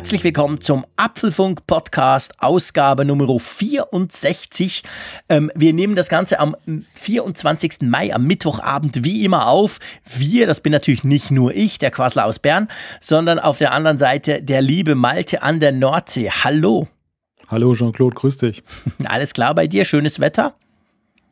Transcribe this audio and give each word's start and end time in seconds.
Herzlich 0.00 0.24
willkommen 0.24 0.62
zum 0.62 0.86
Apfelfunk 0.96 1.66
Podcast, 1.66 2.32
Ausgabe 2.38 3.04
Nummer 3.04 3.38
64. 3.38 4.82
Ähm, 5.28 5.52
wir 5.54 5.74
nehmen 5.74 5.94
das 5.94 6.08
Ganze 6.08 6.40
am 6.40 6.56
24. 6.94 7.82
Mai, 7.82 8.14
am 8.14 8.24
Mittwochabend, 8.24 9.04
wie 9.04 9.26
immer 9.26 9.46
auf. 9.46 9.78
Wir, 10.06 10.46
das 10.46 10.62
bin 10.62 10.72
natürlich 10.72 11.04
nicht 11.04 11.30
nur 11.30 11.54
ich, 11.54 11.76
der 11.76 11.90
Quasler 11.90 12.24
aus 12.24 12.38
Bern, 12.38 12.68
sondern 13.02 13.38
auf 13.38 13.58
der 13.58 13.72
anderen 13.72 13.98
Seite 13.98 14.42
der 14.42 14.62
liebe 14.62 14.94
Malte 14.94 15.42
an 15.42 15.60
der 15.60 15.72
Nordsee. 15.72 16.30
Hallo. 16.30 16.88
Hallo 17.48 17.74
Jean-Claude, 17.74 18.14
grüß 18.14 18.38
dich. 18.38 18.62
Alles 19.04 19.34
klar 19.34 19.54
bei 19.54 19.66
dir? 19.66 19.84
Schönes 19.84 20.18
Wetter? 20.18 20.54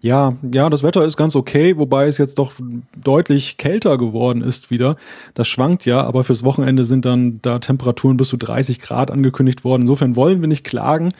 Ja, 0.00 0.36
ja, 0.52 0.70
das 0.70 0.82
Wetter 0.84 1.04
ist 1.04 1.16
ganz 1.16 1.34
okay, 1.34 1.76
wobei 1.76 2.06
es 2.06 2.18
jetzt 2.18 2.38
doch 2.38 2.52
deutlich 2.96 3.56
kälter 3.56 3.98
geworden 3.98 4.42
ist 4.42 4.70
wieder. 4.70 4.94
Das 5.34 5.48
schwankt 5.48 5.86
ja, 5.86 6.02
aber 6.02 6.22
fürs 6.22 6.44
Wochenende 6.44 6.84
sind 6.84 7.04
dann 7.04 7.40
da 7.42 7.58
Temperaturen 7.58 8.16
bis 8.16 8.28
zu 8.28 8.36
30 8.36 8.78
Grad 8.78 9.10
angekündigt 9.10 9.64
worden. 9.64 9.82
Insofern 9.82 10.14
wollen 10.14 10.40
wir 10.40 10.48
nicht 10.48 10.64
klagen. 10.64 11.12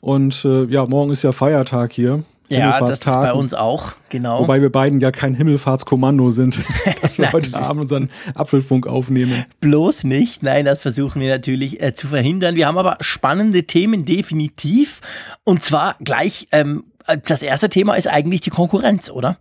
Und 0.00 0.44
äh, 0.44 0.64
ja, 0.64 0.86
morgen 0.86 1.10
ist 1.10 1.22
ja 1.22 1.32
Feiertag 1.32 1.92
hier. 1.92 2.24
Ja, 2.48 2.78
das 2.78 2.98
ist 2.98 3.04
bei 3.06 3.32
uns 3.32 3.54
auch, 3.54 3.92
genau. 4.10 4.40
Wobei 4.40 4.60
wir 4.60 4.70
beiden 4.70 5.00
ja 5.00 5.10
kein 5.10 5.34
Himmelfahrtskommando 5.34 6.30
sind, 6.30 6.60
dass 7.02 7.18
wir 7.18 7.32
heute 7.32 7.56
Abend 7.56 7.82
unseren 7.82 8.10
Apfelfunk 8.34 8.86
aufnehmen. 8.86 9.44
Bloß 9.60 10.04
nicht, 10.04 10.42
nein, 10.42 10.64
das 10.64 10.78
versuchen 10.78 11.22
wir 11.22 11.30
natürlich 11.30 11.82
äh, 11.82 11.94
zu 11.94 12.08
verhindern. 12.08 12.54
Wir 12.54 12.66
haben 12.66 12.76
aber 12.76 12.98
spannende 13.00 13.64
Themen 13.64 14.04
definitiv 14.04 15.00
und 15.44 15.62
zwar 15.62 15.96
gleich 16.00 16.48
ähm, 16.52 16.84
äh, 16.88 16.93
das 17.26 17.42
erste 17.42 17.68
Thema 17.68 17.94
ist 17.94 18.06
eigentlich 18.06 18.40
die 18.40 18.50
Konkurrenz, 18.50 19.10
oder? 19.10 19.38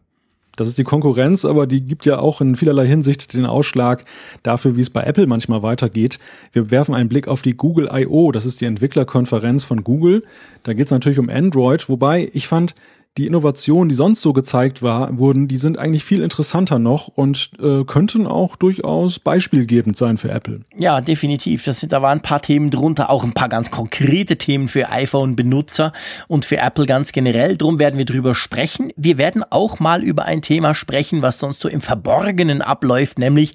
Das 0.55 0.67
ist 0.67 0.77
die 0.77 0.83
Konkurrenz, 0.83 1.45
aber 1.45 1.65
die 1.65 1.81
gibt 1.81 2.05
ja 2.05 2.19
auch 2.19 2.39
in 2.39 2.55
vielerlei 2.55 2.85
Hinsicht 2.85 3.33
den 3.33 3.45
Ausschlag 3.45 4.05
dafür, 4.43 4.75
wie 4.75 4.81
es 4.81 4.91
bei 4.91 5.01
Apple 5.01 5.25
manchmal 5.25 5.63
weitergeht. 5.63 6.19
Wir 6.51 6.69
werfen 6.69 6.93
einen 6.93 7.09
Blick 7.09 7.27
auf 7.27 7.41
die 7.41 7.57
Google 7.57 7.89
I.O., 7.91 8.31
das 8.31 8.45
ist 8.45 8.61
die 8.61 8.65
Entwicklerkonferenz 8.65 9.63
von 9.63 9.83
Google. 9.83 10.23
Da 10.61 10.73
geht 10.73 10.85
es 10.85 10.91
natürlich 10.91 11.17
um 11.17 11.29
Android, 11.29 11.89
wobei 11.89 12.29
ich 12.33 12.47
fand, 12.47 12.75
die 13.17 13.27
Innovationen, 13.27 13.89
die 13.89 13.95
sonst 13.95 14.21
so 14.21 14.33
gezeigt 14.33 14.81
war, 14.81 15.19
wurden, 15.19 15.47
die 15.47 15.57
sind 15.57 15.77
eigentlich 15.77 16.03
viel 16.03 16.23
interessanter 16.23 16.79
noch 16.79 17.07
und 17.07 17.51
äh, 17.61 17.83
könnten 17.83 18.25
auch 18.25 18.55
durchaus 18.55 19.19
beispielgebend 19.19 19.95
sein 19.97 20.17
für 20.17 20.31
Apple. 20.31 20.61
Ja, 20.79 20.99
definitiv. 20.99 21.63
Das 21.63 21.79
sind, 21.79 21.91
da 21.91 22.01
waren 22.01 22.17
ein 22.19 22.21
paar 22.23 22.41
Themen 22.41 22.71
drunter, 22.71 23.11
auch 23.11 23.23
ein 23.23 23.33
paar 23.33 23.49
ganz 23.49 23.69
konkrete 23.69 24.37
Themen 24.37 24.67
für 24.67 24.89
iPhone-Benutzer 24.89 25.93
und 26.27 26.45
für 26.45 26.57
Apple 26.57 26.87
ganz 26.87 27.11
generell. 27.11 27.55
Drum 27.55 27.77
werden 27.77 27.99
wir 27.99 28.05
drüber 28.05 28.33
sprechen. 28.33 28.91
Wir 28.95 29.19
werden 29.19 29.43
auch 29.47 29.79
mal 29.79 30.03
über 30.03 30.25
ein 30.25 30.41
Thema 30.41 30.73
sprechen, 30.73 31.21
was 31.21 31.37
sonst 31.37 31.59
so 31.59 31.69
im 31.69 31.81
Verborgenen 31.81 32.63
abläuft, 32.63 33.19
nämlich 33.19 33.53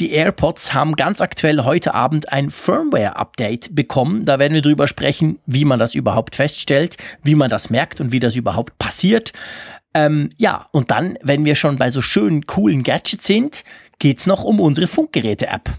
die 0.00 0.10
AirPods 0.10 0.74
haben 0.74 0.96
ganz 0.96 1.20
aktuell 1.20 1.62
heute 1.62 1.94
Abend 1.94 2.32
ein 2.32 2.50
Firmware-Update 2.50 3.76
bekommen. 3.76 4.24
Da 4.24 4.40
werden 4.40 4.54
wir 4.54 4.62
drüber 4.62 4.88
sprechen, 4.88 5.38
wie 5.46 5.64
man 5.64 5.78
das 5.78 5.94
überhaupt 5.94 6.34
feststellt, 6.34 6.96
wie 7.22 7.36
man 7.36 7.50
das 7.50 7.70
merkt 7.70 8.00
und 8.00 8.10
wie 8.10 8.18
das 8.18 8.34
überhaupt 8.34 8.76
passiert 8.78 8.95
passiert. 8.96 9.32
Ähm, 9.94 10.30
ja, 10.38 10.66
und 10.72 10.90
dann, 10.90 11.18
wenn 11.22 11.44
wir 11.44 11.54
schon 11.54 11.76
bei 11.76 11.90
so 11.90 12.00
schönen, 12.00 12.46
coolen 12.46 12.82
Gadgets 12.82 13.26
sind, 13.26 13.64
geht 13.98 14.18
es 14.18 14.26
noch 14.26 14.44
um 14.44 14.60
unsere 14.60 14.86
Funkgeräte-App. 14.86 15.70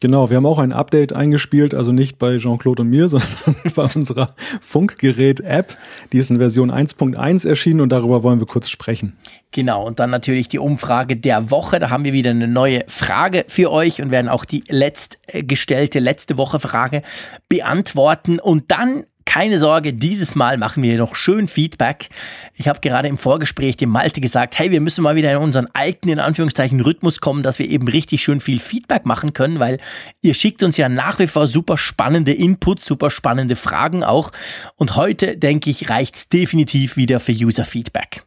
Genau, 0.00 0.30
wir 0.30 0.36
haben 0.36 0.46
auch 0.46 0.58
ein 0.58 0.72
Update 0.72 1.12
eingespielt, 1.12 1.74
also 1.74 1.92
nicht 1.92 2.18
bei 2.18 2.36
Jean-Claude 2.38 2.82
und 2.82 2.88
mir, 2.90 3.08
sondern 3.08 3.28
bei 3.76 3.84
unserer 3.94 4.34
Funkgerät-App. 4.60 5.76
Die 6.12 6.18
ist 6.18 6.30
in 6.30 6.38
Version 6.38 6.72
1.1 6.72 7.48
erschienen 7.48 7.80
und 7.80 7.90
darüber 7.90 8.24
wollen 8.24 8.40
wir 8.40 8.48
kurz 8.48 8.68
sprechen. 8.68 9.16
Genau, 9.52 9.86
und 9.86 10.00
dann 10.00 10.10
natürlich 10.10 10.48
die 10.48 10.58
Umfrage 10.58 11.16
der 11.16 11.52
Woche. 11.52 11.78
Da 11.78 11.90
haben 11.90 12.04
wir 12.04 12.12
wieder 12.12 12.30
eine 12.30 12.48
neue 12.48 12.84
Frage 12.88 13.44
für 13.46 13.70
euch 13.70 14.02
und 14.02 14.10
werden 14.10 14.28
auch 14.28 14.44
die 14.44 14.64
letzt 14.68 15.18
gestellte 15.32 16.00
letzte 16.00 16.36
Woche 16.36 16.58
Frage 16.58 17.02
beantworten. 17.48 18.40
Und 18.40 18.72
dann 18.72 19.04
keine 19.24 19.58
Sorge, 19.58 19.92
dieses 19.92 20.34
Mal 20.34 20.56
machen 20.56 20.82
wir 20.82 20.98
noch 20.98 21.14
schön 21.14 21.48
Feedback. 21.48 22.08
Ich 22.54 22.68
habe 22.68 22.80
gerade 22.80 23.08
im 23.08 23.18
Vorgespräch 23.18 23.76
dem 23.76 23.90
Malte 23.90 24.20
gesagt, 24.20 24.58
hey, 24.58 24.70
wir 24.70 24.80
müssen 24.80 25.02
mal 25.02 25.16
wieder 25.16 25.32
in 25.32 25.38
unseren 25.38 25.68
alten, 25.74 26.08
in 26.08 26.18
Anführungszeichen, 26.18 26.80
Rhythmus 26.80 27.20
kommen, 27.20 27.42
dass 27.42 27.58
wir 27.58 27.68
eben 27.68 27.88
richtig 27.88 28.22
schön 28.22 28.40
viel 28.40 28.60
Feedback 28.60 29.06
machen 29.06 29.32
können, 29.32 29.58
weil 29.58 29.78
ihr 30.20 30.34
schickt 30.34 30.62
uns 30.62 30.76
ja 30.76 30.88
nach 30.88 31.18
wie 31.18 31.26
vor 31.26 31.46
super 31.46 31.78
spannende 31.78 32.32
Inputs, 32.32 32.84
super 32.84 33.10
spannende 33.10 33.56
Fragen 33.56 34.04
auch. 34.04 34.32
Und 34.76 34.96
heute, 34.96 35.36
denke 35.36 35.70
ich, 35.70 35.90
reicht 35.90 36.16
es 36.16 36.28
definitiv 36.28 36.96
wieder 36.96 37.20
für 37.20 37.32
User-Feedback. 37.32 38.24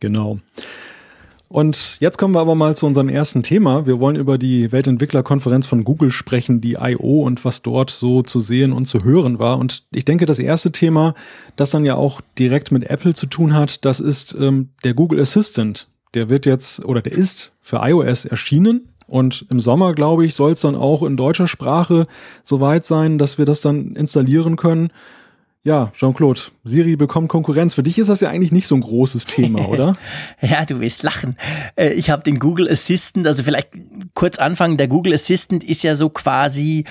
Genau. 0.00 0.38
Und 1.52 1.96
jetzt 1.98 2.16
kommen 2.16 2.32
wir 2.32 2.38
aber 2.38 2.54
mal 2.54 2.76
zu 2.76 2.86
unserem 2.86 3.08
ersten 3.08 3.42
Thema. 3.42 3.84
Wir 3.84 3.98
wollen 3.98 4.14
über 4.14 4.38
die 4.38 4.70
Weltentwicklerkonferenz 4.70 5.66
von 5.66 5.82
Google 5.82 6.12
sprechen, 6.12 6.60
die 6.60 6.74
I.O. 6.80 7.24
und 7.24 7.44
was 7.44 7.60
dort 7.60 7.90
so 7.90 8.22
zu 8.22 8.38
sehen 8.40 8.72
und 8.72 8.86
zu 8.86 9.02
hören 9.02 9.40
war. 9.40 9.58
Und 9.58 9.82
ich 9.90 10.04
denke, 10.04 10.26
das 10.26 10.38
erste 10.38 10.70
Thema, 10.70 11.16
das 11.56 11.70
dann 11.70 11.84
ja 11.84 11.96
auch 11.96 12.20
direkt 12.38 12.70
mit 12.70 12.88
Apple 12.88 13.14
zu 13.14 13.26
tun 13.26 13.52
hat, 13.52 13.84
das 13.84 13.98
ist 13.98 14.32
ähm, 14.38 14.68
der 14.84 14.94
Google 14.94 15.18
Assistant. 15.18 15.88
Der 16.14 16.28
wird 16.28 16.46
jetzt 16.46 16.84
oder 16.84 17.02
der 17.02 17.14
ist 17.14 17.52
für 17.60 17.78
iOS 17.82 18.26
erschienen. 18.26 18.88
Und 19.08 19.44
im 19.50 19.58
Sommer, 19.58 19.92
glaube 19.92 20.24
ich, 20.24 20.36
soll 20.36 20.52
es 20.52 20.60
dann 20.60 20.76
auch 20.76 21.02
in 21.02 21.16
deutscher 21.16 21.48
Sprache 21.48 22.04
soweit 22.44 22.84
sein, 22.84 23.18
dass 23.18 23.38
wir 23.38 23.44
das 23.44 23.60
dann 23.60 23.96
installieren 23.96 24.54
können. 24.54 24.92
Ja, 25.62 25.92
Jean-Claude, 25.94 26.40
Siri 26.64 26.96
bekommt 26.96 27.28
Konkurrenz. 27.28 27.74
Für 27.74 27.82
dich 27.82 27.98
ist 27.98 28.08
das 28.08 28.22
ja 28.22 28.30
eigentlich 28.30 28.50
nicht 28.50 28.66
so 28.66 28.74
ein 28.74 28.80
großes 28.80 29.26
Thema, 29.26 29.68
oder? 29.68 29.94
ja, 30.40 30.64
du 30.64 30.80
wirst 30.80 31.02
lachen. 31.02 31.36
Äh, 31.76 31.92
ich 31.92 32.08
habe 32.08 32.22
den 32.22 32.38
Google 32.38 32.68
Assistant, 32.70 33.26
also 33.26 33.42
vielleicht 33.42 33.68
kurz 34.14 34.38
anfangen. 34.38 34.78
Der 34.78 34.88
Google 34.88 35.12
Assistant 35.12 35.62
ist 35.62 35.82
ja 35.82 35.96
so 35.96 36.08
quasi 36.08 36.84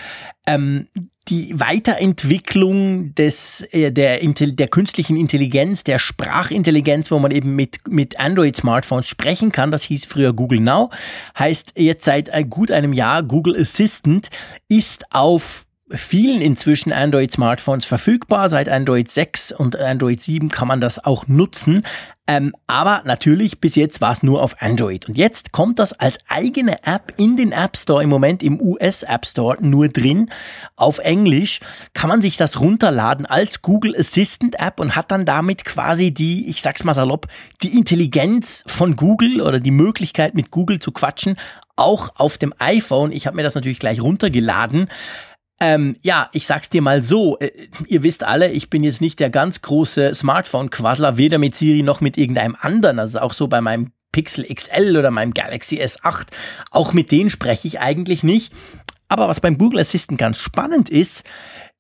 ähm, 0.45 0.87
die 1.29 1.59
Weiterentwicklung 1.59 3.15
des, 3.15 3.61
äh, 3.71 3.91
der, 3.91 4.19
der 4.19 4.67
künstlichen 4.67 5.17
Intelligenz, 5.17 5.83
der 5.83 5.97
Sprachintelligenz, 5.97 7.09
wo 7.09 7.17
man 7.17 7.31
eben 7.31 7.55
mit, 7.55 7.79
mit 7.87 8.19
Android-Smartphones 8.19 9.07
sprechen 9.07 9.51
kann. 9.51 9.71
Das 9.71 9.81
hieß 9.81 10.05
früher 10.05 10.33
Google 10.33 10.59
Now. 10.59 10.91
Heißt 11.37 11.73
jetzt 11.75 12.05
seit 12.05 12.29
äh, 12.29 12.43
gut 12.43 12.69
einem 12.69 12.93
Jahr 12.93 13.23
Google 13.23 13.59
Assistant 13.59 14.29
ist 14.67 15.05
auf 15.11 15.65
vielen 15.91 16.41
inzwischen 16.41 16.91
Android-Smartphones 16.91 17.85
verfügbar. 17.85 18.49
Seit 18.49 18.69
Android 18.69 19.09
6 19.09 19.51
und 19.51 19.75
Android 19.75 20.21
7 20.21 20.49
kann 20.49 20.67
man 20.67 20.81
das 20.81 21.03
auch 21.03 21.27
nutzen. 21.27 21.83
Ähm, 22.29 22.53
aber 22.67 23.01
natürlich, 23.05 23.59
bis 23.59 23.75
jetzt 23.75 24.01
war 24.01 24.11
es 24.11 24.21
nur 24.21 24.43
auf 24.43 24.61
Android. 24.61 25.07
Und 25.07 25.17
jetzt 25.17 25.51
kommt 25.51 25.79
das 25.79 25.93
als 25.93 26.19
eigene 26.27 26.83
App 26.83 27.11
in 27.17 27.37
den 27.37 27.51
App 27.51 27.75
Store, 27.75 28.03
im 28.03 28.09
Moment 28.09 28.43
im 28.43 28.61
US 28.61 29.01
App 29.01 29.25
Store 29.25 29.57
nur 29.59 29.89
drin. 29.89 30.29
Auf 30.75 30.99
Englisch 30.99 31.59
kann 31.95 32.07
man 32.07 32.21
sich 32.21 32.37
das 32.37 32.59
runterladen 32.59 33.25
als 33.25 33.63
Google 33.63 33.95
Assistant 33.97 34.59
App 34.59 34.79
und 34.79 34.95
hat 34.95 35.09
dann 35.09 35.25
damit 35.25 35.65
quasi 35.65 36.11
die, 36.11 36.47
ich 36.47 36.61
sag's 36.61 36.83
mal 36.83 36.93
salopp, 36.93 37.25
die 37.63 37.75
Intelligenz 37.75 38.63
von 38.67 38.95
Google 38.95 39.41
oder 39.41 39.59
die 39.59 39.71
Möglichkeit 39.71 40.35
mit 40.35 40.51
Google 40.51 40.77
zu 40.77 40.91
quatschen, 40.91 41.35
auch 41.77 42.11
auf 42.15 42.37
dem 42.37 42.53
iPhone. 42.59 43.11
Ich 43.11 43.25
habe 43.25 43.37
mir 43.37 43.43
das 43.43 43.55
natürlich 43.55 43.79
gleich 43.79 44.01
runtergeladen. 44.01 44.87
Ähm, 45.61 45.97
ja, 46.01 46.29
ich 46.31 46.47
sag's 46.47 46.69
dir 46.69 46.81
mal 46.81 47.03
so, 47.03 47.37
äh, 47.39 47.51
ihr 47.87 48.03
wisst 48.03 48.23
alle, 48.23 48.51
ich 48.51 48.69
bin 48.69 48.83
jetzt 48.83 49.01
nicht 49.01 49.19
der 49.19 49.29
ganz 49.29 49.61
große 49.61 50.13
Smartphone-Quassler, 50.13 51.17
weder 51.17 51.37
mit 51.37 51.55
Siri 51.55 51.83
noch 51.83 51.99
mit 51.99 52.17
irgendeinem 52.17 52.55
anderen. 52.59 52.99
Also 52.99 53.19
auch 53.19 53.33
so 53.33 53.47
bei 53.47 53.59
meinem 53.59 53.91
Pixel 54.11 54.45
XL 54.45 54.97
oder 54.97 55.11
meinem 55.11 55.33
Galaxy 55.33 55.81
S8. 55.81 56.27
Auch 56.71 56.93
mit 56.93 57.11
denen 57.11 57.29
spreche 57.29 57.67
ich 57.67 57.79
eigentlich 57.79 58.23
nicht. 58.23 58.53
Aber 59.09 59.27
was 59.27 59.39
beim 59.39 59.57
Google 59.57 59.81
Assistant 59.81 60.19
ganz 60.19 60.39
spannend 60.39 60.89
ist, 60.89 61.23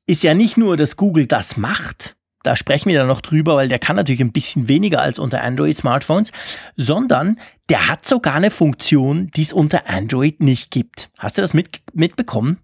ist 0.07 0.23
ja 0.23 0.33
nicht 0.33 0.57
nur, 0.57 0.75
dass 0.75 0.97
Google 0.97 1.27
das 1.27 1.55
macht, 1.55 2.17
da 2.43 2.55
sprechen 2.55 2.89
wir 2.89 2.97
dann 2.97 3.07
noch 3.07 3.21
drüber, 3.21 3.55
weil 3.55 3.67
der 3.67 3.79
kann 3.79 3.97
natürlich 3.97 4.21
ein 4.21 4.31
bisschen 4.31 4.67
weniger 4.67 5.01
als 5.01 5.19
unter 5.19 5.43
Android-Smartphones, 5.43 6.31
sondern 6.75 7.37
der 7.67 7.89
hat 7.89 8.05
sogar 8.05 8.35
eine 8.35 8.49
Funktion, 8.49 9.29
die 9.35 9.41
es 9.41 9.53
unter 9.53 9.89
Android 9.89 10.41
nicht 10.41 10.71
gibt. 10.71 11.09
Hast 11.17 11.37
du 11.37 11.41
das 11.41 11.53
mit, 11.53 11.81
mitbekommen? 11.93 12.57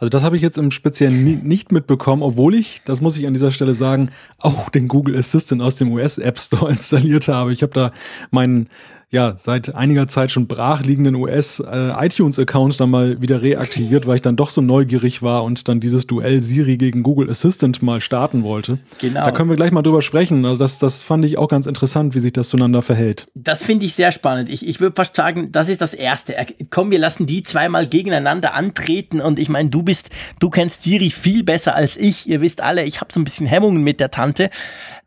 Also 0.00 0.08
das 0.08 0.24
habe 0.24 0.34
ich 0.36 0.42
jetzt 0.42 0.56
im 0.56 0.70
Speziellen 0.70 1.46
nicht 1.46 1.72
mitbekommen, 1.72 2.22
obwohl 2.22 2.54
ich, 2.54 2.80
das 2.86 3.02
muss 3.02 3.18
ich 3.18 3.26
an 3.26 3.34
dieser 3.34 3.50
Stelle 3.50 3.74
sagen, 3.74 4.08
auch 4.38 4.70
den 4.70 4.88
Google 4.88 5.14
Assistant 5.14 5.60
aus 5.60 5.76
dem 5.76 5.92
US 5.92 6.16
App 6.16 6.40
Store 6.40 6.70
installiert 6.72 7.28
habe. 7.28 7.52
Ich 7.52 7.62
habe 7.62 7.74
da 7.74 7.92
meinen 8.30 8.70
ja 9.10 9.34
seit 9.36 9.74
einiger 9.74 10.06
Zeit 10.06 10.30
schon 10.30 10.46
brachliegenden 10.46 11.16
US-iTunes-Account 11.16 12.74
äh, 12.74 12.78
dann 12.78 12.90
mal 12.90 13.20
wieder 13.20 13.42
reaktiviert, 13.42 14.06
weil 14.06 14.16
ich 14.16 14.22
dann 14.22 14.36
doch 14.36 14.50
so 14.50 14.60
neugierig 14.60 15.20
war 15.20 15.42
und 15.42 15.66
dann 15.68 15.80
dieses 15.80 16.06
Duell 16.06 16.40
Siri 16.40 16.76
gegen 16.76 17.02
Google 17.02 17.28
Assistant 17.28 17.82
mal 17.82 18.00
starten 18.00 18.44
wollte. 18.44 18.78
Genau. 19.00 19.24
Da 19.24 19.32
können 19.32 19.50
wir 19.50 19.56
gleich 19.56 19.72
mal 19.72 19.82
drüber 19.82 20.00
sprechen. 20.00 20.44
Also 20.44 20.58
das, 20.58 20.78
das 20.78 21.02
fand 21.02 21.24
ich 21.24 21.38
auch 21.38 21.48
ganz 21.48 21.66
interessant, 21.66 22.14
wie 22.14 22.20
sich 22.20 22.32
das 22.32 22.48
zueinander 22.50 22.82
verhält. 22.82 23.26
Das 23.34 23.64
finde 23.64 23.84
ich 23.84 23.94
sehr 23.94 24.12
spannend. 24.12 24.48
Ich, 24.48 24.66
ich 24.66 24.80
würde 24.80 24.94
fast 24.94 25.16
sagen, 25.16 25.50
das 25.50 25.68
ist 25.68 25.80
das 25.80 25.92
Erste. 25.92 26.36
Komm, 26.70 26.92
wir 26.92 27.00
lassen 27.00 27.26
die 27.26 27.42
zweimal 27.42 27.88
gegeneinander 27.88 28.54
antreten 28.54 29.20
und 29.20 29.40
ich 29.40 29.48
meine, 29.48 29.70
du 29.70 29.82
bist, 29.82 30.10
du 30.38 30.50
kennst 30.50 30.84
Siri 30.84 31.10
viel 31.10 31.42
besser 31.42 31.74
als 31.74 31.96
ich. 31.96 32.28
Ihr 32.28 32.40
wisst 32.40 32.60
alle, 32.60 32.84
ich 32.84 33.00
habe 33.00 33.12
so 33.12 33.18
ein 33.18 33.24
bisschen 33.24 33.46
Hemmungen 33.46 33.82
mit 33.82 33.98
der 33.98 34.12
Tante. 34.12 34.50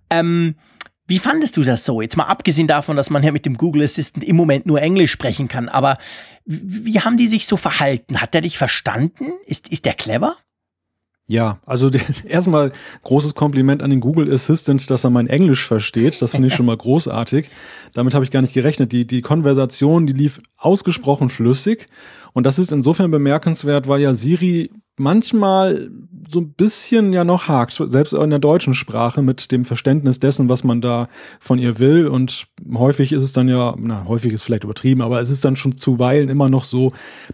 Ähm, 0.09 0.55
wie 1.13 1.19
fandest 1.19 1.57
du 1.57 1.61
das 1.61 1.85
so? 1.85 2.01
Jetzt 2.01 2.17
mal 2.17 2.23
abgesehen 2.23 2.67
davon, 2.67 2.97
dass 2.97 3.11
man 3.11 3.21
ja 3.21 3.31
mit 3.31 3.45
dem 3.45 3.55
Google 3.55 3.83
Assistant 3.83 4.25
im 4.25 4.35
Moment 4.35 4.65
nur 4.65 4.81
Englisch 4.81 5.11
sprechen 5.11 5.47
kann, 5.47 5.69
aber 5.69 5.99
wie 6.43 7.01
haben 7.01 7.17
die 7.17 7.27
sich 7.27 7.45
so 7.45 7.55
verhalten? 7.55 8.19
Hat 8.19 8.33
der 8.33 8.41
dich 8.41 8.57
verstanden? 8.57 9.25
Ist, 9.45 9.67
ist 9.67 9.85
der 9.85 9.93
clever? 9.93 10.37
Ja, 11.27 11.59
also 11.67 11.91
erstmal 12.27 12.71
großes 13.03 13.35
Kompliment 13.35 13.83
an 13.83 13.91
den 13.91 13.99
Google 13.99 14.33
Assistant, 14.33 14.89
dass 14.89 15.03
er 15.03 15.11
mein 15.11 15.27
Englisch 15.27 15.67
versteht. 15.67 16.19
Das 16.19 16.31
finde 16.31 16.47
ich 16.47 16.55
schon 16.55 16.65
mal 16.65 16.77
großartig. 16.77 17.47
Damit 17.93 18.15
habe 18.15 18.25
ich 18.25 18.31
gar 18.31 18.41
nicht 18.41 18.55
gerechnet. 18.55 18.91
Die, 18.91 19.05
die 19.05 19.21
Konversation, 19.21 20.07
die 20.07 20.13
lief 20.13 20.41
ausgesprochen 20.57 21.29
flüssig. 21.29 21.85
Und 22.33 22.47
das 22.47 22.57
ist 22.57 22.71
insofern 22.71 23.11
bemerkenswert, 23.11 23.87
weil 23.87 24.01
ja 24.01 24.15
Siri 24.15 24.71
manchmal 24.97 25.89
so 26.27 26.39
ein 26.39 26.53
bisschen 26.53 27.13
ja 27.13 27.23
noch 27.23 27.47
hakt, 27.47 27.73
selbst 27.73 28.13
in 28.13 28.29
der 28.29 28.39
deutschen 28.39 28.73
Sprache 28.73 29.21
mit 29.21 29.51
dem 29.51 29.65
Verständnis 29.65 30.19
dessen, 30.19 30.49
was 30.49 30.63
man 30.63 30.81
da 30.81 31.09
von 31.39 31.59
ihr 31.59 31.79
will. 31.79 32.07
Und 32.07 32.47
häufig 32.73 33.11
ist 33.11 33.23
es 33.23 33.33
dann 33.33 33.47
ja, 33.47 33.75
na, 33.77 34.05
häufig 34.07 34.31
ist 34.33 34.43
vielleicht 34.43 34.63
übertrieben, 34.63 35.01
aber 35.01 35.19
es 35.19 35.29
ist 35.29 35.43
dann 35.43 35.55
schon 35.55 35.77
zuweilen 35.77 36.29
immer 36.29 36.49
noch 36.49 36.63
so, 36.63 36.91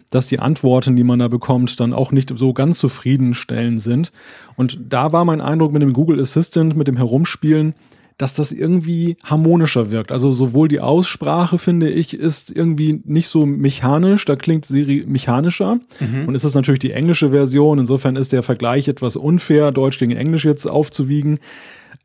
dass 0.10 0.28
die 0.28 0.40
Antworten, 0.40 0.96
die 0.96 1.04
man 1.04 1.20
da 1.20 1.28
bekommt, 1.28 1.80
dann 1.80 1.94
auch 1.94 2.12
nicht 2.12 2.32
so 2.36 2.54
ganz 2.54 2.80
zufriedenstellend 2.80 3.82
sind. 3.82 4.12
Und 4.56 4.80
da 4.88 5.14
war 5.14 5.26
mein 5.26 5.42
Eindruck 5.42 5.72
mit 5.72 5.82
dem 5.82 5.94
Google 5.94 6.20
Assistant, 6.20 6.76
mit 6.76 6.88
dem 6.88 6.98
Herumspielen, 6.98 7.74
dass 8.20 8.34
das 8.34 8.52
irgendwie 8.52 9.16
harmonischer 9.24 9.92
wirkt. 9.92 10.12
Also 10.12 10.34
sowohl 10.34 10.68
die 10.68 10.82
Aussprache, 10.82 11.58
finde 11.58 11.90
ich, 11.90 12.14
ist 12.14 12.52
irgendwie 12.54 13.02
nicht 13.06 13.30
so 13.30 13.46
mechanisch, 13.46 14.26
da 14.26 14.36
klingt 14.36 14.66
Siri 14.66 15.06
mechanischer. 15.08 15.80
Mhm. 16.02 16.28
Und 16.28 16.36
es 16.36 16.44
ist 16.44 16.54
natürlich 16.54 16.82
die 16.82 16.92
englische 16.92 17.30
Version, 17.30 17.80
insofern 17.80 18.18
ist 18.18 18.34
der 18.34 18.44
Vergleich 18.44 18.90
etwas 18.90 19.16
unfair, 19.16 19.72
Deutsch 19.72 20.00
gegen 20.00 20.12
Englisch 20.12 20.44
jetzt 20.46 20.68
aufzuwiegen 20.68 21.40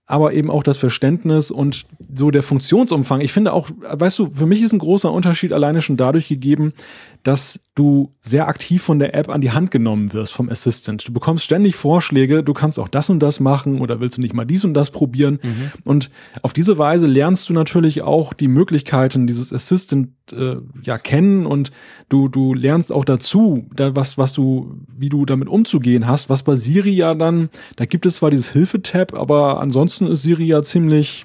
aber 0.06 0.34
eben 0.34 0.50
auch 0.50 0.62
das 0.62 0.76
Verständnis 0.76 1.50
und 1.50 1.86
so 2.14 2.30
der 2.30 2.42
Funktionsumfang. 2.42 3.22
Ich 3.22 3.32
finde 3.32 3.54
auch, 3.54 3.70
weißt 3.90 4.18
du, 4.18 4.30
für 4.34 4.44
mich 4.44 4.60
ist 4.60 4.74
ein 4.74 4.78
großer 4.78 5.10
Unterschied 5.10 5.52
alleine 5.52 5.80
schon 5.80 5.96
dadurch 5.96 6.28
gegeben, 6.28 6.74
dass 7.24 7.60
du 7.74 8.14
sehr 8.20 8.48
aktiv 8.48 8.82
von 8.82 8.98
der 8.98 9.14
App 9.14 9.30
an 9.30 9.40
die 9.40 9.50
Hand 9.50 9.70
genommen 9.70 10.12
wirst 10.12 10.32
vom 10.32 10.50
Assistant. 10.50 11.08
Du 11.08 11.12
bekommst 11.12 11.42
ständig 11.42 11.74
Vorschläge, 11.74 12.44
du 12.44 12.52
kannst 12.52 12.78
auch 12.78 12.86
das 12.86 13.10
und 13.10 13.20
das 13.20 13.40
machen 13.40 13.80
oder 13.80 13.98
willst 13.98 14.18
du 14.18 14.20
nicht 14.20 14.34
mal 14.34 14.44
dies 14.44 14.62
und 14.64 14.74
das 14.74 14.90
probieren. 14.90 15.40
Mhm. 15.42 15.72
Und 15.84 16.10
auf 16.42 16.52
diese 16.52 16.76
Weise 16.76 17.06
lernst 17.06 17.48
du 17.48 17.54
natürlich 17.54 18.02
auch 18.02 18.34
die 18.34 18.46
Möglichkeiten 18.46 19.26
dieses 19.26 19.52
Assistant 19.52 20.10
äh, 20.32 20.56
ja 20.82 20.98
kennen 20.98 21.46
und 21.46 21.72
du 22.10 22.28
du 22.28 22.52
lernst 22.52 22.92
auch 22.92 23.06
dazu, 23.06 23.66
da 23.74 23.96
was 23.96 24.18
was 24.18 24.34
du 24.34 24.78
wie 24.96 25.08
du 25.08 25.24
damit 25.24 25.48
umzugehen 25.48 26.06
hast, 26.06 26.28
was 26.28 26.42
bei 26.42 26.56
Siri 26.56 26.92
ja 26.92 27.14
dann, 27.14 27.48
da 27.76 27.86
gibt 27.86 28.04
es 28.04 28.16
zwar 28.16 28.30
dieses 28.30 28.52
Hilfe-Tab, 28.52 29.14
aber 29.14 29.60
ansonsten 29.60 30.06
ist 30.06 30.22
Siri 30.22 30.44
ja 30.44 30.62
ziemlich 30.62 31.24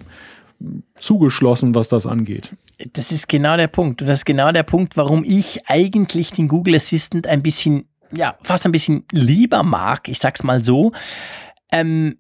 zugeschlossen, 1.00 1.76
was 1.76 1.88
das 1.88 2.06
angeht. 2.06 2.54
Das 2.94 3.12
ist 3.12 3.28
genau 3.28 3.58
der 3.58 3.68
Punkt. 3.68 4.02
Und 4.02 4.08
das 4.08 4.20
ist 4.20 4.26
genau 4.26 4.52
der 4.52 4.64
Punkt, 4.64 4.98
warum 4.98 5.24
ich 5.24 5.68
eigentlich 5.68 6.32
den 6.32 6.48
Google 6.48 6.76
Assistant 6.76 7.28
ein 7.28 7.42
bisschen, 7.42 7.86
ja, 8.12 8.36
fast 8.42 8.66
ein 8.66 8.72
bisschen 8.72 9.06
lieber 9.12 9.64
mag. 9.64 10.08
Ich 10.10 10.20
sag's 10.20 10.44
mal 10.44 10.64
so. 10.64 10.92
Ähm, 11.72 12.18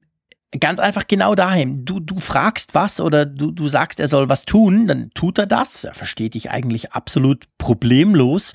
ganz 0.58 0.80
einfach 0.80 1.08
genau 1.08 1.36
dahin. 1.36 1.86
Du, 1.86 2.00
du 2.00 2.20
fragst 2.20 2.74
was 2.74 3.00
oder 3.00 3.26
du, 3.26 3.52
du 3.52 3.68
sagst, 3.68 4.00
er 4.00 4.08
soll 4.08 4.30
was 4.30 4.46
tun, 4.46 4.88
dann 4.88 5.12
tut 5.14 5.38
er 5.38 5.46
das. 5.46 5.84
Er 5.84 5.94
versteht 5.94 6.34
dich 6.34 6.50
eigentlich 6.50 6.94
absolut 6.94 7.46
problemlos. 7.58 8.54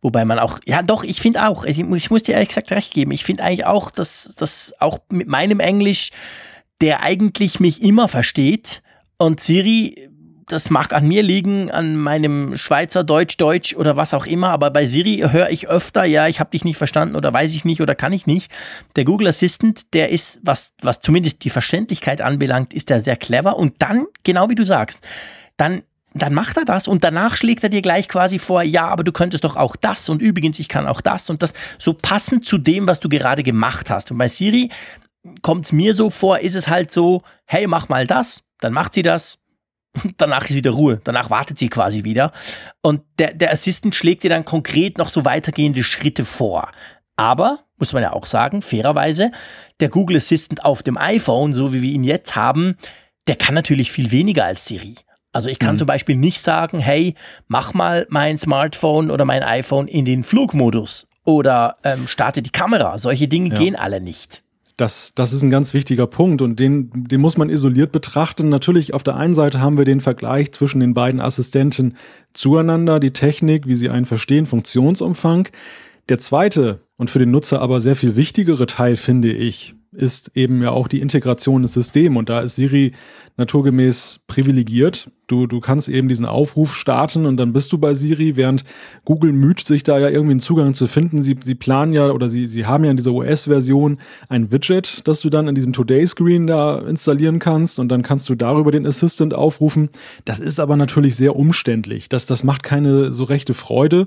Wobei 0.00 0.24
man 0.24 0.38
auch, 0.38 0.58
ja 0.66 0.82
doch, 0.82 1.04
ich 1.04 1.20
finde 1.20 1.46
auch, 1.48 1.64
ich, 1.64 1.78
ich, 1.78 2.10
muss 2.10 2.22
dir 2.24 2.32
ehrlich 2.32 2.48
gesagt 2.48 2.72
recht 2.72 2.92
geben, 2.92 3.12
ich 3.12 3.24
finde 3.24 3.44
eigentlich 3.44 3.66
auch, 3.66 3.90
dass 3.90 4.34
das 4.36 4.74
auch 4.80 4.98
mit 5.10 5.28
meinem 5.28 5.60
Englisch, 5.60 6.10
der 6.80 7.02
eigentlich 7.02 7.60
mich 7.60 7.82
immer 7.82 8.08
versteht, 8.08 8.82
und 9.18 9.40
Siri, 9.40 10.10
das 10.46 10.70
mag 10.70 10.92
an 10.92 11.08
mir 11.08 11.22
liegen, 11.22 11.70
an 11.70 11.96
meinem 11.96 12.56
Schweizer 12.56 13.02
Deutsch, 13.02 13.36
Deutsch 13.36 13.74
oder 13.74 13.96
was 13.96 14.14
auch 14.14 14.26
immer, 14.26 14.50
aber 14.50 14.70
bei 14.70 14.86
Siri 14.86 15.24
höre 15.30 15.50
ich 15.50 15.68
öfter, 15.68 16.04
ja, 16.04 16.28
ich 16.28 16.38
habe 16.38 16.50
dich 16.50 16.64
nicht 16.64 16.76
verstanden 16.76 17.16
oder 17.16 17.32
weiß 17.32 17.54
ich 17.54 17.64
nicht 17.64 17.80
oder 17.80 17.94
kann 17.94 18.12
ich 18.12 18.26
nicht. 18.26 18.50
Der 18.94 19.04
Google 19.04 19.26
Assistant, 19.28 19.92
der 19.92 20.10
ist, 20.10 20.40
was, 20.42 20.74
was 20.82 21.00
zumindest 21.00 21.42
die 21.44 21.50
Verständlichkeit 21.50 22.20
anbelangt, 22.20 22.74
ist 22.74 22.90
der 22.90 23.00
sehr 23.00 23.16
clever 23.16 23.56
und 23.56 23.74
dann, 23.78 24.06
genau 24.22 24.48
wie 24.48 24.54
du 24.54 24.64
sagst, 24.64 25.04
dann 25.56 25.82
dann 26.18 26.32
macht 26.32 26.56
er 26.56 26.64
das 26.64 26.88
und 26.88 27.04
danach 27.04 27.36
schlägt 27.36 27.62
er 27.62 27.68
dir 27.68 27.82
gleich 27.82 28.08
quasi 28.08 28.38
vor, 28.38 28.62
ja, 28.62 28.88
aber 28.88 29.04
du 29.04 29.12
könntest 29.12 29.44
doch 29.44 29.56
auch 29.56 29.76
das 29.76 30.08
und 30.08 30.22
übrigens, 30.22 30.58
ich 30.58 30.68
kann 30.68 30.86
auch 30.86 31.00
das 31.00 31.28
und 31.30 31.42
das, 31.42 31.52
so 31.78 31.92
passend 31.92 32.46
zu 32.46 32.58
dem, 32.58 32.88
was 32.88 33.00
du 33.00 33.08
gerade 33.08 33.42
gemacht 33.42 33.90
hast. 33.90 34.10
Und 34.10 34.18
bei 34.18 34.28
Siri 34.28 34.70
kommt 35.42 35.66
es 35.66 35.72
mir 35.72 35.92
so 35.94 36.10
vor, 36.10 36.38
ist 36.38 36.54
es 36.54 36.68
halt 36.68 36.90
so, 36.90 37.22
hey, 37.44 37.66
mach 37.66 37.88
mal 37.88 38.06
das, 38.06 38.44
dann 38.60 38.72
macht 38.72 38.94
sie 38.94 39.02
das. 39.02 39.38
Danach 40.16 40.48
ist 40.48 40.56
wieder 40.56 40.72
Ruhe. 40.72 41.00
Danach 41.04 41.30
wartet 41.30 41.58
sie 41.58 41.68
quasi 41.68 42.04
wieder. 42.04 42.32
Und 42.82 43.02
der, 43.18 43.34
der 43.34 43.52
Assistant 43.52 43.94
schlägt 43.94 44.22
dir 44.22 44.30
dann 44.30 44.44
konkret 44.44 44.98
noch 44.98 45.08
so 45.08 45.24
weitergehende 45.24 45.82
Schritte 45.82 46.24
vor. 46.24 46.70
Aber, 47.16 47.60
muss 47.78 47.92
man 47.92 48.02
ja 48.02 48.12
auch 48.12 48.26
sagen, 48.26 48.62
fairerweise, 48.62 49.30
der 49.80 49.88
Google 49.88 50.18
Assistant 50.18 50.64
auf 50.64 50.82
dem 50.82 50.98
iPhone, 50.98 51.54
so 51.54 51.72
wie 51.72 51.82
wir 51.82 51.90
ihn 51.90 52.04
jetzt 52.04 52.36
haben, 52.36 52.76
der 53.26 53.36
kann 53.36 53.54
natürlich 53.54 53.90
viel 53.90 54.12
weniger 54.12 54.44
als 54.44 54.66
Siri. 54.66 54.96
Also 55.32 55.48
ich 55.48 55.58
kann 55.58 55.74
mhm. 55.74 55.78
zum 55.80 55.86
Beispiel 55.86 56.16
nicht 56.16 56.40
sagen, 56.40 56.78
hey, 56.78 57.14
mach 57.46 57.74
mal 57.74 58.06
mein 58.08 58.38
Smartphone 58.38 59.10
oder 59.10 59.24
mein 59.24 59.42
iPhone 59.42 59.88
in 59.88 60.04
den 60.04 60.24
Flugmodus 60.24 61.08
oder 61.24 61.76
ähm, 61.84 62.08
starte 62.08 62.40
die 62.40 62.50
Kamera. 62.50 62.96
Solche 62.96 63.28
Dinge 63.28 63.50
ja. 63.50 63.58
gehen 63.58 63.76
alle 63.76 64.00
nicht. 64.00 64.42
Das, 64.76 65.14
das 65.14 65.32
ist 65.32 65.42
ein 65.42 65.48
ganz 65.48 65.72
wichtiger 65.72 66.06
Punkt 66.06 66.42
und 66.42 66.60
den, 66.60 66.90
den 66.92 67.20
muss 67.20 67.38
man 67.38 67.48
isoliert 67.48 67.92
betrachten. 67.92 68.50
Natürlich, 68.50 68.92
auf 68.92 69.02
der 69.02 69.16
einen 69.16 69.34
Seite 69.34 69.60
haben 69.60 69.78
wir 69.78 69.86
den 69.86 70.00
Vergleich 70.00 70.52
zwischen 70.52 70.80
den 70.80 70.92
beiden 70.92 71.18
Assistenten 71.18 71.96
zueinander, 72.34 73.00
die 73.00 73.12
Technik, 73.12 73.66
wie 73.66 73.74
sie 73.74 73.88
einen 73.88 74.04
verstehen, 74.04 74.44
Funktionsumfang. 74.44 75.48
Der 76.10 76.18
zweite 76.18 76.80
und 76.98 77.10
für 77.10 77.18
den 77.18 77.30
Nutzer 77.30 77.62
aber 77.62 77.80
sehr 77.80 77.96
viel 77.96 78.16
wichtigere 78.16 78.66
Teil, 78.66 78.96
finde 78.96 79.32
ich, 79.32 79.75
ist 79.92 80.30
eben 80.34 80.62
ja 80.62 80.70
auch 80.70 80.88
die 80.88 81.00
Integration 81.00 81.62
ins 81.62 81.74
System. 81.74 82.16
Und 82.16 82.28
da 82.28 82.40
ist 82.40 82.56
Siri 82.56 82.92
naturgemäß 83.36 84.20
privilegiert. 84.26 85.10
Du, 85.26 85.46
du 85.46 85.60
kannst 85.60 85.88
eben 85.88 86.08
diesen 86.08 86.24
Aufruf 86.24 86.74
starten 86.74 87.26
und 87.26 87.36
dann 87.36 87.52
bist 87.52 87.72
du 87.72 87.78
bei 87.78 87.94
Siri, 87.94 88.36
während 88.36 88.64
Google 89.04 89.32
müht 89.32 89.60
sich 89.66 89.82
da 89.82 89.98
ja 89.98 90.08
irgendwie 90.08 90.32
einen 90.32 90.40
Zugang 90.40 90.72
zu 90.72 90.86
finden. 90.86 91.22
Sie, 91.22 91.36
sie 91.42 91.54
planen 91.54 91.92
ja 91.92 92.10
oder 92.10 92.28
sie, 92.28 92.46
sie 92.46 92.64
haben 92.64 92.84
ja 92.84 92.90
in 92.90 92.96
dieser 92.96 93.12
OS-Version 93.12 93.98
ein 94.28 94.52
Widget, 94.52 95.06
das 95.06 95.20
du 95.20 95.28
dann 95.28 95.48
in 95.48 95.54
diesem 95.54 95.72
Today-Screen 95.72 96.46
da 96.46 96.78
installieren 96.78 97.38
kannst 97.38 97.78
und 97.78 97.88
dann 97.88 98.02
kannst 98.02 98.28
du 98.28 98.36
darüber 98.36 98.70
den 98.70 98.86
Assistant 98.86 99.34
aufrufen. 99.34 99.90
Das 100.24 100.40
ist 100.40 100.60
aber 100.60 100.76
natürlich 100.76 101.16
sehr 101.16 101.36
umständlich. 101.36 102.08
Das, 102.08 102.26
das 102.26 102.44
macht 102.44 102.62
keine 102.62 103.12
so 103.12 103.24
rechte 103.24 103.52
Freude. 103.52 104.06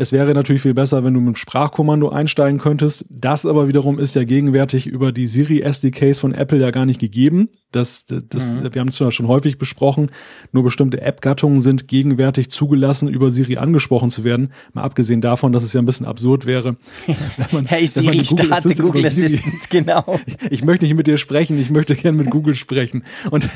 Es 0.00 0.12
wäre 0.12 0.32
natürlich 0.32 0.62
viel 0.62 0.74
besser, 0.74 1.02
wenn 1.02 1.12
du 1.12 1.18
mit 1.18 1.34
dem 1.34 1.36
Sprachkommando 1.36 2.08
einsteigen 2.08 2.60
könntest. 2.60 3.04
Das 3.10 3.44
aber 3.44 3.66
wiederum 3.66 3.98
ist 3.98 4.14
ja 4.14 4.22
gegenwärtig 4.22 4.86
über 4.86 5.10
die 5.10 5.26
Siri 5.26 5.60
SDKs 5.62 6.20
von 6.20 6.32
Apple 6.32 6.60
ja 6.60 6.70
gar 6.70 6.86
nicht 6.86 7.00
gegeben. 7.00 7.48
Das, 7.72 8.06
das, 8.06 8.46
mhm. 8.46 8.72
wir 8.72 8.80
haben 8.80 8.88
es 8.88 8.98
ja 9.00 9.10
schon 9.10 9.26
häufig 9.26 9.58
besprochen. 9.58 10.12
Nur 10.52 10.62
bestimmte 10.62 11.00
App-Gattungen 11.00 11.58
sind 11.58 11.88
gegenwärtig 11.88 12.48
zugelassen, 12.48 13.08
über 13.08 13.32
Siri 13.32 13.56
angesprochen 13.56 14.10
zu 14.10 14.22
werden. 14.22 14.52
Mal 14.72 14.84
abgesehen 14.84 15.20
davon, 15.20 15.52
dass 15.52 15.64
es 15.64 15.72
ja 15.72 15.82
ein 15.82 15.86
bisschen 15.86 16.06
absurd 16.06 16.46
wäre. 16.46 16.76
Man, 17.50 17.66
hey 17.66 17.88
Siri, 17.88 18.22
Google 18.22 18.24
starte 18.24 18.74
Google 18.76 19.04
Assistant, 19.04 19.68
genau. 19.68 20.20
Ich, 20.26 20.36
ich, 20.52 20.64
möchte 20.64 20.84
nicht 20.84 20.94
mit 20.94 21.08
dir 21.08 21.18
sprechen, 21.18 21.58
ich 21.58 21.70
möchte 21.70 21.96
gerne 21.96 22.16
mit 22.16 22.30
Google 22.30 22.54
sprechen. 22.54 23.02
Und 23.32 23.50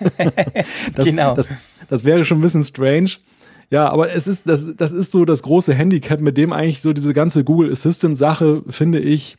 das, 0.94 1.04
genau. 1.06 1.34
das, 1.34 1.48
das 1.88 2.04
wäre 2.04 2.26
schon 2.26 2.40
ein 2.40 2.42
bisschen 2.42 2.62
strange. 2.62 3.12
Ja, 3.70 3.90
aber 3.90 4.12
es 4.12 4.26
ist, 4.26 4.48
das, 4.48 4.76
das 4.76 4.92
ist 4.92 5.12
so 5.12 5.24
das 5.24 5.42
große 5.42 5.74
Handicap, 5.74 6.20
mit 6.20 6.36
dem 6.36 6.52
eigentlich 6.52 6.80
so 6.80 6.92
diese 6.92 7.12
ganze 7.12 7.44
Google 7.44 7.70
Assistant 7.70 8.16
Sache, 8.16 8.62
finde 8.68 8.98
ich, 8.98 9.36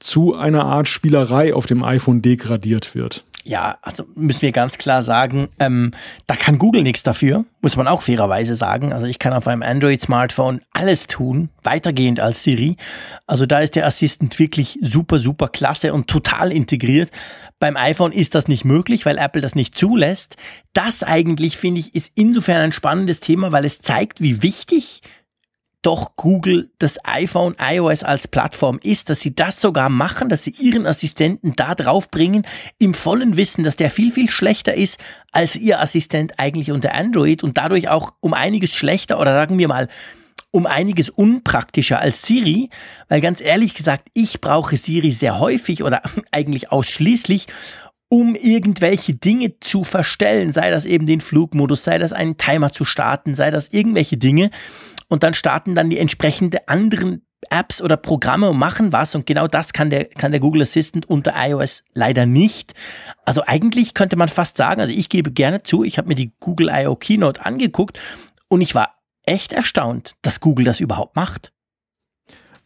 zu 0.00 0.34
einer 0.34 0.64
Art 0.64 0.88
Spielerei 0.88 1.54
auf 1.54 1.66
dem 1.66 1.84
iPhone 1.84 2.22
degradiert 2.22 2.96
wird. 2.96 3.24
Ja, 3.44 3.78
also 3.82 4.04
müssen 4.14 4.42
wir 4.42 4.52
ganz 4.52 4.78
klar 4.78 5.02
sagen, 5.02 5.48
ähm, 5.58 5.90
da 6.26 6.36
kann 6.36 6.58
Google 6.58 6.82
nichts 6.82 7.02
dafür, 7.02 7.44
muss 7.60 7.76
man 7.76 7.88
auch 7.88 8.02
fairerweise 8.02 8.54
sagen. 8.54 8.92
Also 8.92 9.06
ich 9.06 9.18
kann 9.18 9.32
auf 9.32 9.48
einem 9.48 9.62
Android-Smartphone 9.62 10.60
alles 10.72 11.08
tun, 11.08 11.48
weitergehend 11.62 12.20
als 12.20 12.44
Siri. 12.44 12.76
Also 13.26 13.44
da 13.44 13.60
ist 13.60 13.74
der 13.74 13.86
Assistant 13.86 14.38
wirklich 14.38 14.78
super, 14.80 15.18
super 15.18 15.48
klasse 15.48 15.92
und 15.92 16.06
total 16.06 16.52
integriert. 16.52 17.10
Beim 17.58 17.76
iPhone 17.76 18.12
ist 18.12 18.36
das 18.36 18.46
nicht 18.46 18.64
möglich, 18.64 19.06
weil 19.06 19.18
Apple 19.18 19.42
das 19.42 19.56
nicht 19.56 19.76
zulässt. 19.76 20.36
Das 20.72 21.02
eigentlich, 21.02 21.56
finde 21.56 21.80
ich, 21.80 21.94
ist 21.94 22.12
insofern 22.14 22.62
ein 22.62 22.72
spannendes 22.72 23.18
Thema, 23.18 23.50
weil 23.50 23.64
es 23.64 23.80
zeigt, 23.82 24.20
wie 24.20 24.42
wichtig 24.42 25.02
doch 25.82 26.16
Google 26.16 26.70
das 26.78 27.04
iPhone 27.04 27.56
iOS 27.58 28.04
als 28.04 28.28
Plattform 28.28 28.78
ist, 28.82 29.10
dass 29.10 29.20
sie 29.20 29.34
das 29.34 29.60
sogar 29.60 29.88
machen, 29.88 30.28
dass 30.28 30.44
sie 30.44 30.54
ihren 30.58 30.86
Assistenten 30.86 31.54
da 31.56 31.74
drauf 31.74 32.08
bringen, 32.10 32.46
im 32.78 32.94
vollen 32.94 33.36
Wissen, 33.36 33.64
dass 33.64 33.76
der 33.76 33.90
viel, 33.90 34.12
viel 34.12 34.30
schlechter 34.30 34.74
ist 34.74 35.00
als 35.32 35.56
ihr 35.56 35.80
Assistent 35.80 36.38
eigentlich 36.38 36.70
unter 36.70 36.94
Android 36.94 37.42
und 37.42 37.58
dadurch 37.58 37.88
auch 37.88 38.14
um 38.20 38.32
einiges 38.32 38.74
schlechter 38.74 39.18
oder 39.18 39.32
sagen 39.32 39.58
wir 39.58 39.68
mal 39.68 39.88
um 40.52 40.66
einiges 40.66 41.08
unpraktischer 41.08 41.98
als 41.98 42.22
Siri, 42.22 42.68
weil 43.08 43.20
ganz 43.20 43.40
ehrlich 43.40 43.74
gesagt, 43.74 44.08
ich 44.12 44.40
brauche 44.40 44.76
Siri 44.76 45.10
sehr 45.10 45.40
häufig 45.40 45.82
oder 45.82 46.02
eigentlich 46.30 46.70
ausschließlich, 46.70 47.46
um 48.08 48.34
irgendwelche 48.34 49.14
Dinge 49.14 49.58
zu 49.60 49.84
verstellen, 49.84 50.52
sei 50.52 50.70
das 50.70 50.84
eben 50.84 51.06
den 51.06 51.22
Flugmodus, 51.22 51.84
sei 51.84 51.96
das 51.96 52.12
einen 52.12 52.36
Timer 52.36 52.70
zu 52.70 52.84
starten, 52.84 53.34
sei 53.34 53.50
das 53.50 53.68
irgendwelche 53.68 54.18
Dinge 54.18 54.50
und 55.12 55.22
dann 55.22 55.34
starten 55.34 55.74
dann 55.74 55.90
die 55.90 55.98
entsprechenden 55.98 56.60
anderen 56.66 57.26
Apps 57.50 57.82
oder 57.82 57.98
Programme 57.98 58.48
und 58.48 58.58
machen 58.58 58.92
was 58.92 59.14
und 59.14 59.26
genau 59.26 59.46
das 59.46 59.74
kann 59.74 59.90
der, 59.90 60.06
kann 60.06 60.30
der 60.30 60.40
Google 60.40 60.62
Assistant 60.62 61.06
unter 61.06 61.34
iOS 61.36 61.84
leider 61.92 62.24
nicht. 62.24 62.72
Also 63.26 63.42
eigentlich 63.46 63.92
könnte 63.92 64.16
man 64.16 64.30
fast 64.30 64.56
sagen, 64.56 64.80
also 64.80 64.90
ich 64.90 65.10
gebe 65.10 65.30
gerne 65.30 65.64
zu, 65.64 65.84
ich 65.84 65.98
habe 65.98 66.08
mir 66.08 66.14
die 66.14 66.32
Google 66.40 66.70
I.O. 66.72 66.96
Keynote 66.96 67.44
angeguckt 67.44 68.00
und 68.48 68.62
ich 68.62 68.74
war 68.74 68.94
echt 69.26 69.52
erstaunt, 69.52 70.14
dass 70.22 70.40
Google 70.40 70.64
das 70.64 70.80
überhaupt 70.80 71.14
macht. 71.14 71.52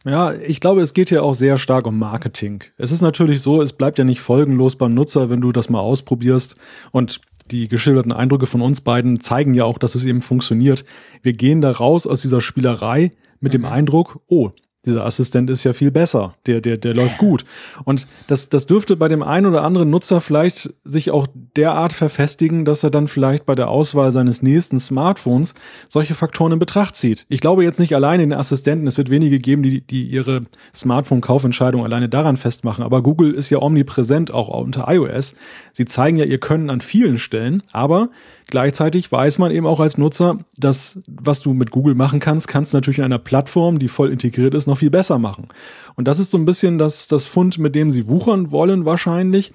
Ja, 0.05 0.31
ich 0.31 0.61
glaube, 0.61 0.79
es 0.79 0.93
geht 0.93 1.09
hier 1.09 1.23
auch 1.23 1.33
sehr 1.33 1.57
stark 1.57 1.85
um 1.85 1.99
Marketing. 1.99 2.63
Es 2.77 2.93
ist 2.93 3.01
natürlich 3.01 3.41
so, 3.41 3.61
es 3.61 3.73
bleibt 3.73 3.97
ja 3.97 4.05
nicht 4.05 4.21
folgenlos 4.21 4.77
beim 4.77 4.93
Nutzer, 4.93 5.29
wenn 5.29 5.41
du 5.41 5.51
das 5.51 5.69
mal 5.69 5.81
ausprobierst. 5.81 6.55
Und 6.91 7.19
die 7.51 7.67
geschilderten 7.67 8.11
Eindrücke 8.11 8.45
von 8.45 8.61
uns 8.61 8.81
beiden 8.81 9.19
zeigen 9.19 9.53
ja 9.53 9.65
auch, 9.65 9.77
dass 9.77 9.95
es 9.95 10.05
eben 10.05 10.21
funktioniert. 10.21 10.85
Wir 11.21 11.33
gehen 11.33 11.61
da 11.61 11.71
raus 11.71 12.07
aus 12.07 12.21
dieser 12.21 12.41
Spielerei 12.41 13.11
mit 13.39 13.53
mhm. 13.53 13.57
dem 13.57 13.65
Eindruck, 13.65 14.19
oh, 14.27 14.51
dieser 14.85 15.05
Assistent 15.05 15.49
ist 15.49 15.63
ja 15.63 15.73
viel 15.73 15.91
besser, 15.91 16.35
der, 16.45 16.61
der, 16.61 16.77
der 16.77 16.93
läuft 16.93 17.17
gut. 17.17 17.43
Und 17.83 18.07
das, 18.27 18.47
das 18.47 18.67
dürfte 18.67 18.95
bei 18.95 19.07
dem 19.07 19.21
einen 19.21 19.45
oder 19.45 19.63
anderen 19.63 19.89
Nutzer 19.89 20.21
vielleicht 20.21 20.73
sich 20.83 21.11
auch 21.11 21.27
derart 21.57 21.93
verfestigen, 21.93 22.63
dass 22.63 22.83
er 22.83 22.89
dann 22.89 23.07
vielleicht 23.07 23.45
bei 23.45 23.53
der 23.53 23.67
Auswahl 23.69 24.11
seines 24.11 24.41
nächsten 24.41 24.79
Smartphones 24.79 25.55
solche 25.89 26.13
Faktoren 26.13 26.53
in 26.53 26.59
Betracht 26.59 26.95
zieht. 26.95 27.25
Ich 27.27 27.41
glaube 27.41 27.63
jetzt 27.63 27.79
nicht 27.79 27.95
allein 27.95 28.21
in 28.21 28.29
den 28.29 28.39
Assistenten, 28.39 28.87
es 28.87 28.97
wird 28.97 29.09
wenige 29.09 29.39
geben, 29.39 29.63
die, 29.63 29.81
die 29.81 30.03
ihre 30.03 30.45
Smartphone-Kaufentscheidung 30.73 31.83
alleine 31.83 32.07
daran 32.07 32.37
festmachen, 32.37 32.83
aber 32.83 33.03
Google 33.03 33.33
ist 33.33 33.49
ja 33.49 33.61
omnipräsent 33.61 34.31
auch 34.31 34.47
unter 34.47 34.85
iOS. 34.87 35.35
Sie 35.73 35.85
zeigen 35.85 36.17
ja 36.17 36.25
ihr 36.25 36.39
Können 36.39 36.69
an 36.69 36.81
vielen 36.81 37.17
Stellen, 37.17 37.61
aber 37.73 38.09
Gleichzeitig 38.49 39.11
weiß 39.11 39.39
man 39.39 39.51
eben 39.51 39.67
auch 39.67 39.81
als 39.81 39.97
Nutzer, 39.97 40.39
dass 40.55 41.01
was 41.07 41.41
du 41.41 41.53
mit 41.53 41.71
Google 41.71 41.95
machen 41.95 42.21
kannst, 42.21 42.47
kannst 42.47 42.73
du 42.73 42.77
natürlich 42.77 42.99
in 42.99 43.03
einer 43.03 43.19
Plattform, 43.19 43.77
die 43.77 43.89
voll 43.89 44.11
integriert 44.11 44.53
ist, 44.53 44.67
noch 44.67 44.77
viel 44.77 44.89
besser 44.89 45.19
machen. 45.19 45.49
Und 45.95 46.07
das 46.07 46.19
ist 46.19 46.31
so 46.31 46.37
ein 46.37 46.45
bisschen 46.45 46.77
das, 46.77 47.09
das 47.09 47.25
Fund, 47.25 47.59
mit 47.59 47.75
dem 47.75 47.91
sie 47.91 48.07
wuchern 48.07 48.51
wollen 48.51 48.85
wahrscheinlich. 48.85 49.51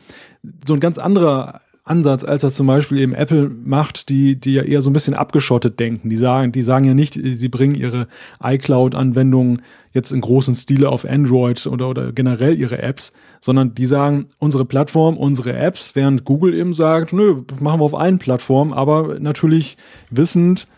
So 0.66 0.74
ein 0.74 0.80
ganz 0.80 0.98
anderer 0.98 1.60
Ansatz, 1.84 2.22
als 2.22 2.42
das 2.42 2.54
zum 2.54 2.68
Beispiel 2.68 2.98
eben 2.98 3.12
Apple 3.12 3.50
macht, 3.50 4.08
die, 4.08 4.36
die 4.36 4.54
ja 4.54 4.62
eher 4.62 4.82
so 4.82 4.90
ein 4.90 4.92
bisschen 4.92 5.14
abgeschottet 5.14 5.80
denken. 5.80 6.10
Die 6.10 6.16
sagen, 6.16 6.52
die 6.52 6.62
sagen 6.62 6.84
ja 6.84 6.94
nicht, 6.94 7.14
sie 7.14 7.48
bringen 7.48 7.74
ihre 7.74 8.06
iCloud-Anwendungen 8.40 9.62
jetzt 9.92 10.12
in 10.12 10.20
großen 10.20 10.54
Stile 10.54 10.88
auf 10.88 11.04
Android 11.04 11.66
oder, 11.66 11.88
oder 11.88 12.12
generell 12.12 12.56
ihre 12.56 12.80
Apps, 12.80 13.12
sondern 13.40 13.74
die 13.74 13.86
sagen, 13.86 14.26
unsere 14.38 14.64
Plattform, 14.64 15.16
unsere 15.16 15.54
Apps, 15.54 15.96
während 15.96 16.24
Google 16.24 16.54
eben 16.54 16.72
sagt, 16.72 17.12
nö, 17.12 17.42
machen 17.60 17.80
wir 17.80 17.84
auf 17.84 17.94
allen 17.94 18.18
Plattformen, 18.20 18.72
aber 18.72 19.18
natürlich 19.18 19.76
wissend, 20.08 20.68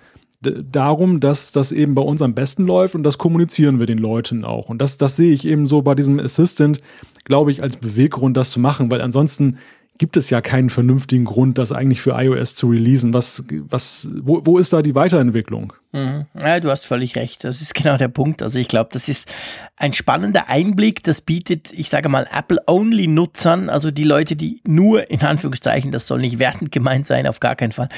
darum, 0.42 1.20
dass 1.20 1.52
das 1.52 1.72
eben 1.72 1.94
bei 1.94 2.02
uns 2.02 2.20
am 2.20 2.34
besten 2.34 2.66
läuft 2.66 2.94
und 2.94 3.02
das 3.02 3.16
kommunizieren 3.16 3.78
wir 3.78 3.86
den 3.86 3.98
Leuten 3.98 4.44
auch. 4.44 4.68
Und 4.68 4.78
das, 4.82 4.98
das 4.98 5.16
sehe 5.16 5.32
ich 5.32 5.46
eben 5.46 5.66
so 5.66 5.80
bei 5.80 5.94
diesem 5.94 6.18
Assistant, 6.18 6.80
glaube 7.24 7.50
ich, 7.50 7.62
als 7.62 7.78
Beweggrund, 7.78 8.36
das 8.36 8.50
zu 8.50 8.60
machen, 8.60 8.90
weil 8.90 9.00
ansonsten 9.00 9.56
gibt 9.98 10.16
es 10.16 10.28
ja 10.28 10.40
keinen 10.40 10.70
vernünftigen 10.70 11.24
Grund, 11.24 11.56
das 11.56 11.70
eigentlich 11.70 12.00
für 12.00 12.20
iOS 12.20 12.56
zu 12.56 12.68
releasen. 12.68 13.14
Was, 13.14 13.44
was, 13.68 14.08
wo, 14.22 14.44
wo 14.44 14.58
ist 14.58 14.72
da 14.72 14.82
die 14.82 14.96
Weiterentwicklung? 14.96 15.72
Mhm. 15.92 16.26
Ja, 16.36 16.58
du 16.58 16.68
hast 16.68 16.86
völlig 16.86 17.14
recht. 17.14 17.44
Das 17.44 17.60
ist 17.60 17.74
genau 17.74 17.96
der 17.96 18.08
Punkt. 18.08 18.42
Also 18.42 18.58
ich 18.58 18.66
glaube, 18.66 18.90
das 18.92 19.08
ist 19.08 19.32
ein 19.76 19.92
spannender 19.92 20.48
Einblick. 20.48 21.04
Das 21.04 21.20
bietet, 21.20 21.70
ich 21.72 21.90
sage 21.90 22.08
mal, 22.08 22.26
Apple-Only-Nutzern, 22.32 23.68
also 23.70 23.92
die 23.92 24.02
Leute, 24.02 24.34
die 24.34 24.60
nur 24.66 25.10
in 25.10 25.20
Anführungszeichen, 25.20 25.92
das 25.92 26.08
soll 26.08 26.20
nicht 26.20 26.40
wertend 26.40 26.72
gemeint 26.72 27.06
sein, 27.06 27.28
auf 27.28 27.38
gar 27.38 27.54
keinen 27.54 27.72
Fall, 27.72 27.88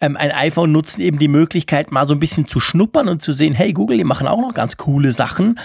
ähm, 0.00 0.16
ein 0.16 0.32
iPhone 0.32 0.72
nutzen, 0.72 1.02
eben 1.02 1.20
die 1.20 1.28
Möglichkeit, 1.28 1.92
mal 1.92 2.06
so 2.06 2.14
ein 2.14 2.20
bisschen 2.20 2.48
zu 2.48 2.58
schnuppern 2.58 3.06
und 3.06 3.22
zu 3.22 3.32
sehen, 3.32 3.54
hey 3.54 3.72
Google, 3.72 3.98
die 3.98 4.04
machen 4.04 4.26
auch 4.26 4.40
noch 4.40 4.54
ganz 4.54 4.76
coole 4.76 5.12
Sachen. 5.12 5.60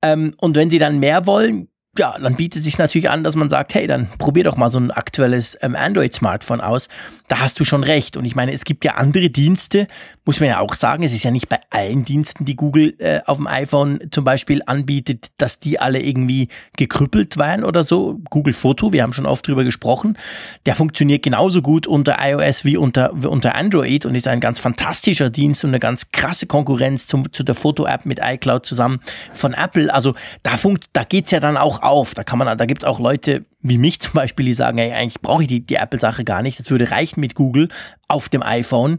Ähm, 0.00 0.32
und 0.38 0.56
wenn 0.56 0.70
sie 0.70 0.78
dann 0.78 0.98
mehr 0.98 1.26
wollen, 1.26 1.68
ja, 1.98 2.16
dann 2.18 2.36
bietet 2.36 2.60
es 2.60 2.64
sich 2.64 2.78
natürlich 2.78 3.10
an, 3.10 3.24
dass 3.24 3.36
man 3.36 3.50
sagt, 3.50 3.74
hey, 3.74 3.86
dann 3.86 4.08
probier 4.18 4.44
doch 4.44 4.56
mal 4.56 4.70
so 4.70 4.78
ein 4.78 4.90
aktuelles 4.90 5.58
ähm, 5.62 5.74
Android-Smartphone 5.74 6.60
aus. 6.60 6.88
Da 7.28 7.40
hast 7.40 7.58
du 7.58 7.64
schon 7.64 7.82
recht. 7.82 8.16
Und 8.16 8.24
ich 8.24 8.34
meine, 8.34 8.52
es 8.52 8.64
gibt 8.64 8.84
ja 8.84 8.94
andere 8.94 9.30
Dienste, 9.30 9.86
muss 10.24 10.40
man 10.40 10.48
ja 10.48 10.60
auch 10.60 10.74
sagen, 10.74 11.04
es 11.04 11.14
ist 11.14 11.22
ja 11.22 11.30
nicht 11.30 11.48
bei 11.48 11.58
allen 11.70 12.04
Diensten, 12.04 12.44
die 12.44 12.56
Google 12.56 12.94
äh, 12.98 13.20
auf 13.26 13.38
dem 13.38 13.46
iPhone 13.46 14.00
zum 14.10 14.24
Beispiel 14.24 14.60
anbietet, 14.66 15.28
dass 15.38 15.60
die 15.60 15.78
alle 15.78 16.00
irgendwie 16.00 16.48
gekrüppelt 16.76 17.36
waren 17.36 17.64
oder 17.64 17.84
so. 17.84 18.18
Google 18.30 18.54
Foto, 18.54 18.92
wir 18.92 19.02
haben 19.02 19.12
schon 19.12 19.26
oft 19.26 19.46
drüber 19.46 19.64
gesprochen, 19.64 20.18
der 20.66 20.74
funktioniert 20.74 21.22
genauso 21.22 21.62
gut 21.62 21.86
unter 21.86 22.16
iOS 22.20 22.64
wie 22.64 22.76
unter, 22.76 23.12
wie 23.14 23.28
unter 23.28 23.54
Android 23.54 24.04
und 24.04 24.14
ist 24.14 24.28
ein 24.28 24.40
ganz 24.40 24.58
fantastischer 24.58 25.30
Dienst 25.30 25.64
und 25.64 25.70
eine 25.70 25.80
ganz 25.80 26.10
krasse 26.10 26.46
Konkurrenz 26.46 27.06
zum, 27.06 27.32
zu 27.32 27.44
der 27.44 27.54
Foto-App 27.54 28.04
mit 28.04 28.20
iCloud 28.22 28.66
zusammen 28.66 29.00
von 29.32 29.54
Apple. 29.54 29.94
Also 29.94 30.14
da, 30.42 30.56
funkt, 30.56 30.86
da 30.92 31.04
geht's 31.04 31.30
ja 31.30 31.40
dann 31.40 31.56
auch 31.56 31.82
auf. 31.82 32.14
Da 32.14 32.24
kann 32.24 32.38
man, 32.38 32.58
da 32.58 32.66
auch 32.84 32.98
Leute 32.98 33.44
wie 33.68 33.78
mich 33.78 34.00
zum 34.00 34.12
Beispiel, 34.12 34.46
die 34.46 34.54
sagen, 34.54 34.78
hey, 34.78 34.92
eigentlich 34.92 35.20
brauche 35.20 35.42
ich 35.42 35.48
die, 35.48 35.64
die 35.64 35.76
Apple-Sache 35.76 36.24
gar 36.24 36.42
nicht. 36.42 36.58
Das 36.58 36.70
würde 36.70 36.90
reichen 36.90 37.20
mit 37.20 37.34
Google 37.34 37.68
auf 38.08 38.28
dem 38.28 38.42
iPhone. 38.42 38.98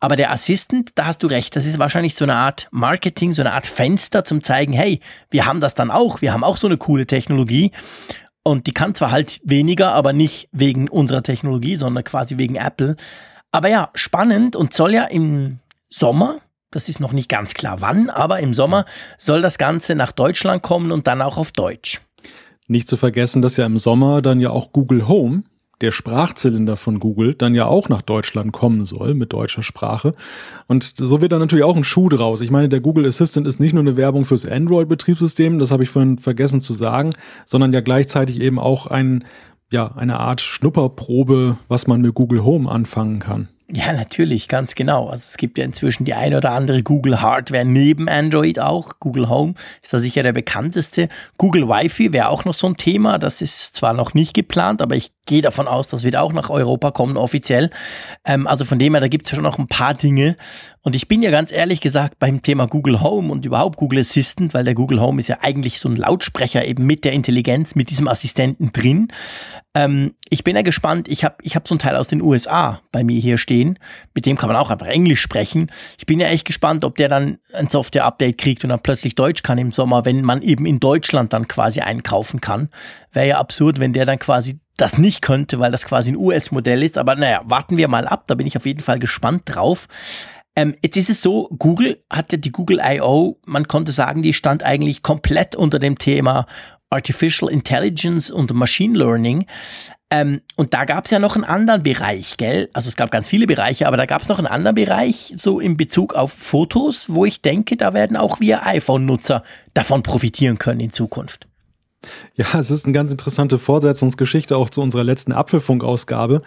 Aber 0.00 0.14
der 0.14 0.30
Assistant, 0.30 0.90
da 0.94 1.06
hast 1.06 1.22
du 1.22 1.26
recht, 1.26 1.56
das 1.56 1.66
ist 1.66 1.78
wahrscheinlich 1.78 2.14
so 2.14 2.24
eine 2.24 2.36
Art 2.36 2.68
Marketing, 2.70 3.32
so 3.32 3.42
eine 3.42 3.52
Art 3.52 3.66
Fenster 3.66 4.24
zum 4.24 4.44
zeigen, 4.44 4.72
hey, 4.72 5.00
wir 5.30 5.44
haben 5.44 5.60
das 5.60 5.74
dann 5.74 5.90
auch, 5.90 6.22
wir 6.22 6.32
haben 6.32 6.44
auch 6.44 6.56
so 6.56 6.68
eine 6.68 6.76
coole 6.76 7.06
Technologie. 7.06 7.72
Und 8.44 8.66
die 8.66 8.72
kann 8.72 8.94
zwar 8.94 9.10
halt 9.10 9.40
weniger, 9.42 9.92
aber 9.92 10.12
nicht 10.12 10.48
wegen 10.52 10.88
unserer 10.88 11.22
Technologie, 11.22 11.76
sondern 11.76 12.04
quasi 12.04 12.38
wegen 12.38 12.54
Apple. 12.54 12.96
Aber 13.50 13.68
ja, 13.68 13.90
spannend 13.94 14.54
und 14.54 14.72
soll 14.72 14.94
ja 14.94 15.04
im 15.04 15.58
Sommer, 15.90 16.40
das 16.70 16.88
ist 16.88 17.00
noch 17.00 17.12
nicht 17.12 17.28
ganz 17.28 17.54
klar 17.54 17.80
wann, 17.80 18.08
aber 18.08 18.40
im 18.40 18.54
Sommer 18.54 18.84
soll 19.18 19.42
das 19.42 19.58
Ganze 19.58 19.94
nach 19.96 20.12
Deutschland 20.12 20.62
kommen 20.62 20.92
und 20.92 21.06
dann 21.06 21.22
auch 21.22 21.38
auf 21.38 21.50
Deutsch. 21.52 22.00
Nicht 22.68 22.88
zu 22.88 22.96
vergessen, 22.96 23.42
dass 23.42 23.56
ja 23.56 23.66
im 23.66 23.78
Sommer 23.78 24.22
dann 24.22 24.40
ja 24.40 24.50
auch 24.50 24.72
Google 24.72 25.08
Home 25.08 25.42
der 25.80 25.92
Sprachzylinder 25.92 26.76
von 26.76 26.98
Google 26.98 27.34
dann 27.34 27.54
ja 27.54 27.66
auch 27.66 27.88
nach 27.88 28.02
Deutschland 28.02 28.52
kommen 28.52 28.84
soll 28.84 29.14
mit 29.14 29.32
deutscher 29.32 29.62
Sprache. 29.62 30.12
Und 30.66 30.94
so 30.96 31.20
wird 31.20 31.32
dann 31.32 31.40
natürlich 31.40 31.64
auch 31.64 31.76
ein 31.76 31.84
Schuh 31.84 32.08
draus. 32.08 32.40
Ich 32.40 32.50
meine, 32.50 32.68
der 32.68 32.80
Google 32.80 33.06
Assistant 33.06 33.46
ist 33.46 33.60
nicht 33.60 33.74
nur 33.74 33.82
eine 33.82 33.96
Werbung 33.96 34.24
fürs 34.24 34.46
Android-Betriebssystem, 34.46 35.58
das 35.58 35.70
habe 35.70 35.84
ich 35.84 35.90
vorhin 35.90 36.18
vergessen 36.18 36.60
zu 36.60 36.72
sagen, 36.72 37.10
sondern 37.46 37.72
ja 37.72 37.80
gleichzeitig 37.80 38.40
eben 38.40 38.58
auch 38.58 38.86
ein, 38.86 39.24
ja, 39.70 39.92
eine 39.94 40.18
Art 40.18 40.40
Schnupperprobe, 40.40 41.58
was 41.68 41.86
man 41.86 42.00
mit 42.00 42.14
Google 42.14 42.44
Home 42.44 42.70
anfangen 42.70 43.20
kann. 43.20 43.48
Ja, 43.70 43.92
natürlich, 43.92 44.48
ganz 44.48 44.74
genau. 44.74 45.08
Also 45.08 45.24
es 45.28 45.36
gibt 45.36 45.58
ja 45.58 45.64
inzwischen 45.64 46.06
die 46.06 46.14
ein 46.14 46.34
oder 46.34 46.52
andere 46.52 46.82
Google 46.82 47.20
Hardware 47.20 47.66
neben 47.66 48.08
Android 48.08 48.58
auch. 48.58 48.98
Google 48.98 49.28
Home 49.28 49.54
ist 49.82 49.92
da 49.92 49.98
sicher 49.98 50.22
der 50.22 50.32
bekannteste. 50.32 51.10
Google 51.36 51.68
Wi-Fi 51.68 52.14
wäre 52.14 52.30
auch 52.30 52.46
noch 52.46 52.54
so 52.54 52.66
ein 52.66 52.78
Thema. 52.78 53.18
Das 53.18 53.42
ist 53.42 53.76
zwar 53.76 53.92
noch 53.92 54.14
nicht 54.14 54.32
geplant, 54.32 54.80
aber 54.80 54.96
ich 54.96 55.12
gehe 55.28 55.42
davon 55.42 55.68
aus, 55.68 55.86
das 55.86 56.02
wird 56.02 56.16
auch 56.16 56.32
nach 56.32 56.50
Europa 56.50 56.90
kommen, 56.90 57.16
offiziell. 57.16 57.70
Ähm, 58.24 58.48
also 58.48 58.64
von 58.64 58.80
dem 58.80 58.94
her, 58.94 59.00
da 59.00 59.06
gibt 59.06 59.26
es 59.26 59.30
ja 59.30 59.36
schon 59.36 59.44
noch 59.44 59.58
ein 59.58 59.68
paar 59.68 59.94
Dinge. 59.94 60.36
Und 60.82 60.96
ich 60.96 61.06
bin 61.06 61.22
ja 61.22 61.30
ganz 61.30 61.52
ehrlich 61.52 61.80
gesagt 61.80 62.18
beim 62.18 62.40
Thema 62.40 62.66
Google 62.66 63.02
Home 63.02 63.30
und 63.30 63.44
überhaupt 63.44 63.76
Google 63.76 64.00
Assistant, 64.00 64.54
weil 64.54 64.64
der 64.64 64.74
Google 64.74 65.00
Home 65.00 65.20
ist 65.20 65.28
ja 65.28 65.38
eigentlich 65.42 65.80
so 65.80 65.88
ein 65.88 65.96
Lautsprecher 65.96 66.64
eben 66.64 66.86
mit 66.86 67.04
der 67.04 67.12
Intelligenz, 67.12 67.74
mit 67.74 67.90
diesem 67.90 68.08
Assistenten 68.08 68.72
drin. 68.72 69.08
Ähm, 69.74 70.14
ich 70.30 70.44
bin 70.44 70.56
ja 70.56 70.62
gespannt. 70.62 71.06
Ich 71.08 71.24
habe 71.24 71.36
ich 71.42 71.56
hab 71.56 71.68
so 71.68 71.74
ein 71.74 71.78
Teil 71.78 71.94
aus 71.94 72.08
den 72.08 72.22
USA 72.22 72.80
bei 72.90 73.04
mir 73.04 73.20
hier 73.20 73.36
stehen. 73.36 73.78
Mit 74.14 74.24
dem 74.24 74.38
kann 74.38 74.48
man 74.48 74.56
auch 74.56 74.70
einfach 74.70 74.86
Englisch 74.86 75.20
sprechen. 75.20 75.70
Ich 75.98 76.06
bin 76.06 76.20
ja 76.20 76.28
echt 76.28 76.46
gespannt, 76.46 76.84
ob 76.84 76.96
der 76.96 77.08
dann 77.08 77.38
ein 77.52 77.68
Software-Update 77.68 78.38
kriegt 78.38 78.64
und 78.64 78.70
dann 78.70 78.80
plötzlich 78.80 79.14
Deutsch 79.14 79.42
kann 79.42 79.58
im 79.58 79.72
Sommer, 79.72 80.06
wenn 80.06 80.22
man 80.22 80.40
eben 80.40 80.64
in 80.64 80.80
Deutschland 80.80 81.34
dann 81.34 81.48
quasi 81.48 81.80
einkaufen 81.80 82.40
kann. 82.40 82.70
Wäre 83.12 83.28
ja 83.28 83.38
absurd, 83.38 83.78
wenn 83.78 83.92
der 83.92 84.06
dann 84.06 84.18
quasi 84.18 84.58
das 84.78 84.96
nicht 84.96 85.20
könnte, 85.20 85.58
weil 85.60 85.70
das 85.70 85.84
quasi 85.84 86.12
ein 86.12 86.16
US-Modell 86.16 86.82
ist. 86.82 86.96
Aber 86.96 87.14
naja, 87.16 87.42
warten 87.44 87.76
wir 87.76 87.88
mal 87.88 88.06
ab. 88.06 88.24
Da 88.26 88.34
bin 88.34 88.46
ich 88.46 88.56
auf 88.56 88.64
jeden 88.64 88.80
Fall 88.80 88.98
gespannt 88.98 89.42
drauf. 89.44 89.88
Ähm, 90.56 90.74
jetzt 90.82 90.96
ist 90.96 91.10
es 91.10 91.20
so, 91.20 91.48
Google 91.58 92.02
hatte 92.10 92.38
die 92.38 92.50
Google 92.50 92.80
I.O., 92.82 93.38
man 93.44 93.68
konnte 93.68 93.92
sagen, 93.92 94.22
die 94.22 94.32
stand 94.32 94.62
eigentlich 94.62 95.02
komplett 95.02 95.54
unter 95.54 95.78
dem 95.78 95.98
Thema 95.98 96.46
Artificial 96.90 97.50
Intelligence 97.50 98.30
und 98.30 98.52
Machine 98.54 98.96
Learning. 98.96 99.46
Ähm, 100.10 100.40
und 100.56 100.72
da 100.74 100.84
gab 100.84 101.04
es 101.04 101.10
ja 101.10 101.18
noch 101.18 101.34
einen 101.34 101.44
anderen 101.44 101.82
Bereich, 101.82 102.38
gell? 102.38 102.70
Also 102.72 102.88
es 102.88 102.96
gab 102.96 103.10
ganz 103.10 103.28
viele 103.28 103.46
Bereiche, 103.46 103.86
aber 103.86 103.96
da 103.96 104.06
gab 104.06 104.22
es 104.22 104.28
noch 104.28 104.38
einen 104.38 104.46
anderen 104.46 104.74
Bereich, 104.74 105.34
so 105.36 105.60
in 105.60 105.76
Bezug 105.76 106.14
auf 106.14 106.32
Fotos, 106.32 107.06
wo 107.10 107.24
ich 107.24 107.42
denke, 107.42 107.76
da 107.76 107.92
werden 107.92 108.16
auch 108.16 108.40
wir 108.40 108.66
iPhone-Nutzer 108.66 109.42
davon 109.74 110.02
profitieren 110.02 110.58
können 110.58 110.80
in 110.80 110.92
Zukunft. 110.92 111.47
Ja, 112.34 112.46
es 112.58 112.70
ist 112.70 112.84
eine 112.84 112.92
ganz 112.92 113.10
interessante 113.10 113.58
Fortsetzungsgeschichte 113.58 114.56
auch 114.56 114.70
zu 114.70 114.80
unserer 114.80 115.02
letzten 115.02 115.32
Apfelfunk-Ausgabe, 115.32 116.42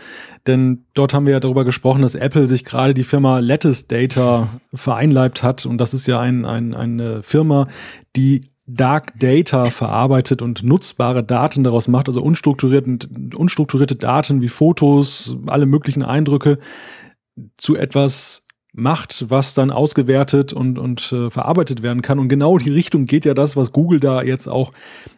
denn 0.47 0.85
dort 0.93 1.13
haben 1.13 1.25
wir 1.25 1.33
ja 1.33 1.39
darüber 1.41 1.65
gesprochen, 1.65 2.01
dass 2.01 2.15
Apple 2.15 2.47
sich 2.47 2.63
gerade 2.63 2.93
die 2.93 3.03
Firma 3.03 3.39
Lattice 3.39 3.87
Data 3.87 4.47
vereinleibt 4.73 5.43
hat 5.43 5.65
und 5.65 5.77
das 5.77 5.93
ist 5.93 6.07
ja 6.07 6.19
ein, 6.19 6.45
ein, 6.45 6.73
eine 6.73 7.21
Firma, 7.21 7.67
die 8.15 8.49
Dark 8.65 9.19
Data 9.19 9.65
verarbeitet 9.65 10.41
und 10.41 10.63
nutzbare 10.63 11.23
Daten 11.23 11.63
daraus 11.63 11.89
macht, 11.89 12.07
also 12.07 12.21
unstrukturierte, 12.21 13.09
unstrukturierte 13.35 13.95
Daten 13.95 14.41
wie 14.41 14.47
Fotos, 14.47 15.35
alle 15.47 15.65
möglichen 15.65 16.03
Eindrücke 16.03 16.59
zu 17.57 17.75
etwas 17.75 18.45
macht, 18.73 19.29
was 19.29 19.53
dann 19.53 19.71
ausgewertet 19.71 20.53
und, 20.53 20.79
und 20.79 21.11
äh, 21.11 21.29
verarbeitet 21.29 21.81
werden 21.81 22.01
kann. 22.01 22.19
Und 22.19 22.29
genau 22.29 22.57
die 22.57 22.69
Richtung 22.69 23.05
geht 23.05 23.25
ja 23.25 23.33
das, 23.33 23.57
was 23.57 23.71
Google 23.71 23.99
da 23.99 24.23
jetzt 24.23 24.47
auch 24.47 24.71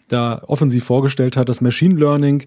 da 0.08 0.42
offensiv 0.48 0.84
vorgestellt 0.84 1.38
hat, 1.38 1.50
das 1.50 1.62
Machine 1.62 1.96
Learning. 1.96 2.46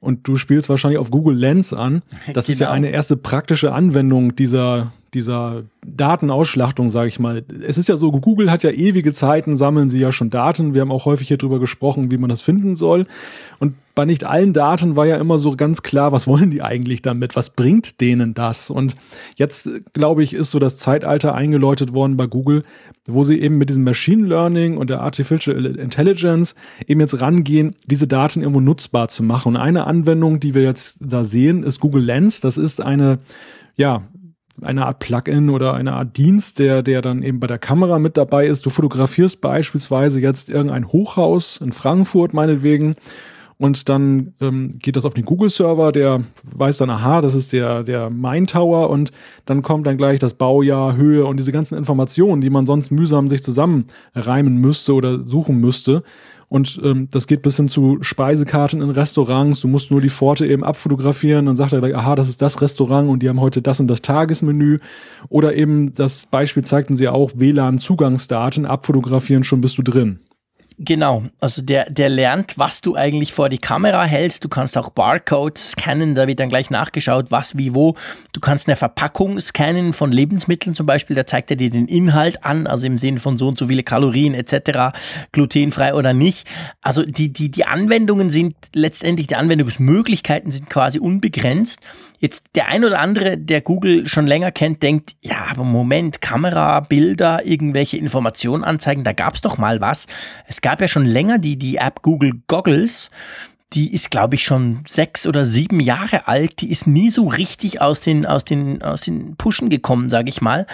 Und 0.00 0.26
du 0.26 0.36
spielst 0.36 0.68
wahrscheinlich 0.68 0.98
auf 0.98 1.10
Google 1.10 1.36
Lens 1.36 1.72
an. 1.72 2.02
Das 2.32 2.46
genau. 2.46 2.52
ist 2.54 2.60
ja 2.60 2.66
genau. 2.66 2.76
eine 2.76 2.90
erste 2.90 3.16
praktische 3.16 3.72
Anwendung 3.72 4.34
dieser, 4.34 4.92
dieser 5.14 5.64
Datenausschlachtung, 5.86 6.88
sage 6.88 7.08
ich 7.08 7.18
mal. 7.18 7.44
Es 7.66 7.78
ist 7.78 7.88
ja 7.88 7.96
so, 7.96 8.12
Google 8.12 8.50
hat 8.50 8.62
ja 8.62 8.70
ewige 8.70 9.12
Zeiten, 9.12 9.56
sammeln 9.56 9.88
sie 9.88 10.00
ja 10.00 10.12
schon 10.12 10.30
Daten. 10.30 10.74
Wir 10.74 10.82
haben 10.82 10.92
auch 10.92 11.04
häufig 11.04 11.28
hier 11.28 11.36
drüber 11.36 11.58
gesprochen, 11.58 12.10
wie 12.10 12.18
man 12.18 12.30
das 12.30 12.42
finden 12.42 12.76
soll. 12.76 13.06
Und 13.58 13.74
bei 13.94 14.04
nicht 14.04 14.24
allen 14.24 14.52
Daten 14.52 14.94
war 14.94 15.06
ja 15.06 15.16
immer 15.16 15.38
so 15.38 15.56
ganz 15.56 15.82
klar, 15.82 16.12
was 16.12 16.26
wollen 16.26 16.50
die 16.50 16.62
eigentlich 16.62 17.02
damit? 17.02 17.34
Was 17.34 17.50
bringt 17.50 18.00
denen 18.00 18.34
das? 18.34 18.70
Und 18.70 18.94
jetzt, 19.36 19.68
glaube 19.92 20.22
ich, 20.22 20.32
ist 20.32 20.52
so 20.52 20.58
das 20.58 20.76
Zeitalter 20.76 21.34
eingeläutet 21.34 21.92
worden 21.92 22.16
bei 22.16 22.26
Google, 22.26 22.62
wo 23.06 23.24
sie 23.24 23.40
eben 23.40 23.58
mit 23.58 23.68
diesem 23.68 23.84
Machine 23.84 24.26
Learning 24.26 24.76
und 24.76 24.90
der 24.90 25.00
Artificial 25.00 25.66
Intelligence 25.66 26.54
eben 26.86 27.00
jetzt 27.00 27.20
rangehen, 27.20 27.74
diese 27.86 28.06
Daten 28.06 28.42
irgendwo 28.42 28.60
nutzbar 28.60 29.08
zu 29.08 29.24
machen. 29.24 29.50
Und 29.50 29.56
eine 29.56 29.86
Anwendung, 29.86 30.38
die 30.38 30.54
wir 30.54 30.62
jetzt 30.62 30.98
da 31.00 31.24
sehen, 31.24 31.64
ist 31.64 31.80
Google 31.80 32.04
Lens. 32.04 32.40
Das 32.40 32.56
ist 32.58 32.80
eine 32.80 33.18
ja, 33.76 34.02
eine 34.62 34.86
Art 34.86 34.98
Plugin 34.98 35.50
oder 35.50 35.74
eine 35.74 35.92
Art 35.94 36.16
Dienst, 36.16 36.58
der, 36.58 36.82
der 36.82 37.02
dann 37.02 37.22
eben 37.22 37.40
bei 37.40 37.46
der 37.46 37.58
Kamera 37.58 37.98
mit 37.98 38.16
dabei 38.16 38.46
ist. 38.46 38.66
Du 38.66 38.70
fotografierst 38.70 39.40
beispielsweise 39.40 40.20
jetzt 40.20 40.48
irgendein 40.48 40.88
Hochhaus 40.88 41.58
in 41.58 41.72
Frankfurt 41.72 42.34
meinetwegen 42.34 42.96
und 43.60 43.90
dann 43.90 44.32
ähm, 44.40 44.78
geht 44.78 44.96
das 44.96 45.04
auf 45.04 45.12
den 45.12 45.26
Google-Server, 45.26 45.92
der 45.92 46.24
weiß 46.54 46.78
dann, 46.78 46.88
aha, 46.88 47.20
das 47.20 47.34
ist 47.34 47.52
der, 47.52 47.82
der 47.82 48.08
Main 48.08 48.46
Tower 48.46 48.88
und 48.88 49.10
dann 49.44 49.60
kommt 49.60 49.86
dann 49.86 49.98
gleich 49.98 50.18
das 50.18 50.32
Baujahr, 50.32 50.96
Höhe 50.96 51.26
und 51.26 51.36
diese 51.36 51.52
ganzen 51.52 51.76
Informationen, 51.76 52.40
die 52.40 52.48
man 52.48 52.64
sonst 52.64 52.90
mühsam 52.90 53.28
sich 53.28 53.42
zusammenreimen 53.42 54.56
müsste 54.56 54.94
oder 54.94 55.26
suchen 55.26 55.60
müsste. 55.60 56.04
Und 56.50 56.80
ähm, 56.82 57.06
das 57.12 57.28
geht 57.28 57.42
bis 57.42 57.58
hin 57.58 57.68
zu 57.68 57.98
Speisekarten 58.00 58.82
in 58.82 58.90
Restaurants. 58.90 59.60
Du 59.60 59.68
musst 59.68 59.92
nur 59.92 60.00
die 60.00 60.10
Pforte 60.10 60.48
eben 60.48 60.64
abfotografieren. 60.64 61.46
Dann 61.46 61.54
sagt 61.54 61.72
er 61.72 61.82
aha, 61.96 62.16
das 62.16 62.28
ist 62.28 62.42
das 62.42 62.60
Restaurant 62.60 63.08
und 63.08 63.22
die 63.22 63.28
haben 63.28 63.40
heute 63.40 63.62
das 63.62 63.78
und 63.78 63.86
das 63.86 64.02
Tagesmenü. 64.02 64.80
Oder 65.28 65.54
eben 65.54 65.94
das 65.94 66.26
Beispiel 66.26 66.64
zeigten 66.64 66.96
sie 66.96 67.06
auch, 67.06 67.30
WLAN-Zugangsdaten 67.36 68.66
abfotografieren, 68.66 69.44
schon 69.44 69.60
bist 69.60 69.78
du 69.78 69.82
drin. 69.82 70.18
Genau, 70.82 71.24
also 71.40 71.60
der, 71.60 71.90
der 71.90 72.08
lernt, 72.08 72.56
was 72.56 72.80
du 72.80 72.96
eigentlich 72.96 73.34
vor 73.34 73.50
die 73.50 73.58
Kamera 73.58 74.04
hältst. 74.04 74.42
Du 74.44 74.48
kannst 74.48 74.78
auch 74.78 74.88
Barcodes 74.88 75.72
scannen, 75.72 76.14
da 76.14 76.26
wird 76.26 76.40
dann 76.40 76.48
gleich 76.48 76.70
nachgeschaut, 76.70 77.30
was, 77.30 77.58
wie, 77.58 77.74
wo. 77.74 77.96
Du 78.32 78.40
kannst 78.40 78.66
eine 78.66 78.76
Verpackung 78.76 79.38
scannen 79.40 79.92
von 79.92 80.10
Lebensmitteln 80.10 80.74
zum 80.74 80.86
Beispiel, 80.86 81.14
da 81.14 81.26
zeigt 81.26 81.50
er 81.50 81.58
dir 81.58 81.68
den 81.68 81.86
Inhalt 81.86 82.44
an, 82.44 82.66
also 82.66 82.86
im 82.86 82.96
Sinne 82.96 83.20
von 83.20 83.36
so 83.36 83.48
und 83.48 83.58
so 83.58 83.66
viele 83.66 83.82
Kalorien 83.82 84.32
etc., 84.32 84.96
glutenfrei 85.32 85.92
oder 85.92 86.14
nicht. 86.14 86.48
Also 86.80 87.02
die, 87.04 87.30
die, 87.30 87.50
die 87.50 87.66
Anwendungen 87.66 88.30
sind 88.30 88.56
letztendlich, 88.74 89.26
die 89.26 89.36
Anwendungsmöglichkeiten 89.36 90.50
sind 90.50 90.70
quasi 90.70 90.98
unbegrenzt. 90.98 91.82
Jetzt 92.20 92.48
der 92.54 92.68
ein 92.68 92.84
oder 92.84 93.00
andere, 93.00 93.38
der 93.38 93.62
Google 93.62 94.06
schon 94.06 94.26
länger 94.26 94.52
kennt, 94.52 94.82
denkt, 94.82 95.16
ja, 95.22 95.46
aber 95.50 95.64
Moment, 95.64 96.20
Kamera, 96.20 96.80
Bilder, 96.80 97.46
irgendwelche 97.46 97.96
Informationen 97.96 98.62
anzeigen, 98.62 99.04
da 99.04 99.14
gab's 99.14 99.40
doch 99.40 99.56
mal 99.56 99.80
was. 99.80 100.06
Es 100.46 100.60
gab 100.60 100.82
ja 100.82 100.88
schon 100.88 101.06
länger 101.06 101.38
die, 101.38 101.56
die 101.56 101.76
App 101.76 102.02
Google 102.02 102.42
Goggles. 102.46 103.10
Die 103.72 103.94
ist, 103.94 104.10
glaube 104.10 104.34
ich, 104.34 104.44
schon 104.44 104.82
sechs 104.86 105.26
oder 105.26 105.46
sieben 105.46 105.80
Jahre 105.80 106.26
alt. 106.28 106.60
Die 106.60 106.70
ist 106.70 106.86
nie 106.86 107.08
so 107.08 107.28
richtig 107.28 107.80
aus 107.80 108.00
den, 108.00 108.26
aus 108.26 108.44
den, 108.44 108.82
aus 108.82 109.02
den 109.02 109.36
Pushen 109.36 109.70
gekommen, 109.70 110.10
sage 110.10 110.28
ich 110.28 110.42
mal. 110.42 110.66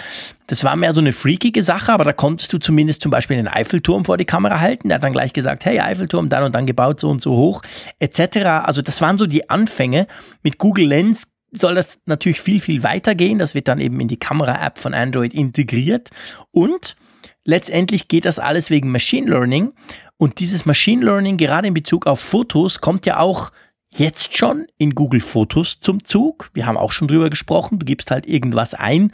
Das 0.47 0.63
war 0.63 0.75
mehr 0.75 0.91
so 0.91 0.99
eine 0.99 1.13
freakige 1.13 1.61
Sache, 1.61 1.93
aber 1.93 2.03
da 2.03 2.11
konntest 2.11 2.51
du 2.51 2.57
zumindest 2.57 3.03
zum 3.03 3.11
Beispiel 3.11 3.37
den 3.37 3.47
Eiffelturm 3.47 4.03
vor 4.03 4.17
die 4.17 4.25
Kamera 4.25 4.59
halten. 4.59 4.89
Der 4.89 4.95
hat 4.95 5.03
dann 5.03 5.13
gleich 5.13 5.31
gesagt, 5.31 5.63
hey, 5.63 5.79
Eiffelturm, 5.79 6.27
dann 6.27 6.43
und 6.43 6.55
dann 6.55 6.65
gebaut, 6.65 6.99
so 6.99 7.09
und 7.09 7.21
so 7.21 7.37
hoch, 7.37 7.61
etc. 7.99 8.37
Also 8.65 8.81
das 8.81 8.99
waren 8.99 9.17
so 9.17 9.27
die 9.27 9.49
Anfänge. 9.49 10.07
Mit 10.41 10.57
Google 10.57 10.87
Lens 10.87 11.27
soll 11.57 11.75
das 11.75 11.99
natürlich 12.05 12.41
viel, 12.41 12.61
viel 12.61 12.83
weiter 12.83 13.15
gehen. 13.15 13.39
Das 13.39 13.53
wird 13.53 13.67
dann 13.67 13.79
eben 13.79 13.99
in 13.99 14.07
die 14.07 14.17
Kamera-App 14.19 14.77
von 14.77 14.93
Android 14.93 15.33
integriert. 15.33 16.09
Und 16.51 16.95
letztendlich 17.43 18.07
geht 18.07 18.25
das 18.25 18.39
alles 18.39 18.69
wegen 18.69 18.91
Machine 18.91 19.29
Learning. 19.29 19.73
Und 20.17 20.39
dieses 20.39 20.65
Machine 20.65 21.05
Learning, 21.05 21.37
gerade 21.37 21.67
in 21.67 21.73
Bezug 21.73 22.07
auf 22.07 22.19
Fotos, 22.19 22.81
kommt 22.81 23.05
ja 23.05 23.19
auch 23.19 23.51
jetzt 23.89 24.35
schon 24.37 24.67
in 24.77 24.95
Google 24.95 25.21
Fotos 25.21 25.79
zum 25.79 26.03
Zug. 26.03 26.49
Wir 26.53 26.65
haben 26.65 26.77
auch 26.77 26.91
schon 26.91 27.07
drüber 27.07 27.29
gesprochen. 27.29 27.79
Du 27.79 27.85
gibst 27.85 28.11
halt 28.11 28.25
irgendwas 28.25 28.73
ein, 28.73 29.11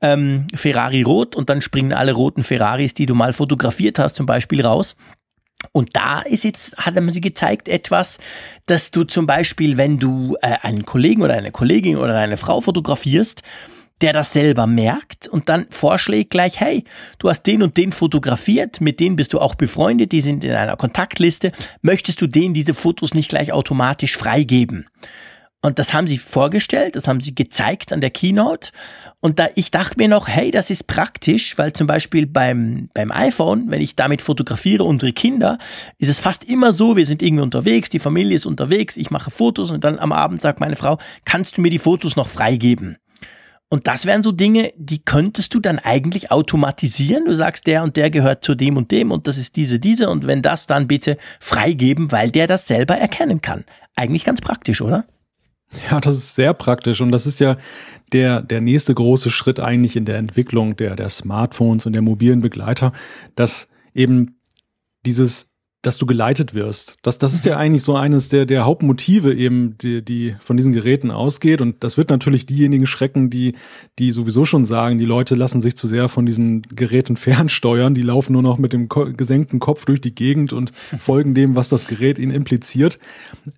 ähm, 0.00 0.46
Ferrari 0.54 1.02
rot, 1.02 1.34
und 1.34 1.50
dann 1.50 1.62
springen 1.62 1.92
alle 1.92 2.12
roten 2.12 2.42
Ferraris, 2.42 2.94
die 2.94 3.06
du 3.06 3.14
mal 3.14 3.32
fotografiert 3.32 3.98
hast, 3.98 4.14
zum 4.14 4.26
Beispiel 4.26 4.64
raus. 4.64 4.96
Und 5.70 5.96
da 5.96 6.20
ist 6.20 6.44
jetzt, 6.44 6.76
hat 6.76 6.96
er 6.96 7.02
mir 7.02 7.12
gezeigt, 7.12 7.68
etwas, 7.68 8.18
dass 8.66 8.90
du 8.90 9.04
zum 9.04 9.26
Beispiel, 9.26 9.76
wenn 9.76 9.98
du 9.98 10.36
äh, 10.42 10.56
einen 10.62 10.84
Kollegen 10.84 11.22
oder 11.22 11.34
eine 11.34 11.52
Kollegin 11.52 11.96
oder 11.96 12.16
eine 12.16 12.36
Frau 12.36 12.60
fotografierst, 12.60 13.42
der 14.02 14.12
das 14.12 14.32
selber 14.32 14.66
merkt 14.66 15.28
und 15.28 15.48
dann 15.48 15.66
vorschlägt 15.70 16.30
gleich, 16.30 16.58
hey, 16.58 16.84
du 17.18 17.30
hast 17.30 17.44
den 17.44 17.62
und 17.62 17.76
den 17.76 17.92
fotografiert, 17.92 18.80
mit 18.80 18.98
denen 18.98 19.14
bist 19.14 19.32
du 19.32 19.38
auch 19.38 19.54
befreundet, 19.54 20.10
die 20.10 20.20
sind 20.20 20.42
in 20.42 20.52
einer 20.52 20.76
Kontaktliste, 20.76 21.52
möchtest 21.82 22.20
du 22.20 22.26
denen 22.26 22.52
diese 22.52 22.74
Fotos 22.74 23.14
nicht 23.14 23.28
gleich 23.28 23.52
automatisch 23.52 24.16
freigeben? 24.16 24.88
Und 25.64 25.78
das 25.78 25.94
haben 25.94 26.08
sie 26.08 26.18
vorgestellt, 26.18 26.96
das 26.96 27.06
haben 27.06 27.20
sie 27.20 27.36
gezeigt 27.36 27.92
an 27.92 28.00
der 28.00 28.10
Keynote. 28.10 28.72
Und 29.20 29.38
da, 29.38 29.46
ich 29.54 29.70
dachte 29.70 29.94
mir 29.96 30.08
noch, 30.08 30.26
hey, 30.26 30.50
das 30.50 30.70
ist 30.70 30.88
praktisch, 30.88 31.56
weil 31.56 31.72
zum 31.72 31.86
Beispiel 31.86 32.26
beim, 32.26 32.90
beim 32.94 33.12
iPhone, 33.12 33.70
wenn 33.70 33.80
ich 33.80 33.94
damit 33.94 34.22
fotografiere 34.22 34.82
unsere 34.82 35.12
Kinder, 35.12 35.58
ist 35.98 36.08
es 36.08 36.18
fast 36.18 36.42
immer 36.42 36.72
so, 36.72 36.96
wir 36.96 37.06
sind 37.06 37.22
irgendwie 37.22 37.44
unterwegs, 37.44 37.90
die 37.90 38.00
Familie 38.00 38.34
ist 38.34 38.46
unterwegs, 38.46 38.96
ich 38.96 39.12
mache 39.12 39.30
Fotos 39.30 39.70
und 39.70 39.84
dann 39.84 40.00
am 40.00 40.10
Abend 40.10 40.42
sagt 40.42 40.58
meine 40.58 40.74
Frau, 40.74 40.98
kannst 41.24 41.56
du 41.56 41.60
mir 41.60 41.70
die 41.70 41.78
Fotos 41.78 42.16
noch 42.16 42.28
freigeben? 42.28 42.96
Und 43.68 43.86
das 43.86 44.04
wären 44.04 44.22
so 44.22 44.32
Dinge, 44.32 44.72
die 44.76 45.02
könntest 45.02 45.54
du 45.54 45.60
dann 45.60 45.78
eigentlich 45.78 46.30
automatisieren. 46.30 47.24
Du 47.24 47.34
sagst, 47.34 47.66
der 47.66 47.84
und 47.84 47.96
der 47.96 48.10
gehört 48.10 48.44
zu 48.44 48.54
dem 48.54 48.76
und 48.76 48.90
dem 48.90 49.12
und 49.12 49.28
das 49.28 49.38
ist 49.38 49.54
diese, 49.54 49.78
diese 49.78 50.10
und 50.10 50.26
wenn 50.26 50.42
das, 50.42 50.66
dann 50.66 50.88
bitte 50.88 51.16
freigeben, 51.40 52.10
weil 52.10 52.32
der 52.32 52.48
das 52.48 52.66
selber 52.66 52.98
erkennen 52.98 53.40
kann. 53.40 53.64
Eigentlich 53.94 54.24
ganz 54.24 54.40
praktisch, 54.40 54.82
oder? 54.82 55.06
Ja, 55.90 56.00
das 56.00 56.14
ist 56.14 56.34
sehr 56.34 56.54
praktisch. 56.54 57.00
Und 57.00 57.12
das 57.12 57.26
ist 57.26 57.40
ja 57.40 57.56
der, 58.12 58.42
der 58.42 58.60
nächste 58.60 58.94
große 58.94 59.30
Schritt 59.30 59.60
eigentlich 59.60 59.96
in 59.96 60.04
der 60.04 60.18
Entwicklung 60.18 60.76
der, 60.76 60.96
der 60.96 61.08
Smartphones 61.08 61.86
und 61.86 61.94
der 61.94 62.02
mobilen 62.02 62.40
Begleiter, 62.40 62.92
dass 63.36 63.70
eben 63.94 64.38
dieses 65.04 65.51
dass 65.82 65.98
du 65.98 66.06
geleitet 66.06 66.54
wirst. 66.54 66.96
Das, 67.02 67.18
das 67.18 67.34
ist 67.34 67.44
ja 67.44 67.54
mhm. 67.54 67.60
eigentlich 67.60 67.82
so 67.82 67.96
eines 67.96 68.28
der, 68.28 68.46
der 68.46 68.64
Hauptmotive 68.64 69.34
eben, 69.34 69.76
die, 69.78 70.02
die 70.02 70.36
von 70.38 70.56
diesen 70.56 70.72
Geräten 70.72 71.10
ausgeht. 71.10 71.60
Und 71.60 71.82
das 71.82 71.98
wird 71.98 72.08
natürlich 72.08 72.46
diejenigen 72.46 72.86
schrecken, 72.86 73.30
die, 73.30 73.56
die 73.98 74.12
sowieso 74.12 74.44
schon 74.44 74.64
sagen, 74.64 74.98
die 74.98 75.04
Leute 75.04 75.34
lassen 75.34 75.60
sich 75.60 75.76
zu 75.76 75.88
sehr 75.88 76.08
von 76.08 76.24
diesen 76.24 76.62
Geräten 76.62 77.16
fernsteuern. 77.16 77.94
Die 77.94 78.02
laufen 78.02 78.32
nur 78.32 78.42
noch 78.42 78.58
mit 78.58 78.72
dem 78.72 78.88
gesenkten 78.88 79.58
Kopf 79.58 79.84
durch 79.84 80.00
die 80.00 80.14
Gegend 80.14 80.52
und 80.52 80.70
folgen 80.98 81.34
dem, 81.34 81.56
was 81.56 81.68
das 81.68 81.88
Gerät 81.88 82.20
ihnen 82.20 82.32
impliziert. 82.32 83.00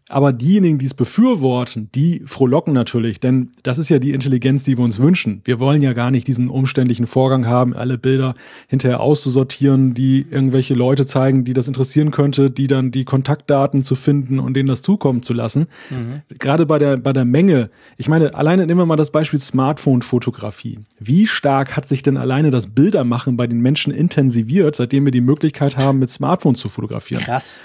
Aber 0.09 0.33
diejenigen, 0.33 0.79
die 0.79 0.87
es 0.87 0.95
befürworten, 0.95 1.91
die 1.95 2.23
frohlocken 2.25 2.73
natürlich, 2.73 3.21
denn 3.21 3.51
das 3.63 3.79
ist 3.79 3.91
ja 3.91 3.99
die 3.99 4.13
Intelligenz, 4.13 4.65
die 4.65 4.79
wir 4.79 4.85
uns 4.85 4.99
wünschen. 4.99 5.43
Wir 5.45 5.61
wollen 5.61 5.83
ja 5.83 5.93
gar 5.93 6.11
nicht 6.11 6.27
diesen 6.27 6.49
umständlichen 6.49 7.07
Vorgang 7.07 7.47
haben, 7.47 7.75
alle 7.75 7.99
Bilder 7.99 8.35
hinterher 8.67 9.01
auszusortieren, 9.01 9.93
die 9.93 10.25
irgendwelche 10.31 10.73
Leute 10.73 11.05
zeigen, 11.05 11.45
die 11.45 11.53
das 11.53 11.69
interessieren 11.69 12.14
könnte, 12.15 12.51
die 12.51 12.67
dann 12.67 12.91
die 12.91 13.05
Kontaktdaten 13.05 13.83
zu 13.83 13.95
finden 13.95 14.39
und 14.39 14.55
denen 14.55 14.69
das 14.69 14.81
zukommen 14.81 15.23
zu 15.23 15.35
lassen. 15.35 15.67
Mhm. 15.91 16.23
Gerade 16.39 16.65
bei 16.65 16.79
der, 16.79 16.97
bei 16.97 17.13
der 17.13 17.27
Menge. 17.27 17.71
Ich 17.99 18.09
meine, 18.09 18.35
alleine 18.35 18.67
nehmen 18.67 18.81
wir 18.81 18.87
mal 18.87 18.97
das 18.97 19.11
Beispiel 19.11 19.41
Smartphone-Fotografie. 19.41 20.79
Wie 20.99 21.27
stark 21.27 21.77
hat 21.77 21.87
sich 21.87 22.03
denn 22.03 22.17
alleine 22.17 22.51
das 22.51 22.69
Bildermachen 22.69 23.37
bei 23.37 23.47
den 23.47 23.61
Menschen 23.61 23.93
intensiviert, 23.93 24.77
seitdem 24.77 25.05
wir 25.05 25.13
die 25.13 25.21
Möglichkeit 25.21 25.77
haben, 25.77 25.99
mit 25.99 26.09
Smartphone 26.09 26.55
zu 26.55 26.71
fotografieren? 26.71 27.23
Krass 27.23 27.61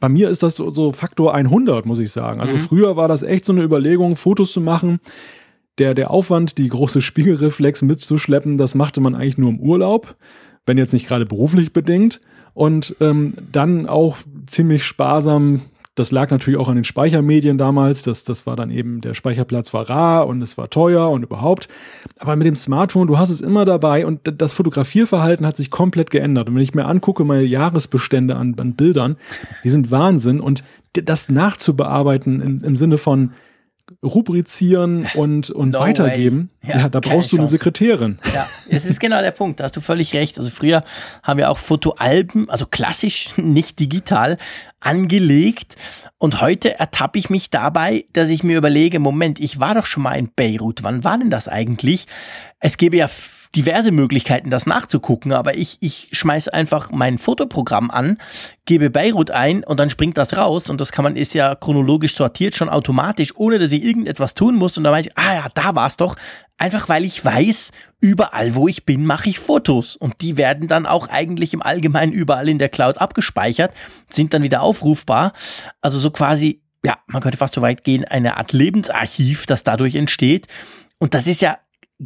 bei 0.00 0.08
mir 0.08 0.28
ist 0.30 0.42
das 0.42 0.56
so, 0.56 0.72
so 0.72 0.90
Faktor 0.90 1.32
100, 1.32 1.86
muss 1.86 2.00
ich 2.00 2.10
sagen. 2.10 2.40
Also 2.40 2.54
mhm. 2.54 2.60
früher 2.60 2.96
war 2.96 3.06
das 3.06 3.22
echt 3.22 3.44
so 3.44 3.52
eine 3.52 3.62
Überlegung, 3.62 4.16
Fotos 4.16 4.52
zu 4.52 4.60
machen. 4.60 4.98
Der, 5.78 5.94
der 5.94 6.10
Aufwand, 6.10 6.58
die 6.58 6.68
große 6.68 7.00
Spiegelreflex 7.00 7.82
mitzuschleppen, 7.82 8.58
das 8.58 8.74
machte 8.74 9.00
man 9.00 9.14
eigentlich 9.14 9.38
nur 9.38 9.50
im 9.50 9.60
Urlaub, 9.60 10.16
wenn 10.66 10.76
jetzt 10.76 10.92
nicht 10.92 11.06
gerade 11.06 11.24
beruflich 11.24 11.72
bedingt. 11.72 12.20
Und 12.54 12.96
ähm, 13.00 13.34
dann 13.50 13.88
auch 13.88 14.18
ziemlich 14.46 14.84
sparsam 14.84 15.62
das 15.94 16.10
lag 16.10 16.30
natürlich 16.30 16.58
auch 16.58 16.68
an 16.68 16.76
den 16.76 16.84
Speichermedien 16.84 17.58
damals. 17.58 18.02
Das, 18.02 18.24
das 18.24 18.46
war 18.46 18.56
dann 18.56 18.70
eben, 18.70 19.02
der 19.02 19.12
Speicherplatz 19.12 19.74
war 19.74 19.90
rar 19.90 20.26
und 20.26 20.40
es 20.40 20.56
war 20.56 20.70
teuer 20.70 21.10
und 21.10 21.22
überhaupt. 21.22 21.68
Aber 22.18 22.34
mit 22.36 22.46
dem 22.46 22.56
Smartphone, 22.56 23.08
du 23.08 23.18
hast 23.18 23.28
es 23.28 23.42
immer 23.42 23.66
dabei 23.66 24.06
und 24.06 24.20
das 24.40 24.54
Fotografierverhalten 24.54 25.46
hat 25.46 25.56
sich 25.56 25.70
komplett 25.70 26.10
geändert. 26.10 26.48
Und 26.48 26.54
wenn 26.54 26.62
ich 26.62 26.74
mir 26.74 26.86
angucke, 26.86 27.24
meine 27.24 27.42
Jahresbestände 27.42 28.36
an, 28.36 28.54
an 28.58 28.72
Bildern, 28.72 29.16
die 29.64 29.70
sind 29.70 29.90
Wahnsinn. 29.90 30.40
Und 30.40 30.64
das 30.94 31.28
nachzubearbeiten 31.28 32.40
im, 32.40 32.64
im 32.64 32.76
Sinne 32.76 32.96
von, 32.96 33.32
rubrizieren 34.02 35.08
und, 35.14 35.50
und 35.50 35.70
no 35.70 35.80
weitergeben, 35.80 36.50
ja, 36.62 36.78
ja, 36.78 36.88
da 36.88 37.00
brauchst 37.00 37.32
du 37.32 37.38
eine 37.38 37.46
Sekretärin. 37.46 38.18
Ja, 38.32 38.46
es 38.68 38.84
ist 38.84 39.00
genau 39.00 39.20
der 39.20 39.30
Punkt, 39.32 39.60
da 39.60 39.64
hast 39.64 39.76
du 39.76 39.80
völlig 39.80 40.14
recht. 40.14 40.38
Also 40.38 40.50
früher 40.50 40.84
haben 41.22 41.38
wir 41.38 41.50
auch 41.50 41.58
Fotoalben, 41.58 42.48
also 42.48 42.66
klassisch, 42.66 43.30
nicht 43.36 43.78
digital, 43.80 44.38
angelegt. 44.80 45.76
Und 46.18 46.40
heute 46.40 46.78
ertappe 46.78 47.18
ich 47.18 47.30
mich 47.30 47.50
dabei, 47.50 48.04
dass 48.12 48.30
ich 48.30 48.42
mir 48.42 48.56
überlege, 48.56 48.98
Moment, 48.98 49.40
ich 49.40 49.60
war 49.60 49.74
doch 49.74 49.86
schon 49.86 50.04
mal 50.04 50.14
in 50.14 50.30
Beirut. 50.34 50.82
Wann 50.82 51.04
war 51.04 51.18
denn 51.18 51.30
das 51.30 51.48
eigentlich? 51.48 52.06
Es 52.60 52.76
gäbe 52.76 52.96
ja 52.96 53.08
diverse 53.54 53.90
Möglichkeiten, 53.90 54.48
das 54.48 54.66
nachzugucken, 54.66 55.32
aber 55.32 55.56
ich, 55.56 55.76
ich 55.80 56.08
schmeiß 56.12 56.48
einfach 56.48 56.90
mein 56.90 57.18
Fotoprogramm 57.18 57.90
an, 57.90 58.18
gebe 58.64 58.88
Beirut 58.88 59.30
ein 59.30 59.62
und 59.62 59.78
dann 59.78 59.90
springt 59.90 60.16
das 60.16 60.36
raus 60.36 60.70
und 60.70 60.80
das 60.80 60.90
kann 60.90 61.02
man, 61.02 61.16
ist 61.16 61.34
ja 61.34 61.54
chronologisch 61.54 62.14
sortiert, 62.14 62.54
schon 62.54 62.70
automatisch, 62.70 63.36
ohne 63.36 63.58
dass 63.58 63.72
ich 63.72 63.84
irgendetwas 63.84 64.34
tun 64.34 64.54
muss 64.54 64.78
und 64.78 64.84
dann 64.84 64.92
weiß 64.92 65.06
ich, 65.06 65.18
ah 65.18 65.34
ja, 65.34 65.48
da 65.54 65.74
war's 65.74 65.96
doch. 65.96 66.16
Einfach 66.56 66.88
weil 66.88 67.04
ich 67.04 67.22
weiß, 67.22 67.72
überall 68.00 68.54
wo 68.54 68.68
ich 68.68 68.86
bin, 68.86 69.04
mache 69.04 69.28
ich 69.28 69.38
Fotos 69.38 69.96
und 69.96 70.20
die 70.22 70.36
werden 70.36 70.68
dann 70.68 70.86
auch 70.86 71.08
eigentlich 71.08 71.52
im 71.52 71.62
Allgemeinen 71.62 72.12
überall 72.12 72.48
in 72.48 72.58
der 72.58 72.68
Cloud 72.68 72.98
abgespeichert, 72.98 73.74
sind 74.08 74.32
dann 74.32 74.42
wieder 74.42 74.62
aufrufbar. 74.62 75.34
Also 75.82 75.98
so 75.98 76.10
quasi, 76.10 76.62
ja, 76.84 76.96
man 77.06 77.20
könnte 77.20 77.38
fast 77.38 77.54
so 77.54 77.60
weit 77.60 77.84
gehen, 77.84 78.04
eine 78.04 78.38
Art 78.38 78.52
Lebensarchiv, 78.52 79.44
das 79.44 79.62
dadurch 79.64 79.94
entsteht. 79.94 80.46
Und 80.98 81.14
das 81.14 81.26
ist 81.26 81.42
ja 81.42 81.58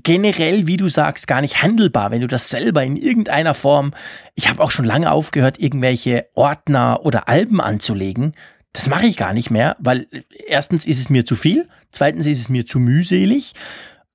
generell, 0.02 0.66
wie 0.66 0.76
du 0.76 0.88
sagst, 0.88 1.26
gar 1.26 1.40
nicht 1.40 1.62
handelbar, 1.62 2.10
wenn 2.10 2.20
du 2.20 2.26
das 2.26 2.50
selber 2.50 2.82
in 2.82 2.96
irgendeiner 2.96 3.54
Form, 3.54 3.92
ich 4.34 4.48
habe 4.48 4.62
auch 4.62 4.70
schon 4.70 4.84
lange 4.84 5.10
aufgehört, 5.10 5.58
irgendwelche 5.58 6.26
Ordner 6.34 7.00
oder 7.04 7.28
Alben 7.28 7.60
anzulegen. 7.60 8.34
Das 8.72 8.88
mache 8.88 9.06
ich 9.06 9.16
gar 9.16 9.32
nicht 9.32 9.50
mehr, 9.50 9.76
weil 9.78 10.06
erstens 10.46 10.86
ist 10.86 10.98
es 10.98 11.08
mir 11.08 11.24
zu 11.24 11.34
viel, 11.34 11.68
zweitens 11.92 12.26
ist 12.26 12.40
es 12.40 12.48
mir 12.50 12.66
zu 12.66 12.78
mühselig 12.78 13.54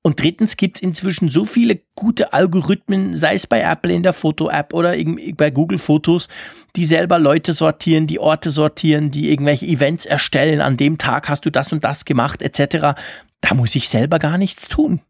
und 0.04 0.22
drittens 0.22 0.58
gibt 0.58 0.78
es 0.78 0.84
inzwischen 0.84 1.30
so 1.30 1.46
viele 1.46 1.80
gute 1.96 2.34
Algorithmen, 2.34 3.16
sei 3.16 3.36
es 3.36 3.46
bei 3.46 3.62
Apple 3.62 3.94
in 3.94 4.02
der 4.02 4.14
Foto-App 4.14 4.74
oder 4.74 4.96
bei 5.36 5.52
Google 5.52 5.78
Fotos, 5.78 6.28
die 6.76 6.86
selber 6.86 7.20
Leute 7.20 7.54
sortieren, 7.54 8.08
die 8.08 8.20
Orte 8.20 8.50
sortieren, 8.50 9.12
die 9.12 9.30
irgendwelche 9.30 9.68
Events 9.68 10.06
erstellen, 10.06 10.60
an 10.60 10.78
dem 10.78 10.98
Tag 10.98 11.30
hast 11.30 11.46
du 11.46 11.52
das 11.52 11.72
und 11.72 11.84
das 11.84 12.06
gemacht, 12.06 12.42
etc. 12.42 13.00
Da 13.42 13.54
muss 13.54 13.76
ich 13.76 13.90
selber 13.90 14.18
gar 14.18 14.40
nichts 14.40 14.68
tun. 14.70 15.02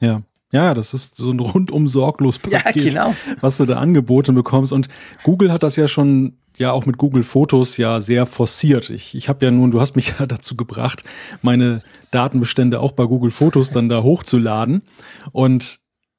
Ja. 0.00 0.22
Ja, 0.52 0.74
das 0.74 0.94
ist 0.94 1.16
so 1.16 1.30
ein 1.30 1.38
rundum 1.38 1.86
sorglos 1.86 2.40
Paket, 2.40 2.74
ja, 2.92 3.04
genau. 3.04 3.14
was 3.40 3.58
du 3.58 3.66
da 3.66 3.76
angeboten 3.76 4.34
bekommst. 4.34 4.72
Und 4.72 4.88
Google 5.22 5.52
hat 5.52 5.62
das 5.62 5.76
ja 5.76 5.86
schon 5.86 6.32
ja 6.56 6.72
auch 6.72 6.86
mit 6.86 6.98
Google 6.98 7.22
Fotos 7.22 7.76
ja 7.76 8.00
sehr 8.00 8.26
forciert. 8.26 8.90
Ich, 8.90 9.14
ich 9.14 9.28
habe 9.28 9.44
ja 9.44 9.50
nun, 9.50 9.70
du 9.70 9.80
hast 9.80 9.96
mich 9.96 10.14
ja 10.18 10.26
dazu 10.26 10.56
gebracht, 10.56 11.04
meine 11.42 11.82
Datenbestände 12.10 12.80
auch 12.80 12.92
bei 12.92 13.06
Google 13.06 13.30
Fotos 13.30 13.70
dann 13.70 13.88
da 13.88 14.02
hochzuladen. 14.02 14.82
Und 15.30 15.78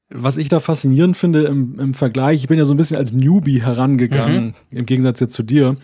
was 0.10 0.38
ich 0.38 0.50
da 0.50 0.60
faszinierend 0.60 1.16
finde 1.16 1.44
im, 1.44 1.80
im 1.80 1.94
Vergleich, 1.94 2.42
ich 2.42 2.48
bin 2.48 2.58
ja 2.58 2.66
so 2.66 2.74
ein 2.74 2.78
bisschen 2.78 2.98
als 2.98 3.14
Newbie 3.14 3.62
herangegangen, 3.62 4.56
mhm. 4.70 4.78
im 4.78 4.86
Gegensatz 4.86 5.20
jetzt 5.20 5.34
zu 5.34 5.44
dir. 5.44 5.76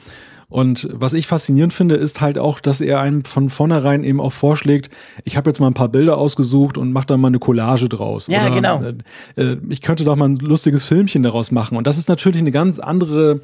Und 0.49 0.87
was 0.93 1.13
ich 1.13 1.27
faszinierend 1.27 1.73
finde, 1.73 1.95
ist 1.95 2.21
halt 2.21 2.37
auch, 2.37 2.61
dass 2.61 2.79
er 2.79 3.01
einem 3.01 3.25
von 3.25 3.49
vornherein 3.49 4.05
eben 4.05 4.21
auch 4.21 4.31
vorschlägt, 4.31 4.89
ich 5.25 5.35
habe 5.35 5.49
jetzt 5.49 5.59
mal 5.59 5.67
ein 5.67 5.73
paar 5.73 5.89
Bilder 5.89 6.17
ausgesucht 6.17 6.77
und 6.77 6.93
mache 6.93 7.07
dann 7.07 7.19
mal 7.19 7.27
eine 7.27 7.39
Collage 7.39 7.89
draus. 7.89 8.27
Ja, 8.27 8.45
Oder, 8.45 8.55
genau. 8.55 8.81
Äh, 8.81 9.41
äh, 9.41 9.57
ich 9.69 9.81
könnte 9.81 10.05
doch 10.05 10.15
mal 10.15 10.29
ein 10.29 10.37
lustiges 10.37 10.85
Filmchen 10.85 11.23
daraus 11.23 11.51
machen. 11.51 11.77
Und 11.77 11.85
das 11.85 11.97
ist 11.97 12.07
natürlich 12.07 12.39
eine 12.39 12.51
ganz 12.51 12.79
andere 12.79 13.41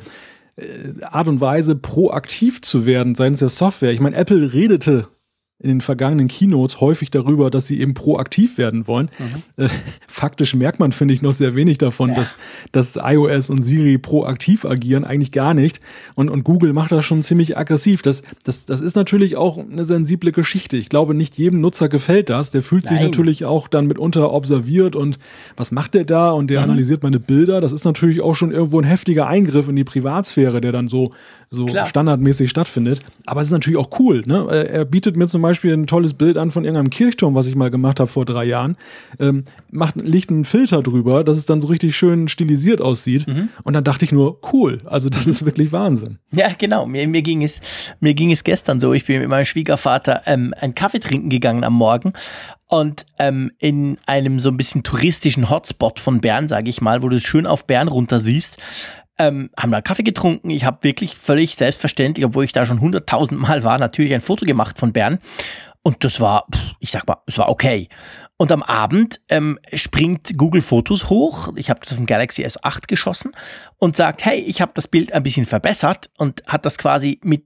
äh, 0.55 1.03
Art 1.03 1.27
und 1.27 1.41
Weise, 1.41 1.75
proaktiv 1.75 2.61
zu 2.61 2.85
werden 2.85 3.15
seitens 3.15 3.39
der 3.39 3.49
Software. 3.49 3.91
Ich 3.91 3.99
meine, 3.99 4.15
Apple 4.15 4.53
redete 4.53 5.09
in 5.63 5.69
den 5.69 5.81
vergangenen 5.81 6.27
Keynotes 6.27 6.81
häufig 6.81 7.09
darüber, 7.09 7.49
dass 7.49 7.67
sie 7.67 7.79
eben 7.79 7.93
proaktiv 7.93 8.57
werden 8.57 8.85
wollen. 8.85 9.09
Mhm. 9.17 9.63
Äh, 9.63 9.69
faktisch 10.09 10.55
merkt 10.55 10.79
man, 10.79 10.91
finde 10.91 11.13
ich, 11.13 11.21
noch 11.21 11.31
sehr 11.31 11.55
wenig 11.55 11.77
davon, 11.77 12.09
ja. 12.09 12.15
dass, 12.15 12.35
dass 12.73 12.99
iOS 13.01 13.49
und 13.49 13.61
Siri 13.61 13.97
proaktiv 13.97 14.65
agieren, 14.65 15.05
eigentlich 15.05 15.31
gar 15.31 15.53
nicht. 15.53 15.79
Und, 16.15 16.29
und 16.29 16.43
Google 16.43 16.73
macht 16.73 16.91
das 16.91 17.05
schon 17.05 17.23
ziemlich 17.23 17.57
aggressiv. 17.57 18.01
Das, 18.01 18.23
das, 18.43 18.65
das 18.65 18.81
ist 18.81 18.97
natürlich 18.97 19.37
auch 19.37 19.57
eine 19.57 19.85
sensible 19.85 20.33
Geschichte. 20.33 20.75
Ich 20.75 20.89
glaube, 20.89 21.13
nicht 21.13 21.37
jedem 21.37 21.61
Nutzer 21.61 21.87
gefällt 21.87 22.29
das. 22.29 22.51
Der 22.51 22.61
fühlt 22.61 22.83
Nein. 22.85 22.95
sich 22.95 23.03
natürlich 23.05 23.45
auch 23.45 23.69
dann 23.69 23.87
mitunter 23.87 24.33
observiert 24.33 24.97
und 24.97 25.17
was 25.55 25.71
macht 25.71 25.93
der 25.93 26.03
da? 26.03 26.31
Und 26.31 26.49
der 26.49 26.59
mhm. 26.59 26.71
analysiert 26.71 27.03
meine 27.03 27.21
Bilder. 27.21 27.61
Das 27.61 27.71
ist 27.71 27.85
natürlich 27.85 28.19
auch 28.19 28.35
schon 28.35 28.51
irgendwo 28.51 28.81
ein 28.81 28.85
heftiger 28.85 29.27
Eingriff 29.27 29.69
in 29.69 29.77
die 29.77 29.85
Privatsphäre, 29.85 30.59
der 30.59 30.73
dann 30.73 30.89
so, 30.89 31.11
so 31.49 31.69
standardmäßig 31.69 32.49
stattfindet. 32.49 32.99
Aber 33.25 33.39
es 33.39 33.47
ist 33.47 33.53
natürlich 33.53 33.79
auch 33.79 33.97
cool. 33.99 34.23
Ne? 34.25 34.45
Er 34.49 34.83
bietet 34.83 35.15
mir 35.15 35.27
zum 35.27 35.41
Beispiel 35.41 35.52
Beispiel 35.53 35.73
ein 35.73 35.87
tolles 35.87 36.15
Bild 36.15 36.37
an 36.37 36.51
von 36.51 36.63
irgendeinem 36.63 36.89
Kirchturm, 36.89 37.35
was 37.35 37.45
ich 37.45 37.55
mal 37.55 37.69
gemacht 37.69 37.99
habe 37.99 38.09
vor 38.09 38.25
drei 38.25 38.45
Jahren, 38.45 38.75
ähm, 39.19 39.43
macht, 39.69 39.95
legt 39.95 40.31
einen 40.31 40.45
Filter 40.45 40.81
drüber, 40.81 41.23
dass 41.23 41.37
es 41.37 41.45
dann 41.45 41.61
so 41.61 41.67
richtig 41.67 41.95
schön 41.95 42.27
stilisiert 42.27 42.81
aussieht. 42.81 43.27
Mhm. 43.27 43.49
Und 43.63 43.73
dann 43.73 43.83
dachte 43.83 44.03
ich 44.03 44.11
nur, 44.11 44.39
cool, 44.51 44.81
also 44.85 45.09
das 45.09 45.27
ist 45.27 45.45
wirklich 45.45 45.71
Wahnsinn. 45.71 46.17
Ja, 46.31 46.47
genau. 46.57 46.87
Mir, 46.87 47.07
mir, 47.07 47.21
ging 47.21 47.43
es, 47.43 47.61
mir 47.99 48.15
ging 48.15 48.31
es 48.31 48.43
gestern 48.43 48.79
so. 48.79 48.93
Ich 48.93 49.05
bin 49.05 49.19
mit 49.19 49.29
meinem 49.29 49.45
Schwiegervater 49.45 50.23
ähm, 50.25 50.53
einen 50.59 50.73
Kaffee 50.73 50.99
trinken 50.99 51.29
gegangen 51.29 51.63
am 51.63 51.73
Morgen 51.73 52.13
und 52.67 53.05
ähm, 53.19 53.51
in 53.59 53.97
einem 54.07 54.39
so 54.39 54.49
ein 54.49 54.57
bisschen 54.57 54.81
touristischen 54.81 55.51
Hotspot 55.51 55.99
von 55.99 56.21
Bern, 56.21 56.47
sage 56.47 56.71
ich 56.71 56.81
mal, 56.81 57.03
wo 57.03 57.09
du 57.09 57.19
schön 57.19 57.45
auf 57.45 57.67
Bern 57.67 57.87
runter 57.87 58.19
siehst, 58.19 58.57
ähm, 59.17 59.49
haben 59.57 59.71
da 59.71 59.81
Kaffee 59.81 60.03
getrunken. 60.03 60.49
Ich 60.49 60.65
habe 60.65 60.83
wirklich 60.83 61.15
völlig 61.15 61.55
selbstverständlich, 61.55 62.25
obwohl 62.25 62.43
ich 62.43 62.51
da 62.51 62.65
schon 62.65 62.81
hunderttausend 62.81 63.39
Mal 63.39 63.63
war, 63.63 63.77
natürlich 63.77 64.13
ein 64.13 64.21
Foto 64.21 64.45
gemacht 64.45 64.79
von 64.79 64.93
Bern. 64.93 65.19
Und 65.83 66.05
das 66.05 66.21
war, 66.21 66.47
ich 66.79 66.91
sag 66.91 67.05
mal, 67.07 67.17
es 67.25 67.37
war 67.37 67.49
okay. 67.49 67.89
Und 68.37 68.51
am 68.51 68.63
Abend 68.63 69.19
ähm, 69.29 69.59
springt 69.73 70.37
Google 70.37 70.61
Fotos 70.61 71.09
hoch. 71.09 71.49
Ich 71.55 71.69
habe 71.69 71.81
das 71.81 71.91
auf 71.91 71.97
dem 71.97 72.05
Galaxy 72.05 72.45
S8 72.45 72.87
geschossen 72.87 73.31
und 73.77 73.95
sagt, 73.95 74.25
hey, 74.25 74.39
ich 74.39 74.61
habe 74.61 74.71
das 74.75 74.87
Bild 74.87 75.11
ein 75.11 75.23
bisschen 75.23 75.45
verbessert 75.45 76.09
und 76.17 76.41
hat 76.47 76.65
das 76.65 76.77
quasi 76.77 77.19
mit, 77.23 77.45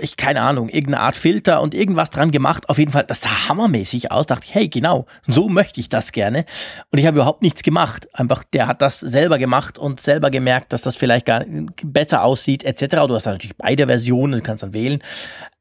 ich 0.00 0.16
keine 0.16 0.40
Ahnung, 0.40 0.68
irgendeine 0.68 1.00
Art 1.00 1.16
Filter 1.16 1.60
und 1.60 1.74
irgendwas 1.74 2.10
dran 2.10 2.30
gemacht. 2.30 2.68
Auf 2.68 2.78
jeden 2.78 2.92
Fall, 2.92 3.04
das 3.06 3.20
sah 3.20 3.48
hammermäßig 3.48 4.10
aus. 4.10 4.26
Dachte 4.26 4.46
ich, 4.46 4.54
hey, 4.54 4.68
genau, 4.68 5.06
so 5.26 5.48
möchte 5.48 5.80
ich 5.80 5.88
das 5.88 6.12
gerne. 6.12 6.44
Und 6.90 6.98
ich 6.98 7.06
habe 7.06 7.16
überhaupt 7.16 7.42
nichts 7.42 7.62
gemacht. 7.62 8.08
Einfach, 8.12 8.44
der 8.44 8.66
hat 8.66 8.82
das 8.82 9.00
selber 9.00 9.38
gemacht 9.38 9.78
und 9.78 10.00
selber 10.00 10.30
gemerkt, 10.30 10.72
dass 10.72 10.82
das 10.82 10.96
vielleicht 10.96 11.26
gar 11.26 11.44
besser 11.82 12.22
aussieht, 12.22 12.64
etc. 12.64 13.06
Du 13.06 13.14
hast 13.14 13.26
da 13.26 13.32
natürlich 13.32 13.56
beide 13.56 13.86
Versionen, 13.86 14.32
du 14.32 14.42
kannst 14.42 14.62
dann 14.62 14.74
wählen. 14.74 15.02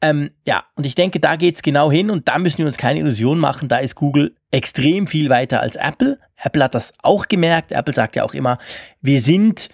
Ähm, 0.01 0.31
ja, 0.47 0.63
und 0.75 0.85
ich 0.85 0.95
denke, 0.95 1.19
da 1.19 1.35
geht's 1.35 1.61
genau 1.61 1.91
hin 1.91 2.09
und 2.09 2.27
da 2.27 2.37
müssen 2.37 2.59
wir 2.59 2.65
uns 2.65 2.77
keine 2.77 2.99
Illusion 2.99 3.39
machen. 3.39 3.67
Da 3.67 3.77
ist 3.77 3.95
Google 3.95 4.35
extrem 4.51 5.07
viel 5.07 5.29
weiter 5.29 5.61
als 5.61 5.75
Apple. 5.75 6.19
Apple 6.41 6.63
hat 6.63 6.75
das 6.75 6.93
auch 7.01 7.27
gemerkt. 7.27 7.71
Apple 7.71 7.93
sagt 7.93 8.15
ja 8.15 8.23
auch 8.23 8.33
immer, 8.33 8.57
wir 9.01 9.19
sind 9.19 9.69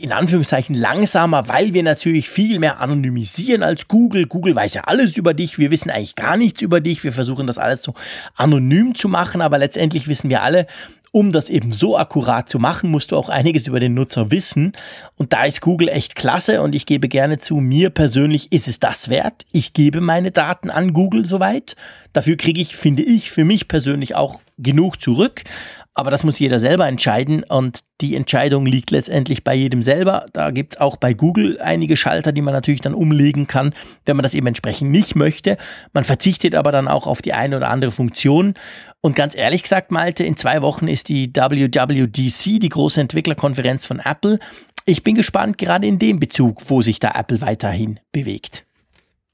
in 0.00 0.12
Anführungszeichen 0.12 0.74
langsamer, 0.74 1.48
weil 1.48 1.74
wir 1.74 1.82
natürlich 1.82 2.28
viel 2.28 2.58
mehr 2.58 2.80
anonymisieren 2.80 3.62
als 3.62 3.88
Google. 3.88 4.26
Google 4.26 4.54
weiß 4.54 4.74
ja 4.74 4.82
alles 4.84 5.16
über 5.16 5.34
dich. 5.34 5.58
Wir 5.58 5.70
wissen 5.70 5.90
eigentlich 5.90 6.14
gar 6.14 6.36
nichts 6.36 6.62
über 6.62 6.80
dich. 6.80 7.02
Wir 7.02 7.12
versuchen 7.12 7.46
das 7.46 7.58
alles 7.58 7.82
so 7.82 7.94
anonym 8.36 8.94
zu 8.94 9.08
machen, 9.08 9.40
aber 9.40 9.58
letztendlich 9.58 10.06
wissen 10.06 10.30
wir 10.30 10.42
alle, 10.42 10.66
um 11.10 11.32
das 11.32 11.48
eben 11.48 11.72
so 11.72 11.96
akkurat 11.96 12.48
zu 12.48 12.58
machen, 12.58 12.90
musst 12.90 13.12
du 13.12 13.16
auch 13.16 13.28
einiges 13.28 13.66
über 13.66 13.80
den 13.80 13.94
Nutzer 13.94 14.30
wissen. 14.30 14.72
Und 15.16 15.32
da 15.32 15.44
ist 15.44 15.62
Google 15.62 15.88
echt 15.88 16.14
klasse 16.14 16.60
und 16.60 16.74
ich 16.74 16.86
gebe 16.86 17.08
gerne 17.08 17.38
zu, 17.38 17.56
mir 17.56 17.90
persönlich 17.90 18.52
ist 18.52 18.68
es 18.68 18.78
das 18.78 19.08
wert. 19.08 19.46
Ich 19.50 19.72
gebe 19.72 20.00
meine 20.00 20.30
Daten 20.30 20.70
an 20.70 20.92
Google 20.92 21.24
soweit. 21.24 21.76
Dafür 22.12 22.36
kriege 22.36 22.60
ich, 22.60 22.76
finde 22.76 23.02
ich, 23.02 23.30
für 23.30 23.44
mich 23.44 23.68
persönlich 23.68 24.14
auch 24.14 24.40
genug 24.58 25.00
zurück, 25.00 25.44
aber 25.98 26.12
das 26.12 26.22
muss 26.22 26.38
jeder 26.38 26.60
selber 26.60 26.86
entscheiden 26.86 27.42
und 27.42 27.80
die 28.00 28.14
Entscheidung 28.14 28.64
liegt 28.66 28.92
letztendlich 28.92 29.42
bei 29.42 29.52
jedem 29.52 29.82
selber. 29.82 30.26
Da 30.32 30.52
gibt 30.52 30.74
es 30.74 30.80
auch 30.80 30.96
bei 30.96 31.12
Google 31.12 31.60
einige 31.60 31.96
Schalter, 31.96 32.30
die 32.30 32.40
man 32.40 32.54
natürlich 32.54 32.80
dann 32.80 32.94
umlegen 32.94 33.48
kann, 33.48 33.74
wenn 34.06 34.16
man 34.16 34.22
das 34.22 34.34
eben 34.34 34.46
entsprechend 34.46 34.92
nicht 34.92 35.16
möchte. 35.16 35.56
Man 35.92 36.04
verzichtet 36.04 36.54
aber 36.54 36.70
dann 36.70 36.86
auch 36.86 37.08
auf 37.08 37.20
die 37.20 37.32
eine 37.32 37.56
oder 37.56 37.70
andere 37.70 37.90
Funktion. 37.90 38.54
Und 39.00 39.16
ganz 39.16 39.36
ehrlich 39.36 39.64
gesagt, 39.64 39.90
Malte, 39.90 40.22
in 40.22 40.36
zwei 40.36 40.62
Wochen 40.62 40.86
ist 40.86 41.08
die 41.08 41.34
WWDC, 41.34 42.60
die 42.60 42.68
große 42.68 43.00
Entwicklerkonferenz 43.00 43.84
von 43.84 43.98
Apple. 43.98 44.38
Ich 44.84 45.02
bin 45.02 45.16
gespannt, 45.16 45.58
gerade 45.58 45.88
in 45.88 45.98
dem 45.98 46.20
Bezug, 46.20 46.70
wo 46.70 46.80
sich 46.80 47.00
da 47.00 47.10
Apple 47.16 47.40
weiterhin 47.40 47.98
bewegt. 48.12 48.67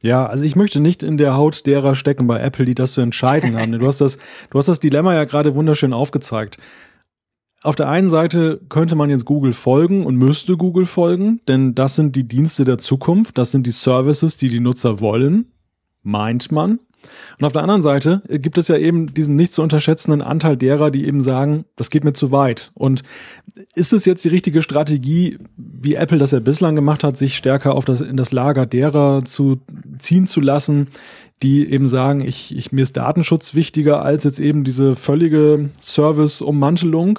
Ja, 0.04 0.26
also 0.26 0.44
ich 0.44 0.54
möchte 0.54 0.80
nicht 0.80 1.02
in 1.02 1.16
der 1.16 1.34
Haut 1.34 1.64
derer 1.64 1.94
stecken 1.94 2.26
bei 2.26 2.38
Apple, 2.38 2.66
die 2.66 2.74
das 2.74 2.92
zu 2.92 3.00
entscheiden 3.00 3.56
haben. 3.58 3.72
Du 3.72 3.86
hast 3.86 4.02
das, 4.02 4.18
du 4.50 4.58
hast 4.58 4.68
das 4.68 4.78
Dilemma 4.78 5.14
ja 5.14 5.24
gerade 5.24 5.54
wunderschön 5.54 5.94
aufgezeigt. 5.94 6.58
Auf 7.62 7.74
der 7.74 7.88
einen 7.88 8.10
Seite 8.10 8.60
könnte 8.68 8.96
man 8.96 9.08
jetzt 9.08 9.24
Google 9.24 9.54
folgen 9.54 10.04
und 10.04 10.16
müsste 10.16 10.58
Google 10.58 10.84
folgen, 10.84 11.40
denn 11.48 11.74
das 11.74 11.96
sind 11.96 12.16
die 12.16 12.28
Dienste 12.28 12.66
der 12.66 12.76
Zukunft, 12.76 13.38
das 13.38 13.50
sind 13.50 13.66
die 13.66 13.70
Services, 13.70 14.36
die 14.36 14.50
die 14.50 14.60
Nutzer 14.60 15.00
wollen, 15.00 15.46
meint 16.02 16.52
man. 16.52 16.80
Und 17.38 17.44
auf 17.44 17.52
der 17.52 17.62
anderen 17.62 17.82
Seite 17.82 18.22
gibt 18.28 18.58
es 18.58 18.68
ja 18.68 18.76
eben 18.76 19.12
diesen 19.12 19.36
nicht 19.36 19.52
zu 19.52 19.62
unterschätzenden 19.62 20.22
Anteil 20.22 20.56
derer, 20.56 20.90
die 20.90 21.06
eben 21.06 21.20
sagen, 21.20 21.64
das 21.76 21.90
geht 21.90 22.04
mir 22.04 22.12
zu 22.12 22.30
weit. 22.30 22.70
Und 22.74 23.02
ist 23.74 23.92
es 23.92 24.04
jetzt 24.04 24.24
die 24.24 24.28
richtige 24.28 24.62
Strategie, 24.62 25.38
wie 25.56 25.94
Apple 25.94 26.18
das 26.18 26.30
ja 26.30 26.40
bislang 26.40 26.74
gemacht 26.74 27.04
hat, 27.04 27.16
sich 27.16 27.36
stärker 27.36 27.74
auf 27.74 27.84
das, 27.84 28.00
in 28.00 28.16
das 28.16 28.32
Lager 28.32 28.66
derer 28.66 29.24
zu 29.24 29.60
ziehen 29.98 30.26
zu 30.26 30.40
lassen, 30.40 30.88
die 31.42 31.68
eben 31.68 31.88
sagen, 31.88 32.20
ich, 32.20 32.56
ich, 32.56 32.72
mir 32.72 32.82
ist 32.82 32.96
Datenschutz 32.96 33.54
wichtiger 33.54 34.02
als 34.02 34.24
jetzt 34.24 34.40
eben 34.40 34.64
diese 34.64 34.96
völlige 34.96 35.70
Service-Ummantelung. 35.80 37.18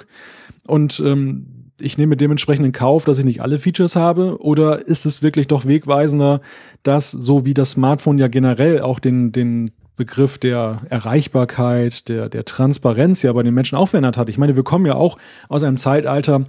Und 0.66 1.00
ähm, 1.04 1.46
ich 1.80 1.98
nehme 1.98 2.16
dementsprechend 2.16 2.66
in 2.66 2.72
Kauf, 2.72 3.04
dass 3.04 3.18
ich 3.18 3.24
nicht 3.24 3.42
alle 3.42 3.58
Features 3.58 3.96
habe? 3.96 4.40
Oder 4.40 4.86
ist 4.86 5.06
es 5.06 5.22
wirklich 5.22 5.46
doch 5.46 5.66
wegweisender, 5.66 6.40
dass 6.82 7.10
so 7.10 7.44
wie 7.44 7.54
das 7.54 7.72
Smartphone 7.72 8.18
ja 8.18 8.28
generell 8.28 8.80
auch 8.80 8.98
den, 8.98 9.32
den 9.32 9.70
Begriff 9.96 10.38
der 10.38 10.82
Erreichbarkeit, 10.88 12.08
der, 12.08 12.28
der 12.28 12.44
Transparenz 12.44 13.22
ja 13.22 13.32
bei 13.32 13.42
den 13.42 13.54
Menschen 13.54 13.76
auch 13.76 13.88
verändert 13.88 14.16
hat? 14.16 14.28
Ich 14.28 14.38
meine, 14.38 14.56
wir 14.56 14.64
kommen 14.64 14.86
ja 14.86 14.94
auch 14.94 15.18
aus 15.48 15.62
einem 15.62 15.78
Zeitalter, 15.78 16.46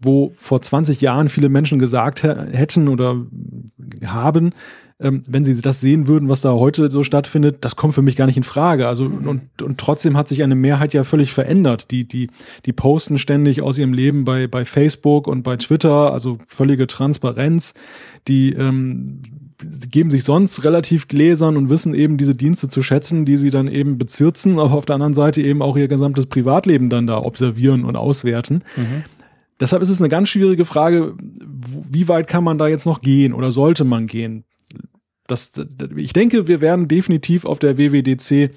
wo 0.00 0.32
vor 0.36 0.60
20 0.60 1.00
Jahren 1.00 1.28
viele 1.28 1.48
Menschen 1.48 1.78
gesagt 1.78 2.22
hätten 2.22 2.88
oder 2.88 3.16
haben, 4.04 4.52
ähm, 5.00 5.22
wenn 5.26 5.44
sie 5.44 5.60
das 5.60 5.80
sehen 5.80 6.06
würden, 6.06 6.28
was 6.28 6.40
da 6.40 6.52
heute 6.52 6.90
so 6.90 7.02
stattfindet, 7.02 7.58
das 7.64 7.74
kommt 7.74 7.94
für 7.94 8.02
mich 8.02 8.14
gar 8.14 8.26
nicht 8.26 8.36
in 8.36 8.44
Frage. 8.44 8.86
Also 8.86 9.04
und, 9.04 9.50
und 9.60 9.78
trotzdem 9.78 10.16
hat 10.16 10.28
sich 10.28 10.42
eine 10.42 10.54
Mehrheit 10.54 10.94
ja 10.94 11.02
völlig 11.02 11.32
verändert. 11.32 11.90
Die, 11.90 12.06
die, 12.06 12.30
die 12.64 12.72
posten 12.72 13.18
ständig 13.18 13.60
aus 13.60 13.76
ihrem 13.76 13.92
Leben 13.92 14.24
bei, 14.24 14.46
bei 14.46 14.64
Facebook 14.64 15.26
und 15.26 15.42
bei 15.42 15.56
Twitter, 15.56 16.12
also 16.12 16.38
völlige 16.46 16.86
Transparenz. 16.86 17.74
Die 18.28 18.52
ähm, 18.52 19.22
geben 19.90 20.10
sich 20.10 20.22
sonst 20.22 20.62
relativ 20.62 21.08
gläsern 21.08 21.56
und 21.56 21.68
wissen 21.68 21.94
eben 21.94 22.16
diese 22.16 22.36
Dienste 22.36 22.68
zu 22.68 22.82
schätzen, 22.82 23.24
die 23.24 23.36
sie 23.36 23.50
dann 23.50 23.66
eben 23.66 23.98
bezirzen, 23.98 24.58
aber 24.60 24.74
auf 24.74 24.86
der 24.86 24.94
anderen 24.94 25.14
Seite 25.14 25.42
eben 25.42 25.60
auch 25.60 25.76
ihr 25.76 25.88
gesamtes 25.88 26.26
Privatleben 26.26 26.88
dann 26.88 27.06
da 27.06 27.18
observieren 27.18 27.84
und 27.84 27.96
auswerten. 27.96 28.62
Mhm. 28.76 29.04
Deshalb 29.60 29.82
ist 29.82 29.90
es 29.90 30.00
eine 30.00 30.08
ganz 30.08 30.28
schwierige 30.28 30.64
Frage, 30.64 31.14
wie 31.18 32.08
weit 32.08 32.26
kann 32.26 32.44
man 32.44 32.58
da 32.58 32.68
jetzt 32.68 32.86
noch 32.86 33.00
gehen 33.00 33.32
oder 33.32 33.52
sollte 33.52 33.84
man 33.84 34.06
gehen? 34.06 34.44
Das, 35.26 35.52
ich 35.96 36.12
denke, 36.12 36.48
wir 36.48 36.60
werden 36.60 36.88
definitiv 36.88 37.44
auf 37.44 37.58
der 37.58 37.78
WWDC 37.78 38.50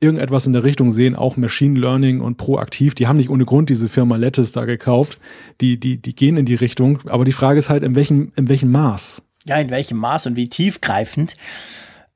irgendetwas 0.00 0.46
in 0.46 0.52
der 0.52 0.64
Richtung 0.64 0.90
sehen, 0.90 1.16
auch 1.16 1.36
Machine 1.36 1.78
Learning 1.78 2.20
und 2.20 2.36
proaktiv. 2.36 2.94
Die 2.94 3.06
haben 3.06 3.16
nicht 3.16 3.30
ohne 3.30 3.44
Grund 3.44 3.70
diese 3.70 3.88
Firma 3.88 4.16
Lattice 4.16 4.52
da 4.52 4.64
gekauft. 4.64 5.18
Die, 5.60 5.78
die, 5.78 5.96
die 5.96 6.14
gehen 6.14 6.36
in 6.36 6.46
die 6.46 6.54
Richtung. 6.54 7.00
Aber 7.06 7.24
die 7.24 7.32
Frage 7.32 7.58
ist 7.58 7.70
halt, 7.70 7.82
in 7.82 7.94
welchem, 7.94 8.32
in 8.36 8.48
welchem 8.48 8.70
Maß? 8.70 9.22
Ja, 9.44 9.56
in 9.56 9.70
welchem 9.70 9.98
Maß 9.98 10.26
und 10.26 10.36
wie 10.36 10.48
tiefgreifend. 10.48 11.34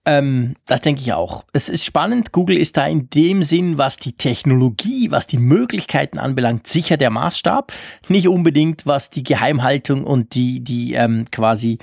Ähm, 0.06 0.54
das 0.66 0.80
denke 0.80 1.02
ich 1.02 1.12
auch. 1.12 1.44
Es 1.52 1.68
ist 1.68 1.84
spannend. 1.84 2.32
Google 2.32 2.56
ist 2.56 2.78
da 2.78 2.86
in 2.86 3.10
dem 3.10 3.42
Sinn, 3.42 3.76
was 3.76 3.98
die 3.98 4.14
Technologie, 4.14 5.10
was 5.10 5.26
die 5.26 5.36
Möglichkeiten 5.36 6.18
anbelangt, 6.18 6.66
sicher 6.66 6.96
der 6.96 7.10
Maßstab. 7.10 7.70
Nicht 8.08 8.26
unbedingt, 8.26 8.86
was 8.86 9.10
die 9.10 9.22
Geheimhaltung 9.22 10.04
und 10.04 10.34
die, 10.34 10.60
die 10.60 10.94
ähm, 10.94 11.26
quasi 11.30 11.78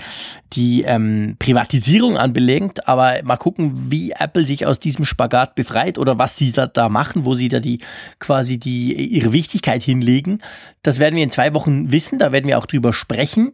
die 0.54 0.82
ähm, 0.82 1.36
Privatisierung 1.38 2.18
anbelangt. 2.18 2.88
Aber 2.88 3.22
mal 3.24 3.38
gucken, 3.38 3.92
wie 3.92 4.12
Apple 4.12 4.48
sich 4.48 4.66
aus 4.66 4.80
diesem 4.80 5.06
Spagat 5.06 5.54
befreit 5.54 6.00
oder 6.00 6.18
was 6.18 6.38
sie 6.38 6.52
da, 6.52 6.66
da 6.66 6.90
machen, 6.90 7.24
wo 7.24 7.36
sie 7.36 7.50
da 7.50 7.60
die 7.60 7.82
quasi 8.18 8.58
die 8.58 8.94
ihre 8.94 9.32
Wichtigkeit 9.32 9.84
hinlegen. 9.84 10.40
Das 10.82 10.98
werden 10.98 11.16
wir 11.16 11.24
in 11.24 11.30
zwei 11.30 11.54
Wochen 11.54 11.92
wissen. 11.92 12.18
Da 12.18 12.32
werden 12.32 12.48
wir 12.48 12.58
auch 12.58 12.66
drüber 12.66 12.94
sprechen. 12.94 13.54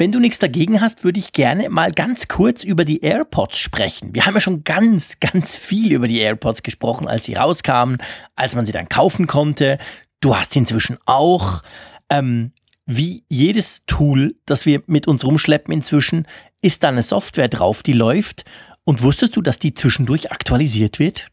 Wenn 0.00 0.12
du 0.12 0.18
nichts 0.18 0.38
dagegen 0.38 0.80
hast, 0.80 1.04
würde 1.04 1.18
ich 1.18 1.32
gerne 1.32 1.68
mal 1.68 1.92
ganz 1.92 2.26
kurz 2.26 2.64
über 2.64 2.86
die 2.86 3.02
AirPods 3.02 3.58
sprechen. 3.58 4.14
Wir 4.14 4.24
haben 4.24 4.32
ja 4.32 4.40
schon 4.40 4.64
ganz, 4.64 5.20
ganz 5.20 5.56
viel 5.56 5.92
über 5.92 6.08
die 6.08 6.20
AirPods 6.20 6.62
gesprochen, 6.62 7.06
als 7.06 7.26
sie 7.26 7.34
rauskamen, 7.34 7.98
als 8.34 8.54
man 8.54 8.64
sie 8.64 8.72
dann 8.72 8.88
kaufen 8.88 9.26
konnte. 9.26 9.76
Du 10.20 10.34
hast 10.34 10.54
sie 10.54 10.60
inzwischen 10.60 10.96
auch. 11.04 11.62
Ähm, 12.08 12.52
wie 12.86 13.24
jedes 13.28 13.84
Tool, 13.84 14.36
das 14.46 14.64
wir 14.64 14.82
mit 14.86 15.06
uns 15.06 15.22
rumschleppen 15.22 15.74
inzwischen, 15.74 16.26
ist 16.62 16.82
da 16.82 16.88
eine 16.88 17.02
Software 17.02 17.48
drauf, 17.48 17.82
die 17.82 17.92
läuft. 17.92 18.46
Und 18.84 19.02
wusstest 19.02 19.36
du, 19.36 19.42
dass 19.42 19.58
die 19.58 19.74
zwischendurch 19.74 20.32
aktualisiert 20.32 20.98
wird? 20.98 21.28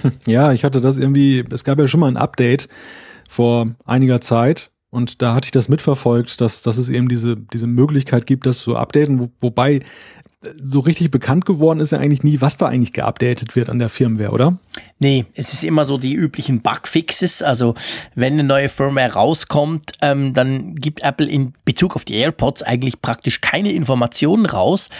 Ja, 0.26 0.52
ich 0.52 0.62
hatte 0.62 0.80
das 0.80 0.96
irgendwie, 0.96 1.44
es 1.50 1.64
gab 1.64 1.80
ja 1.80 1.88
schon 1.88 1.98
mal 1.98 2.06
ein 2.06 2.16
Update 2.16 2.68
vor 3.28 3.74
einiger 3.84 4.20
Zeit 4.20 4.70
und 4.92 5.22
da 5.22 5.34
hatte 5.34 5.46
ich 5.46 5.52
das 5.52 5.70
mitverfolgt, 5.70 6.42
dass, 6.42 6.60
dass 6.60 6.76
es 6.76 6.90
eben 6.90 7.08
diese, 7.08 7.36
diese 7.36 7.66
Möglichkeit 7.66 8.26
gibt, 8.26 8.44
das 8.44 8.58
zu 8.58 8.76
updaten, 8.76 9.20
wo, 9.20 9.30
wobei 9.40 9.76
äh, 9.76 9.80
so 10.62 10.80
richtig 10.80 11.10
bekannt 11.10 11.46
geworden 11.46 11.80
ist 11.80 11.92
ja 11.92 11.98
eigentlich 11.98 12.22
nie, 12.22 12.42
was 12.42 12.58
da 12.58 12.66
eigentlich 12.66 12.92
geupdatet 12.92 13.56
wird 13.56 13.70
an 13.70 13.78
der 13.78 13.88
Firmware, 13.88 14.32
oder? 14.32 14.58
Nee, 14.98 15.24
es 15.34 15.54
ist 15.54 15.64
immer 15.64 15.86
so 15.86 15.96
die 15.96 16.12
üblichen 16.12 16.60
Bugfixes. 16.60 17.40
Also 17.40 17.74
wenn 18.14 18.34
eine 18.34 18.44
neue 18.44 18.68
Firmware 18.68 19.14
rauskommt, 19.14 19.92
ähm, 20.02 20.34
dann 20.34 20.74
gibt 20.74 21.02
Apple 21.02 21.26
in 21.26 21.54
Bezug 21.64 21.96
auf 21.96 22.04
die 22.04 22.16
AirPods 22.16 22.62
eigentlich 22.62 23.00
praktisch 23.00 23.40
keine 23.40 23.72
Informationen 23.72 24.44
raus. 24.44 24.90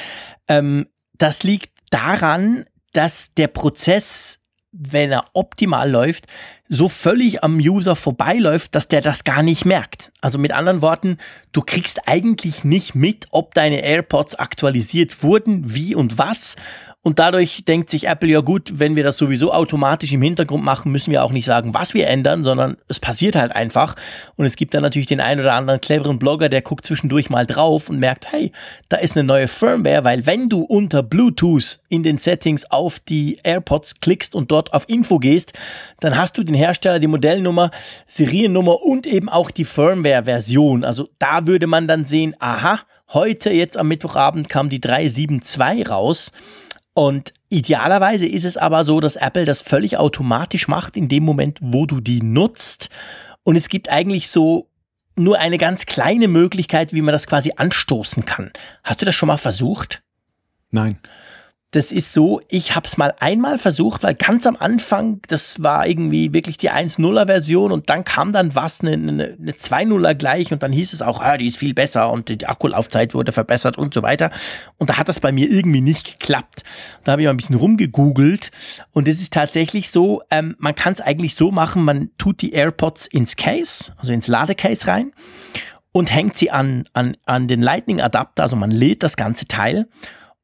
Ähm, 0.49 0.87
das 1.19 1.43
liegt 1.43 1.71
daran, 1.91 2.65
dass 2.95 3.35
der 3.35 3.49
Prozess 3.49 4.39
wenn 4.73 5.13
er 5.13 5.25
optimal 5.35 5.91
läuft, 5.91 6.27
so 6.73 6.89
völlig 6.89 7.45
am 7.45 7.59
User 7.59 7.95
vorbeiläuft, 7.95 8.75
dass 8.75 8.89
der 8.89 9.03
das 9.03 9.25
gar 9.25 9.43
nicht 9.43 9.67
merkt. 9.67 10.11
Also 10.23 10.39
mit 10.39 10.53
anderen 10.53 10.81
Worten, 10.81 11.19
du 11.53 11.61
kriegst 11.61 12.09
eigentlich 12.09 12.65
nicht 12.65 12.95
mit, 12.95 13.27
ob 13.31 13.53
deine 13.53 13.83
AirPods 13.83 14.37
aktualisiert 14.37 15.23
wurden, 15.23 15.75
wie 15.75 15.95
und 15.95 16.17
was. 16.17 16.57
Und 17.05 17.19
dadurch 17.19 17.65
denkt 17.65 17.91
sich 17.91 18.07
Apple, 18.07 18.29
ja 18.29 18.41
gut, 18.41 18.79
wenn 18.79 18.95
wir 18.95 19.03
das 19.03 19.19
sowieso 19.19 19.53
automatisch 19.53 20.13
im 20.13 20.23
Hintergrund 20.23 20.63
machen, 20.63 20.93
müssen 20.93 21.11
wir 21.11 21.25
auch 21.25 21.33
nicht 21.33 21.47
sagen, 21.47 21.75
was 21.75 21.95
wir 21.95 22.07
ändern, 22.07 22.45
sondern 22.45 22.77
es 22.87 23.01
passiert 23.01 23.35
halt 23.35 23.51
einfach. 23.51 23.97
Und 24.37 24.47
es 24.47 24.55
gibt 24.55 24.73
dann 24.73 24.83
natürlich 24.83 25.09
den 25.09 25.21
einen 25.21 25.41
oder 25.41 25.55
anderen 25.55 25.81
cleveren 25.81 26.21
Blogger, 26.21 26.49
der 26.49 26.63
guckt 26.63 26.87
zwischendurch 26.87 27.29
mal 27.29 27.45
drauf 27.45 27.91
und 27.91 27.99
merkt, 27.99 28.31
hey, 28.31 28.53
da 28.89 28.99
ist 28.99 29.17
eine 29.17 29.27
neue 29.27 29.49
Firmware, 29.49 30.05
weil 30.05 30.27
wenn 30.27 30.49
du 30.49 30.63
unter 30.63 31.03
Bluetooth 31.03 31.81
in 31.89 32.05
den 32.05 32.19
Settings 32.19 32.71
auf 32.71 33.01
die 33.01 33.41
AirPods 33.43 33.99
klickst 33.99 34.37
und 34.37 34.53
dort 34.53 34.73
auf 34.73 34.89
Info 34.89 35.19
gehst, 35.19 35.55
dann 35.99 36.17
hast 36.17 36.39
du 36.39 36.45
den 36.45 36.55
Hersteller, 36.55 37.01
die 37.01 37.09
Modellnummer, 37.09 37.73
Seriennummer 38.07 38.81
und 38.81 39.09
eben 39.09 39.29
auch 39.29 39.51
die 39.51 39.65
Firmware-Version. 39.65 40.85
Also 40.85 41.09
da 41.19 41.49
würde 41.49 41.67
man 41.67 41.89
dann 41.89 42.05
sehen, 42.05 42.37
aha, 42.39 42.79
heute, 43.13 43.51
jetzt 43.51 43.77
am 43.77 43.89
Mittwochabend 43.89 44.49
kam 44.49 44.69
die 44.69 44.81
372 44.81 45.91
raus. 45.91 46.31
Und 46.95 47.33
idealerweise 47.49 48.27
ist 48.27 48.45
es 48.45 48.57
aber 48.57 48.85
so, 48.85 49.01
dass 49.01 49.17
Apple 49.17 49.45
das 49.45 49.63
völlig 49.63 49.97
automatisch 49.97 50.69
macht 50.69 50.97
in 50.97 51.09
dem 51.09 51.25
Moment, 51.25 51.59
wo 51.63 51.87
du 51.87 52.01
die 52.01 52.23
nutzt. 52.23 52.91
Und 53.45 53.57
es 53.57 53.69
gibt 53.69 53.89
eigentlich 53.89 54.29
so 54.29 54.69
nur 55.17 55.39
eine 55.39 55.59
ganz 55.59 55.87
kleine 55.87 56.29
Möglichkeit, 56.29 56.93
wie 56.93 57.03
man 57.03 57.13
das 57.13 57.27
quasi 57.27 57.53
anstoßen 57.57 58.25
kann. 58.25 58.51
Hast 58.83 59.01
du 59.01 59.07
das 59.07 59.15
schon 59.15 59.27
mal 59.27 59.37
versucht? 59.37 60.03
Nein 60.71 60.99
das 61.73 61.91
ist 61.91 62.13
so, 62.13 62.43
ich 62.49 62.77
habe 62.77 62.87
es 62.87 62.99
mal 62.99 63.15
einmal 63.19 63.57
versucht, 63.57 64.03
weil 64.03 64.15
ganz 64.15 64.47
am 64.47 64.57
Anfang, 64.57 65.23
das 65.29 65.63
war 65.63 65.87
irgendwie 65.87 66.35
wirklich 66.35 66.59
die 66.59 66.71
1.0er 66.71 67.27
Version 67.27 67.73
und 67.73 67.89
dann 67.89 68.05
kam 68.05 68.33
dann 68.33 68.55
was, 68.55 68.83
eine, 68.83 68.93
eine, 68.93 69.37
eine 69.41 69.53
2.0er 69.53 70.15
gleich 70.15 70.53
und 70.53 70.63
dann 70.63 70.71
hieß 70.71 70.93
es 70.93 71.01
auch, 71.01 71.23
ah, 71.23 71.39
die 71.39 71.49
ist 71.49 71.57
viel 71.57 71.73
besser 71.73 72.13
und 72.13 72.29
die 72.29 72.47
Akkulaufzeit 72.47 73.15
wurde 73.15 73.33
verbessert 73.33 73.79
und 73.79 73.95
so 73.95 74.03
weiter. 74.03 74.31
Und 74.77 74.91
da 74.91 74.99
hat 74.99 75.09
das 75.09 75.19
bei 75.19 75.33
mir 75.33 75.51
irgendwie 75.51 75.81
nicht 75.81 76.21
geklappt. 76.21 76.63
Da 77.05 77.13
habe 77.13 77.23
ich 77.23 77.27
mal 77.27 77.33
ein 77.33 77.39
bisschen 77.39 77.57
rumgegoogelt 77.57 78.51
und 78.93 79.09
es 79.09 79.23
ist 79.23 79.33
tatsächlich 79.33 79.91
so, 79.91 80.21
ähm, 80.31 80.55
man 80.59 80.75
kann 80.75 80.93
es 80.93 81.01
eigentlich 81.01 81.35
so 81.35 81.53
machen, 81.53 81.85
man 81.85 82.11
tut 82.19 82.43
die 82.43 82.53
AirPods 82.53 83.07
ins 83.07 83.37
Case, 83.37 83.95
also 83.97 84.13
ins 84.13 84.29
Ladecase 84.29 84.87
rein 84.87 85.13
und 85.93 86.13
hängt 86.13 86.37
sie 86.37 86.51
an, 86.51 86.85
an, 86.93 87.17
an 87.25 87.49
den 87.49 87.63
Lightning-Adapter, 87.63 88.43
also 88.43 88.57
man 88.57 88.71
lädt 88.71 89.03
das 89.03 89.17
ganze 89.17 89.47
Teil 89.47 89.89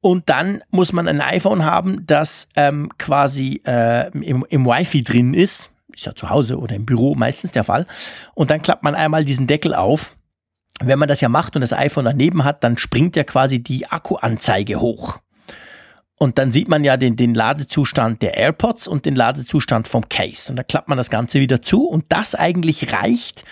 und 0.00 0.28
dann 0.28 0.62
muss 0.70 0.92
man 0.92 1.08
ein 1.08 1.20
iPhone 1.20 1.64
haben, 1.64 2.06
das 2.06 2.48
ähm, 2.54 2.90
quasi 2.98 3.62
äh, 3.66 4.08
im, 4.10 4.44
im 4.48 4.66
Wi-Fi 4.66 5.02
drin 5.02 5.34
ist. 5.34 5.70
ist 5.94 6.06
ja 6.06 6.14
zu 6.14 6.30
Hause 6.30 6.58
oder 6.58 6.76
im 6.76 6.86
Büro 6.86 7.14
meistens 7.14 7.52
der 7.52 7.64
Fall. 7.64 7.86
Und 8.34 8.50
dann 8.50 8.62
klappt 8.62 8.84
man 8.84 8.94
einmal 8.94 9.24
diesen 9.24 9.46
Deckel 9.46 9.74
auf. 9.74 10.16
Wenn 10.80 11.00
man 11.00 11.08
das 11.08 11.20
ja 11.20 11.28
macht 11.28 11.56
und 11.56 11.62
das 11.62 11.72
iPhone 11.72 12.04
daneben 12.04 12.44
hat, 12.44 12.62
dann 12.62 12.78
springt 12.78 13.16
ja 13.16 13.24
quasi 13.24 13.60
die 13.60 13.86
Akkuanzeige 13.86 14.80
hoch. 14.80 15.18
Und 16.20 16.38
dann 16.38 16.52
sieht 16.52 16.68
man 16.68 16.84
ja 16.84 16.96
den, 16.96 17.16
den 17.16 17.34
Ladezustand 17.34 18.22
der 18.22 18.36
AirPods 18.36 18.88
und 18.88 19.04
den 19.04 19.14
Ladezustand 19.16 19.86
vom 19.88 20.08
Case. 20.08 20.50
Und 20.50 20.56
da 20.56 20.64
klappt 20.64 20.88
man 20.88 20.98
das 20.98 21.10
Ganze 21.10 21.40
wieder 21.40 21.62
zu. 21.62 21.84
Und 21.84 22.06
das 22.08 22.34
eigentlich 22.34 22.92
reicht, 22.92 23.44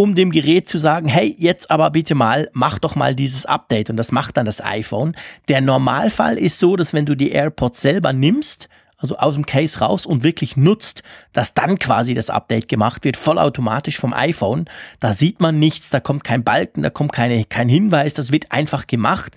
um 0.00 0.14
dem 0.14 0.30
Gerät 0.30 0.66
zu 0.66 0.78
sagen, 0.78 1.08
hey, 1.08 1.36
jetzt 1.38 1.70
aber 1.70 1.90
bitte 1.90 2.14
mal, 2.14 2.48
mach 2.54 2.78
doch 2.78 2.96
mal 2.96 3.14
dieses 3.14 3.44
Update. 3.44 3.90
Und 3.90 3.98
das 3.98 4.12
macht 4.12 4.38
dann 4.38 4.46
das 4.46 4.64
iPhone. 4.64 5.14
Der 5.48 5.60
Normalfall 5.60 6.38
ist 6.38 6.58
so, 6.58 6.74
dass 6.74 6.94
wenn 6.94 7.04
du 7.04 7.14
die 7.14 7.32
AirPods 7.32 7.82
selber 7.82 8.14
nimmst, 8.14 8.70
also 9.00 9.16
aus 9.16 9.34
dem 9.34 9.46
Case 9.46 9.80
raus 9.80 10.06
und 10.06 10.22
wirklich 10.22 10.56
nutzt, 10.56 11.02
dass 11.32 11.54
dann 11.54 11.78
quasi 11.78 12.14
das 12.14 12.30
Update 12.30 12.68
gemacht 12.68 13.04
wird, 13.04 13.16
vollautomatisch 13.16 13.98
vom 13.98 14.12
iPhone. 14.12 14.66
Da 15.00 15.12
sieht 15.12 15.40
man 15.40 15.58
nichts, 15.58 15.90
da 15.90 16.00
kommt 16.00 16.24
kein 16.24 16.44
Balken, 16.44 16.82
da 16.82 16.90
kommt 16.90 17.12
keine, 17.12 17.44
kein 17.44 17.68
Hinweis, 17.68 18.14
das 18.14 18.32
wird 18.32 18.52
einfach 18.52 18.86
gemacht 18.86 19.36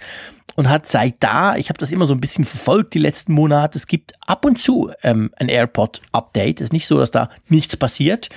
und 0.55 0.69
hat 0.69 0.87
seit 0.87 1.15
da, 1.19 1.55
ich 1.55 1.69
habe 1.69 1.79
das 1.79 1.91
immer 1.91 2.05
so 2.05 2.13
ein 2.13 2.19
bisschen 2.19 2.45
verfolgt 2.45 2.93
die 2.93 2.99
letzten 2.99 3.33
Monate, 3.33 3.77
es 3.77 3.87
gibt 3.87 4.13
ab 4.25 4.45
und 4.45 4.59
zu 4.59 4.91
ähm, 5.01 5.31
ein 5.37 5.49
AirPod-Update. 5.49 6.59
Es 6.59 6.65
ist 6.65 6.73
nicht 6.73 6.87
so, 6.87 6.99
dass 6.99 7.11
da 7.11 7.29
nichts 7.47 7.75
passiert, 7.75 8.29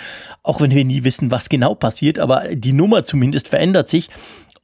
auch 0.42 0.60
wenn 0.60 0.70
wir 0.70 0.84
nie 0.84 1.04
wissen, 1.04 1.30
was 1.30 1.48
genau 1.48 1.74
passiert, 1.74 2.18
aber 2.18 2.54
die 2.54 2.72
Nummer 2.72 3.04
zumindest 3.04 3.48
verändert 3.48 3.88
sich. 3.88 4.08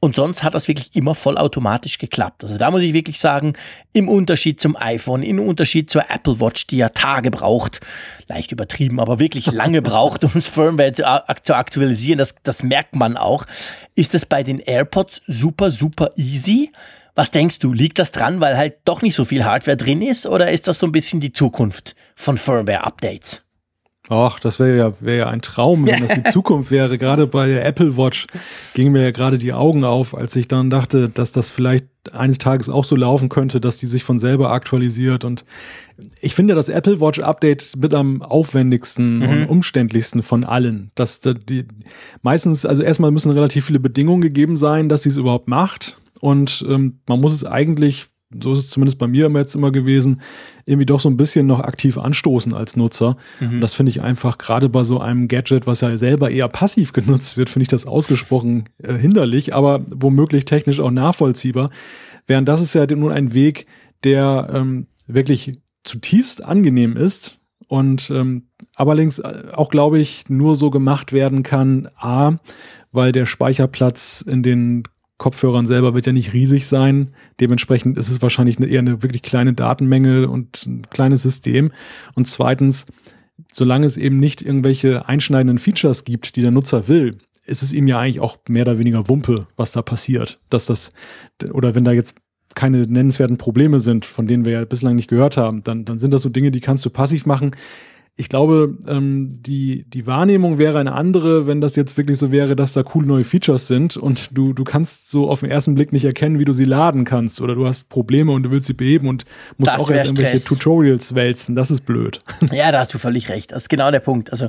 Und 0.03 0.17
sonst 0.17 0.43
hat 0.43 0.53
das 0.53 0.67
wirklich 0.67 0.93
immer 0.97 1.15
vollautomatisch 1.15 1.97
geklappt. 1.97 2.43
Also 2.43 2.57
da 2.57 2.71
muss 2.71 2.81
ich 2.81 2.91
wirklich 2.91 3.21
sagen, 3.21 3.53
im 3.93 4.09
Unterschied 4.09 4.59
zum 4.59 4.75
iPhone, 4.75 5.23
im 5.23 5.39
Unterschied 5.39 5.89
zur 5.89 6.09
Apple 6.09 6.41
Watch, 6.41 6.67
die 6.67 6.75
ja 6.75 6.89
Tage 6.89 7.31
braucht, 7.31 7.79
leicht 8.27 8.51
übertrieben, 8.51 8.99
aber 8.99 9.19
wirklich 9.19 9.49
lange 9.49 9.81
braucht, 9.81 10.25
um 10.25 10.31
das 10.33 10.45
Firmware 10.47 10.91
zu, 10.91 11.03
zu 11.43 11.55
aktualisieren, 11.55 12.17
das, 12.17 12.35
das 12.43 12.63
merkt 12.63 12.97
man 12.97 13.15
auch, 13.15 13.45
ist 13.95 14.13
es 14.13 14.25
bei 14.25 14.43
den 14.43 14.59
AirPods 14.59 15.21
super, 15.27 15.71
super 15.71 16.11
easy. 16.17 16.69
Was 17.15 17.31
denkst 17.31 17.59
du, 17.59 17.71
liegt 17.71 17.97
das 17.97 18.11
dran, 18.11 18.41
weil 18.41 18.57
halt 18.57 18.79
doch 18.83 19.03
nicht 19.03 19.15
so 19.15 19.23
viel 19.23 19.45
Hardware 19.45 19.77
drin 19.77 20.01
ist 20.01 20.27
oder 20.27 20.51
ist 20.51 20.67
das 20.67 20.79
so 20.79 20.85
ein 20.85 20.91
bisschen 20.91 21.21
die 21.21 21.31
Zukunft 21.31 21.95
von 22.13 22.37
Firmware-Updates? 22.37 23.42
Ach, 24.09 24.37
das 24.37 24.59
wäre 24.59 24.75
ja, 24.75 24.93
wäre 24.99 25.17
ja 25.19 25.27
ein 25.27 25.41
Traum, 25.41 25.85
wenn 25.85 26.01
das 26.01 26.13
die 26.13 26.23
Zukunft 26.31 26.71
wäre. 26.71 26.97
Gerade 26.97 27.25
bei 27.25 27.47
der 27.47 27.65
Apple 27.65 27.95
Watch 27.95 28.27
gingen 28.73 28.91
mir 28.91 29.01
ja 29.01 29.11
gerade 29.11 29.37
die 29.37 29.53
Augen 29.53 29.85
auf, 29.85 30.15
als 30.15 30.35
ich 30.35 30.49
dann 30.49 30.69
dachte, 30.69 31.07
dass 31.07 31.31
das 31.31 31.49
vielleicht 31.49 31.85
eines 32.11 32.37
Tages 32.37 32.69
auch 32.69 32.83
so 32.83 32.97
laufen 32.97 33.29
könnte, 33.29 33.61
dass 33.61 33.77
die 33.77 33.85
sich 33.85 34.03
von 34.03 34.19
selber 34.19 34.51
aktualisiert. 34.51 35.23
Und 35.23 35.45
ich 36.19 36.35
finde 36.35 36.53
das 36.53 36.67
Apple 36.67 36.99
Watch 36.99 37.19
Update 37.19 37.77
mit 37.77 37.93
am 37.93 38.21
aufwendigsten 38.21 39.19
mhm. 39.19 39.29
und 39.29 39.45
umständlichsten 39.45 40.21
von 40.21 40.43
allen. 40.43 40.91
Dass 40.95 41.21
die 41.21 41.65
meistens, 42.21 42.65
also 42.65 42.83
erstmal 42.83 43.11
müssen 43.11 43.31
relativ 43.31 43.65
viele 43.65 43.79
Bedingungen 43.79 44.21
gegeben 44.21 44.57
sein, 44.57 44.89
dass 44.89 45.03
sie 45.03 45.09
es 45.09 45.17
überhaupt 45.17 45.47
macht. 45.47 45.97
Und 46.19 46.65
ähm, 46.67 46.99
man 47.07 47.21
muss 47.21 47.33
es 47.33 47.45
eigentlich 47.45 48.07
so 48.41 48.53
ist 48.53 48.59
es 48.59 48.69
zumindest 48.69 48.99
bei 48.99 49.07
mir 49.07 49.29
jetzt 49.29 49.55
immer 49.55 49.71
gewesen, 49.71 50.21
irgendwie 50.65 50.85
doch 50.85 50.99
so 50.99 51.09
ein 51.09 51.17
bisschen 51.17 51.47
noch 51.47 51.59
aktiv 51.59 51.97
anstoßen 51.97 52.53
als 52.53 52.75
Nutzer. 52.75 53.17
Mhm. 53.39 53.61
das 53.61 53.73
finde 53.73 53.89
ich 53.89 54.01
einfach 54.01 54.37
gerade 54.37 54.69
bei 54.69 54.83
so 54.83 54.99
einem 54.99 55.27
Gadget, 55.27 55.67
was 55.67 55.81
ja 55.81 55.97
selber 55.97 56.31
eher 56.31 56.47
passiv 56.47 56.93
genutzt 56.93 57.37
wird, 57.37 57.49
finde 57.49 57.63
ich 57.63 57.69
das 57.69 57.85
ausgesprochen 57.85 58.65
äh, 58.81 58.93
hinderlich, 58.93 59.53
aber 59.53 59.81
womöglich 59.93 60.45
technisch 60.45 60.79
auch 60.79 60.91
nachvollziehbar. 60.91 61.69
Während 62.25 62.47
das 62.47 62.61
ist 62.61 62.73
ja 62.73 62.85
nun 62.87 63.11
ein 63.11 63.33
Weg, 63.33 63.65
der 64.03 64.49
ähm, 64.53 64.87
wirklich 65.07 65.59
zutiefst 65.83 66.43
angenehm 66.43 66.95
ist 66.95 67.39
und 67.67 68.09
ähm, 68.11 68.49
allerdings 68.75 69.19
äh, 69.19 69.45
auch, 69.51 69.69
glaube 69.69 69.99
ich, 69.99 70.29
nur 70.29 70.55
so 70.55 70.69
gemacht 70.69 71.11
werden 71.13 71.43
kann, 71.43 71.89
a, 71.97 72.33
weil 72.91 73.11
der 73.11 73.25
Speicherplatz 73.25 74.21
in 74.21 74.43
den 74.43 74.83
Kopfhörern 75.23 75.65
selber 75.65 75.95
wird 75.95 76.05
ja 76.05 76.11
nicht 76.11 76.33
riesig 76.33 76.67
sein. 76.67 77.11
Dementsprechend 77.39 77.97
ist 77.97 78.09
es 78.09 78.21
wahrscheinlich 78.21 78.59
eher 78.59 78.81
eine 78.81 79.03
wirklich 79.03 79.21
kleine 79.21 79.53
Datenmenge 79.53 80.27
und 80.27 80.65
ein 80.65 80.81
kleines 80.89 81.23
System. 81.23 81.71
Und 82.13 82.27
zweitens, 82.27 82.87
solange 83.53 83.85
es 83.85 83.95
eben 83.95 84.19
nicht 84.19 84.41
irgendwelche 84.41 85.07
einschneidenden 85.07 85.59
Features 85.59 86.03
gibt, 86.03 86.35
die 86.35 86.41
der 86.41 86.51
Nutzer 86.51 86.89
will, 86.89 87.19
ist 87.45 87.63
es 87.63 87.71
ihm 87.71 87.87
ja 87.87 87.99
eigentlich 87.99 88.19
auch 88.19 88.37
mehr 88.49 88.63
oder 88.63 88.79
weniger 88.79 89.07
Wumpe, 89.07 89.47
was 89.55 89.71
da 89.71 89.81
passiert. 89.81 90.41
Dass 90.49 90.65
das, 90.65 90.91
oder 91.53 91.73
wenn 91.73 91.85
da 91.85 91.93
jetzt 91.93 92.15
keine 92.53 92.79
nennenswerten 92.79 93.37
Probleme 93.37 93.79
sind, 93.79 94.03
von 94.03 94.27
denen 94.27 94.43
wir 94.43 94.51
ja 94.51 94.65
bislang 94.65 94.97
nicht 94.97 95.09
gehört 95.09 95.37
haben, 95.37 95.63
dann, 95.63 95.85
dann 95.85 95.99
sind 95.99 96.13
das 96.13 96.23
so 96.23 96.29
Dinge, 96.29 96.51
die 96.51 96.59
kannst 96.59 96.85
du 96.85 96.89
passiv 96.89 97.25
machen 97.25 97.55
ich 98.15 98.29
glaube, 98.29 98.77
ähm, 98.87 99.41
die, 99.41 99.89
die 99.89 100.05
Wahrnehmung 100.05 100.59
wäre 100.59 100.77
eine 100.77 100.93
andere, 100.93 101.47
wenn 101.47 101.61
das 101.61 101.75
jetzt 101.75 101.97
wirklich 101.97 102.19
so 102.19 102.31
wäre, 102.31 102.55
dass 102.55 102.73
da 102.73 102.83
coole 102.83 103.07
neue 103.07 103.23
Features 103.23 103.65
sind 103.67 103.97
und 103.97 104.37
du, 104.37 104.53
du 104.53 104.63
kannst 104.63 105.09
so 105.09 105.29
auf 105.29 105.39
den 105.39 105.49
ersten 105.49 105.73
Blick 105.73 105.91
nicht 105.91 106.05
erkennen, 106.05 106.37
wie 106.37 106.45
du 106.45 106.53
sie 106.53 106.65
laden 106.65 107.05
kannst 107.05 107.41
oder 107.41 107.55
du 107.55 107.65
hast 107.65 107.89
Probleme 107.89 108.31
und 108.31 108.43
du 108.43 108.51
willst 108.51 108.67
sie 108.67 108.73
beheben 108.73 109.07
und 109.07 109.25
musst 109.57 109.71
das 109.71 109.81
auch 109.81 109.89
erst 109.89 110.11
irgendwelche 110.11 110.37
Stress. 110.37 110.43
Tutorials 110.43 111.15
wälzen. 111.15 111.55
Das 111.55 111.71
ist 111.71 111.81
blöd. 111.85 112.19
Ja, 112.51 112.71
da 112.71 112.79
hast 112.79 112.93
du 112.93 112.99
völlig 112.99 113.29
recht. 113.29 113.51
Das 113.51 113.63
ist 113.63 113.69
genau 113.69 113.89
der 113.89 113.99
Punkt. 113.99 114.29
Also 114.31 114.47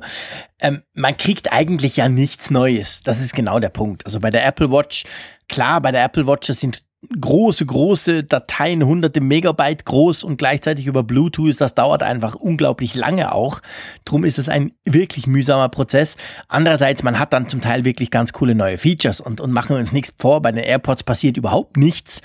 ähm, 0.60 0.82
man 0.92 1.16
kriegt 1.16 1.52
eigentlich 1.52 1.96
ja 1.96 2.08
nichts 2.08 2.50
Neues. 2.50 3.02
Das 3.02 3.20
ist 3.20 3.34
genau 3.34 3.60
der 3.60 3.70
Punkt. 3.70 4.04
Also 4.04 4.20
bei 4.20 4.30
der 4.30 4.44
Apple 4.44 4.70
Watch, 4.70 5.04
klar, 5.48 5.80
bei 5.80 5.90
der 5.90 6.04
Apple 6.04 6.26
Watch 6.26 6.48
sind 6.48 6.83
große, 7.20 7.66
große 7.66 8.24
Dateien, 8.24 8.84
hunderte 8.84 9.20
Megabyte 9.20 9.84
groß 9.84 10.24
und 10.24 10.36
gleichzeitig 10.36 10.86
über 10.86 11.02
Bluetooth, 11.02 11.60
das 11.60 11.74
dauert 11.74 12.02
einfach 12.02 12.34
unglaublich 12.34 12.94
lange 12.94 13.32
auch. 13.32 13.60
Drum 14.04 14.24
ist 14.24 14.38
es 14.38 14.48
ein 14.48 14.72
wirklich 14.84 15.26
mühsamer 15.26 15.68
Prozess. 15.68 16.16
Andererseits, 16.48 17.02
man 17.02 17.18
hat 17.18 17.32
dann 17.32 17.48
zum 17.48 17.60
Teil 17.60 17.84
wirklich 17.84 18.10
ganz 18.10 18.32
coole 18.32 18.54
neue 18.54 18.78
Features 18.78 19.20
und, 19.20 19.40
und 19.40 19.52
machen 19.52 19.76
wir 19.76 19.80
uns 19.80 19.92
nichts 19.92 20.12
vor, 20.18 20.42
bei 20.42 20.52
den 20.52 20.64
AirPods 20.64 21.02
passiert 21.02 21.36
überhaupt 21.36 21.76
nichts. 21.76 22.22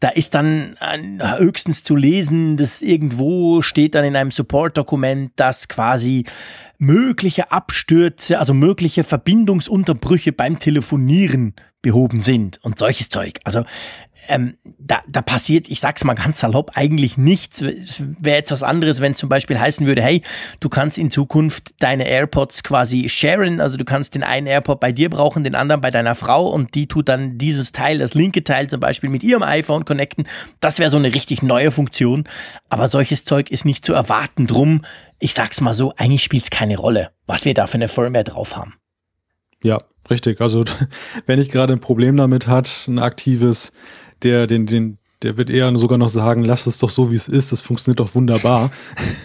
Da 0.00 0.08
ist 0.08 0.34
dann 0.34 0.76
höchstens 1.38 1.84
zu 1.84 1.94
lesen, 1.94 2.56
dass 2.56 2.80
irgendwo 2.80 3.60
steht 3.60 3.94
dann 3.94 4.04
in 4.04 4.16
einem 4.16 4.30
Support-Dokument, 4.30 5.32
dass 5.36 5.68
quasi 5.68 6.24
mögliche 6.78 7.52
Abstürze, 7.52 8.38
also 8.38 8.54
mögliche 8.54 9.04
Verbindungsunterbrüche 9.04 10.32
beim 10.32 10.58
Telefonieren 10.58 11.54
behoben 11.82 12.22
sind 12.22 12.58
und 12.62 12.78
solches 12.78 13.08
Zeug. 13.08 13.40
Also 13.44 13.64
ähm, 14.28 14.56
da, 14.78 15.02
da 15.08 15.22
passiert, 15.22 15.68
ich 15.68 15.80
sag's 15.80 16.04
mal 16.04 16.14
ganz 16.14 16.40
salopp, 16.40 16.72
eigentlich 16.74 17.16
nichts. 17.16 17.62
Wäre 17.62 18.36
jetzt 18.36 18.52
was 18.52 18.62
anderes, 18.62 19.00
wenn 19.00 19.14
zum 19.14 19.28
Beispiel 19.28 19.58
heißen 19.58 19.86
würde, 19.86 20.02
hey, 20.02 20.22
du 20.60 20.68
kannst 20.68 20.98
in 20.98 21.10
Zukunft 21.10 21.74
deine 21.78 22.06
AirPods 22.06 22.62
quasi 22.62 23.08
sharen, 23.08 23.60
also 23.60 23.76
du 23.76 23.84
kannst 23.84 24.14
den 24.14 24.22
einen 24.22 24.46
AirPod 24.46 24.78
bei 24.78 24.92
dir 24.92 25.10
brauchen, 25.10 25.42
den 25.42 25.54
anderen 25.54 25.80
bei 25.80 25.90
deiner 25.90 26.14
Frau 26.14 26.48
und 26.48 26.74
die 26.74 26.86
tut 26.86 27.08
dann 27.08 27.38
dieses 27.38 27.72
Teil, 27.72 27.98
das 27.98 28.14
linke 28.14 28.44
Teil 28.44 28.68
zum 28.68 28.80
Beispiel 28.80 29.10
mit 29.10 29.22
ihrem 29.22 29.42
iPhone 29.42 29.84
connecten. 29.84 30.28
Das 30.60 30.78
wäre 30.78 30.90
so 30.90 30.98
eine 30.98 31.14
richtig 31.14 31.42
neue 31.42 31.70
Funktion. 31.70 32.24
Aber 32.68 32.88
solches 32.88 33.24
Zeug 33.24 33.50
ist 33.50 33.64
nicht 33.64 33.84
zu 33.84 33.94
erwarten. 33.94 34.46
Drum, 34.46 34.84
ich 35.18 35.34
sag's 35.34 35.60
mal 35.60 35.74
so, 35.74 35.94
eigentlich 35.96 36.22
spielt's 36.22 36.50
keine 36.50 36.76
Rolle, 36.76 37.10
was 37.26 37.44
wir 37.44 37.54
da 37.54 37.66
für 37.66 37.74
eine 37.74 37.88
Firmware 37.88 38.24
drauf 38.24 38.56
haben. 38.56 38.74
Ja, 39.62 39.78
richtig. 40.10 40.40
Also 40.40 40.64
wenn 41.26 41.40
ich 41.40 41.50
gerade 41.50 41.72
ein 41.72 41.80
Problem 41.80 42.16
damit 42.16 42.46
hat, 42.46 42.86
ein 42.88 42.98
aktives, 42.98 43.72
der 44.22 44.46
den, 44.46 44.66
den, 44.66 44.98
der 45.22 45.36
wird 45.36 45.50
eher 45.50 45.74
sogar 45.76 45.98
noch 45.98 46.08
sagen, 46.08 46.44
lass 46.44 46.66
es 46.66 46.78
doch 46.78 46.88
so, 46.88 47.10
wie 47.10 47.16
es 47.16 47.28
ist, 47.28 47.52
das 47.52 47.60
funktioniert 47.60 48.00
doch 48.00 48.14
wunderbar. 48.14 48.70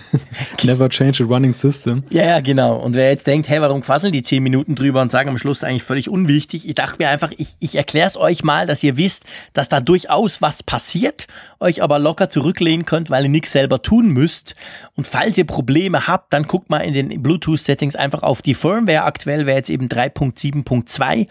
Never 0.63 0.89
change 0.89 1.23
a 1.23 1.27
running 1.27 1.53
system. 1.53 2.03
Ja, 2.09 2.23
ja, 2.23 2.39
genau. 2.41 2.75
Und 2.77 2.95
wer 2.95 3.09
jetzt 3.09 3.27
denkt, 3.27 3.47
hey, 3.47 3.61
warum 3.61 3.81
quasseln 3.81 4.11
die 4.11 4.21
zehn 4.21 4.43
Minuten 4.43 4.75
drüber 4.75 5.01
und 5.01 5.11
sagen 5.11 5.29
am 5.29 5.37
Schluss 5.37 5.63
eigentlich 5.63 5.83
völlig 5.83 6.09
unwichtig, 6.09 6.67
ich 6.67 6.75
dachte 6.75 6.97
mir 6.99 7.09
einfach, 7.09 7.31
ich, 7.37 7.55
ich 7.59 7.75
erkläre 7.75 8.07
es 8.07 8.17
euch 8.17 8.43
mal, 8.43 8.67
dass 8.67 8.83
ihr 8.83 8.97
wisst, 8.97 9.23
dass 9.53 9.69
da 9.69 9.79
durchaus 9.79 10.41
was 10.41 10.63
passiert, 10.63 11.27
euch 11.61 11.81
aber 11.81 11.97
locker 11.97 12.27
zurücklehnen 12.27 12.85
könnt, 12.85 13.09
weil 13.09 13.23
ihr 13.23 13.29
nichts 13.29 13.53
selber 13.53 13.81
tun 13.81 14.09
müsst. 14.09 14.55
Und 14.95 15.07
falls 15.07 15.37
ihr 15.37 15.45
Probleme 15.45 16.07
habt, 16.07 16.33
dann 16.33 16.43
guckt 16.43 16.69
mal 16.69 16.79
in 16.79 16.93
den 16.93 17.23
Bluetooth-Settings 17.23 17.95
einfach 17.95 18.23
auf 18.23 18.41
die 18.41 18.53
Firmware. 18.53 19.03
Aktuell 19.03 19.45
wäre 19.45 19.57
jetzt 19.57 19.69
eben 19.69 19.87
3.7.2. 19.87 21.27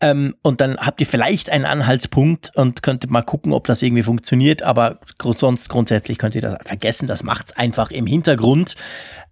Ähm, 0.00 0.34
und 0.42 0.60
dann 0.60 0.76
habt 0.76 1.00
ihr 1.00 1.06
vielleicht 1.06 1.48
einen 1.50 1.64
Anhaltspunkt 1.64 2.52
und 2.54 2.82
könntet 2.82 3.10
mal 3.10 3.22
gucken, 3.22 3.52
ob 3.52 3.66
das 3.66 3.82
irgendwie 3.82 4.02
funktioniert. 4.02 4.62
Aber 4.62 4.98
sonst 5.18 5.68
grundsätzlich 5.68 6.18
könnt 6.18 6.34
ihr 6.34 6.42
das 6.42 6.56
vergessen. 6.64 7.06
Das 7.06 7.22
macht's 7.22 7.56
einfach 7.56 7.90
im 7.90 8.06
Hintergrund. 8.06 8.74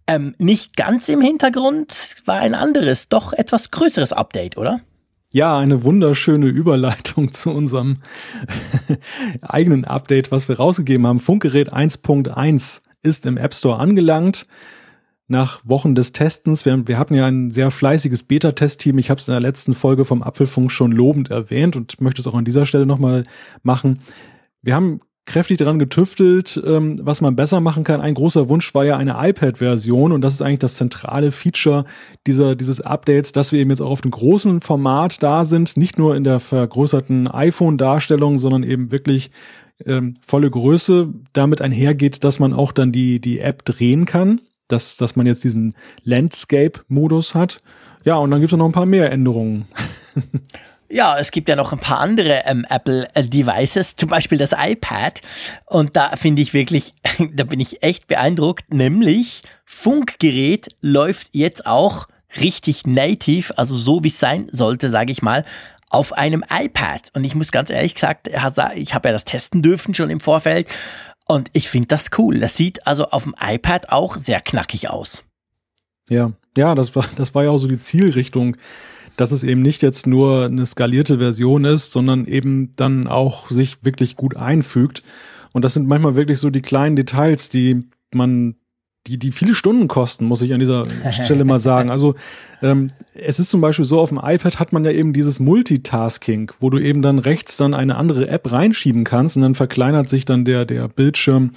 Ähm, 0.07 0.35
nicht 0.39 0.77
ganz 0.77 1.09
im 1.09 1.21
Hintergrund 1.21 2.17
war 2.25 2.37
ein 2.37 2.55
anderes, 2.55 3.09
doch 3.09 3.33
etwas 3.33 3.71
größeres 3.71 4.13
Update, 4.13 4.57
oder? 4.57 4.81
Ja, 5.31 5.59
eine 5.59 5.83
wunderschöne 5.83 6.47
Überleitung 6.47 7.33
zu 7.33 7.51
unserem 7.51 7.99
eigenen 9.43 9.85
Update, 9.85 10.31
was 10.31 10.49
wir 10.49 10.57
rausgegeben 10.57 11.07
haben. 11.07 11.19
Funkgerät 11.19 11.73
1.1 11.73 12.83
ist 13.03 13.27
im 13.27 13.37
App 13.37 13.55
Store 13.55 13.79
angelangt 13.79 14.47
nach 15.27 15.61
Wochen 15.65 15.95
des 15.95 16.13
Testens. 16.13 16.65
Wir, 16.65 16.87
wir 16.87 16.99
hatten 16.99 17.15
ja 17.15 17.27
ein 17.27 17.51
sehr 17.51 17.71
fleißiges 17.71 18.25
Beta-Test-Team. 18.25 18.99
Ich 18.99 19.11
habe 19.11 19.21
es 19.21 19.29
in 19.29 19.33
der 19.33 19.41
letzten 19.41 19.75
Folge 19.75 20.05
vom 20.05 20.23
Apfelfunk 20.23 20.71
schon 20.71 20.93
lobend 20.93 21.31
erwähnt 21.31 21.77
und 21.77 22.01
möchte 22.01 22.21
es 22.21 22.27
auch 22.27 22.35
an 22.35 22.45
dieser 22.45 22.67
Stelle 22.67 22.87
nochmal 22.87 23.25
machen. 23.63 24.01
Wir 24.63 24.75
haben 24.75 25.01
kräftig 25.27 25.57
daran 25.57 25.79
getüftelt, 25.79 26.61
ähm, 26.67 26.99
was 27.03 27.21
man 27.21 27.37
besser 27.37 27.61
machen 27.61 27.85
kann. 27.85 28.01
Ein 28.01 28.15
großer 28.15 28.49
Wunsch 28.49 28.75
war 28.75 28.85
ja 28.85 28.97
eine 28.97 29.17
iPad-Version 29.19 30.13
und 30.13 30.21
das 30.21 30.35
ist 30.35 30.43
eigentlich 30.43 30.59
das 30.59 30.77
zentrale 30.77 31.33
Feature 31.33 31.87
dieser, 32.27 32.55
dieses 32.55 32.81
Updates, 32.81 33.33
dass 33.33 33.53
wir 33.53 33.61
eben 33.61 33.71
jetzt 33.71 33.81
auch 33.81 33.91
auf 33.91 34.03
dem 34.03 34.11
großen 34.11 34.61
Format 34.61 35.23
da 35.23 35.45
sind, 35.45 35.77
nicht 35.77 35.99
nur 35.99 36.15
in 36.17 36.25
der 36.25 36.41
vergrößerten 36.41 37.29
iPhone-Darstellung, 37.29 38.37
sondern 38.37 38.63
eben 38.63 38.91
wirklich 38.91 39.31
ähm, 39.87 40.15
volle 40.25 40.51
Größe. 40.51 41.15
Damit 41.33 41.63
einhergeht, 41.63 42.23
dass 42.23 42.39
man 42.39 42.53
auch 42.53 42.73
dann 42.73 42.93
die, 42.93 43.19
die 43.19 43.41
App 43.41 43.65
drehen 43.65 44.05
kann, 44.05 44.43
dass, 44.69 44.97
dass 44.97 45.17
man 45.17 45.27
jetzt 45.27 45.45
diesen 45.45 45.75
Landscape-Modus 46.05 47.35
hat. 47.35 47.59
Ja, 48.05 48.17
und 48.17 48.31
dann 48.31 48.41
gibt 48.41 48.53
es 48.53 48.59
noch 48.59 48.67
ein 48.67 48.73
paar 48.73 48.87
mehr 48.87 49.11
Änderungen. 49.11 49.67
Ja, 50.91 51.19
es 51.19 51.33
gibt 51.33 51.49
ja 51.49 51.57
noch 51.57 51.73
ein 51.73 51.81
paar 51.81 51.99
andere 51.99 52.43
ähm, 52.45 52.65
Apple-Devices, 52.69 53.97
zum 53.97 54.11
Beispiel 54.11 54.39
das 54.39 54.55
iPad. 54.57 55.23
Und 55.67 55.97
da 55.97 56.15
finde 56.15 56.41
ich 56.41 56.55
wirklich, 56.55 56.95
da 57.35 57.43
bin 57.43 57.59
ich 57.59 57.83
echt 57.83 58.07
beeindruckt, 58.07 58.73
nämlich 58.73 59.43
Funkgerät 59.65 60.69
läuft 60.81 61.31
jetzt 61.33 61.67
auch 61.67 62.07
richtig 62.39 62.87
native, 62.87 63.59
also 63.59 63.75
so 63.75 64.05
wie 64.05 64.09
es 64.09 64.21
sein 64.21 64.47
sollte, 64.53 64.89
sage 64.89 65.11
ich 65.11 65.21
mal, 65.21 65.45
auf 65.89 66.13
einem 66.13 66.45
iPad. 66.49 67.11
Und 67.15 67.25
ich 67.25 67.35
muss 67.35 67.51
ganz 67.51 67.71
ehrlich 67.71 67.95
gesagt, 67.95 68.29
ich 68.29 68.95
habe 68.95 69.09
ja 69.09 69.13
das 69.13 69.25
testen 69.25 69.63
dürfen 69.63 69.95
schon 69.95 70.11
im 70.11 70.21
Vorfeld. 70.21 70.69
Und 71.27 71.49
ich 71.53 71.69
finde 71.69 71.89
das 71.89 72.11
cool. 72.19 72.39
Das 72.39 72.57
sieht 72.57 72.87
also 72.87 73.07
auf 73.07 73.25
dem 73.25 73.35
iPad 73.41 73.91
auch 73.91 74.17
sehr 74.17 74.41
knackig 74.41 74.91
aus. 74.91 75.25
Ja, 76.09 76.33
ja, 76.57 76.75
das 76.75 76.95
war, 76.95 77.07
das 77.17 77.35
war 77.35 77.45
ja 77.45 77.51
auch 77.51 77.59
so 77.59 77.67
die 77.67 77.81
Zielrichtung 77.81 78.57
dass 79.17 79.33
es 79.33 79.45
eben 79.45 79.63
nicht 79.63 79.83
jetzt 79.83 80.07
nur 80.07 80.47
eine 80.47 80.67
skalierte 80.67 81.19
Version 81.19 81.65
ist, 81.65 81.93
sondern 81.93 82.27
eben 82.27 82.73
dann 82.77 83.07
auch 83.07 83.51
sich 83.51 83.85
wirklich 83.85 84.17
gut 84.17 84.37
einfügt. 84.37 85.03
Und 85.53 85.65
das 85.65 85.75
sind 85.75 85.87
manchmal 85.87 86.17
wirklich 86.17 86.41
so 86.41 86.51
die 86.51 86.63
kleinen 86.63 86.97
Details, 86.97 87.49
die 87.49 87.85
man 88.13 88.57
die, 89.07 89.19
die 89.19 89.33
viele 89.33 89.55
Stunden 89.55 89.87
kosten, 89.87 90.25
muss 90.25 90.43
ich 90.43 90.55
an 90.55 90.61
dieser 90.61 90.85
Stelle 91.11 91.45
mal 91.45 91.59
sagen. 91.59 91.91
Also 91.91 92.15
ähm, 92.63 92.93
es 93.13 93.39
ist 93.39 93.51
zum 93.51 93.61
Beispiel 93.61 93.85
so, 93.85 94.01
auf 94.01 94.09
dem 94.09 94.21
iPad 94.23 94.59
hat 94.59 94.73
man 94.73 94.85
ja 94.85 94.91
eben 94.91 95.13
dieses 95.13 95.39
Multitasking, 95.39 96.51
wo 96.61 96.71
du 96.71 96.79
eben 96.79 97.03
dann 97.03 97.19
rechts 97.19 97.59
dann 97.59 97.75
eine 97.75 97.97
andere 97.97 98.29
App 98.29 98.51
reinschieben 98.51 99.05
kannst 99.05 99.37
und 99.37 99.43
dann 99.43 99.55
verkleinert 99.55 100.09
sich 100.09 100.25
dann 100.25 100.47
der, 100.47 100.65
der 100.65 100.89
Bildschirm 100.89 101.51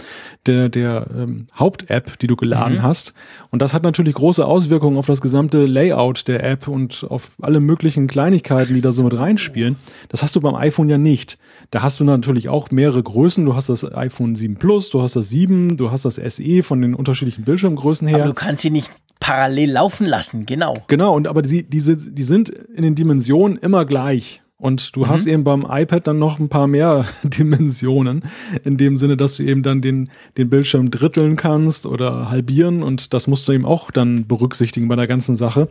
der, 0.46 0.68
der 0.68 1.08
ähm, 1.18 1.48
Haupt-App, 1.58 2.20
die 2.20 2.28
du 2.28 2.36
geladen 2.36 2.80
mhm. 2.80 2.84
hast. 2.84 3.14
Und 3.50 3.62
das 3.62 3.74
hat 3.74 3.84
natürlich 3.84 4.16
große 4.16 4.46
Auswirkungen 4.46 4.98
auf 4.98 5.06
das 5.06 5.22
gesamte 5.22 5.66
Layout 5.66 6.28
der 6.28 6.44
App 6.44 6.68
und 6.68 7.06
auf 7.10 7.32
alle 7.42 7.62
möglichen 7.62 8.08
Kleinigkeiten, 8.08 8.74
die 8.74 8.82
da 8.82 8.92
so 8.92 9.04
mit 9.04 9.18
reinspielen. 9.18 9.78
Das 10.10 10.24
hast 10.24 10.36
du 10.36 10.42
beim 10.42 10.56
iPhone 10.56 10.90
ja 10.90 10.98
nicht. 10.98 11.38
Da 11.72 11.82
hast 11.82 12.00
du 12.00 12.04
natürlich 12.04 12.50
auch 12.50 12.72
mehrere 12.72 13.02
Größen. 13.02 13.46
Du 13.46 13.56
hast 13.56 13.70
das 13.70 13.84
iPhone 13.96 14.36
7 14.36 14.56
Plus, 14.56 14.90
du 14.90 15.02
hast 15.02 15.16
das 15.16 15.30
7, 15.30 15.78
du 15.78 15.92
hast 15.92 16.06
das 16.06 16.16
SE 16.16 16.64
von 16.64 16.82
den 16.82 16.94
unterschiedlichen 16.94 17.37
Bildschirmgrößen 17.44 18.08
her. 18.08 18.18
Aber 18.18 18.28
du 18.28 18.34
kannst 18.34 18.62
sie 18.62 18.70
nicht 18.70 18.90
parallel 19.20 19.72
laufen 19.72 20.06
lassen, 20.06 20.46
genau. 20.46 20.76
Genau, 20.88 21.16
und 21.16 21.28
aber 21.28 21.42
die, 21.42 21.64
diese, 21.64 22.12
die 22.12 22.24
sind 22.24 22.50
in 22.50 22.84
den 22.84 22.96
Dimensionen 22.96 23.58
immer 23.58 23.86
gleich. 23.86 24.42
Und 24.60 24.96
du 24.96 25.02
mhm. 25.02 25.08
hast 25.10 25.28
eben 25.28 25.44
beim 25.44 25.68
iPad 25.70 26.08
dann 26.08 26.18
noch 26.18 26.40
ein 26.40 26.50
paar 26.50 26.68
mehr 26.68 27.06
Dimensionen, 27.24 28.24
in 28.64 28.78
dem 28.78 28.98
Sinne, 28.98 29.16
dass 29.16 29.36
du 29.36 29.44
eben 29.44 29.62
dann 29.62 29.82
den, 29.82 30.10
den 30.38 30.50
Bildschirm 30.50 30.90
dritteln 30.90 31.36
kannst 31.36 31.86
oder 31.86 32.30
halbieren 32.30 32.82
und 32.82 33.14
das 33.14 33.28
musst 33.28 33.48
du 33.48 33.52
eben 33.52 33.66
auch 33.66 33.92
dann 33.92 34.26
berücksichtigen 34.26 34.88
bei 34.88 34.96
der 34.96 35.08
ganzen 35.08 35.36
Sache. 35.36 35.70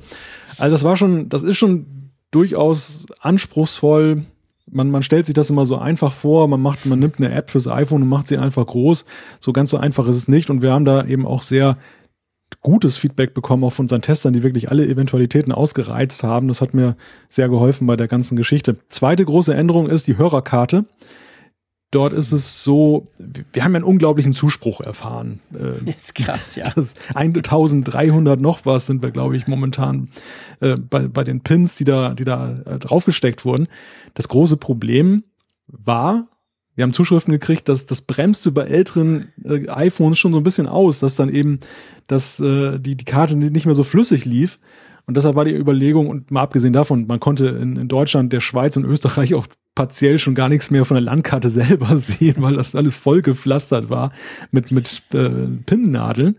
Also 0.58 0.74
das 0.74 0.84
war 0.84 0.96
schon, 0.96 1.28
das 1.28 1.42
ist 1.42 1.56
schon 1.56 1.86
durchaus 2.30 3.06
anspruchsvoll. 3.20 4.22
Man, 4.68 4.90
man 4.90 5.02
stellt 5.02 5.26
sich 5.26 5.34
das 5.34 5.50
immer 5.50 5.64
so 5.64 5.76
einfach 5.76 6.12
vor, 6.12 6.48
man 6.48 6.60
macht, 6.60 6.86
man 6.86 6.98
nimmt 6.98 7.18
eine 7.18 7.32
App 7.32 7.50
fürs 7.50 7.68
iPhone 7.68 8.02
und 8.02 8.08
macht 8.08 8.28
sie 8.28 8.38
einfach 8.38 8.66
groß. 8.66 9.04
So 9.40 9.52
ganz 9.52 9.70
so 9.70 9.78
einfach 9.78 10.08
ist 10.08 10.16
es 10.16 10.28
nicht 10.28 10.50
und 10.50 10.60
wir 10.62 10.72
haben 10.72 10.84
da 10.84 11.04
eben 11.06 11.24
auch 11.26 11.42
sehr 11.42 11.76
gutes 12.60 12.96
Feedback 12.96 13.34
bekommen, 13.34 13.64
auch 13.64 13.70
von 13.70 13.84
unseren 13.84 14.02
Testern, 14.02 14.32
die 14.32 14.42
wirklich 14.42 14.70
alle 14.70 14.86
Eventualitäten 14.86 15.52
ausgereizt 15.52 16.22
haben. 16.24 16.48
Das 16.48 16.60
hat 16.60 16.74
mir 16.74 16.96
sehr 17.28 17.48
geholfen 17.48 17.86
bei 17.86 17.96
der 17.96 18.08
ganzen 18.08 18.36
Geschichte. 18.36 18.76
Zweite 18.88 19.24
große 19.24 19.54
Änderung 19.54 19.88
ist 19.88 20.06
die 20.06 20.18
Hörerkarte. 20.18 20.84
Dort 21.96 22.12
ist 22.12 22.30
es 22.32 22.62
so, 22.62 23.08
wir 23.16 23.64
haben 23.64 23.72
ja 23.72 23.76
einen 23.76 23.84
unglaublichen 23.84 24.34
Zuspruch 24.34 24.82
erfahren. 24.82 25.40
Das 25.50 25.62
äh, 25.62 25.90
ist 25.96 26.14
krass, 26.14 26.54
ja. 26.54 26.66
1300 27.14 28.38
noch 28.38 28.66
was 28.66 28.86
sind 28.86 29.02
wir, 29.02 29.10
glaube 29.12 29.34
ich, 29.34 29.46
momentan 29.46 30.10
äh, 30.60 30.76
bei, 30.76 31.08
bei 31.08 31.24
den 31.24 31.40
Pins, 31.40 31.76
die 31.76 31.84
da, 31.84 32.12
die 32.12 32.26
da 32.26 32.58
äh, 32.66 32.78
draufgesteckt 32.78 33.46
wurden. 33.46 33.66
Das 34.12 34.28
große 34.28 34.58
Problem 34.58 35.24
war, 35.68 36.28
wir 36.74 36.82
haben 36.82 36.92
Zuschriften 36.92 37.32
gekriegt, 37.32 37.66
dass 37.70 37.86
das 37.86 38.02
bremste 38.02 38.52
bei 38.52 38.64
älteren 38.64 39.32
äh, 39.42 39.66
iPhones 39.66 40.18
schon 40.18 40.32
so 40.32 40.38
ein 40.38 40.44
bisschen 40.44 40.66
aus, 40.66 40.98
dass 40.98 41.14
dann 41.16 41.30
eben 41.30 41.60
dass 42.08 42.40
äh, 42.40 42.78
die, 42.78 42.96
die 42.96 43.06
Karte 43.06 43.38
nicht 43.38 43.64
mehr 43.64 43.74
so 43.74 43.84
flüssig 43.84 44.26
lief. 44.26 44.58
Und 45.06 45.16
deshalb 45.16 45.34
war 45.34 45.46
die 45.46 45.56
Überlegung, 45.56 46.08
und 46.08 46.30
mal 46.30 46.42
abgesehen 46.42 46.74
davon, 46.74 47.06
man 47.06 47.20
konnte 47.20 47.46
in, 47.46 47.76
in 47.76 47.88
Deutschland, 47.88 48.34
der 48.34 48.40
Schweiz 48.40 48.76
und 48.76 48.84
Österreich 48.84 49.34
auch 49.34 49.46
partiell 49.76 50.18
schon 50.18 50.34
gar 50.34 50.48
nichts 50.48 50.72
mehr 50.72 50.84
von 50.84 50.96
der 50.96 51.04
Landkarte 51.04 51.50
selber 51.50 51.96
sehen, 51.96 52.36
weil 52.38 52.56
das 52.56 52.74
alles 52.74 52.98
voll 52.98 53.22
gepflastert 53.22 53.88
war 53.88 54.10
mit, 54.50 54.72
mit 54.72 55.02
äh, 55.12 55.46
Pinnnadeln. 55.64 56.36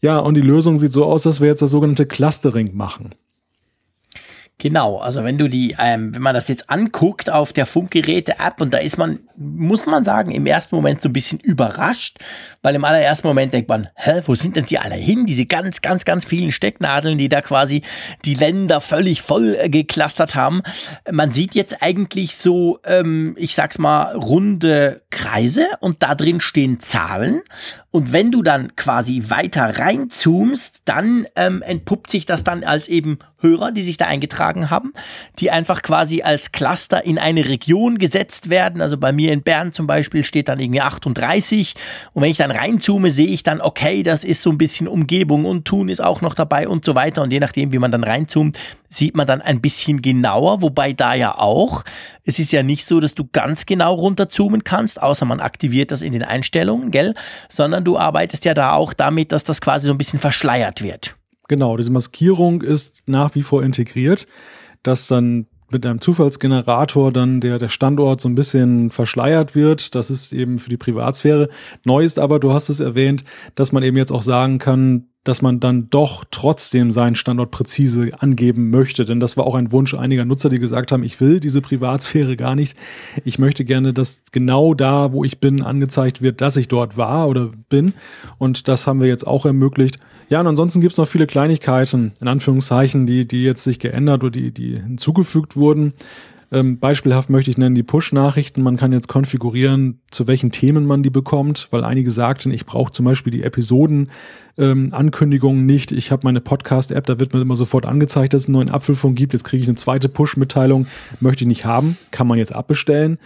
Ja, 0.00 0.18
und 0.18 0.34
die 0.34 0.40
Lösung 0.40 0.78
sieht 0.78 0.94
so 0.94 1.04
aus, 1.04 1.24
dass 1.24 1.42
wir 1.42 1.48
jetzt 1.48 1.60
das 1.60 1.72
sogenannte 1.72 2.06
Clustering 2.06 2.74
machen. 2.74 3.10
Genau, 4.60 4.98
also 4.98 5.24
wenn 5.24 5.38
du 5.38 5.48
die, 5.48 5.74
ähm, 5.78 6.14
wenn 6.14 6.20
man 6.20 6.34
das 6.34 6.48
jetzt 6.48 6.68
anguckt 6.68 7.30
auf 7.30 7.54
der 7.54 7.64
Funkgeräte-App 7.64 8.60
und 8.60 8.74
da 8.74 8.78
ist 8.78 8.98
man, 8.98 9.20
muss 9.38 9.86
man 9.86 10.04
sagen, 10.04 10.32
im 10.32 10.44
ersten 10.44 10.76
Moment 10.76 11.00
so 11.00 11.08
ein 11.08 11.14
bisschen 11.14 11.40
überrascht, 11.40 12.18
weil 12.60 12.74
im 12.74 12.84
allerersten 12.84 13.26
Moment 13.26 13.54
denkt 13.54 13.70
man, 13.70 13.88
hä, 13.96 14.20
wo 14.26 14.34
sind 14.34 14.56
denn 14.56 14.66
die 14.66 14.78
alle 14.78 14.96
hin? 14.96 15.24
Diese 15.24 15.46
ganz, 15.46 15.80
ganz, 15.80 16.04
ganz 16.04 16.26
vielen 16.26 16.52
Stecknadeln, 16.52 17.16
die 17.16 17.30
da 17.30 17.40
quasi 17.40 17.80
die 18.26 18.34
Länder 18.34 18.82
völlig 18.82 19.22
voll 19.22 19.56
äh, 19.58 19.70
geklustert 19.70 20.34
haben. 20.34 20.60
Man 21.10 21.32
sieht 21.32 21.54
jetzt 21.54 21.82
eigentlich 21.82 22.36
so, 22.36 22.80
ähm, 22.84 23.34
ich 23.38 23.54
sag's 23.54 23.78
mal, 23.78 24.14
runde 24.14 25.00
Kreise 25.08 25.68
und 25.80 26.02
da 26.02 26.14
drin 26.14 26.42
stehen 26.42 26.80
Zahlen 26.80 27.40
und 27.92 28.12
wenn 28.12 28.30
du 28.30 28.42
dann 28.42 28.76
quasi 28.76 29.24
weiter 29.28 29.78
reinzoomst, 29.78 30.82
dann 30.84 31.26
ähm, 31.34 31.60
entpuppt 31.62 32.08
sich 32.08 32.24
das 32.24 32.44
dann 32.44 32.62
als 32.62 32.86
eben 32.86 33.18
Hörer, 33.38 33.72
die 33.72 33.82
sich 33.82 33.96
da 33.96 34.06
eingetragen 34.06 34.70
haben, 34.70 34.92
die 35.40 35.50
einfach 35.50 35.82
quasi 35.82 36.22
als 36.22 36.52
Cluster 36.52 37.04
in 37.04 37.18
eine 37.18 37.48
Region 37.48 37.98
gesetzt 37.98 38.48
werden. 38.48 38.80
Also 38.80 38.96
bei 38.96 39.10
mir 39.10 39.32
in 39.32 39.42
Bern 39.42 39.72
zum 39.72 39.88
Beispiel 39.88 40.22
steht 40.22 40.48
dann 40.48 40.60
irgendwie 40.60 40.82
38. 40.82 41.74
Und 42.12 42.22
wenn 42.22 42.30
ich 42.30 42.36
dann 42.36 42.52
reinzoome, 42.52 43.10
sehe 43.10 43.26
ich 43.26 43.42
dann, 43.42 43.60
okay, 43.60 44.04
das 44.04 44.22
ist 44.22 44.42
so 44.42 44.50
ein 44.50 44.58
bisschen 44.58 44.86
Umgebung 44.86 45.44
und 45.44 45.64
Tun 45.64 45.88
ist 45.88 46.02
auch 46.02 46.20
noch 46.20 46.34
dabei 46.34 46.68
und 46.68 46.84
so 46.84 46.94
weiter. 46.94 47.22
Und 47.22 47.32
je 47.32 47.40
nachdem, 47.40 47.72
wie 47.72 47.78
man 47.78 47.90
dann 47.90 48.04
reinzoomt, 48.04 48.56
sieht 48.90 49.16
man 49.16 49.26
dann 49.26 49.40
ein 49.40 49.60
bisschen 49.60 50.02
genauer, 50.02 50.62
wobei 50.62 50.92
da 50.92 51.14
ja 51.14 51.38
auch, 51.38 51.84
es 52.24 52.38
ist 52.38 52.52
ja 52.52 52.62
nicht 52.62 52.84
so, 52.84 53.00
dass 53.00 53.14
du 53.14 53.28
ganz 53.32 53.64
genau 53.64 53.94
runterzoomen 53.94 54.64
kannst, 54.64 55.00
außer 55.00 55.24
man 55.24 55.40
aktiviert 55.40 55.92
das 55.92 56.02
in 56.02 56.12
den 56.12 56.24
Einstellungen, 56.24 56.90
gell? 56.90 57.14
Sondern 57.48 57.84
du 57.84 57.96
arbeitest 57.96 58.44
ja 58.44 58.52
da 58.52 58.72
auch 58.72 58.92
damit, 58.92 59.32
dass 59.32 59.44
das 59.44 59.60
quasi 59.60 59.86
so 59.86 59.92
ein 59.92 59.98
bisschen 59.98 60.18
verschleiert 60.18 60.82
wird. 60.82 61.16
Genau, 61.48 61.76
diese 61.76 61.90
Maskierung 61.90 62.62
ist 62.62 62.94
nach 63.06 63.34
wie 63.34 63.42
vor 63.42 63.62
integriert, 63.62 64.26
dass 64.82 65.06
dann 65.06 65.46
mit 65.72 65.86
einem 65.86 66.00
Zufallsgenerator 66.00 67.12
dann 67.12 67.40
der, 67.40 67.58
der 67.58 67.68
Standort 67.68 68.20
so 68.20 68.28
ein 68.28 68.34
bisschen 68.34 68.90
verschleiert 68.90 69.54
wird. 69.54 69.94
Das 69.94 70.10
ist 70.10 70.32
eben 70.32 70.58
für 70.58 70.70
die 70.70 70.76
Privatsphäre. 70.76 71.48
Neu 71.84 72.04
ist 72.04 72.18
aber, 72.18 72.40
du 72.40 72.52
hast 72.52 72.68
es 72.68 72.80
erwähnt, 72.80 73.24
dass 73.54 73.72
man 73.72 73.82
eben 73.82 73.96
jetzt 73.96 74.12
auch 74.12 74.22
sagen 74.22 74.58
kann, 74.58 75.06
dass 75.24 75.42
man 75.42 75.60
dann 75.60 75.90
doch 75.90 76.24
trotzdem 76.30 76.90
seinen 76.90 77.14
Standort 77.14 77.50
präzise 77.50 78.10
angeben 78.20 78.70
möchte. 78.70 79.04
Denn 79.04 79.20
das 79.20 79.36
war 79.36 79.46
auch 79.46 79.54
ein 79.54 79.70
Wunsch 79.70 79.94
einiger 79.94 80.24
Nutzer, 80.24 80.48
die 80.48 80.58
gesagt 80.58 80.92
haben, 80.92 81.02
ich 81.02 81.20
will 81.20 81.40
diese 81.40 81.60
Privatsphäre 81.60 82.36
gar 82.36 82.54
nicht. 82.54 82.76
Ich 83.24 83.38
möchte 83.38 83.66
gerne, 83.66 83.92
dass 83.92 84.22
genau 84.32 84.72
da, 84.72 85.12
wo 85.12 85.22
ich 85.22 85.38
bin, 85.38 85.62
angezeigt 85.62 86.22
wird, 86.22 86.40
dass 86.40 86.56
ich 86.56 86.68
dort 86.68 86.96
war 86.96 87.28
oder 87.28 87.50
bin. 87.68 87.92
Und 88.38 88.66
das 88.66 88.86
haben 88.86 89.00
wir 89.00 89.08
jetzt 89.08 89.26
auch 89.26 89.44
ermöglicht. 89.44 89.98
Ja, 90.30 90.40
und 90.40 90.46
ansonsten 90.46 90.80
gibt 90.80 90.92
es 90.92 90.98
noch 90.98 91.08
viele 91.08 91.26
Kleinigkeiten, 91.26 92.12
in 92.20 92.28
Anführungszeichen, 92.28 93.04
die, 93.04 93.26
die 93.26 93.42
jetzt 93.42 93.64
sich 93.64 93.80
geändert 93.80 94.22
oder 94.22 94.30
die, 94.30 94.52
die 94.52 94.76
hinzugefügt 94.76 95.56
wurden. 95.56 95.94
Ähm, 96.52 96.78
beispielhaft 96.78 97.30
möchte 97.30 97.50
ich 97.50 97.58
nennen 97.58 97.74
die 97.74 97.82
Push-Nachrichten. 97.82 98.62
Man 98.62 98.76
kann 98.76 98.92
jetzt 98.92 99.08
konfigurieren, 99.08 99.98
zu 100.12 100.28
welchen 100.28 100.52
Themen 100.52 100.86
man 100.86 101.02
die 101.02 101.10
bekommt, 101.10 101.66
weil 101.72 101.82
einige 101.82 102.12
sagten, 102.12 102.52
ich 102.52 102.64
brauche 102.64 102.92
zum 102.92 103.06
Beispiel 103.06 103.32
die 103.32 103.42
Episoden-Ankündigungen 103.42 105.62
ähm, 105.62 105.66
nicht. 105.66 105.90
Ich 105.90 106.12
habe 106.12 106.20
meine 106.22 106.40
Podcast-App, 106.40 107.06
da 107.06 107.18
wird 107.18 107.34
mir 107.34 107.40
immer 107.40 107.56
sofort 107.56 107.88
angezeigt, 107.88 108.32
dass 108.32 108.42
es 108.42 108.48
einen 108.48 108.54
neuen 108.54 108.70
Apfelfunk 108.70 109.18
gibt. 109.18 109.32
Jetzt 109.32 109.42
kriege 109.42 109.64
ich 109.64 109.68
eine 109.68 109.78
zweite 109.78 110.08
Push-Mitteilung, 110.08 110.86
möchte 111.18 111.42
ich 111.42 111.48
nicht 111.48 111.64
haben, 111.64 111.96
kann 112.12 112.28
man 112.28 112.38
jetzt 112.38 112.54
abbestellen. 112.54 113.18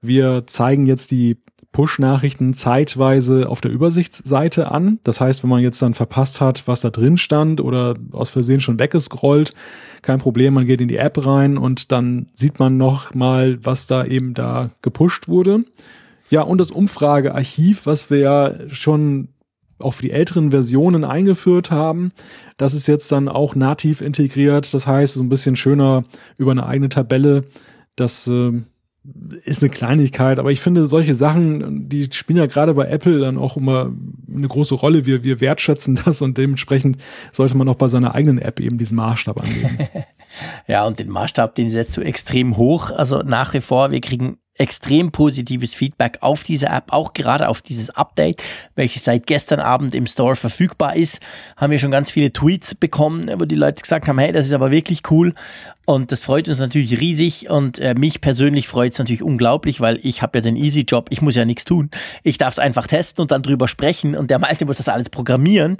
Wir 0.00 0.46
zeigen 0.46 0.86
jetzt 0.86 1.10
die 1.10 1.36
Push-Nachrichten 1.76 2.54
zeitweise 2.54 3.50
auf 3.50 3.60
der 3.60 3.70
Übersichtsseite 3.70 4.70
an. 4.70 4.98
Das 5.04 5.20
heißt, 5.20 5.42
wenn 5.42 5.50
man 5.50 5.62
jetzt 5.62 5.82
dann 5.82 5.92
verpasst 5.92 6.40
hat, 6.40 6.66
was 6.66 6.80
da 6.80 6.88
drin 6.88 7.18
stand 7.18 7.60
oder 7.60 7.92
aus 8.12 8.30
Versehen 8.30 8.60
schon 8.60 8.78
weggescrollt, 8.78 9.52
kein 10.00 10.18
Problem, 10.18 10.54
man 10.54 10.64
geht 10.64 10.80
in 10.80 10.88
die 10.88 10.96
App 10.96 11.26
rein 11.26 11.58
und 11.58 11.92
dann 11.92 12.28
sieht 12.32 12.58
man 12.60 12.78
noch 12.78 13.12
mal, 13.12 13.58
was 13.62 13.86
da 13.86 14.06
eben 14.06 14.32
da 14.32 14.70
gepusht 14.80 15.28
wurde. 15.28 15.66
Ja, 16.30 16.40
und 16.40 16.56
das 16.62 16.70
Umfragearchiv, 16.70 17.84
was 17.84 18.08
wir 18.08 18.18
ja 18.20 18.54
schon 18.70 19.28
auch 19.78 19.92
für 19.92 20.04
die 20.04 20.12
älteren 20.12 20.52
Versionen 20.52 21.04
eingeführt 21.04 21.70
haben. 21.70 22.12
Das 22.56 22.72
ist 22.72 22.88
jetzt 22.88 23.12
dann 23.12 23.28
auch 23.28 23.54
nativ 23.54 24.00
integriert. 24.00 24.72
Das 24.72 24.86
heißt, 24.86 25.12
so 25.12 25.22
ein 25.22 25.28
bisschen 25.28 25.56
schöner 25.56 26.04
über 26.38 26.52
eine 26.52 26.64
eigene 26.64 26.88
Tabelle. 26.88 27.44
Das 27.96 28.26
äh, 28.28 28.62
ist 29.44 29.62
eine 29.62 29.70
Kleinigkeit, 29.70 30.38
aber 30.38 30.50
ich 30.50 30.60
finde, 30.60 30.86
solche 30.86 31.14
Sachen, 31.14 31.88
die 31.88 32.08
spielen 32.12 32.38
ja 32.38 32.46
gerade 32.46 32.74
bei 32.74 32.86
Apple 32.86 33.20
dann 33.20 33.38
auch 33.38 33.56
immer 33.56 33.92
eine 34.32 34.48
große 34.48 34.74
Rolle. 34.74 35.06
Wir, 35.06 35.24
wir 35.24 35.40
wertschätzen 35.40 36.00
das 36.04 36.22
und 36.22 36.38
dementsprechend 36.38 36.98
sollte 37.32 37.56
man 37.56 37.68
auch 37.68 37.76
bei 37.76 37.88
seiner 37.88 38.14
eigenen 38.14 38.38
App 38.38 38.60
eben 38.60 38.78
diesen 38.78 38.96
Maßstab 38.96 39.40
anlegen. 39.40 39.88
ja, 40.66 40.84
und 40.84 40.98
den 40.98 41.08
Maßstab, 41.08 41.54
den 41.54 41.70
setzt 41.70 41.96
du 41.96 42.00
extrem 42.00 42.56
hoch. 42.56 42.90
Also 42.90 43.18
nach 43.18 43.54
wie 43.54 43.60
vor, 43.60 43.90
wir 43.90 44.00
kriegen 44.00 44.38
extrem 44.58 45.12
positives 45.12 45.74
Feedback 45.74 46.18
auf 46.20 46.42
diese 46.42 46.66
App, 46.66 46.92
auch 46.92 47.12
gerade 47.12 47.48
auf 47.48 47.62
dieses 47.62 47.90
Update, 47.90 48.42
welches 48.74 49.04
seit 49.04 49.26
gestern 49.26 49.60
Abend 49.60 49.94
im 49.94 50.06
Store 50.06 50.36
verfügbar 50.36 50.96
ist. 50.96 51.20
Haben 51.56 51.70
wir 51.70 51.78
schon 51.78 51.90
ganz 51.90 52.10
viele 52.10 52.32
Tweets 52.32 52.74
bekommen, 52.74 53.30
wo 53.38 53.44
die 53.44 53.54
Leute 53.54 53.82
gesagt 53.82 54.08
haben, 54.08 54.18
hey, 54.18 54.32
das 54.32 54.46
ist 54.46 54.52
aber 54.52 54.70
wirklich 54.70 55.02
cool. 55.10 55.34
Und 55.84 56.10
das 56.10 56.20
freut 56.20 56.48
uns 56.48 56.58
natürlich 56.58 57.00
riesig 57.00 57.48
und 57.48 57.78
äh, 57.78 57.94
mich 57.94 58.20
persönlich 58.20 58.66
freut 58.66 58.92
es 58.92 58.98
natürlich 58.98 59.22
unglaublich, 59.22 59.80
weil 59.80 60.00
ich 60.02 60.20
habe 60.20 60.38
ja 60.38 60.42
den 60.42 60.56
Easy 60.56 60.80
Job, 60.80 61.06
ich 61.10 61.22
muss 61.22 61.36
ja 61.36 61.44
nichts 61.44 61.64
tun. 61.64 61.90
Ich 62.24 62.38
darf 62.38 62.54
es 62.54 62.58
einfach 62.58 62.88
testen 62.88 63.22
und 63.22 63.30
dann 63.30 63.42
drüber 63.42 63.68
sprechen 63.68 64.16
und 64.16 64.28
der 64.28 64.40
Malte 64.40 64.66
muss 64.66 64.78
das 64.78 64.88
alles 64.88 65.10
programmieren. 65.10 65.76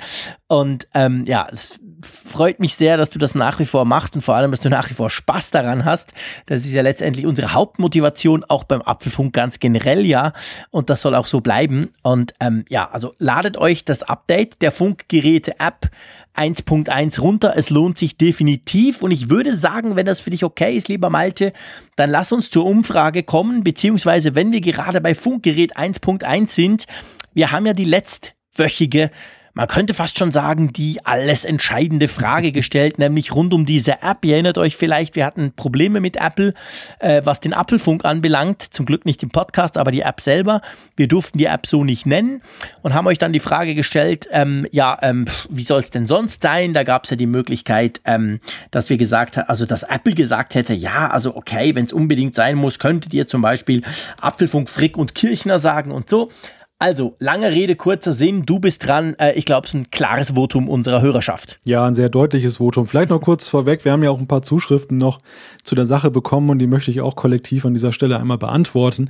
Und 0.46 0.86
ähm, 0.94 1.24
ja, 1.26 1.48
es 1.50 1.80
freut 2.06 2.60
mich 2.60 2.76
sehr, 2.76 2.96
dass 2.96 3.10
du 3.10 3.18
das 3.18 3.34
nach 3.34 3.58
wie 3.58 3.66
vor 3.66 3.84
machst 3.84 4.14
und 4.14 4.20
vor 4.22 4.34
allem, 4.34 4.50
dass 4.50 4.60
du 4.60 4.70
nach 4.70 4.88
wie 4.90 4.94
vor 4.94 5.10
Spaß 5.10 5.50
daran 5.50 5.84
hast. 5.84 6.12
Das 6.46 6.64
ist 6.64 6.72
ja 6.72 6.82
letztendlich 6.82 7.26
unsere 7.26 7.52
Hauptmotivation, 7.52 8.44
auch 8.44 8.64
beim 8.64 8.82
Apfelfunk 8.82 9.32
ganz 9.32 9.58
generell 9.60 10.04
ja. 10.06 10.32
Und 10.70 10.90
das 10.90 11.02
soll 11.02 11.14
auch 11.14 11.26
so 11.26 11.40
bleiben. 11.40 11.90
Und 12.02 12.34
ähm, 12.40 12.64
ja, 12.68 12.88
also 12.88 13.14
ladet 13.18 13.56
euch 13.56 13.84
das 13.84 14.02
Update 14.02 14.62
der 14.62 14.72
Funkgeräte-App 14.72 15.90
1.1 16.36 17.20
runter. 17.20 17.54
Es 17.56 17.70
lohnt 17.70 17.98
sich 17.98 18.16
definitiv. 18.16 19.02
Und 19.02 19.10
ich 19.10 19.30
würde 19.30 19.54
sagen, 19.54 19.96
wenn 19.96 20.06
das 20.06 20.20
für 20.20 20.30
dich 20.30 20.44
okay 20.44 20.76
ist, 20.76 20.88
lieber 20.88 21.10
Malte, 21.10 21.52
dann 21.96 22.10
lass 22.10 22.32
uns 22.32 22.50
zur 22.50 22.66
Umfrage 22.66 23.22
kommen, 23.22 23.64
beziehungsweise 23.64 24.34
wenn 24.34 24.52
wir 24.52 24.60
gerade 24.60 25.00
bei 25.00 25.14
Funkgerät 25.14 25.76
1.1 25.76 26.48
sind, 26.48 26.86
wir 27.32 27.52
haben 27.52 27.66
ja 27.66 27.74
die 27.74 27.84
letztwöchige 27.84 29.10
man 29.56 29.68
könnte 29.68 29.94
fast 29.94 30.18
schon 30.18 30.32
sagen, 30.32 30.74
die 30.74 31.04
alles 31.04 31.46
entscheidende 31.46 32.08
Frage 32.08 32.52
gestellt, 32.52 32.98
nämlich 32.98 33.34
rund 33.34 33.54
um 33.54 33.64
diese 33.64 34.02
App. 34.02 34.22
Ihr 34.22 34.34
erinnert 34.34 34.58
euch 34.58 34.76
vielleicht, 34.76 35.16
wir 35.16 35.24
hatten 35.24 35.52
Probleme 35.52 36.00
mit 36.00 36.16
Apple, 36.16 36.52
äh, 36.98 37.22
was 37.24 37.40
den 37.40 37.54
Apfelfunk 37.54 38.04
anbelangt. 38.04 38.62
Zum 38.62 38.84
Glück 38.84 39.06
nicht 39.06 39.22
im 39.22 39.30
Podcast, 39.30 39.78
aber 39.78 39.90
die 39.90 40.02
App 40.02 40.20
selber. 40.20 40.60
Wir 40.94 41.08
durften 41.08 41.38
die 41.38 41.46
App 41.46 41.66
so 41.66 41.84
nicht 41.84 42.04
nennen 42.04 42.42
und 42.82 42.92
haben 42.92 43.06
euch 43.06 43.16
dann 43.16 43.32
die 43.32 43.40
Frage 43.40 43.74
gestellt, 43.74 44.28
ähm, 44.30 44.66
ja, 44.72 44.98
ähm, 45.00 45.24
wie 45.48 45.62
soll 45.62 45.80
es 45.80 45.90
denn 45.90 46.06
sonst 46.06 46.42
sein? 46.42 46.74
Da 46.74 46.82
gab 46.82 47.04
es 47.04 47.10
ja 47.10 47.16
die 47.16 47.26
Möglichkeit, 47.26 48.02
ähm, 48.04 48.40
dass 48.70 48.90
wir 48.90 48.98
gesagt 48.98 49.38
haben, 49.38 49.48
also 49.48 49.64
dass 49.64 49.84
Apple 49.84 50.12
gesagt 50.12 50.54
hätte, 50.54 50.74
ja, 50.74 51.08
also 51.08 51.34
okay, 51.34 51.74
wenn 51.74 51.86
es 51.86 51.94
unbedingt 51.94 52.34
sein 52.34 52.56
muss, 52.56 52.78
könntet 52.78 53.14
ihr 53.14 53.26
zum 53.26 53.40
Beispiel 53.40 53.82
Apfelfunk 54.20 54.68
Frick 54.68 54.98
und 54.98 55.14
Kirchner 55.14 55.58
sagen 55.58 55.92
und 55.92 56.10
so. 56.10 56.30
Also, 56.78 57.14
lange 57.20 57.52
Rede, 57.52 57.74
kurzer 57.74 58.12
Sinn, 58.12 58.44
du 58.44 58.58
bist 58.58 58.86
dran. 58.86 59.14
Äh, 59.18 59.32
ich 59.32 59.46
glaube, 59.46 59.66
es 59.66 59.72
ist 59.72 59.80
ein 59.80 59.90
klares 59.90 60.34
Votum 60.34 60.68
unserer 60.68 61.00
Hörerschaft. 61.00 61.58
Ja, 61.64 61.86
ein 61.86 61.94
sehr 61.94 62.10
deutliches 62.10 62.58
Votum. 62.58 62.86
Vielleicht 62.86 63.08
noch 63.08 63.22
kurz 63.22 63.48
vorweg, 63.48 63.86
wir 63.86 63.92
haben 63.92 64.02
ja 64.02 64.10
auch 64.10 64.18
ein 64.18 64.26
paar 64.26 64.42
Zuschriften 64.42 64.98
noch 64.98 65.20
zu 65.64 65.74
der 65.74 65.86
Sache 65.86 66.10
bekommen 66.10 66.50
und 66.50 66.58
die 66.58 66.66
möchte 66.66 66.90
ich 66.90 67.00
auch 67.00 67.16
kollektiv 67.16 67.64
an 67.64 67.72
dieser 67.72 67.92
Stelle 67.92 68.20
einmal 68.20 68.36
beantworten. 68.36 69.08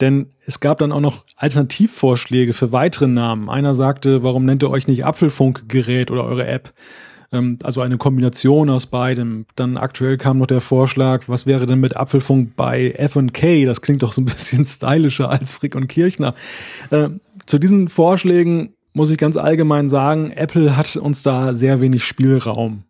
Denn 0.00 0.30
es 0.46 0.60
gab 0.60 0.78
dann 0.78 0.92
auch 0.92 1.00
noch 1.00 1.24
Alternativvorschläge 1.36 2.52
für 2.52 2.70
weitere 2.70 3.08
Namen. 3.08 3.50
Einer 3.50 3.74
sagte, 3.74 4.22
warum 4.22 4.44
nennt 4.44 4.62
ihr 4.62 4.70
euch 4.70 4.86
nicht 4.86 5.04
Apfelfunkgerät 5.04 6.12
oder 6.12 6.22
eure 6.22 6.46
App? 6.46 6.72
Ähm, 7.32 7.58
also 7.62 7.80
eine 7.80 7.98
Kombination 7.98 8.70
aus 8.70 8.86
beidem. 8.86 9.46
Dann 9.56 9.76
aktuell 9.76 10.16
kam 10.16 10.38
noch 10.38 10.46
der 10.46 10.60
Vorschlag, 10.60 11.24
was 11.28 11.46
wäre 11.46 11.66
denn 11.66 11.80
mit 11.80 11.96
Apfelfunk 11.96 12.56
bei 12.56 12.92
F&K? 12.92 13.64
Das 13.64 13.82
klingt 13.82 14.02
doch 14.02 14.12
so 14.12 14.20
ein 14.20 14.24
bisschen 14.26 14.64
stylischer 14.66 15.30
als 15.30 15.54
Frick 15.54 15.74
und 15.74 15.88
Kirchner. 15.88 16.34
Äh, 16.90 17.08
zu 17.46 17.58
diesen 17.58 17.88
Vorschlägen 17.88 18.74
muss 18.92 19.10
ich 19.10 19.18
ganz 19.18 19.36
allgemein 19.36 19.88
sagen, 19.88 20.30
Apple 20.30 20.76
hat 20.76 20.96
uns 20.96 21.22
da 21.22 21.54
sehr 21.54 21.80
wenig 21.80 22.04
Spielraum 22.04 22.84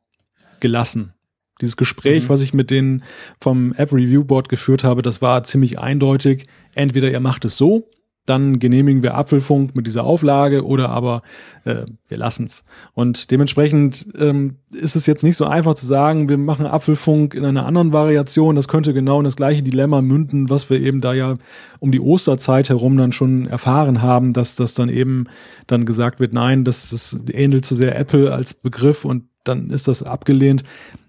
gelassen. 0.60 1.12
Dieses 1.60 1.76
Gespräch, 1.76 2.24
mhm. 2.24 2.28
was 2.28 2.40
ich 2.40 2.54
mit 2.54 2.70
denen 2.70 3.02
vom 3.40 3.72
App 3.72 3.92
Review 3.92 4.24
Board 4.24 4.48
geführt 4.48 4.84
habe, 4.84 5.02
das 5.02 5.20
war 5.20 5.42
ziemlich 5.42 5.78
eindeutig. 5.78 6.46
Entweder 6.74 7.10
ihr 7.10 7.20
macht 7.20 7.44
es 7.44 7.56
so 7.56 7.90
dann 8.28 8.58
genehmigen 8.58 9.02
wir 9.02 9.16
Apfelfunk 9.16 9.74
mit 9.74 9.86
dieser 9.86 10.04
Auflage 10.04 10.64
oder 10.64 10.90
aber 10.90 11.22
äh, 11.64 11.84
wir 12.08 12.18
lassen's. 12.18 12.64
Und 12.94 13.30
dementsprechend 13.30 14.06
ähm, 14.18 14.56
ist 14.70 14.96
es 14.96 15.06
jetzt 15.06 15.22
nicht 15.22 15.36
so 15.36 15.46
einfach 15.46 15.74
zu 15.74 15.86
sagen, 15.86 16.28
wir 16.28 16.36
machen 16.36 16.66
Apfelfunk 16.66 17.34
in 17.34 17.44
einer 17.44 17.66
anderen 17.66 17.92
Variation. 17.92 18.56
Das 18.56 18.68
könnte 18.68 18.92
genau 18.92 19.18
in 19.18 19.24
das 19.24 19.36
gleiche 19.36 19.62
Dilemma 19.62 20.02
münden, 20.02 20.50
was 20.50 20.68
wir 20.68 20.80
eben 20.80 21.00
da 21.00 21.14
ja 21.14 21.38
um 21.78 21.92
die 21.92 22.00
Osterzeit 22.00 22.68
herum 22.68 22.96
dann 22.96 23.12
schon 23.12 23.46
erfahren 23.46 24.02
haben, 24.02 24.32
dass 24.32 24.54
das 24.54 24.74
dann 24.74 24.88
eben 24.88 25.24
dann 25.66 25.86
gesagt 25.86 26.20
wird, 26.20 26.32
nein, 26.32 26.64
das, 26.64 26.90
das 26.90 27.16
ähnelt 27.32 27.64
zu 27.64 27.74
sehr 27.74 27.98
Apple 27.98 28.32
als 28.32 28.52
Begriff 28.54 29.04
und 29.04 29.24
dann 29.44 29.70
ist 29.70 29.88
das 29.88 30.02
abgelehnt. 30.02 30.62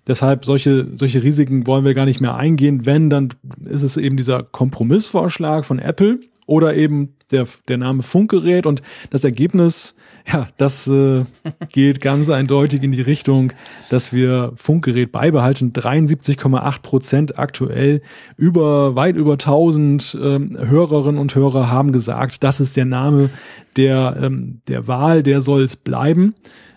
Deshalb 0.08 0.46
solche, 0.46 0.88
solche 0.96 1.22
Risiken 1.22 1.68
wollen 1.68 1.86
wir 1.86 1.94
gar 1.94 2.06
nicht 2.06 2.22
mehr 2.22 2.36
eingehen. 2.36 2.86
Wenn, 2.86 3.10
dann 3.10 3.30
ist 3.66 3.84
es 3.84 3.98
eben 3.98 4.18
dieser 4.18 4.42
Kompromissvorschlag 4.44 5.66
von 5.66 5.78
Apple, 5.78 6.20
oder 6.50 6.76
eben 6.76 7.14
der, 7.32 7.45
der 7.68 7.78
Name 7.78 8.04
Funkgerät 8.04 8.66
und 8.66 8.82
das 9.12 9.24
Ergebnis, 9.24 9.95
ja, 10.28 10.47
das 10.58 10.88
äh, 10.88 11.22
geht 11.72 12.02
ganz 12.02 12.30
eindeutig 12.30 12.84
in 12.84 12.91
die 12.91 13.02
Richtung, 13.02 13.54
dass 13.89 14.12
wir 14.12 14.52
Funkgerät 14.56 15.12
beibehalten. 15.12 15.72
73,8 15.74 16.82
Prozent 16.82 17.39
aktuell, 17.39 18.02
über 18.36 18.95
weit 18.95 19.16
über 19.16 19.34
1000 19.34 20.18
ähm, 20.22 20.58
Hörerinnen 20.60 21.22
und 21.22 21.36
Hörer 21.36 21.70
haben 21.70 21.91
gesagt, 21.91 22.43
das 22.43 22.60
ist 22.60 22.76
der 22.76 22.86
Name 22.86 23.30
der, 23.78 24.18
ähm, 24.22 24.62
der 24.68 24.88
Wahl, 24.88 25.24
der 25.24 25.41
soll 25.41 25.62
es 25.62 25.76
bleiben. 25.76 26.34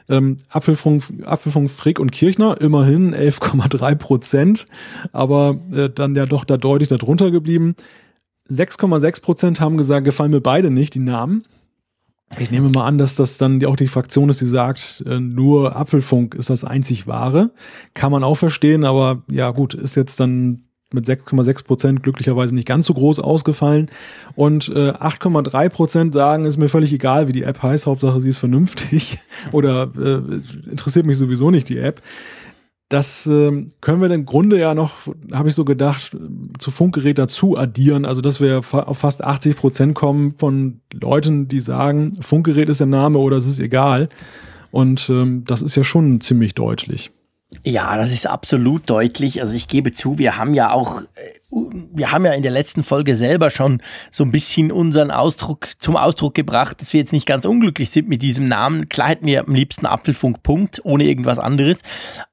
Ähm, 0.09 0.39
Apfelfunk, 0.51 1.05
Apfelfunk 1.25 1.71
Frick 1.71 1.99
und 1.99 2.13
Kirchner, 2.13 2.61
immerhin 2.61 3.15
11,3 3.15 3.95
Prozent, 3.95 4.67
aber 5.13 5.59
äh, 5.73 5.89
dann 5.89 6.15
ja 6.15 6.27
doch 6.27 6.45
da 6.45 6.59
deutlich 6.59 6.89
darunter 6.89 7.31
geblieben. 7.31 7.75
6,6 8.51 9.23
Prozent 9.23 9.61
haben 9.61 9.77
gesagt, 9.77 10.05
gefallen 10.05 10.31
mir 10.31 10.41
beide 10.41 10.71
nicht, 10.71 10.95
die 10.95 11.01
Namen. 11.01 11.45
Ich 12.39 12.51
nehme 12.51 12.71
mal 12.71 12.87
an, 12.87 12.99
dass 12.99 13.15
das 13.15 13.37
dann 13.37 13.65
auch 13.65 13.77
die 13.77 13.89
Fraktion 13.89 14.31
ist, 14.31 14.41
die 14.41 14.47
sagt, 14.47 15.05
äh, 15.07 15.21
nur 15.21 15.77
Apfelfunk 15.77 16.35
ist 16.35 16.51
das 16.51 16.65
einzig 16.65 17.07
wahre. 17.07 17.51
Kann 17.95 18.11
man 18.11 18.25
auch 18.25 18.37
verstehen, 18.37 18.85
aber 18.85 19.23
ja 19.29 19.51
gut, 19.51 19.75
ist 19.75 19.97
jetzt 19.97 20.19
dann 20.19 20.65
mit 20.95 21.07
6,6 21.07 21.65
Prozent 21.65 22.03
glücklicherweise 22.03 22.55
nicht 22.55 22.69
ganz 22.69 22.87
so 22.87 22.95
groß 22.95 23.21
ausgefallen. 23.21 23.91
Und 24.35 24.69
äh, 24.69 24.91
8,3 24.91 25.69
Prozent 25.69 26.15
sagen, 26.15 26.45
ist 26.45 26.59
mir 26.59 26.69
völlig 26.69 26.93
egal, 26.93 27.29
wie 27.29 27.33
die 27.33 27.43
App 27.43 27.63
heißt, 27.63 27.87
Hauptsache 27.87 28.21
sie 28.21 28.29
ist 28.29 28.39
vernünftig 28.39 29.19
oder 29.53 29.91
äh, 29.97 30.71
interessiert 30.71 31.07
mich 31.07 31.19
sowieso 31.19 31.51
nicht 31.51 31.69
die 31.69 31.79
App. 31.79 32.03
Das 32.93 33.27
äh, 33.27 33.67
können 33.81 34.03
wir 34.03 34.11
im 34.11 34.27
Grunde 34.27 34.61
ja 34.61 34.75
noch, 34.75 34.93
habe 35.33 35.49
ich 35.49 35.55
so 35.55 35.65
gedacht, 35.65 36.15
zu 36.59 36.71
Funkgerät 36.71 37.17
dazu 37.17 37.57
addieren. 37.57 38.05
Also 38.05 38.21
dass 38.21 38.39
wir 38.39 38.59
auf 38.59 38.99
fast 38.99 39.25
80 39.25 39.57
Prozent 39.57 39.95
kommen 39.95 40.35
von 40.37 40.83
Leuten, 40.93 41.49
die 41.49 41.61
sagen, 41.61 42.15
Funkgerät 42.21 42.69
ist 42.69 42.81
der 42.81 42.87
Name 42.87 43.19
oder 43.19 43.39
es 43.39 43.47
ist 43.47 43.61
egal. 43.61 44.11
Und 44.73 45.09
ähm, 45.09 45.45
das 45.47 45.63
ist 45.63 45.75
ja 45.75 45.85
schon 45.85 46.21
ziemlich 46.21 46.55
deutlich. 46.55 47.11
Ja, 47.65 47.97
das 47.97 48.13
ist 48.13 48.27
absolut 48.27 48.91
deutlich. 48.91 49.41
Also 49.41 49.55
ich 49.55 49.69
gebe 49.69 49.93
zu, 49.93 50.19
wir 50.19 50.37
haben 50.37 50.53
ja 50.53 50.71
auch, 50.73 51.01
äh, 51.01 51.07
wir 51.53 52.11
haben 52.11 52.25
ja 52.25 52.33
in 52.33 52.43
der 52.43 52.51
letzten 52.51 52.83
Folge 52.83 53.15
selber 53.15 53.51
schon 53.51 53.83
so 54.11 54.25
ein 54.25 54.31
bisschen 54.31 54.73
unseren 54.73 55.11
Ausdruck 55.11 55.69
zum 55.79 55.97
Ausdruck 55.97 56.35
gebracht, 56.35 56.81
dass 56.81 56.95
wir 56.95 57.01
jetzt 57.01 57.13
nicht 57.13 57.27
ganz 57.27 57.45
unglücklich 57.45 57.91
sind 57.91 58.09
mit 58.09 58.23
diesem 58.23 58.49
Namen. 58.49 58.89
Klar 58.89 59.11
hätten 59.11 59.27
wir 59.27 59.47
am 59.47 59.55
liebsten 59.55 59.85
Apfelfunk 59.85 60.43
Punkt, 60.43 60.81
ohne 60.85 61.05
irgendwas 61.05 61.39
anderes. 61.39 61.79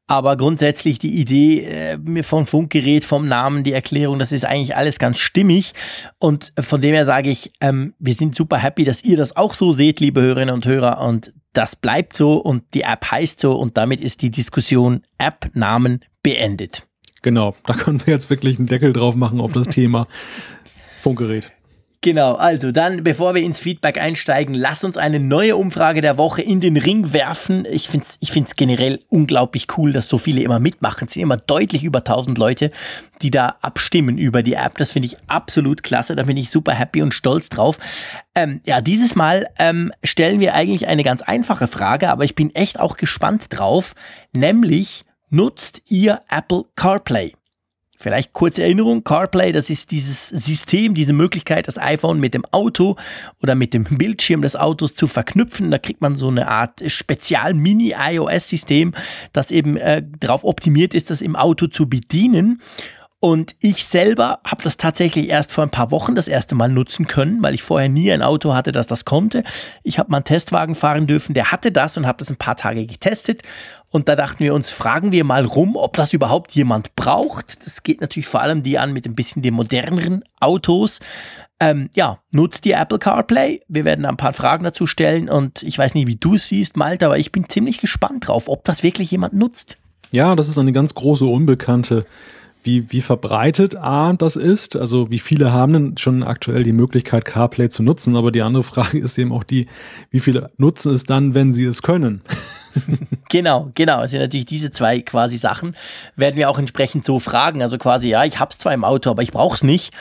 Aber 0.07 0.37
grundsätzlich 0.37 0.99
die 0.99 1.19
Idee 1.19 1.65
äh, 1.65 2.23
vom 2.23 2.47
Funkgerät, 2.47 3.03
vom 3.03 3.27
Namen, 3.27 3.63
die 3.63 3.73
Erklärung, 3.73 4.19
das 4.19 4.31
ist 4.31 4.45
eigentlich 4.45 4.75
alles 4.75 4.99
ganz 4.99 5.19
stimmig. 5.19 5.73
Und 6.17 6.53
von 6.59 6.81
dem 6.81 6.93
her 6.93 7.05
sage 7.05 7.29
ich, 7.29 7.51
ähm, 7.61 7.93
wir 7.99 8.13
sind 8.13 8.35
super 8.35 8.57
happy, 8.57 8.85
dass 8.85 9.03
ihr 9.03 9.17
das 9.17 9.35
auch 9.35 9.53
so 9.53 9.71
seht, 9.71 9.99
liebe 9.99 10.21
Hörerinnen 10.21 10.55
und 10.55 10.65
Hörer. 10.65 11.01
Und 11.01 11.33
das 11.53 11.75
bleibt 11.75 12.15
so 12.15 12.37
und 12.37 12.63
die 12.73 12.81
App 12.81 13.11
heißt 13.11 13.39
so 13.41 13.53
und 13.53 13.75
damit 13.77 13.99
ist 13.99 14.21
die 14.21 14.31
Diskussion 14.31 15.01
App-Namen 15.17 16.05
beendet. 16.23 16.88
Genau, 17.21 17.55
da 17.65 17.73
können 17.73 18.05
wir 18.05 18.13
jetzt 18.13 18.29
wirklich 18.29 18.57
einen 18.57 18.67
Deckel 18.67 18.93
drauf 18.93 19.15
machen 19.15 19.39
auf 19.41 19.51
das 19.51 19.67
Thema 19.69 20.07
Funkgerät. 21.01 21.51
Genau, 22.01 22.35
also 22.35 22.71
dann, 22.71 23.03
bevor 23.03 23.35
wir 23.35 23.41
ins 23.41 23.59
Feedback 23.59 23.97
einsteigen, 23.97 24.55
lass 24.55 24.85
uns 24.85 24.95
eine 24.95 25.19
neue 25.19 25.57
Umfrage 25.57 25.99
der 25.99 26.17
Woche 26.17 26.41
in 26.41 26.61
den 26.61 26.77
Ring 26.77 27.11
werfen. 27.11 27.67
Ich 27.69 27.89
finde 27.89 28.05
es 28.07 28.15
ich 28.21 28.31
find's 28.31 28.55
generell 28.55 29.01
unglaublich 29.09 29.67
cool, 29.77 29.91
dass 29.91 30.07
so 30.07 30.17
viele 30.17 30.41
immer 30.41 30.59
mitmachen. 30.59 31.07
Es 31.07 31.15
sind 31.15 31.23
immer 31.23 31.35
deutlich 31.35 31.83
über 31.83 31.99
1000 31.99 32.37
Leute, 32.37 32.71
die 33.21 33.31
da 33.31 33.57
abstimmen 33.61 34.17
über 34.17 34.43
die 34.43 34.53
App. 34.53 34.77
Das 34.77 34.91
finde 34.91 35.07
ich 35.07 35.17
absolut 35.27 35.83
klasse. 35.83 36.15
Da 36.15 36.23
bin 36.23 36.37
ich 36.37 36.49
super 36.51 36.71
happy 36.71 37.01
und 37.01 37.13
stolz 37.13 37.49
drauf. 37.49 37.77
Ähm, 38.33 38.61
ja, 38.65 38.79
dieses 38.79 39.15
Mal 39.15 39.47
ähm, 39.57 39.91
stellen 40.01 40.39
wir 40.39 40.53
eigentlich 40.53 40.87
eine 40.87 41.03
ganz 41.03 41.21
einfache 41.21 41.67
Frage, 41.67 42.09
aber 42.11 42.23
ich 42.23 42.33
bin 42.33 42.55
echt 42.55 42.79
auch 42.79 42.95
gespannt 42.95 43.47
drauf. 43.49 43.93
Nämlich, 44.33 45.03
nutzt 45.29 45.81
ihr 45.87 46.21
Apple 46.29 46.65
CarPlay? 46.75 47.33
Vielleicht 48.01 48.31
kurze 48.31 48.63
Erinnerung, 48.63 49.03
CarPlay, 49.03 49.51
das 49.51 49.69
ist 49.69 49.91
dieses 49.91 50.29
System, 50.29 50.93
diese 50.93 51.11
Möglichkeit, 51.11 51.67
das 51.67 51.77
iPhone 51.77 52.21
mit 52.21 52.33
dem 52.33 52.45
Auto 52.45 52.95
oder 53.43 53.55
mit 53.55 53.73
dem 53.73 53.83
Bildschirm 53.83 54.41
des 54.41 54.55
Autos 54.55 54.95
zu 54.95 55.07
verknüpfen. 55.07 55.69
Da 55.69 55.79
kriegt 55.79 55.99
man 55.99 56.15
so 56.15 56.29
eine 56.29 56.47
Art 56.47 56.81
Spezial-Mini-iOS-System, 56.85 58.93
das 59.33 59.51
eben 59.51 59.75
äh, 59.75 60.01
darauf 60.17 60.45
optimiert 60.45 60.93
ist, 60.93 61.09
das 61.09 61.21
im 61.21 61.35
Auto 61.35 61.67
zu 61.67 61.89
bedienen. 61.89 62.61
Und 63.21 63.57
ich 63.59 63.83
selber 63.83 64.39
habe 64.45 64.63
das 64.63 64.77
tatsächlich 64.77 65.27
erst 65.27 65.51
vor 65.51 65.65
ein 65.65 65.71
paar 65.71 65.91
Wochen 65.91 66.15
das 66.15 66.29
erste 66.29 66.55
Mal 66.55 66.69
nutzen 66.69 67.05
können, 67.05 67.43
weil 67.43 67.53
ich 67.53 67.63
vorher 67.63 67.89
nie 67.89 68.13
ein 68.13 68.21
Auto 68.21 68.53
hatte, 68.53 68.71
das 68.71 68.87
das 68.87 69.03
konnte. 69.03 69.43
Ich 69.83 69.99
habe 69.99 70.09
mal 70.09 70.17
einen 70.17 70.23
Testwagen 70.23 70.73
fahren 70.73 71.05
dürfen, 71.05 71.33
der 71.33 71.51
hatte 71.51 71.73
das 71.73 71.97
und 71.97 72.07
habe 72.07 72.19
das 72.19 72.29
ein 72.29 72.37
paar 72.37 72.55
Tage 72.55 72.85
getestet. 72.85 73.43
Und 73.91 74.07
da 74.07 74.15
dachten 74.15 74.43
wir 74.43 74.53
uns, 74.53 74.69
fragen 74.69 75.11
wir 75.11 75.23
mal 75.23 75.45
rum, 75.45 75.75
ob 75.75 75.97
das 75.97 76.13
überhaupt 76.13 76.51
jemand 76.51 76.95
braucht. 76.95 77.65
Das 77.65 77.83
geht 77.83 78.01
natürlich 78.01 78.27
vor 78.27 78.41
allem 78.41 78.61
die 78.61 78.77
an 78.77 78.93
mit 78.93 79.05
ein 79.05 79.15
bisschen 79.15 79.41
den 79.41 79.55
moderneren 79.55 80.23
Autos. 80.39 80.99
Ähm, 81.59 81.89
ja, 81.95 82.19
nutzt 82.31 82.65
die 82.65 82.71
Apple 82.71 82.99
CarPlay. 82.99 83.61
Wir 83.67 83.85
werden 83.85 84.05
ein 84.05 84.17
paar 84.17 84.33
Fragen 84.33 84.63
dazu 84.63 84.85
stellen 84.87 85.27
und 85.27 85.63
ich 85.63 85.77
weiß 85.77 85.93
nicht, 85.95 86.07
wie 86.07 86.15
du 86.15 86.35
es 86.35 86.47
siehst, 86.47 86.77
Malte, 86.77 87.05
aber 87.05 87.17
ich 87.17 87.31
bin 87.31 87.49
ziemlich 87.49 87.79
gespannt 87.79 88.27
drauf, 88.27 88.47
ob 88.47 88.63
das 88.63 88.83
wirklich 88.83 89.11
jemand 89.11 89.33
nutzt. 89.33 89.77
Ja, 90.11 90.35
das 90.35 90.49
ist 90.49 90.57
eine 90.57 90.71
ganz 90.71 90.95
große 90.95 91.25
Unbekannte 91.25 92.05
wie, 92.63 92.91
wie 92.91 93.01
verbreitet 93.01 93.75
A 93.75 94.13
das 94.13 94.35
ist. 94.35 94.75
Also 94.75 95.09
wie 95.11 95.19
viele 95.19 95.53
haben 95.53 95.73
denn 95.73 95.97
schon 95.97 96.23
aktuell 96.23 96.63
die 96.63 96.73
Möglichkeit, 96.73 97.25
CarPlay 97.25 97.69
zu 97.69 97.83
nutzen. 97.83 98.15
Aber 98.15 98.31
die 98.31 98.41
andere 98.41 98.63
Frage 98.63 98.99
ist 98.99 99.17
eben 99.17 99.31
auch 99.31 99.43
die, 99.43 99.67
wie 100.11 100.19
viele 100.19 100.51
nutzen 100.57 100.93
es 100.93 101.03
dann, 101.03 101.33
wenn 101.33 101.53
sie 101.53 101.65
es 101.65 101.81
können. 101.81 102.21
genau, 103.29 103.71
genau. 103.75 104.03
Es 104.03 104.11
sind 104.11 104.21
natürlich 104.21 104.45
diese 104.45 104.71
zwei 104.71 105.01
quasi 105.01 105.37
Sachen, 105.37 105.75
werden 106.15 106.35
wir 106.35 106.49
auch 106.49 106.59
entsprechend 106.59 107.05
so 107.05 107.19
fragen. 107.19 107.61
Also 107.61 107.77
quasi, 107.77 108.09
ja, 108.09 108.23
ich 108.23 108.39
hab's 108.39 108.57
zwar 108.57 108.73
im 108.73 108.83
Auto, 108.83 109.09
aber 109.09 109.23
ich 109.23 109.31
brauch's 109.31 109.63
nicht, 109.63 109.93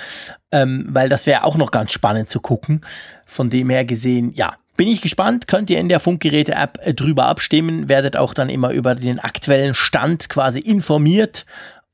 ähm, 0.52 0.86
weil 0.90 1.08
das 1.08 1.26
wäre 1.26 1.44
auch 1.44 1.56
noch 1.56 1.70
ganz 1.70 1.92
spannend 1.92 2.30
zu 2.30 2.40
gucken. 2.40 2.82
Von 3.26 3.50
dem 3.50 3.70
her 3.70 3.84
gesehen, 3.84 4.32
ja, 4.34 4.56
bin 4.76 4.88
ich 4.88 5.00
gespannt, 5.00 5.48
könnt 5.48 5.70
ihr 5.70 5.80
in 5.80 5.88
der 5.88 6.00
Funkgeräte-App 6.00 6.78
äh, 6.82 6.94
drüber 6.94 7.26
abstimmen, 7.26 7.88
werdet 7.88 8.16
auch 8.16 8.32
dann 8.32 8.48
immer 8.48 8.70
über 8.70 8.94
den 8.94 9.18
aktuellen 9.18 9.74
Stand 9.74 10.28
quasi 10.28 10.60
informiert 10.60 11.44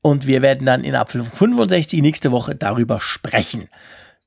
und 0.01 0.27
wir 0.27 0.43
werden 0.43 0.67
dann 0.67 0.83
in 0.83 0.95
Apfel 0.95 1.23
65 1.23 2.01
nächste 2.01 2.31
Woche 2.31 2.55
darüber 2.55 2.99
sprechen. 3.01 3.69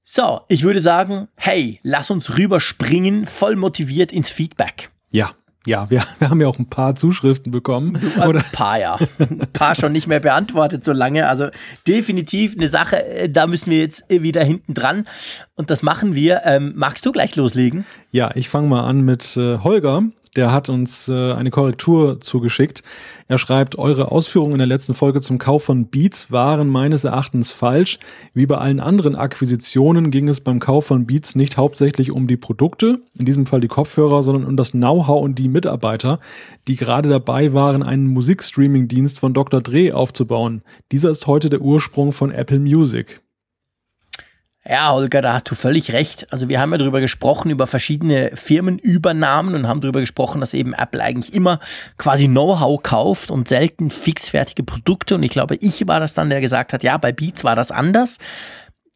So, 0.03 0.41
ich 0.49 0.65
würde 0.65 0.81
sagen, 0.81 1.29
hey, 1.37 1.79
lass 1.85 2.11
uns 2.11 2.37
rüberspringen, 2.37 3.27
voll 3.27 3.55
motiviert 3.55 4.11
ins 4.11 4.31
Feedback. 4.31 4.91
Ja, 5.11 5.35
ja, 5.67 5.91
wir, 5.91 6.03
wir, 6.19 6.31
haben 6.31 6.41
ja 6.41 6.47
auch 6.47 6.59
ein 6.59 6.69
paar 6.69 6.95
Zuschriften 6.95 7.53
bekommen. 7.53 7.99
Oder? 8.27 8.41
Ein 8.41 8.53
paar, 8.53 8.79
ja. 8.79 8.99
Ein 9.19 9.47
paar 9.53 9.75
schon 9.75 9.93
nicht 9.93 10.07
mehr 10.07 10.21
beantwortet 10.21 10.85
so 10.85 10.93
lange. 10.93 11.29
Also 11.29 11.49
definitiv 11.87 12.57
eine 12.57 12.69
Sache, 12.69 13.05
äh, 13.05 13.29
da 13.29 13.47
müssen 13.47 13.71
wir 13.71 13.79
jetzt 13.79 14.05
wieder 14.09 14.43
hinten 14.43 14.75
dran. 14.75 15.07
Und 15.55 15.71
das 15.71 15.83
machen 15.83 16.15
wir. 16.15 16.43
Ähm, 16.45 16.73
magst 16.77 17.05
du 17.05 17.13
gleich 17.13 17.37
loslegen? 17.37 17.85
Ja, 18.11 18.31
ich 18.35 18.49
fange 18.49 18.69
mal 18.69 18.85
an 18.85 19.03
mit 19.03 19.37
äh, 19.37 19.59
Holger 19.59 20.05
der 20.37 20.53
hat 20.53 20.69
uns 20.69 21.09
äh, 21.09 21.33
eine 21.33 21.51
Korrektur 21.51 22.21
zugeschickt. 22.21 22.83
Er 23.27 23.39
schreibt, 23.39 23.79
eure 23.79 24.11
Ausführungen 24.11 24.53
in 24.53 24.59
der 24.59 24.67
letzten 24.67 24.95
Folge 24.95 25.21
zum 25.21 25.39
Kauf 25.39 25.65
von 25.65 25.89
Beats 25.89 26.33
waren 26.33 26.69
meines 26.69 27.05
Erachtens 27.05 27.51
falsch. 27.51 27.99
Wie 28.35 28.47
bei 28.47 28.57
allen 28.57 28.81
anderen 28.81 29.17
Akquisitionen 29.17 30.11
ging 30.11 30.29
es 30.29 30.41
beim 30.41 30.61
Kauf 30.61 30.87
von 30.87 31.07
Beats 31.07 31.35
nicht 31.35 31.57
hauptsächlich 31.57 32.11
um 32.11 32.27
die 32.27 32.37
Produkte, 32.37 33.01
in 33.19 33.25
diesem 33.25 33.47
Fall 33.47 33.61
die 33.61 33.69
Kopfhörer, 33.69 34.23
sondern 34.23 34.45
um 34.45 34.57
das 34.57 34.73
Know-how 34.73 35.23
und 35.23 35.39
die 35.39 35.49
Mitarbeiter, 35.49 36.21
die 36.67 36.77
gerade 36.77 37.09
dabei 37.09 37.53
waren, 37.53 37.83
einen 37.83 38.07
Musikstreaming-Dienst 38.07 39.19
von 39.19 39.35
Dr. 39.35 39.61
Dre 39.61 39.95
aufzubauen. 39.95 40.63
Dieser 40.93 41.11
ist 41.11 41.27
heute 41.27 41.51
der 41.51 41.61
Ursprung 41.61 42.13
von 42.13 42.31
Apple 42.31 42.59
Music. 42.59 43.21
Ja, 44.71 44.93
Holger, 44.93 45.23
da 45.23 45.33
hast 45.33 45.51
du 45.51 45.55
völlig 45.55 45.93
recht. 45.93 46.31
Also 46.31 46.51
wir 46.51 46.61
haben 46.61 46.73
ja 46.73 46.77
darüber 46.77 47.01
gesprochen, 47.01 47.51
über 47.51 47.67
verschiedene 47.67 48.33
Firmenübernahmen 48.35 49.55
und 49.55 49.67
haben 49.67 49.81
darüber 49.81 50.01
gesprochen, 50.01 50.43
dass 50.43 50.53
eben 50.53 50.75
Apple 50.75 51.03
eigentlich 51.03 51.33
immer 51.33 51.59
quasi 51.97 52.29
Know-how 52.29 52.83
kauft 52.83 53.31
und 53.31 53.49
selten 53.49 53.89
fixfertige 53.89 54.65
Produkte. 54.65 55.15
Und 55.15 55.23
ich 55.23 55.31
glaube, 55.31 55.57
ich 55.57 55.89
war 55.89 56.01
das 56.01 56.13
dann, 56.13 56.29
der 56.29 56.43
gesagt 56.43 56.75
hat, 56.75 56.83
ja, 56.83 56.99
bei 56.99 57.13
Beats 57.13 57.45
war 57.45 57.57
das 57.57 57.71
anders. 57.71 58.19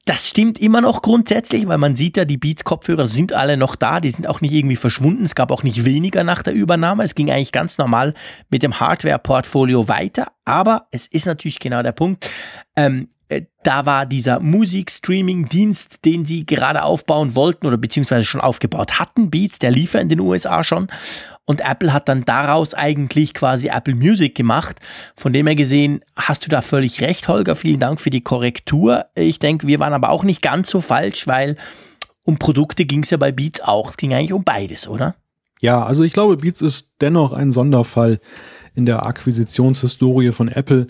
Das 0.05 0.29
stimmt 0.29 0.59
immer 0.59 0.83
noch 0.83 1.01
grundsätzlich, 1.01 1.67
weil 1.67 1.79
man 1.79 1.95
sieht 1.95 2.19
ja, 2.19 2.27
die 2.27 2.37
Beats-Kopfhörer 2.37 3.07
sind 3.07 3.33
alle 3.33 3.57
noch 3.57 3.75
da, 3.75 4.01
die 4.01 4.11
sind 4.11 4.29
auch 4.29 4.43
nicht 4.43 4.53
irgendwie 4.53 4.77
verschwunden. 4.77 5.25
Es 5.25 5.35
gab 5.35 5.51
auch 5.51 5.63
nicht 5.63 5.87
weniger 5.87 6.23
nach 6.23 6.43
der 6.43 6.53
Übernahme. 6.53 7.03
Es 7.05 7.15
ging 7.15 7.31
eigentlich 7.31 7.53
ganz 7.53 7.79
normal 7.79 8.13
mit 8.51 8.63
dem 8.63 8.79
Hardware-Portfolio 8.79 9.89
weiter. 9.89 10.33
Aber 10.45 10.89
es 10.91 11.07
ist 11.07 11.25
natürlich 11.25 11.61
genau 11.61 11.83
der 11.83 11.93
Punkt. 11.93 12.29
Ähm, 12.77 13.09
äh, 13.22 13.22
da 13.63 13.87
war 13.87 14.07
dieser 14.07 14.41
Musik-Streaming-Dienst, 14.41 16.05
den 16.05 16.25
sie 16.25 16.45
gerade 16.45 16.83
aufbauen 16.83 17.35
wollten 17.35 17.67
oder 17.67 17.77
beziehungsweise 17.77 18.25
schon 18.25 18.41
aufgebaut 18.41 18.99
hatten, 18.99 19.31
Beats, 19.31 19.59
der 19.59 19.71
lief 19.71 19.95
in 19.95 20.09
den 20.09 20.21
USA 20.21 20.65
schon. 20.65 20.89
Und 21.45 21.61
Apple 21.61 21.93
hat 21.93 22.09
dann 22.09 22.25
daraus 22.25 22.75
eigentlich 22.75 23.35
quasi 23.35 23.69
Apple 23.69 23.95
Music 23.95 24.35
gemacht. 24.35 24.81
Von 25.17 25.33
dem 25.33 25.47
her 25.47 25.57
gesehen 25.57 26.05
hast 26.17 26.45
du 26.45 26.49
da 26.49 26.61
völlig 26.61 27.01
recht, 27.01 27.29
Holger. 27.29 27.57
Vielen 27.57 27.81
Dank 27.81 28.01
für 28.01 28.11
die 28.11 28.23
Korrektur. 28.23 29.07
Ich 29.15 29.39
denke, 29.39 29.67
wir 29.67 29.81
waren 29.81 29.93
aber 29.93 30.11
auch 30.11 30.25
nicht 30.25 30.43
ganz 30.43 30.71
so 30.71 30.81
falsch, 30.81 31.27
weil 31.27 31.57
um 32.25 32.39
Produkte 32.39 32.85
ging 32.85 33.03
es 33.03 33.11
ja 33.11 33.17
bei 33.17 33.33
Beats 33.33 33.61
auch. 33.61 33.91
Es 33.91 33.97
ging 33.97 34.15
eigentlich 34.15 34.33
um 34.33 34.45
beides, 34.45 34.89
oder? 34.89 35.17
Ja, 35.61 35.85
also 35.85 36.03
ich 36.03 36.13
glaube, 36.13 36.37
Beats 36.37 36.63
ist 36.63 36.95
dennoch 37.01 37.33
ein 37.33 37.51
Sonderfall 37.51 38.21
in 38.75 38.87
der 38.87 39.07
Akquisitionshistorie 39.07 40.33
von 40.33 40.49
Apple 40.49 40.87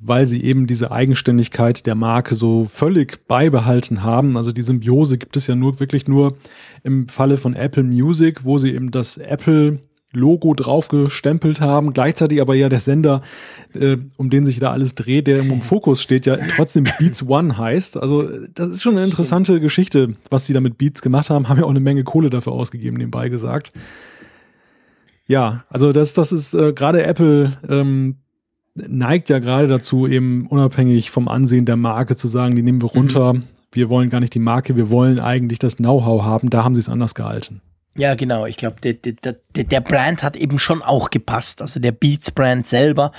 weil 0.00 0.24
sie 0.24 0.42
eben 0.42 0.66
diese 0.66 0.90
Eigenständigkeit 0.90 1.86
der 1.86 1.94
Marke 1.94 2.34
so 2.34 2.64
völlig 2.64 3.26
beibehalten 3.28 4.02
haben. 4.02 4.36
Also 4.36 4.50
die 4.50 4.62
Symbiose 4.62 5.18
gibt 5.18 5.36
es 5.36 5.46
ja 5.46 5.54
nur 5.54 5.78
wirklich 5.78 6.08
nur 6.08 6.38
im 6.82 7.06
Falle 7.08 7.36
von 7.36 7.54
Apple 7.54 7.82
Music, 7.82 8.44
wo 8.44 8.56
sie 8.56 8.74
eben 8.74 8.90
das 8.90 9.18
Apple 9.18 9.78
Logo 10.12 10.54
draufgestempelt 10.54 11.60
haben, 11.60 11.92
gleichzeitig 11.92 12.40
aber 12.40 12.54
ja 12.54 12.68
der 12.68 12.80
Sender, 12.80 13.22
äh, 13.74 13.96
um 14.16 14.28
den 14.28 14.44
sich 14.44 14.58
da 14.58 14.72
alles 14.72 14.96
dreht, 14.96 15.28
der 15.28 15.38
im 15.38 15.60
Fokus 15.60 16.02
steht, 16.02 16.26
ja 16.26 16.36
trotzdem 16.56 16.84
Beats 16.98 17.28
One 17.28 17.56
heißt. 17.56 17.96
Also 17.96 18.28
das 18.54 18.70
ist 18.70 18.82
schon 18.82 18.96
eine 18.96 19.06
interessante 19.06 19.60
Geschichte, 19.60 20.16
was 20.28 20.46
sie 20.46 20.52
da 20.52 20.60
mit 20.60 20.78
Beats 20.78 21.02
gemacht 21.02 21.30
haben, 21.30 21.48
haben 21.48 21.58
ja 21.58 21.64
auch 21.64 21.70
eine 21.70 21.78
Menge 21.78 22.02
Kohle 22.02 22.28
dafür 22.30 22.54
ausgegeben, 22.54 22.96
nebenbei 22.96 23.28
gesagt. 23.28 23.72
Ja, 25.26 25.64
also 25.68 25.92
das, 25.92 26.12
das 26.12 26.32
ist 26.32 26.54
äh, 26.54 26.72
gerade 26.72 27.04
Apple 27.04 27.52
ähm, 27.68 28.16
neigt 28.74 29.28
ja 29.28 29.38
gerade 29.38 29.68
dazu, 29.68 30.06
eben 30.06 30.46
unabhängig 30.46 31.10
vom 31.10 31.28
Ansehen 31.28 31.64
der 31.64 31.76
Marke 31.76 32.16
zu 32.16 32.28
sagen, 32.28 32.56
die 32.56 32.62
nehmen 32.62 32.82
wir 32.82 32.88
runter. 32.88 33.34
Mhm. 33.34 33.42
Wir 33.72 33.88
wollen 33.88 34.10
gar 34.10 34.20
nicht 34.20 34.34
die 34.34 34.40
Marke, 34.40 34.76
wir 34.76 34.90
wollen 34.90 35.20
eigentlich 35.20 35.58
das 35.58 35.76
Know-how 35.76 36.22
haben. 36.22 36.50
Da 36.50 36.64
haben 36.64 36.74
sie 36.74 36.80
es 36.80 36.88
anders 36.88 37.14
gehalten. 37.14 37.60
Ja, 37.96 38.14
genau. 38.14 38.46
Ich 38.46 38.56
glaube, 38.56 38.76
der, 38.80 38.94
der, 38.94 39.36
der, 39.56 39.64
der 39.64 39.80
Brand 39.80 40.22
hat 40.22 40.36
eben 40.36 40.58
schon 40.58 40.80
auch 40.80 41.10
gepasst. 41.10 41.60
Also 41.60 41.80
der 41.80 41.90
Beats-Brand 41.90 42.68
selber, 42.68 43.10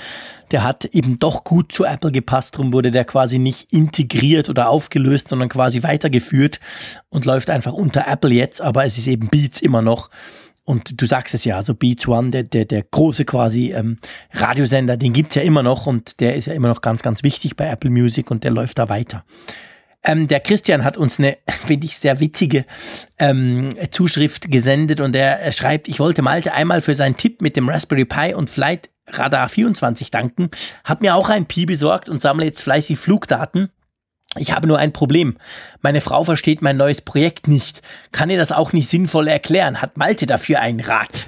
der 0.50 0.62
hat 0.62 0.86
eben 0.86 1.18
doch 1.18 1.44
gut 1.44 1.72
zu 1.72 1.84
Apple 1.84 2.10
gepasst. 2.10 2.54
Darum 2.54 2.72
wurde 2.72 2.90
der 2.90 3.04
quasi 3.04 3.38
nicht 3.38 3.70
integriert 3.70 4.48
oder 4.48 4.70
aufgelöst, 4.70 5.28
sondern 5.28 5.50
quasi 5.50 5.82
weitergeführt 5.82 6.58
und 7.10 7.26
läuft 7.26 7.50
einfach 7.50 7.74
unter 7.74 8.06
Apple 8.08 8.32
jetzt. 8.32 8.62
Aber 8.62 8.84
es 8.84 8.96
ist 8.96 9.06
eben 9.08 9.28
Beats 9.28 9.60
immer 9.60 9.82
noch. 9.82 10.08
Und 10.72 11.02
du 11.02 11.04
sagst 11.04 11.34
es 11.34 11.44
ja, 11.44 11.56
also 11.56 11.74
Beats 11.74 12.08
One, 12.08 12.30
der, 12.30 12.44
der, 12.44 12.64
der 12.64 12.82
große 12.82 13.26
quasi 13.26 13.74
ähm, 13.74 13.98
Radiosender, 14.32 14.96
den 14.96 15.12
gibt's 15.12 15.34
ja 15.34 15.42
immer 15.42 15.62
noch 15.62 15.86
und 15.86 16.18
der 16.20 16.34
ist 16.34 16.46
ja 16.46 16.54
immer 16.54 16.68
noch 16.68 16.80
ganz, 16.80 17.02
ganz 17.02 17.22
wichtig 17.22 17.56
bei 17.56 17.68
Apple 17.68 17.90
Music 17.90 18.30
und 18.30 18.42
der 18.42 18.52
läuft 18.52 18.78
da 18.78 18.88
weiter. 18.88 19.22
Ähm, 20.02 20.28
der 20.28 20.40
Christian 20.40 20.82
hat 20.82 20.96
uns 20.96 21.18
eine, 21.18 21.36
finde 21.66 21.84
ich, 21.84 21.98
sehr 21.98 22.20
witzige 22.20 22.64
ähm, 23.18 23.68
Zuschrift 23.90 24.50
gesendet 24.50 25.02
und 25.02 25.14
er, 25.14 25.40
er 25.40 25.52
schreibt, 25.52 25.88
ich 25.88 26.00
wollte 26.00 26.22
Malte 26.22 26.54
einmal 26.54 26.80
für 26.80 26.94
seinen 26.94 27.18
Tipp 27.18 27.42
mit 27.42 27.54
dem 27.54 27.68
Raspberry 27.68 28.06
Pi 28.06 28.32
und 28.32 28.48
Flight 28.48 28.88
Radar 29.08 29.50
24 29.50 30.10
danken, 30.10 30.48
hat 30.84 31.02
mir 31.02 31.16
auch 31.16 31.28
ein 31.28 31.44
Pi 31.44 31.66
besorgt 31.66 32.08
und 32.08 32.22
sammle 32.22 32.46
jetzt 32.46 32.62
fleißig 32.62 32.98
Flugdaten. 32.98 33.68
Ich 34.38 34.52
habe 34.52 34.66
nur 34.66 34.78
ein 34.78 34.92
Problem. 34.92 35.36
Meine 35.82 36.00
Frau 36.00 36.24
versteht 36.24 36.62
mein 36.62 36.76
neues 36.76 37.02
Projekt 37.02 37.48
nicht. 37.48 37.82
Kann 38.12 38.30
ihr 38.30 38.38
das 38.38 38.52
auch 38.52 38.72
nicht 38.72 38.88
sinnvoll 38.88 39.28
erklären? 39.28 39.82
Hat 39.82 39.96
Malte 39.96 40.26
dafür 40.26 40.60
einen 40.60 40.80
Rat? 40.80 41.26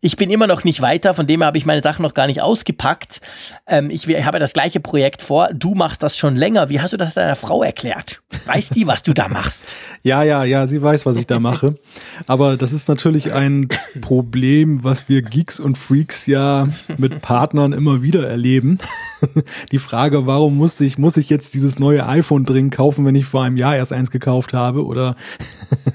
Ich 0.00 0.16
bin 0.16 0.30
immer 0.30 0.46
noch 0.46 0.62
nicht 0.62 0.80
weiter, 0.80 1.12
von 1.12 1.26
dem 1.26 1.40
her 1.40 1.48
habe 1.48 1.58
ich 1.58 1.66
meine 1.66 1.82
Sachen 1.82 2.02
noch 2.02 2.14
gar 2.14 2.28
nicht 2.28 2.40
ausgepackt. 2.40 3.20
Ähm, 3.66 3.90
ich, 3.90 4.08
ich 4.08 4.24
habe 4.24 4.38
das 4.38 4.52
gleiche 4.52 4.78
Projekt 4.78 5.22
vor. 5.22 5.48
Du 5.52 5.74
machst 5.74 6.04
das 6.04 6.16
schon 6.16 6.36
länger. 6.36 6.68
Wie 6.68 6.80
hast 6.80 6.92
du 6.92 6.96
das 6.96 7.14
deiner 7.14 7.34
Frau 7.34 7.64
erklärt? 7.64 8.22
Weiß 8.46 8.68
die, 8.68 8.86
was 8.86 9.02
du 9.02 9.12
da 9.12 9.28
machst? 9.28 9.66
Ja, 10.04 10.22
ja, 10.22 10.44
ja, 10.44 10.66
sie 10.68 10.80
weiß, 10.80 11.06
was 11.06 11.16
ich 11.16 11.26
da 11.26 11.40
mache. 11.40 11.74
Aber 12.28 12.56
das 12.56 12.72
ist 12.72 12.88
natürlich 12.88 13.32
ein 13.32 13.68
Problem, 14.00 14.84
was 14.84 15.08
wir 15.08 15.22
Geeks 15.22 15.58
und 15.58 15.76
Freaks 15.76 16.26
ja 16.26 16.68
mit 16.96 17.20
Partnern 17.20 17.72
immer 17.72 18.00
wieder 18.00 18.26
erleben. 18.26 18.78
Die 19.72 19.80
Frage, 19.80 20.26
warum 20.26 20.56
muss 20.56 20.80
ich, 20.80 20.98
muss 20.98 21.16
ich 21.16 21.28
jetzt 21.28 21.54
dieses 21.54 21.80
neue 21.80 22.06
iPhone 22.06 22.44
dringend 22.44 22.74
kaufen, 22.74 23.04
wenn 23.04 23.16
ich 23.16 23.26
vor 23.26 23.42
einem 23.42 23.56
Jahr 23.56 23.76
erst 23.76 23.92
eins 23.92 24.12
gekauft 24.12 24.54
habe? 24.54 24.86
Oder 24.86 25.16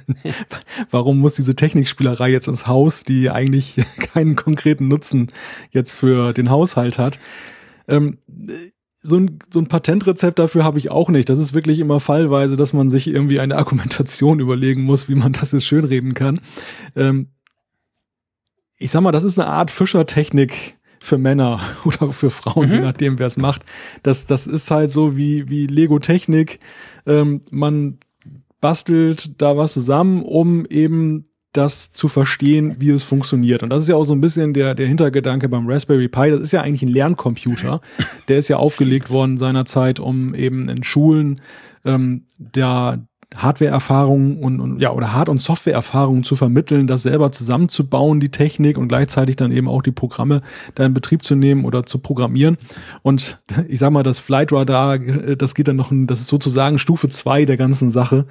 warum 0.91 1.19
muss 1.19 1.35
diese 1.35 1.55
Technikspielerei 1.55 2.29
jetzt 2.29 2.49
ins 2.49 2.67
Haus, 2.67 3.03
die 3.03 3.29
eigentlich 3.29 3.77
keinen 4.13 4.35
konkreten 4.35 4.87
Nutzen 4.87 5.31
jetzt 5.71 5.95
für 5.95 6.33
den 6.33 6.49
Haushalt 6.49 6.97
hat. 6.97 7.19
Ähm, 7.87 8.17
so 9.03 9.17
ein, 9.17 9.39
so 9.51 9.59
ein 9.59 9.67
Patentrezept 9.67 10.39
dafür 10.39 10.63
habe 10.63 10.79
ich 10.79 10.89
auch 10.89 11.09
nicht. 11.09 11.29
Das 11.29 11.37
ist 11.37 11.53
wirklich 11.53 11.79
immer 11.79 11.99
fallweise, 11.99 12.55
dass 12.55 12.73
man 12.73 12.89
sich 12.89 13.07
irgendwie 13.07 13.39
eine 13.39 13.57
Argumentation 13.57 14.39
überlegen 14.39 14.83
muss, 14.83 15.09
wie 15.09 15.15
man 15.15 15.33
das 15.33 15.51
jetzt 15.51 15.65
schönreden 15.65 16.13
kann. 16.13 16.39
Ähm, 16.95 17.27
ich 18.77 18.91
sag 18.91 19.01
mal, 19.01 19.11
das 19.11 19.23
ist 19.23 19.39
eine 19.39 19.49
Art 19.49 19.71
Fischertechnik 19.71 20.77
für 20.99 21.17
Männer 21.17 21.59
oder 21.83 22.11
für 22.13 22.29
Frauen, 22.29 22.69
mhm. 22.69 22.75
je 22.75 22.79
nachdem, 22.79 23.19
wer 23.19 23.27
es 23.27 23.37
macht. 23.37 23.65
Das, 24.01 24.25
das 24.25 24.47
ist 24.47 24.71
halt 24.71 24.91
so 24.91 25.17
wie, 25.17 25.49
wie 25.49 25.67
Lego-Technik. 25.67 26.59
Ähm, 27.05 27.41
man 27.51 27.99
bastelt 28.61 29.41
da 29.41 29.57
was 29.57 29.73
zusammen, 29.73 30.23
um 30.23 30.65
eben 30.65 31.25
das 31.53 31.91
zu 31.91 32.07
verstehen, 32.07 32.75
wie 32.79 32.89
es 32.89 33.03
funktioniert. 33.03 33.63
Und 33.63 33.69
das 33.69 33.83
ist 33.83 33.87
ja 33.87 33.95
auch 33.95 34.03
so 34.03 34.13
ein 34.13 34.21
bisschen 34.21 34.53
der, 34.53 34.73
der 34.73 34.87
Hintergedanke 34.87 35.47
beim 35.47 35.69
Raspberry 35.69 36.07
Pi. 36.07 36.31
Das 36.31 36.39
ist 36.39 36.51
ja 36.51 36.61
eigentlich 36.61 36.81
ein 36.81 36.89
Lerncomputer. 36.89 37.79
Der 38.27 38.39
ist 38.39 38.47
ja 38.47 38.57
aufgelegt 38.57 39.11
worden 39.11 39.37
seinerzeit, 39.37 39.99
um 39.99 40.33
eben 40.33 40.67
in 40.67 40.83
Schulen 40.83 41.41
ähm, 41.85 42.25
der 42.37 43.05
Hardware-Erfahrungen 43.35 44.37
und, 44.37 44.59
und 44.59 44.79
ja 44.79 44.91
oder 44.91 45.13
Hard- 45.13 45.29
und 45.29 45.39
Software-Erfahrungen 45.39 46.23
zu 46.23 46.35
vermitteln, 46.35 46.87
das 46.87 47.03
selber 47.03 47.31
zusammenzubauen, 47.31 48.19
die 48.19 48.29
Technik 48.29 48.77
und 48.77 48.87
gleichzeitig 48.87 49.35
dann 49.35 49.51
eben 49.51 49.67
auch 49.67 49.81
die 49.81 49.91
Programme 49.91 50.41
da 50.75 50.85
in 50.85 50.93
Betrieb 50.93 51.23
zu 51.23 51.35
nehmen 51.35 51.65
oder 51.65 51.85
zu 51.85 51.99
programmieren. 51.99 52.57
Und 53.01 53.41
ich 53.67 53.79
sag 53.79 53.91
mal, 53.91 54.03
das 54.03 54.19
Flight 54.19 54.51
Radar, 54.51 54.95
äh, 54.95 55.37
das 55.37 55.55
geht 55.55 55.67
dann 55.67 55.75
noch, 55.75 55.91
das 55.91 56.21
ist 56.21 56.27
sozusagen 56.27 56.79
Stufe 56.79 57.09
zwei 57.09 57.45
der 57.45 57.57
ganzen 57.57 57.89
Sache, 57.89 58.25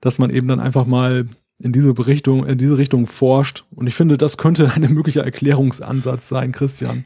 dass 0.00 0.18
man 0.18 0.30
eben 0.30 0.48
dann 0.48 0.60
einfach 0.60 0.86
mal 0.86 1.26
in 1.62 1.72
diese 1.72 1.94
Richtung, 2.06 2.46
in 2.46 2.58
diese 2.58 2.78
Richtung 2.78 3.06
forscht. 3.06 3.64
Und 3.74 3.86
ich 3.86 3.94
finde, 3.94 4.16
das 4.16 4.36
könnte 4.36 4.72
ein 4.74 4.82
möglicher 4.92 5.24
Erklärungsansatz 5.24 6.28
sein, 6.28 6.52
Christian. 6.52 7.04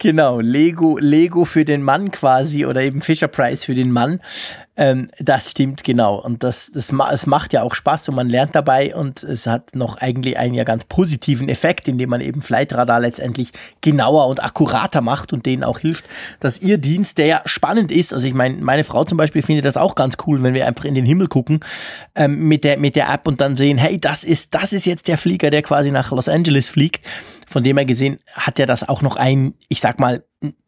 Genau, 0.00 0.38
Lego, 0.38 0.96
Lego 0.98 1.44
für 1.44 1.64
den 1.64 1.82
Mann 1.82 2.12
quasi 2.12 2.64
oder 2.64 2.82
eben 2.82 3.02
Fisher 3.02 3.26
Price 3.26 3.64
für 3.64 3.74
den 3.74 3.90
Mann. 3.90 4.20
Ähm, 4.76 5.10
das 5.18 5.50
stimmt 5.50 5.82
genau. 5.82 6.14
Und 6.20 6.44
das, 6.44 6.70
das, 6.72 6.92
es 6.92 7.26
macht 7.26 7.52
ja 7.52 7.64
auch 7.64 7.74
Spaß 7.74 8.08
und 8.08 8.14
man 8.14 8.28
lernt 8.28 8.54
dabei 8.54 8.94
und 8.94 9.24
es 9.24 9.48
hat 9.48 9.74
noch 9.74 9.96
eigentlich 9.96 10.38
einen 10.38 10.54
ja 10.54 10.62
ganz 10.62 10.84
positiven 10.84 11.48
Effekt, 11.48 11.88
indem 11.88 12.10
man 12.10 12.20
eben 12.20 12.42
Flightradar 12.42 13.00
letztendlich 13.00 13.50
genauer 13.80 14.28
und 14.28 14.40
akkurater 14.40 15.00
macht 15.00 15.32
und 15.32 15.46
denen 15.46 15.64
auch 15.64 15.80
hilft, 15.80 16.04
dass 16.38 16.60
ihr 16.60 16.78
Dienst, 16.78 17.18
der 17.18 17.26
ja 17.26 17.42
spannend 17.44 17.90
ist, 17.90 18.14
also 18.14 18.24
ich 18.24 18.34
meine, 18.34 18.58
meine 18.58 18.84
Frau 18.84 19.02
zum 19.02 19.18
Beispiel 19.18 19.42
findet 19.42 19.64
das 19.64 19.76
auch 19.76 19.96
ganz 19.96 20.16
cool, 20.28 20.40
wenn 20.44 20.54
wir 20.54 20.68
einfach 20.68 20.84
in 20.84 20.94
den 20.94 21.06
Himmel 21.06 21.26
gucken 21.26 21.58
ähm, 22.14 22.46
mit, 22.46 22.62
der, 22.62 22.78
mit 22.78 22.94
der 22.94 23.12
App 23.12 23.26
und 23.26 23.40
dann 23.40 23.56
sehen, 23.56 23.78
hey, 23.78 23.98
das 23.98 24.22
ist, 24.22 24.54
das 24.54 24.72
ist 24.72 24.86
jetzt 24.86 25.08
der 25.08 25.18
Flieger, 25.18 25.50
der 25.50 25.62
quasi 25.62 25.90
nach 25.90 26.12
Los 26.12 26.28
Angeles 26.28 26.68
fliegt. 26.68 27.04
Von 27.48 27.64
dem 27.64 27.78
her 27.78 27.86
gesehen 27.86 28.18
hat 28.34 28.58
ja 28.58 28.66
das 28.66 28.86
auch 28.86 29.00
noch 29.00 29.16
einen, 29.16 29.54
ich 29.68 29.80
sag 29.80 29.98
mal, 29.98 30.22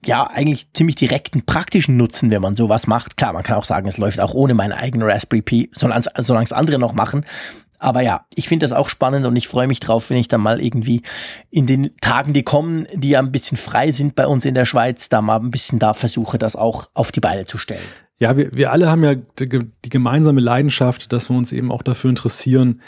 ja, 0.05 0.27
eigentlich 0.27 0.73
ziemlich 0.73 0.97
direkten 0.97 1.43
praktischen 1.43 1.99
Nutzen, 1.99 2.31
wenn 2.31 2.41
man 2.41 2.57
sowas 2.57 2.87
macht. 2.87 3.19
Klar, 3.19 3.35
man 3.35 3.43
kann 3.43 3.57
auch 3.57 3.65
sagen, 3.65 3.87
es 3.87 3.99
läuft 3.99 4.19
auch 4.19 4.33
ohne 4.33 4.55
meine 4.55 4.77
eigene 4.77 5.05
Raspberry 5.07 5.43
Pi, 5.43 5.71
solange 5.75 6.01
es 6.01 6.53
andere 6.53 6.79
noch 6.79 6.95
machen. 6.95 7.27
Aber 7.79 8.03
ja, 8.03 8.27
ich 8.35 8.49
finde 8.49 8.65
das 8.65 8.73
auch 8.73 8.89
spannend 8.89 9.27
und 9.27 9.37
ich 9.37 9.47
freue 9.47 9.67
mich 9.67 9.81
drauf, 9.81 10.09
wenn 10.09 10.17
ich 10.17 10.29
dann 10.29 10.41
mal 10.41 10.61
irgendwie 10.61 11.03
in 11.51 11.67
den 11.67 11.97
Tagen, 12.01 12.33
die 12.33 12.43
kommen, 12.43 12.87
die 12.95 13.11
ja 13.11 13.19
ein 13.19 13.33
bisschen 13.33 13.57
frei 13.57 13.91
sind 13.91 14.15
bei 14.15 14.27
uns 14.27 14.45
in 14.45 14.55
der 14.55 14.65
Schweiz, 14.65 15.11
da 15.11 15.21
mal 15.21 15.39
ein 15.39 15.51
bisschen 15.51 15.79
da 15.79 15.95
versuche, 15.95 16.39
das 16.39 16.57
auch 16.57 16.89
auf 16.95 17.13
die 17.13 17.21
Beine 17.21 17.45
zu 17.45 17.59
stellen. 17.59 17.85
Ja, 18.19 18.37
wir, 18.37 18.51
wir 18.55 18.71
alle 18.73 18.91
haben 18.91 19.05
ja 19.05 19.15
die 19.15 19.89
gemeinsame 19.89 20.41
Leidenschaft, 20.41 21.13
dass 21.13 21.31
wir 21.31 21.37
uns 21.37 21.53
eben 21.53 21.71
auch 21.73 21.83
dafür 21.83 22.11
interessieren, 22.11 22.81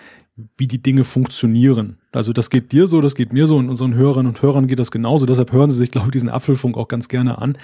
wie 0.57 0.66
die 0.66 0.82
Dinge 0.82 1.05
funktionieren. 1.05 2.01
Also 2.14 2.32
das 2.32 2.50
geht 2.50 2.72
dir 2.72 2.86
so, 2.86 3.00
das 3.00 3.14
geht 3.14 3.32
mir 3.32 3.46
so 3.46 3.56
und 3.56 3.70
unseren 3.70 3.94
Hörerinnen 3.94 4.28
und 4.28 4.42
Hörern 4.42 4.66
geht 4.66 4.78
das 4.78 4.90
genauso. 4.90 5.26
Deshalb 5.26 5.52
hören 5.52 5.70
sie 5.70 5.76
sich, 5.76 5.90
glaube 5.90 6.08
ich, 6.08 6.12
diesen 6.12 6.28
Apfelfunk 6.28 6.76
auch 6.76 6.88
ganz 6.88 7.08
gerne 7.08 7.38
an. 7.38 7.56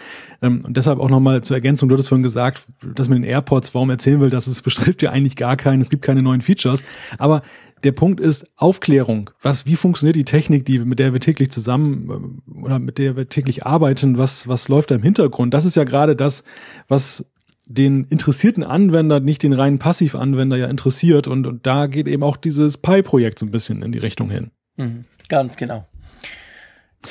Ähm, 0.42 0.62
und 0.66 0.76
deshalb 0.76 1.01
auch 1.01 1.11
nochmal 1.11 1.42
zur 1.42 1.57
Ergänzung, 1.57 1.88
du 1.88 1.94
hattest 1.94 2.09
vorhin 2.09 2.22
gesagt, 2.22 2.62
dass 2.94 3.09
mit 3.09 3.18
den 3.18 3.24
AirPods, 3.24 3.74
warum 3.74 3.90
erzählen 3.90 4.20
will, 4.20 4.30
dass 4.30 4.46
es 4.46 4.62
betrifft 4.62 5.03
ja 5.03 5.11
eigentlich 5.11 5.36
gar 5.36 5.57
keinen, 5.57 5.80
es 5.80 5.90
gibt 5.90 6.03
keine 6.03 6.22
neuen 6.22 6.40
Features. 6.40 6.82
Aber 7.18 7.42
der 7.84 7.92
Punkt 7.92 8.20
ist 8.20 8.46
Aufklärung. 8.57 9.30
Was, 9.42 9.66
wie 9.66 9.76
funktioniert 9.76 10.16
die 10.16 10.24
Technik, 10.24 10.64
die, 10.64 10.80
mit 10.80 10.99
der 10.99 11.12
wir 11.12 11.20
täglich 11.20 11.51
zusammen 11.51 12.42
äh, 12.49 12.64
oder 12.64 12.78
mit 12.78 12.99
der 12.99 13.16
wir 13.16 13.28
täglich 13.28 13.66
arbeiten? 13.66 14.18
Was, 14.18 14.49
was 14.49 14.68
läuft 14.68 14.90
da 14.90 14.96
im 14.96 15.03
Hintergrund? 15.03 15.55
Das 15.55 15.64
ist 15.64 15.76
ja 15.76 15.84
gerade 15.84 16.16
das, 16.16 16.44
was 16.88 17.26
den 17.69 18.05
interessierten 18.05 18.64
Anwender, 18.64 19.21
nicht 19.21 19.43
den 19.43 19.53
reinen 19.53 19.79
Passivanwender 19.79 20.57
ja 20.57 20.66
interessiert. 20.66 21.29
Und, 21.29 21.47
und 21.47 21.66
da 21.66 21.87
geht 21.87 22.09
eben 22.09 22.23
auch 22.23 22.37
dieses 22.37 22.79
Pi-Projekt 22.79 23.39
so 23.39 23.47
ein 23.47 23.51
bisschen 23.51 23.83
in 23.83 23.93
die 23.93 23.99
Richtung 23.99 24.31
hin. 24.31 24.51
Mhm, 24.77 25.05
ganz 25.29 25.57
genau. 25.57 25.87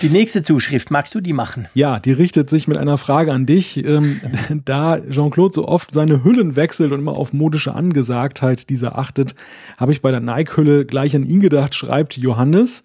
Die 0.02 0.10
nächste 0.10 0.44
Zuschrift, 0.44 0.92
magst 0.92 1.16
du 1.16 1.22
die 1.22 1.34
machen? 1.34 1.68
Ja, 1.74 2.00
die 2.00 2.12
richtet 2.12 2.50
sich 2.50 2.68
mit 2.68 2.78
einer 2.78 2.98
Frage 2.98 3.32
an 3.32 3.46
dich. 3.46 3.84
Ähm, 3.84 4.20
da 4.66 5.00
Jean-Claude 5.00 5.54
so 5.54 5.68
oft 5.68 5.94
seine 5.94 6.24
Hüllen 6.24 6.56
wechselt 6.56 6.92
und 6.92 7.00
immer 7.00 7.18
auf 7.18 7.34
modische 7.34 7.74
Angesagtheit 7.74 8.70
dieser 8.70 8.98
achtet, 8.98 9.34
habe 9.78 9.94
ich 9.94 10.02
bei 10.02 10.12
der 10.12 10.20
Nike-Hülle 10.20 10.86
gleich 10.86 11.16
an 11.16 11.24
ihn 11.24 11.40
gedacht, 11.40 11.74
schreibt 11.74 12.18
Johannes. 12.18 12.84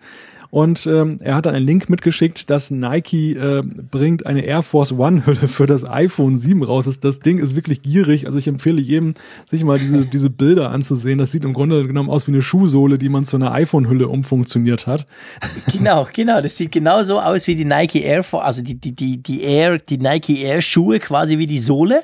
Und 0.52 0.86
ähm, 0.86 1.16
er 1.22 1.36
hat 1.36 1.46
dann 1.46 1.54
einen 1.54 1.64
Link 1.64 1.88
mitgeschickt, 1.88 2.50
dass 2.50 2.70
Nike 2.70 3.32
äh, 3.32 3.62
bringt 3.62 4.26
eine 4.26 4.44
Air 4.44 4.62
Force 4.62 4.92
One 4.92 5.24
Hülle 5.24 5.48
für 5.48 5.66
das 5.66 5.82
iPhone 5.82 6.36
7 6.36 6.62
raus. 6.62 6.84
Das, 6.84 7.00
das 7.00 7.20
Ding 7.20 7.38
ist 7.38 7.56
wirklich 7.56 7.80
gierig. 7.80 8.26
Also 8.26 8.36
ich 8.36 8.48
empfehle 8.48 8.78
jedem, 8.78 9.14
sich 9.46 9.64
mal 9.64 9.78
diese, 9.78 10.04
diese 10.04 10.28
Bilder 10.28 10.68
anzusehen. 10.68 11.18
Das 11.18 11.32
sieht 11.32 11.44
im 11.44 11.54
Grunde 11.54 11.86
genommen 11.86 12.10
aus 12.10 12.26
wie 12.26 12.32
eine 12.32 12.42
Schuhsohle, 12.42 12.98
die 12.98 13.08
man 13.08 13.24
zu 13.24 13.36
einer 13.36 13.50
iPhone-Hülle 13.52 14.08
umfunktioniert 14.08 14.86
hat. 14.86 15.06
Genau, 15.72 16.06
genau. 16.12 16.42
Das 16.42 16.58
sieht 16.58 16.70
genau 16.70 17.02
so 17.02 17.18
aus 17.18 17.46
wie 17.46 17.54
die 17.54 17.64
Nike 17.64 18.02
Air 18.02 18.22
Force, 18.22 18.44
also 18.44 18.62
die, 18.62 18.74
die, 18.74 18.92
die, 18.92 19.22
die 19.22 19.42
Air, 19.44 19.78
die 19.78 19.96
Nike 19.96 20.42
Air 20.42 20.60
Schuhe 20.60 20.98
quasi 20.98 21.38
wie 21.38 21.46
die 21.46 21.60
Sohle 21.60 22.02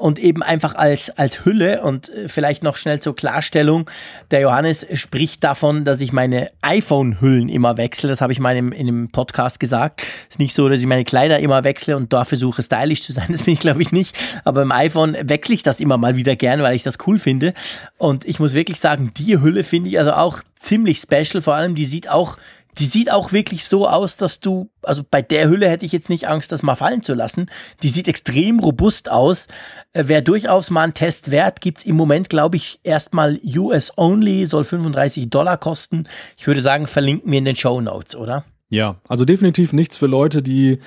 und 0.00 0.18
eben 0.18 0.42
einfach 0.42 0.74
als, 0.74 1.10
als 1.10 1.44
Hülle 1.44 1.82
und 1.82 2.08
äh, 2.08 2.28
vielleicht 2.28 2.62
noch 2.62 2.76
schnell 2.76 3.00
zur 3.00 3.14
Klarstellung. 3.14 3.88
Der 4.30 4.40
Johannes 4.40 4.86
spricht 4.94 5.44
davon, 5.44 5.84
dass 5.84 6.00
ich 6.00 6.12
meine 6.12 6.50
iPhone-Hüllen 6.62 7.48
immer 7.48 7.76
wechsle. 7.80 8.08
Das 8.08 8.20
habe 8.20 8.32
ich 8.32 8.38
mal 8.38 8.56
in, 8.56 8.72
in 8.72 8.88
einem 8.88 9.08
Podcast 9.08 9.58
gesagt. 9.58 10.02
Es 10.28 10.34
ist 10.34 10.38
nicht 10.38 10.54
so, 10.54 10.68
dass 10.68 10.80
ich 10.80 10.86
meine 10.86 11.04
Kleider 11.04 11.38
immer 11.40 11.64
wechsle 11.64 11.96
und 11.96 12.12
da 12.12 12.24
versuche 12.24 12.62
stylisch 12.62 13.02
zu 13.02 13.12
sein. 13.12 13.26
Das 13.40 13.44
bin 13.44 13.54
ich 13.54 13.60
glaube 13.60 13.80
ich 13.82 13.90
nicht. 13.90 14.16
Aber 14.44 14.62
im 14.62 14.72
iPhone 14.72 15.16
wechsle 15.22 15.54
ich 15.54 15.62
das 15.62 15.80
immer 15.80 15.96
mal 15.96 16.16
wieder 16.16 16.36
gern, 16.36 16.62
weil 16.62 16.76
ich 16.76 16.82
das 16.82 16.98
cool 17.06 17.18
finde. 17.18 17.54
Und 17.96 18.24
ich 18.24 18.38
muss 18.38 18.54
wirklich 18.54 18.78
sagen, 18.78 19.12
die 19.16 19.40
Hülle 19.40 19.64
finde 19.64 19.88
ich 19.88 19.98
also 19.98 20.12
auch 20.12 20.40
ziemlich 20.56 20.98
special. 20.98 21.40
Vor 21.40 21.54
allem, 21.54 21.74
die 21.74 21.86
sieht 21.86 22.08
auch 22.08 22.36
die 22.78 22.86
sieht 22.86 23.10
auch 23.10 23.32
wirklich 23.32 23.64
so 23.64 23.88
aus, 23.88 24.16
dass 24.16 24.40
du, 24.40 24.70
also 24.82 25.02
bei 25.08 25.22
der 25.22 25.48
Hülle 25.48 25.68
hätte 25.68 25.84
ich 25.84 25.92
jetzt 25.92 26.08
nicht 26.08 26.28
Angst, 26.28 26.52
das 26.52 26.62
mal 26.62 26.76
fallen 26.76 27.02
zu 27.02 27.14
lassen. 27.14 27.50
Die 27.82 27.88
sieht 27.88 28.08
extrem 28.08 28.60
robust 28.60 29.10
aus. 29.10 29.48
Äh, 29.92 30.08
Wäre 30.08 30.22
durchaus 30.22 30.70
mal 30.70 30.84
ein 30.84 30.94
Test 30.94 31.30
wert, 31.30 31.60
gibt's 31.60 31.84
im 31.84 31.96
Moment, 31.96 32.28
glaube 32.28 32.56
ich, 32.56 32.80
erstmal 32.82 33.38
US 33.44 33.96
only, 33.96 34.46
soll 34.46 34.64
35 34.64 35.30
Dollar 35.30 35.58
kosten. 35.58 36.04
Ich 36.36 36.46
würde 36.46 36.62
sagen, 36.62 36.86
verlinken 36.86 37.30
wir 37.30 37.38
in 37.38 37.44
den 37.44 37.56
Show 37.56 37.80
Notes, 37.80 38.14
oder? 38.14 38.44
Ja, 38.68 38.96
also 39.08 39.24
definitiv 39.24 39.72
nichts 39.72 39.96
für 39.96 40.06
Leute, 40.06 40.42
die 40.42 40.78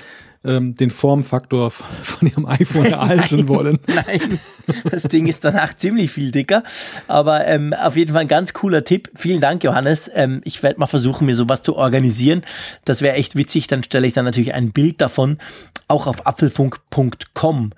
ähm, 0.46 0.76
den 0.76 0.90
Formfaktor 0.90 1.72
von 1.72 2.28
ihrem 2.28 2.46
iPhone 2.46 2.86
erhalten 2.92 3.48
wollen. 3.48 3.80
Nein, 3.88 4.40
das 4.90 5.04
Ding 5.04 5.28
ist 5.28 5.44
danach 5.44 5.76
ziemlich 5.76 6.12
viel 6.12 6.32
dicker. 6.32 6.64
Aber 7.08 7.46
ähm, 7.48 7.74
auf 7.74 7.96
jeden 7.96 8.14
Fall 8.14 8.24
ein 8.24 8.28
ganz 8.28 8.54
cooler 8.54 8.84
Tipp. 8.84 9.10
Vielen 9.16 9.42
Dank, 9.42 9.64
Johannes. 9.64 10.10
Ähm, 10.14 10.42
ich 10.44 10.64
werde 10.64 10.80
mal 10.80 10.88
versuchen, 10.88 11.26
mir 11.26 11.36
sowas 11.36 11.64
zu 11.64 11.76
organisieren. 11.76 12.44
Das 12.86 13.02
wäre 13.02 13.16
echt 13.16 13.36
witzig. 13.36 13.68
Dann 13.68 13.84
stelle 13.84 14.08
ich 14.08 14.14
dann 14.14 14.26
natürlich 14.26 14.54
ein 14.54 14.72
Bild 14.72 15.02
davon 15.02 15.38
auch 15.88 16.08
auf 16.08 16.26
apfelfunk.com. 16.26 17.72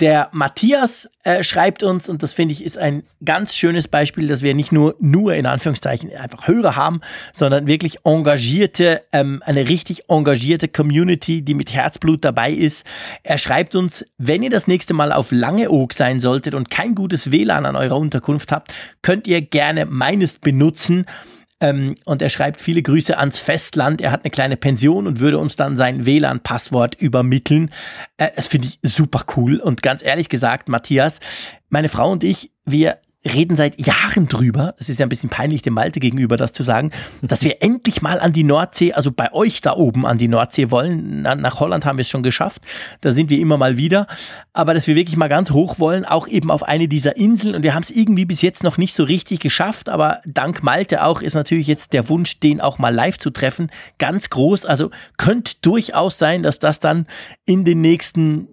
Der 0.00 0.28
Matthias 0.32 1.08
äh, 1.22 1.44
schreibt 1.44 1.84
uns, 1.84 2.08
und 2.08 2.24
das 2.24 2.32
finde 2.32 2.52
ich 2.52 2.64
ist 2.64 2.76
ein 2.76 3.04
ganz 3.24 3.54
schönes 3.54 3.86
Beispiel, 3.86 4.26
dass 4.26 4.42
wir 4.42 4.52
nicht 4.52 4.72
nur, 4.72 4.96
nur 4.98 5.34
in 5.34 5.46
Anführungszeichen 5.46 6.10
einfach 6.16 6.48
Hörer 6.48 6.74
haben, 6.74 7.00
sondern 7.32 7.68
wirklich 7.68 7.98
engagierte, 8.04 9.02
ähm, 9.12 9.40
eine 9.46 9.68
richtig 9.68 10.10
engagierte 10.10 10.66
Community, 10.66 11.42
die 11.42 11.54
mit 11.54 11.72
Herzblut 11.72 12.24
dabei 12.24 12.50
ist. 12.50 12.84
Er 13.22 13.38
schreibt 13.38 13.76
uns, 13.76 14.04
wenn 14.18 14.42
ihr 14.42 14.50
das 14.50 14.66
nächste 14.66 14.94
Mal 14.94 15.12
auf 15.12 15.30
Langeoog 15.30 15.92
sein 15.92 16.18
solltet 16.18 16.54
und 16.54 16.70
kein 16.70 16.96
gutes 16.96 17.30
WLAN 17.30 17.64
an 17.64 17.76
eurer 17.76 17.96
Unterkunft 17.96 18.50
habt, 18.50 18.74
könnt 19.00 19.28
ihr 19.28 19.42
gerne 19.42 19.86
meines 19.86 20.38
benutzen. 20.38 21.06
Ähm, 21.64 21.94
und 22.04 22.20
er 22.20 22.28
schreibt 22.28 22.60
viele 22.60 22.82
Grüße 22.82 23.16
ans 23.16 23.38
Festland. 23.38 24.02
Er 24.02 24.10
hat 24.10 24.22
eine 24.24 24.30
kleine 24.30 24.58
Pension 24.58 25.06
und 25.06 25.18
würde 25.18 25.38
uns 25.38 25.56
dann 25.56 25.78
sein 25.78 26.04
WLAN-Passwort 26.04 26.94
übermitteln. 26.96 27.70
Äh, 28.18 28.28
das 28.36 28.48
finde 28.48 28.68
ich 28.68 28.78
super 28.82 29.24
cool. 29.36 29.60
Und 29.60 29.82
ganz 29.82 30.04
ehrlich 30.04 30.28
gesagt, 30.28 30.68
Matthias, 30.68 31.20
meine 31.70 31.88
Frau 31.88 32.12
und 32.12 32.22
ich, 32.22 32.50
wir 32.66 32.98
reden 33.24 33.56
seit 33.56 33.84
Jahren 33.84 34.28
drüber, 34.28 34.74
es 34.78 34.88
ist 34.88 34.98
ja 34.98 35.06
ein 35.06 35.08
bisschen 35.08 35.30
peinlich 35.30 35.62
dem 35.62 35.74
Malte 35.74 36.00
gegenüber, 36.00 36.36
das 36.36 36.52
zu 36.52 36.62
sagen, 36.62 36.90
dass 37.22 37.42
wir 37.42 37.56
endlich 37.62 38.02
mal 38.02 38.20
an 38.20 38.32
die 38.32 38.44
Nordsee, 38.44 38.92
also 38.92 39.10
bei 39.10 39.32
euch 39.32 39.60
da 39.60 39.74
oben 39.74 40.06
an 40.06 40.18
die 40.18 40.28
Nordsee 40.28 40.70
wollen. 40.70 41.22
nach 41.22 41.60
Holland 41.60 41.84
haben 41.84 41.96
wir 41.98 42.02
es 42.02 42.08
schon 42.08 42.22
geschafft, 42.22 42.62
da 43.00 43.12
sind 43.12 43.30
wir 43.30 43.38
immer 43.38 43.56
mal 43.56 43.76
wieder, 43.76 44.06
aber 44.52 44.74
dass 44.74 44.86
wir 44.86 44.94
wirklich 44.94 45.16
mal 45.16 45.28
ganz 45.28 45.50
hoch 45.50 45.78
wollen, 45.78 46.04
auch 46.04 46.28
eben 46.28 46.50
auf 46.50 46.62
eine 46.62 46.88
dieser 46.88 47.16
Inseln. 47.16 47.54
Und 47.54 47.62
wir 47.62 47.74
haben 47.74 47.82
es 47.82 47.90
irgendwie 47.90 48.24
bis 48.24 48.42
jetzt 48.42 48.62
noch 48.62 48.76
nicht 48.76 48.94
so 48.94 49.04
richtig 49.04 49.40
geschafft, 49.40 49.88
aber 49.88 50.20
dank 50.26 50.62
Malte 50.62 51.04
auch 51.04 51.22
ist 51.22 51.34
natürlich 51.34 51.66
jetzt 51.66 51.92
der 51.92 52.08
Wunsch, 52.08 52.40
den 52.40 52.60
auch 52.60 52.78
mal 52.78 52.94
live 52.94 53.18
zu 53.18 53.30
treffen, 53.30 53.70
ganz 53.98 54.30
groß. 54.30 54.66
Also 54.66 54.90
könnte 55.16 55.54
durchaus 55.62 56.18
sein, 56.18 56.42
dass 56.42 56.58
das 56.58 56.80
dann 56.80 57.06
in 57.46 57.64
den 57.64 57.80
nächsten, 57.80 58.48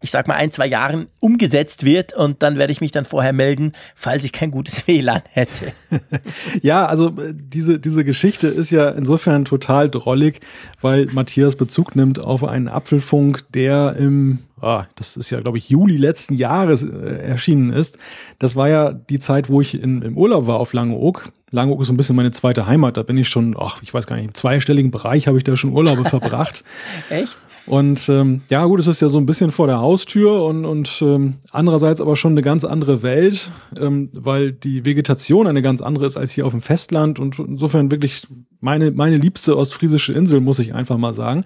ich 0.00 0.10
sag 0.10 0.28
mal 0.28 0.34
ein, 0.34 0.52
zwei 0.52 0.66
Jahren 0.66 1.06
umgesetzt 1.20 1.84
wird. 1.84 2.12
Und 2.12 2.42
dann 2.42 2.58
werde 2.58 2.72
ich 2.72 2.80
mich 2.80 2.92
dann 2.92 3.04
vorher 3.04 3.32
melden, 3.32 3.72
falls 4.02 4.24
ich 4.24 4.32
kein 4.32 4.50
gutes 4.50 4.86
WLAN 4.88 5.22
hätte. 5.30 5.72
ja, 6.62 6.86
also 6.86 7.08
äh, 7.10 7.32
diese, 7.34 7.78
diese 7.78 8.04
Geschichte 8.04 8.48
ist 8.48 8.70
ja 8.70 8.88
insofern 8.90 9.44
total 9.44 9.88
drollig, 9.88 10.40
weil 10.80 11.06
Matthias 11.06 11.54
Bezug 11.54 11.94
nimmt 11.94 12.18
auf 12.18 12.42
einen 12.42 12.66
Apfelfunk, 12.66 13.44
der 13.54 13.94
im, 13.96 14.40
ah, 14.60 14.86
das 14.96 15.16
ist 15.16 15.30
ja, 15.30 15.40
glaube 15.40 15.58
ich, 15.58 15.68
Juli 15.68 15.96
letzten 15.96 16.34
Jahres 16.34 16.82
äh, 16.82 17.18
erschienen 17.22 17.72
ist. 17.72 17.96
Das 18.40 18.56
war 18.56 18.68
ja 18.68 18.92
die 18.92 19.20
Zeit, 19.20 19.48
wo 19.48 19.60
ich 19.60 19.80
in, 19.80 20.02
im 20.02 20.18
Urlaub 20.18 20.48
war 20.48 20.58
auf 20.58 20.72
Langeoog. 20.72 21.30
Langeoog 21.52 21.82
ist 21.82 21.86
so 21.86 21.92
ein 21.92 21.96
bisschen 21.96 22.16
meine 22.16 22.32
zweite 22.32 22.66
Heimat. 22.66 22.96
Da 22.96 23.04
bin 23.04 23.16
ich 23.16 23.28
schon, 23.28 23.54
ach, 23.56 23.82
ich 23.82 23.94
weiß 23.94 24.08
gar 24.08 24.16
nicht, 24.16 24.24
im 24.24 24.34
zweistelligen 24.34 24.90
Bereich 24.90 25.28
habe 25.28 25.38
ich 25.38 25.44
da 25.44 25.56
schon 25.56 25.70
Urlaube 25.70 26.04
verbracht. 26.08 26.64
Echt? 27.08 27.36
Und 27.66 28.08
ähm, 28.08 28.42
ja, 28.50 28.64
gut, 28.64 28.80
es 28.80 28.88
ist 28.88 29.00
ja 29.00 29.08
so 29.08 29.18
ein 29.18 29.26
bisschen 29.26 29.52
vor 29.52 29.68
der 29.68 29.78
Haustür 29.78 30.44
und, 30.44 30.64
und 30.64 31.00
ähm, 31.00 31.34
andererseits 31.52 32.00
aber 32.00 32.16
schon 32.16 32.32
eine 32.32 32.42
ganz 32.42 32.64
andere 32.64 33.02
Welt, 33.02 33.50
ähm, 33.78 34.10
weil 34.14 34.52
die 34.52 34.84
Vegetation 34.84 35.46
eine 35.46 35.62
ganz 35.62 35.80
andere 35.80 36.06
ist 36.06 36.16
als 36.16 36.32
hier 36.32 36.44
auf 36.44 36.52
dem 36.52 36.60
Festland 36.60 37.20
und 37.20 37.38
insofern 37.38 37.90
wirklich 37.90 38.26
meine, 38.60 38.90
meine 38.90 39.16
liebste 39.16 39.56
ostfriesische 39.56 40.12
Insel, 40.12 40.40
muss 40.40 40.58
ich 40.58 40.74
einfach 40.74 40.96
mal 40.96 41.14
sagen. 41.14 41.44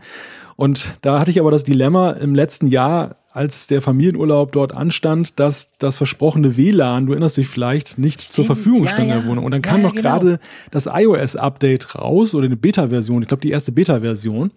Und 0.57 0.95
da 1.03 1.21
hatte 1.21 1.31
ich 1.31 1.39
aber 1.39 1.51
das 1.51 1.64
Dilemma 1.64 2.12
im 2.12 2.35
letzten 2.35 2.69
Jahr, 2.69 3.17
als 3.31 3.67
der 3.67 3.83
Familienurlaub 3.83 4.53
dort 4.53 4.75
anstand, 4.75 5.39
dass 5.39 5.77
das 5.79 5.99
versprochene 5.99 6.57
WLAN, 6.57 7.05
du 7.05 7.12
erinnerst 7.12 7.37
dich 7.37 7.47
vielleicht, 7.47 7.99
nicht 7.99 8.23
Stimmt, 8.23 8.35
zur 8.35 8.45
Verfügung 8.47 8.87
stand 8.87 9.09
ja, 9.09 9.17
in 9.17 9.21
der 9.21 9.31
Wohnung. 9.31 9.45
Und 9.45 9.51
dann 9.51 9.61
kam 9.61 9.83
ja, 9.83 9.89
noch 9.89 9.95
genau. 9.95 10.09
gerade 10.09 10.41
das 10.71 10.89
iOS-Update 10.91 11.97
raus 11.97 12.35
oder 12.35 12.47
eine 12.47 12.57
Beta-Version, 12.57 13.21
ich 13.21 13.29
glaube 13.29 13.43
die 13.43 13.51
erste 13.51 13.71
Beta-Version 13.71 14.51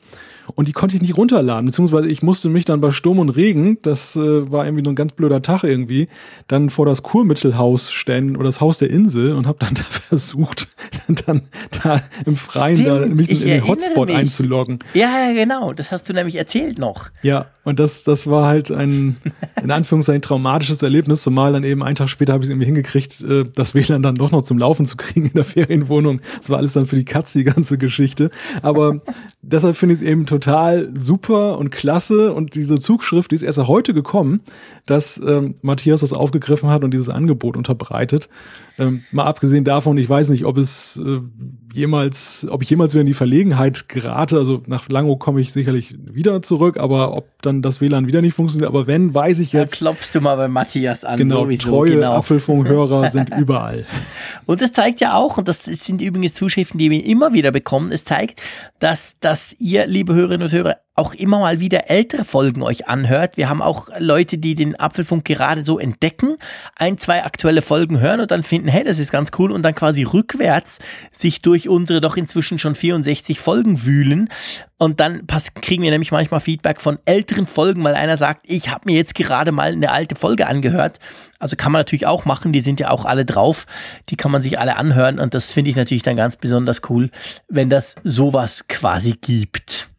und 0.56 0.68
die 0.68 0.72
konnte 0.72 0.96
ich 0.96 1.02
nicht 1.02 1.18
runterladen, 1.18 1.66
beziehungsweise 1.66 2.10
ich 2.10 2.24
musste 2.24 2.50
mich 2.50 2.66
dann 2.66 2.82
bei 2.82 2.92
Sturm 2.92 3.20
und 3.20 3.30
Regen, 3.30 3.78
das 3.82 4.16
äh, 4.16 4.52
war 4.52 4.66
irgendwie 4.66 4.84
nur 4.84 4.94
ein 4.94 4.96
ganz 4.96 5.14
blöder 5.14 5.42
Tag 5.42 5.64
irgendwie, 5.64 6.08
dann 6.48 6.70
vor 6.70 6.86
das 6.86 7.04
Kurmittelhaus 7.04 7.92
stellen 7.92 8.36
oder 8.36 8.46
das 8.46 8.62
Haus 8.62 8.78
der 8.78 8.90
Insel 8.90 9.34
und 9.34 9.48
habe 9.48 9.60
dann 9.60 9.74
da 9.76 9.84
versucht, 9.84 10.68
dann 11.26 11.42
da 11.84 12.02
im 12.26 12.36
Freien 12.36 12.78
Stimmt, 12.78 12.90
da 12.90 13.06
mich 13.08 13.30
in 13.30 13.48
den 13.48 13.68
Hotspot 13.68 14.08
mich. 14.08 14.18
einzuloggen. 14.18 14.80
Ja, 14.94 15.32
genau, 15.34 15.74
das 15.74 15.92
hast 15.92 16.10
du 16.10 16.14
nämlich 16.14 16.36
erzählt 16.36 16.78
noch. 16.80 17.10
Ja, 17.22 17.48
und 17.64 17.80
das, 17.80 18.04
das 18.04 18.28
war 18.28 18.48
halt 18.48 18.72
ein, 18.72 19.18
in 19.62 19.72
Anführungszeichen, 19.72 20.22
traumatisches 20.22 20.82
Erlebnis, 20.82 21.22
zumal 21.22 21.54
dann 21.54 21.64
eben 21.64 21.84
einen 21.84 21.96
Tag 21.96 22.10
später 22.10 22.34
habe 22.34 22.44
ich 22.44 22.48
es 22.48 22.52
irgendwie 22.52 22.66
hingekriegt, 22.66 23.22
äh, 23.22 23.46
das 23.56 23.76
WLAN 23.76 24.02
dann 24.02 24.16
doch 24.16 24.32
noch 24.32 24.42
zum 24.42 24.58
Laufen 24.58 24.86
zu 24.86 24.98
kriegen 24.98 25.28
in 25.28 25.34
der 25.34 25.46
Ferienwohnung. 25.46 26.22
Das 26.40 26.50
war 26.50 26.58
alles 26.58 26.74
dann 26.74 26.88
für 26.88 26.96
die 26.96 27.06
Katze, 27.06 27.40
die 27.40 27.44
ganze 27.44 27.78
Geschichte. 27.78 28.32
Aber 28.62 29.02
deshalb 29.42 29.76
finde 29.76 29.96
ich 29.96 30.02
es 30.02 30.08
eben 30.08 30.26
total 30.26 30.90
super 30.94 31.58
und 31.58 31.72
klasse 31.72 32.34
und 32.34 32.56
diese 32.56 32.80
Zugschrift, 32.80 33.32
die 33.32 33.36
ist 33.36 33.44
erst 33.44 33.60
heute 33.60 33.94
gekommen, 33.94 34.42
dass 34.86 35.18
ähm, 35.18 35.56
Matthias 35.62 36.02
das 36.02 36.14
aufgegriffen 36.14 36.70
hat 36.70 36.84
und 36.84 36.92
dieses 36.92 37.10
Angebot 37.10 37.56
unterbreitet. 37.56 38.30
Ähm, 38.78 39.04
mal 39.12 39.26
abgesehen 39.26 39.64
davon, 39.64 39.98
ich 39.98 40.10
weiß 40.10 40.30
nicht, 40.30 40.46
ob 40.46 40.58
es 40.58 40.98
äh, 40.98 41.20
jemals, 41.74 42.48
ob 42.50 42.64
ich 42.64 42.70
jemals 42.70 42.94
wieder 42.94 43.02
in 43.02 43.08
die 43.08 43.14
Verlegenheit 43.14 43.90
gerate. 43.90 44.38
Also 44.38 44.64
nach 44.68 44.90
Lango 44.90 45.18
komme 45.18 45.42
ich 45.42 45.52
sicherlich 45.52 45.96
wieder 46.00 46.42
zurück, 46.42 46.78
aber 46.78 47.16
ob 47.16 47.28
dann 47.42 47.62
das 47.62 47.82
WLAN 47.82 48.08
wieder 48.08 48.22
nicht 48.22 48.34
funktioniert. 48.34 48.70
Aber 48.70 48.88
wenn, 48.88 49.14
weiß 49.14 49.40
ich 49.40 49.54
jetzt. 49.54 49.74
Da 49.74 49.78
klopfst 49.78 50.12
du 50.14 50.22
mal 50.22 50.36
bei 50.36 50.48
Matthias 50.48 51.06
an. 51.06 51.18
Genau, 51.18 51.44
sowieso, 51.44 51.70
treue 51.70 51.92
genau. 51.92 52.14
Apfelfunkhörer 52.14 53.12
sind 53.12 53.30
überall. 53.38 53.86
Und 54.46 54.62
das 54.62 54.72
zeigt 54.72 55.02
ja 55.02 55.16
auch, 55.16 55.38
und 55.38 55.48
das 55.48 55.64
sind 55.64 56.02
übrigens 56.02 56.34
Zuschriften, 56.34 56.78
die 56.78 56.90
wir 56.90 57.06
immer 57.06 57.34
wieder 57.34 57.52
bekommen, 57.52 57.92
es 57.92 58.06
zeigt, 58.06 58.42
dass, 58.80 59.20
dass 59.20 59.56
ihr, 59.60 59.88
liebe 59.88 60.14
Hörerinnen 60.14 60.48
und 60.48 60.52
Hörer, 60.52 60.78
auch 61.00 61.14
immer 61.14 61.40
mal 61.40 61.60
wieder 61.60 61.90
ältere 61.90 62.26
Folgen 62.26 62.62
euch 62.62 62.88
anhört. 62.88 63.38
Wir 63.38 63.50
haben 63.50 63.62
auch 63.62 63.90
Leute, 63.98 64.38
die 64.38 64.54
den 64.54 64.80
Apfelfunk 64.80 65.26
gerade 65.26 65.64
so 65.64 65.80
entdecken, 65.80 66.38
ein, 66.76 66.98
zwei 66.98 67.24
aktuelle 67.24 67.62
Folgen 67.62 68.00
hören 68.00 68.20
und 68.20 68.32
dann 68.32 68.44
finden, 68.44 68.68
hey, 68.68 68.84
das 68.84 69.00
ist 69.00 69.12
ganz 69.12 69.32
cool 69.40 69.52
und 69.52 69.64
dann 69.64 69.74
quasi 69.74 70.04
rückwärts 70.04 70.80
sich 71.12 71.42
durch 71.42 71.70
unsere 71.70 72.02
doch 72.02 72.18
inzwischen 72.18 72.60
schon 72.60 72.76
64 72.76 73.40
Folgen 73.40 73.86
wühlen. 73.86 74.30
Und 74.78 75.00
dann 75.00 75.28
kriegen 75.62 75.84
wir 75.84 75.92
nämlich 75.92 76.12
manchmal 76.12 76.40
Feedback 76.40 76.80
von 76.80 77.00
älteren 77.06 77.48
Folgen, 77.48 77.84
weil 77.84 77.96
einer 77.96 78.16
sagt, 78.16 78.46
ich 78.46 78.70
habe 78.70 78.84
mir 78.86 78.96
jetzt 78.96 79.16
gerade 79.16 79.52
mal 79.52 79.72
eine 79.72 79.92
alte 79.92 80.16
Folge 80.16 80.48
angehört. 80.48 81.00
Also 81.38 81.56
kann 81.56 81.72
man 81.72 81.82
natürlich 81.82 82.08
auch 82.08 82.26
machen, 82.26 82.54
die 82.54 82.62
sind 82.62 82.80
ja 82.80 82.90
auch 82.90 83.06
alle 83.06 83.26
drauf. 83.26 83.66
Die 84.10 84.16
kann 84.16 84.32
man 84.32 84.42
sich 84.42 84.60
alle 84.60 84.76
anhören 84.78 85.20
und 85.20 85.34
das 85.34 85.52
finde 85.52 85.72
ich 85.72 85.76
natürlich 85.76 86.04
dann 86.04 86.16
ganz 86.16 86.36
besonders 86.36 86.82
cool, 86.90 87.10
wenn 87.48 87.70
das 87.70 87.96
sowas 88.04 88.68
quasi 88.68 89.16
gibt. 89.20 89.90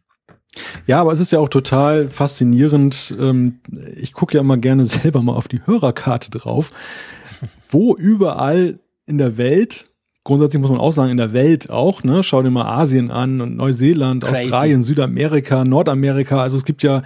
Ja, 0.85 0.99
aber 0.99 1.11
es 1.11 1.19
ist 1.19 1.31
ja 1.31 1.39
auch 1.39 1.49
total 1.49 2.09
faszinierend. 2.09 3.15
Ähm, 3.19 3.59
ich 3.95 4.13
gucke 4.13 4.35
ja 4.35 4.41
immer 4.41 4.57
gerne 4.57 4.85
selber 4.87 5.21
mal 5.21 5.33
auf 5.35 5.47
die 5.47 5.65
Hörerkarte 5.65 6.31
drauf, 6.31 6.71
wo 7.69 7.95
überall 7.95 8.79
in 9.05 9.17
der 9.17 9.37
Welt, 9.37 9.89
grundsätzlich 10.23 10.61
muss 10.61 10.69
man 10.69 10.79
auch 10.79 10.91
sagen, 10.91 11.11
in 11.11 11.17
der 11.17 11.33
Welt 11.33 11.69
auch, 11.69 12.03
ne, 12.03 12.23
schau 12.23 12.41
dir 12.41 12.49
mal 12.49 12.65
Asien 12.65 13.11
an 13.11 13.41
und 13.41 13.55
Neuseeland, 13.55 14.23
Crazy. 14.23 14.43
Australien, 14.43 14.83
Südamerika, 14.83 15.63
Nordamerika. 15.63 16.41
Also 16.41 16.57
es 16.57 16.65
gibt 16.65 16.83
ja 16.83 17.01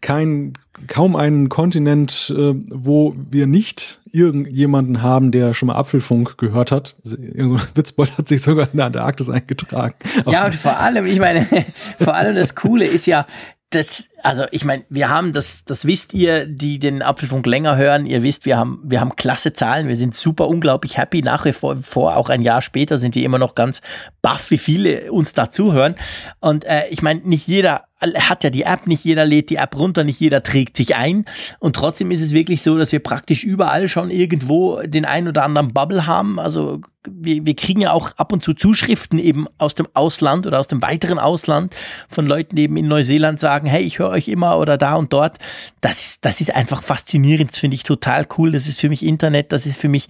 kein, 0.00 0.52
kaum 0.86 1.16
einen 1.16 1.48
Kontinent, 1.48 2.32
äh, 2.36 2.54
wo 2.70 3.14
wir 3.30 3.46
nicht 3.46 4.00
irgendjemanden 4.12 5.02
haben, 5.02 5.30
der 5.30 5.54
schon 5.54 5.68
mal 5.68 5.76
Apfelfunk 5.76 6.38
gehört 6.38 6.72
hat. 6.72 6.96
Irgendein 7.04 7.66
Witzbold 7.74 8.16
hat 8.16 8.28
sich 8.28 8.42
sogar 8.42 8.68
in 8.70 8.76
der 8.76 8.86
Antarktis 8.86 9.28
eingetragen. 9.28 9.94
Ja, 10.26 10.46
und 10.46 10.54
vor 10.54 10.78
allem, 10.78 11.06
ich 11.06 11.18
meine, 11.18 11.46
vor 12.00 12.14
allem 12.14 12.34
das 12.34 12.54
Coole 12.54 12.86
ist 12.86 13.06
ja, 13.06 13.26
das, 13.70 14.08
also 14.22 14.44
ich 14.50 14.64
meine, 14.64 14.84
wir 14.88 15.08
haben 15.08 15.32
das, 15.32 15.64
das 15.64 15.86
wisst 15.86 16.14
ihr, 16.14 16.46
die 16.46 16.78
den 16.78 17.02
Apfelfunk 17.02 17.46
länger 17.46 17.76
hören, 17.76 18.06
ihr 18.06 18.22
wisst, 18.22 18.46
wir 18.46 18.56
haben, 18.56 18.80
wir 18.84 19.00
haben 19.00 19.16
klasse 19.16 19.52
Zahlen, 19.52 19.88
wir 19.88 19.96
sind 19.96 20.14
super 20.14 20.48
unglaublich 20.48 20.96
happy. 20.96 21.22
Nach 21.22 21.44
wie 21.44 21.52
vor, 21.52 22.16
auch 22.16 22.28
ein 22.28 22.42
Jahr 22.42 22.62
später 22.62 22.98
sind 22.98 23.14
wir 23.14 23.24
immer 23.24 23.38
noch 23.38 23.54
ganz 23.54 23.80
baff, 24.22 24.50
wie 24.50 24.58
viele 24.58 25.12
uns 25.12 25.32
da 25.32 25.50
zuhören. 25.50 25.94
Und 26.40 26.64
äh, 26.64 26.88
ich 26.90 27.02
meine, 27.02 27.20
nicht 27.20 27.46
jeder 27.46 27.84
hat 28.00 28.44
ja 28.44 28.50
die 28.50 28.62
App, 28.62 28.86
nicht 28.86 29.04
jeder 29.04 29.24
lädt 29.24 29.50
die 29.50 29.56
App 29.56 29.76
runter, 29.76 30.04
nicht 30.04 30.20
jeder 30.20 30.42
trägt 30.42 30.76
sich 30.76 30.94
ein. 30.94 31.24
Und 31.58 31.74
trotzdem 31.74 32.10
ist 32.10 32.20
es 32.20 32.32
wirklich 32.32 32.62
so, 32.62 32.78
dass 32.78 32.92
wir 32.92 33.00
praktisch 33.00 33.42
überall 33.42 33.88
schon 33.88 34.10
irgendwo 34.10 34.80
den 34.82 35.04
ein 35.04 35.26
oder 35.26 35.42
anderen 35.42 35.72
Bubble 35.72 36.06
haben. 36.06 36.38
Also 36.38 36.80
wir, 37.08 37.44
wir 37.44 37.56
kriegen 37.56 37.80
ja 37.80 37.92
auch 37.92 38.12
ab 38.16 38.32
und 38.32 38.42
zu 38.42 38.54
Zuschriften 38.54 39.18
eben 39.18 39.46
aus 39.58 39.74
dem 39.74 39.88
Ausland 39.94 40.46
oder 40.46 40.60
aus 40.60 40.68
dem 40.68 40.80
weiteren 40.80 41.18
Ausland 41.18 41.74
von 42.08 42.26
Leuten, 42.26 42.54
die 42.54 42.62
eben 42.62 42.76
in 42.76 42.86
Neuseeland 42.86 43.40
sagen, 43.40 43.66
hey, 43.66 43.82
ich 43.82 43.98
höre 43.98 44.07
euch 44.08 44.28
immer 44.28 44.58
oder 44.58 44.78
da 44.78 44.94
und 44.94 45.12
dort. 45.12 45.38
Das 45.80 46.02
ist, 46.02 46.24
das 46.24 46.40
ist 46.40 46.54
einfach 46.54 46.82
faszinierend, 46.82 47.52
das 47.52 47.58
finde 47.58 47.76
ich 47.76 47.82
total 47.82 48.26
cool. 48.36 48.52
Das 48.52 48.66
ist 48.68 48.80
für 48.80 48.88
mich 48.88 49.04
Internet, 49.04 49.52
das 49.52 49.66
ist 49.66 49.78
für 49.78 49.88
mich 49.88 50.08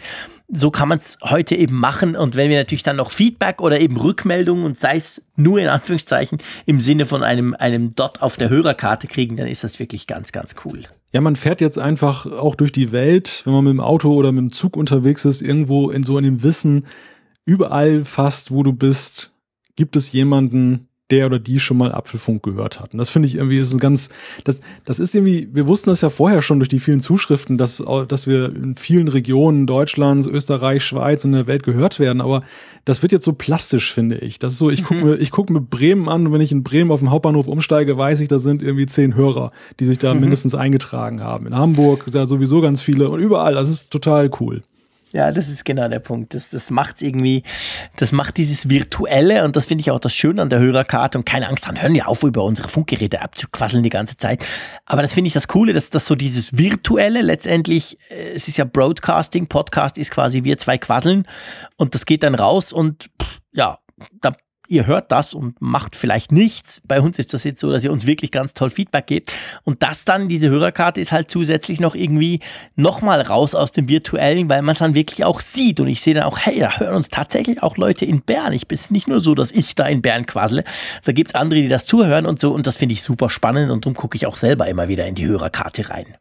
so 0.50 0.70
kann 0.70 0.88
man 0.88 0.98
es 0.98 1.18
heute 1.22 1.54
eben 1.54 1.76
machen. 1.76 2.16
Und 2.16 2.34
wenn 2.34 2.48
wir 2.48 2.56
natürlich 2.56 2.82
dann 2.82 2.96
noch 2.96 3.12
Feedback 3.12 3.60
oder 3.60 3.80
eben 3.80 3.96
Rückmeldungen 3.96 4.64
und 4.64 4.78
sei 4.78 4.96
es 4.96 5.24
nur 5.36 5.60
in 5.60 5.68
Anführungszeichen 5.68 6.38
im 6.64 6.80
Sinne 6.80 7.04
von 7.04 7.22
einem, 7.22 7.54
einem 7.54 7.94
Dot 7.94 8.22
auf 8.22 8.36
der 8.36 8.48
Hörerkarte 8.48 9.06
kriegen, 9.06 9.36
dann 9.36 9.46
ist 9.46 9.62
das 9.62 9.78
wirklich 9.78 10.06
ganz, 10.06 10.32
ganz 10.32 10.56
cool. 10.64 10.84
Ja, 11.12 11.20
man 11.20 11.36
fährt 11.36 11.60
jetzt 11.60 11.78
einfach 11.78 12.26
auch 12.26 12.54
durch 12.54 12.72
die 12.72 12.92
Welt, 12.92 13.42
wenn 13.44 13.52
man 13.52 13.64
mit 13.64 13.72
dem 13.72 13.80
Auto 13.80 14.12
oder 14.14 14.32
mit 14.32 14.42
dem 14.42 14.52
Zug 14.52 14.76
unterwegs 14.76 15.24
ist, 15.24 15.42
irgendwo 15.42 15.90
in 15.90 16.02
so 16.02 16.16
einem 16.16 16.42
Wissen, 16.42 16.86
überall 17.44 18.04
fast, 18.04 18.50
wo 18.50 18.62
du 18.62 18.72
bist, 18.72 19.32
gibt 19.76 19.96
es 19.96 20.12
jemanden, 20.12 20.88
der 21.10 21.26
oder 21.26 21.38
die 21.38 21.58
schon 21.58 21.78
mal 21.78 21.92
Apfelfunk 21.92 22.42
gehört 22.42 22.80
hat. 22.80 22.92
Und 22.92 22.98
das 22.98 23.10
finde 23.10 23.28
ich 23.28 23.36
irgendwie 23.36 23.58
ist 23.58 23.72
ein 23.72 23.78
ganz, 23.78 24.10
das, 24.44 24.60
das 24.84 24.98
ist 24.98 25.14
irgendwie, 25.14 25.48
wir 25.52 25.66
wussten 25.66 25.90
das 25.90 26.02
ja 26.02 26.10
vorher 26.10 26.42
schon 26.42 26.58
durch 26.58 26.68
die 26.68 26.80
vielen 26.80 27.00
Zuschriften, 27.00 27.56
dass, 27.56 27.82
dass 28.08 28.26
wir 28.26 28.54
in 28.54 28.76
vielen 28.76 29.08
Regionen 29.08 29.66
Deutschlands, 29.66 30.26
Österreich, 30.26 30.84
Schweiz 30.84 31.24
und 31.24 31.32
der 31.32 31.46
Welt 31.46 31.62
gehört 31.62 31.98
werden. 31.98 32.20
Aber 32.20 32.42
das 32.84 33.02
wird 33.02 33.12
jetzt 33.12 33.24
so 33.24 33.32
plastisch, 33.32 33.92
finde 33.92 34.18
ich. 34.18 34.38
Das 34.38 34.52
ist 34.52 34.58
so, 34.58 34.70
ich 34.70 34.84
gucke 34.84 35.04
mir, 35.04 35.14
ich 35.16 35.30
gucke 35.30 35.52
mir 35.52 35.60
Bremen 35.60 36.08
an 36.08 36.26
und 36.26 36.32
wenn 36.32 36.40
ich 36.40 36.52
in 36.52 36.62
Bremen 36.62 36.90
auf 36.90 37.00
dem 37.00 37.10
Hauptbahnhof 37.10 37.46
umsteige, 37.46 37.96
weiß 37.96 38.20
ich, 38.20 38.28
da 38.28 38.38
sind 38.38 38.62
irgendwie 38.62 38.86
zehn 38.86 39.14
Hörer, 39.14 39.52
die 39.80 39.86
sich 39.86 39.98
da 39.98 40.12
mhm. 40.12 40.20
mindestens 40.20 40.54
eingetragen 40.54 41.22
haben. 41.22 41.46
In 41.46 41.56
Hamburg 41.56 42.06
da 42.10 42.26
sowieso 42.26 42.60
ganz 42.60 42.82
viele 42.82 43.08
und 43.08 43.20
überall. 43.20 43.54
Das 43.54 43.70
ist 43.70 43.90
total 43.90 44.30
cool. 44.40 44.62
Ja, 45.12 45.32
das 45.32 45.48
ist 45.48 45.64
genau 45.64 45.88
der 45.88 46.00
Punkt. 46.00 46.34
Das, 46.34 46.50
das 46.50 46.70
macht's 46.70 47.00
irgendwie, 47.00 47.42
das 47.96 48.12
macht 48.12 48.36
dieses 48.36 48.68
Virtuelle 48.68 49.44
und 49.44 49.56
das 49.56 49.66
finde 49.66 49.80
ich 49.82 49.90
auch 49.90 50.00
das 50.00 50.14
Schöne 50.14 50.42
an 50.42 50.50
der 50.50 50.58
Hörerkarte 50.58 51.16
und 51.18 51.24
keine 51.24 51.48
Angst, 51.48 51.66
dann 51.66 51.80
hören 51.80 51.94
wir 51.94 52.08
auf, 52.08 52.22
über 52.22 52.44
unsere 52.44 52.68
Funkgeräte 52.68 53.22
abzuquasseln 53.22 53.82
die 53.82 53.90
ganze 53.90 54.16
Zeit. 54.16 54.44
Aber 54.84 55.02
das 55.02 55.14
finde 55.14 55.28
ich 55.28 55.34
das 55.34 55.48
Coole, 55.48 55.72
dass 55.72 55.90
das 55.90 56.06
so 56.06 56.14
dieses 56.14 56.58
Virtuelle 56.58 57.22
letztendlich, 57.22 57.96
äh, 58.10 58.34
es 58.34 58.48
ist 58.48 58.58
ja 58.58 58.64
Broadcasting, 58.64 59.46
Podcast 59.46 59.96
ist 59.96 60.10
quasi 60.10 60.44
wir 60.44 60.58
zwei 60.58 60.78
quasseln 60.78 61.26
und 61.76 61.94
das 61.94 62.04
geht 62.04 62.22
dann 62.22 62.34
raus 62.34 62.72
und 62.72 63.08
ja, 63.52 63.78
da 64.20 64.32
ihr 64.68 64.86
hört 64.86 65.10
das 65.10 65.34
und 65.34 65.60
macht 65.60 65.96
vielleicht 65.96 66.30
nichts. 66.30 66.80
Bei 66.86 67.00
uns 67.00 67.18
ist 67.18 67.34
das 67.34 67.44
jetzt 67.44 67.60
so, 67.60 67.72
dass 67.72 67.82
ihr 67.82 67.90
uns 67.90 68.06
wirklich 68.06 68.30
ganz 68.30 68.54
toll 68.54 68.70
Feedback 68.70 69.06
gebt. 69.06 69.32
Und 69.64 69.82
das 69.82 70.04
dann, 70.04 70.28
diese 70.28 70.50
Hörerkarte 70.50 71.00
ist 71.00 71.10
halt 71.10 71.30
zusätzlich 71.30 71.80
noch 71.80 71.94
irgendwie 71.94 72.40
nochmal 72.76 73.22
raus 73.22 73.54
aus 73.54 73.72
dem 73.72 73.88
Virtuellen, 73.88 74.48
weil 74.48 74.62
man 74.62 74.74
es 74.74 74.78
dann 74.78 74.94
wirklich 74.94 75.24
auch 75.24 75.40
sieht. 75.40 75.80
Und 75.80 75.88
ich 75.88 76.02
sehe 76.02 76.14
dann 76.14 76.24
auch, 76.24 76.38
hey, 76.38 76.60
da 76.60 76.78
hören 76.78 76.94
uns 76.94 77.08
tatsächlich 77.08 77.62
auch 77.62 77.76
Leute 77.76 78.04
in 78.04 78.20
Bern. 78.20 78.52
Ich 78.52 78.68
bin 78.68 78.78
nicht 78.90 79.08
nur 79.08 79.20
so, 79.20 79.34
dass 79.34 79.50
ich 79.50 79.74
da 79.74 79.86
in 79.86 80.02
Bern 80.02 80.26
quassle. 80.26 80.64
Da 81.04 81.12
gibt 81.12 81.30
es 81.30 81.34
andere, 81.34 81.60
die 81.60 81.68
das 81.68 81.86
zuhören 81.86 82.26
und 82.26 82.40
so. 82.40 82.52
Und 82.52 82.66
das 82.66 82.76
finde 82.76 82.92
ich 82.92 83.02
super 83.02 83.30
spannend. 83.30 83.70
Und 83.70 83.86
darum 83.86 83.96
gucke 83.96 84.16
ich 84.16 84.26
auch 84.26 84.36
selber 84.36 84.68
immer 84.68 84.88
wieder 84.88 85.06
in 85.06 85.14
die 85.14 85.26
Hörerkarte 85.26 85.88
rein. 85.90 86.14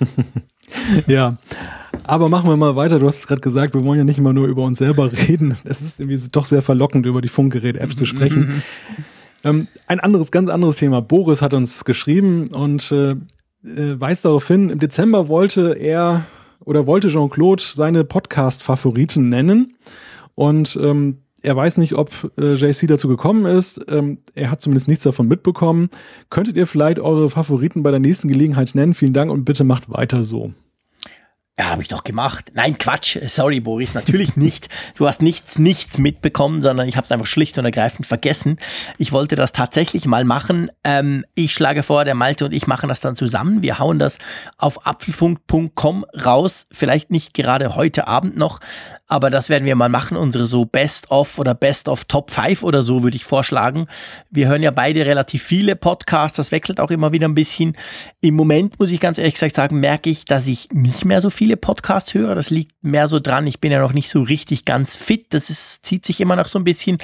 ja. 1.06 1.38
Aber 2.04 2.28
machen 2.28 2.48
wir 2.48 2.56
mal 2.56 2.76
weiter. 2.76 2.98
Du 2.98 3.06
hast 3.06 3.26
gerade 3.26 3.40
gesagt, 3.40 3.74
wir 3.74 3.84
wollen 3.84 3.98
ja 3.98 4.04
nicht 4.04 4.18
immer 4.18 4.32
nur 4.32 4.46
über 4.46 4.62
uns 4.62 4.78
selber 4.78 5.12
reden. 5.12 5.56
Es 5.64 5.82
ist 5.82 6.00
irgendwie 6.00 6.20
doch 6.32 6.46
sehr 6.46 6.62
verlockend, 6.62 7.04
über 7.06 7.20
die 7.20 7.28
Funkgerät-Apps 7.28 7.96
zu 7.96 8.06
sprechen. 8.06 8.62
ähm, 9.44 9.68
ein 9.86 10.00
anderes, 10.00 10.30
ganz 10.30 10.48
anderes 10.48 10.76
Thema. 10.76 11.02
Boris 11.02 11.42
hat 11.42 11.52
uns 11.52 11.84
geschrieben 11.84 12.48
und 12.48 12.90
äh, 12.92 13.10
äh, 13.10 14.00
weist 14.00 14.24
darauf 14.24 14.46
hin, 14.48 14.70
im 14.70 14.78
Dezember 14.78 15.28
wollte 15.28 15.72
er 15.72 16.24
oder 16.60 16.86
wollte 16.86 17.08
Jean-Claude 17.08 17.62
seine 17.62 18.04
Podcast-Favoriten 18.04 19.28
nennen. 19.28 19.76
Und 20.34 20.78
ähm, 20.80 21.18
er 21.42 21.56
weiß 21.56 21.78
nicht, 21.78 21.94
ob 21.94 22.10
äh, 22.38 22.54
JC 22.54 22.86
dazu 22.86 23.08
gekommen 23.08 23.46
ist. 23.46 23.84
Ähm, 23.90 24.18
er 24.34 24.50
hat 24.50 24.60
zumindest 24.60 24.88
nichts 24.88 25.04
davon 25.04 25.28
mitbekommen. 25.28 25.90
Könntet 26.30 26.56
ihr 26.56 26.66
vielleicht 26.66 27.00
eure 27.00 27.30
Favoriten 27.30 27.82
bei 27.82 27.90
der 27.90 28.00
nächsten 28.00 28.28
Gelegenheit 28.28 28.74
nennen? 28.74 28.94
Vielen 28.94 29.12
Dank 29.12 29.30
und 29.30 29.44
bitte 29.44 29.64
macht 29.64 29.90
weiter 29.90 30.24
so. 30.24 30.52
Ja, 31.58 31.70
habe 31.70 31.82
ich 31.82 31.88
doch 31.88 32.04
gemacht. 32.04 32.52
Nein, 32.54 32.78
Quatsch. 32.78 33.18
Sorry, 33.26 33.58
Boris, 33.58 33.92
natürlich 33.92 34.36
nicht. 34.36 34.68
Du 34.96 35.08
hast 35.08 35.22
nichts, 35.22 35.58
nichts 35.58 35.98
mitbekommen, 35.98 36.62
sondern 36.62 36.86
ich 36.86 36.96
habe 36.96 37.04
es 37.04 37.10
einfach 37.10 37.26
schlicht 37.26 37.58
und 37.58 37.64
ergreifend 37.64 38.06
vergessen. 38.06 38.58
Ich 38.96 39.10
wollte 39.10 39.34
das 39.34 39.50
tatsächlich 39.50 40.06
mal 40.06 40.22
machen. 40.22 40.70
Ähm, 40.84 41.24
ich 41.34 41.52
schlage 41.52 41.82
vor, 41.82 42.04
der 42.04 42.14
Malte 42.14 42.44
und 42.44 42.52
ich 42.52 42.68
machen 42.68 42.88
das 42.88 43.00
dann 43.00 43.16
zusammen. 43.16 43.60
Wir 43.60 43.80
hauen 43.80 43.98
das 43.98 44.18
auf 44.56 44.86
apfelfunk.com 44.86 46.06
raus. 46.24 46.66
Vielleicht 46.70 47.10
nicht 47.10 47.34
gerade 47.34 47.74
heute 47.74 48.06
Abend 48.06 48.36
noch, 48.36 48.60
aber 49.08 49.30
das 49.30 49.48
werden 49.48 49.64
wir 49.64 49.74
mal 49.74 49.88
machen. 49.88 50.16
Unsere 50.16 50.46
so 50.46 50.64
Best 50.66 51.10
of 51.10 51.38
oder 51.38 51.54
Best 51.54 51.88
of 51.88 52.04
Top 52.04 52.30
5 52.30 52.62
oder 52.62 52.82
so 52.82 53.02
würde 53.02 53.16
ich 53.16 53.24
vorschlagen. 53.24 53.88
Wir 54.30 54.46
hören 54.46 54.62
ja 54.62 54.70
beide 54.70 55.04
relativ 55.06 55.42
viele 55.42 55.74
Podcasts. 55.74 56.36
Das 56.36 56.52
wechselt 56.52 56.78
auch 56.78 56.90
immer 56.90 57.10
wieder 57.10 57.26
ein 57.26 57.34
bisschen. 57.34 57.76
Im 58.20 58.34
Moment 58.34 58.78
muss 58.78 58.92
ich 58.92 59.00
ganz 59.00 59.18
ehrlich 59.18 59.34
gesagt 59.34 59.56
sagen, 59.56 59.80
merke 59.80 60.10
ich, 60.10 60.26
dass 60.26 60.46
ich 60.46 60.68
nicht 60.72 61.06
mehr 61.06 61.22
so 61.22 61.30
viele 61.48 61.56
Podcasts 61.56 62.12
höre. 62.12 62.34
Das 62.34 62.50
liegt 62.50 62.72
mehr 62.82 63.08
so 63.08 63.20
dran. 63.20 63.46
Ich 63.46 63.58
bin 63.58 63.72
ja 63.72 63.80
noch 63.80 63.94
nicht 63.94 64.10
so 64.10 64.20
richtig 64.20 64.66
ganz 64.66 64.96
fit. 64.96 65.28
Das 65.30 65.48
ist, 65.48 65.86
zieht 65.86 66.04
sich 66.04 66.20
immer 66.20 66.36
noch 66.36 66.46
so 66.46 66.58
ein 66.58 66.64
bisschen. 66.64 66.98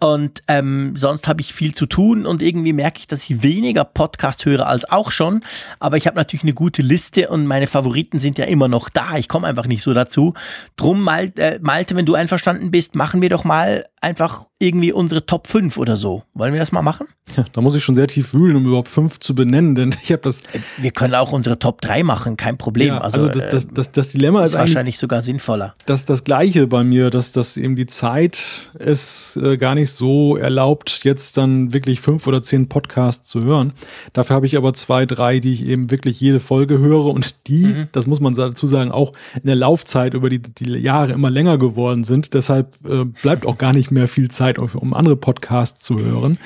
Und 0.00 0.42
ähm, 0.48 0.94
sonst 0.96 1.28
habe 1.28 1.40
ich 1.40 1.54
viel 1.54 1.76
zu 1.76 1.86
tun 1.86 2.26
und 2.26 2.42
irgendwie 2.42 2.72
merke 2.72 2.98
ich, 2.98 3.06
dass 3.06 3.22
ich 3.30 3.44
weniger 3.44 3.84
Podcast 3.84 4.46
höre 4.46 4.66
als 4.66 4.90
auch 4.90 5.12
schon. 5.12 5.42
Aber 5.78 5.96
ich 5.96 6.08
habe 6.08 6.16
natürlich 6.16 6.42
eine 6.42 6.54
gute 6.54 6.82
Liste 6.82 7.28
und 7.28 7.46
meine 7.46 7.68
Favoriten 7.68 8.18
sind 8.18 8.36
ja 8.36 8.46
immer 8.46 8.66
noch 8.66 8.88
da. 8.88 9.16
Ich 9.16 9.28
komme 9.28 9.46
einfach 9.46 9.66
nicht 9.66 9.82
so 9.82 9.94
dazu. 9.94 10.34
Drum 10.74 11.06
äh, 11.06 11.60
Malte, 11.60 11.94
wenn 11.94 12.04
du 12.04 12.16
einverstanden 12.16 12.72
bist, 12.72 12.96
machen 12.96 13.22
wir 13.22 13.28
doch 13.28 13.44
mal 13.44 13.84
einfach 14.00 14.46
irgendwie 14.64 14.92
unsere 14.92 15.26
Top 15.26 15.46
5 15.46 15.76
oder 15.76 15.96
so. 15.96 16.22
Wollen 16.34 16.52
wir 16.52 16.60
das 16.60 16.72
mal 16.72 16.82
machen? 16.82 17.06
Ja, 17.36 17.44
da 17.52 17.60
muss 17.60 17.74
ich 17.74 17.82
schon 17.82 17.94
sehr 17.94 18.06
tief 18.06 18.34
wühlen, 18.34 18.56
um 18.56 18.66
überhaupt 18.66 18.88
5 18.88 19.18
zu 19.20 19.34
benennen, 19.34 19.74
denn 19.74 19.94
ich 20.02 20.12
habe 20.12 20.22
das. 20.22 20.40
Äh, 20.40 20.60
wir 20.78 20.90
können 20.90 21.14
auch 21.14 21.32
unsere 21.32 21.58
Top 21.58 21.80
3 21.80 22.02
machen, 22.02 22.36
kein 22.36 22.58
Problem. 22.58 22.88
Ja, 22.88 22.98
also, 22.98 23.26
also 23.26 23.38
das, 23.40 23.50
das, 23.50 23.68
das, 23.68 23.92
das 23.92 24.08
Dilemma 24.10 24.44
ist, 24.44 24.52
ist 24.52 24.58
wahrscheinlich 24.58 24.98
sogar 24.98 25.22
sinnvoller. 25.22 25.74
Das 25.86 26.04
das 26.04 26.24
gleiche 26.24 26.66
bei 26.66 26.84
mir, 26.84 27.10
dass, 27.10 27.32
dass 27.32 27.56
eben 27.56 27.76
die 27.76 27.86
Zeit 27.86 28.70
es 28.78 29.36
äh, 29.36 29.56
gar 29.56 29.74
nicht 29.74 29.90
so 29.90 30.36
erlaubt, 30.36 31.00
jetzt 31.02 31.36
dann 31.36 31.72
wirklich 31.72 32.00
fünf 32.00 32.26
oder 32.26 32.42
zehn 32.42 32.68
Podcasts 32.68 33.28
zu 33.28 33.42
hören. 33.42 33.72
Dafür 34.12 34.36
habe 34.36 34.46
ich 34.46 34.56
aber 34.56 34.72
zwei, 34.74 35.06
drei, 35.06 35.40
die 35.40 35.52
ich 35.52 35.64
eben 35.64 35.90
wirklich 35.90 36.20
jede 36.20 36.40
Folge 36.40 36.78
höre 36.78 37.06
und 37.06 37.48
die, 37.48 37.66
mhm. 37.66 37.88
das 37.92 38.06
muss 38.06 38.20
man 38.20 38.34
dazu 38.34 38.66
sagen, 38.66 38.92
auch 38.92 39.12
in 39.34 39.46
der 39.46 39.56
Laufzeit 39.56 40.14
über 40.14 40.30
die, 40.30 40.40
die 40.40 40.70
Jahre 40.70 41.12
immer 41.12 41.30
länger 41.30 41.58
geworden 41.58 42.04
sind. 42.04 42.34
Deshalb 42.34 42.74
äh, 42.86 43.04
bleibt 43.04 43.46
auch 43.46 43.58
gar 43.58 43.72
nicht 43.72 43.90
mehr 43.90 44.08
viel 44.08 44.30
Zeit, 44.30 44.53
um 44.58 44.94
andere 44.94 45.16
Podcasts 45.16 45.84
zu 45.84 45.98
hören. 45.98 46.38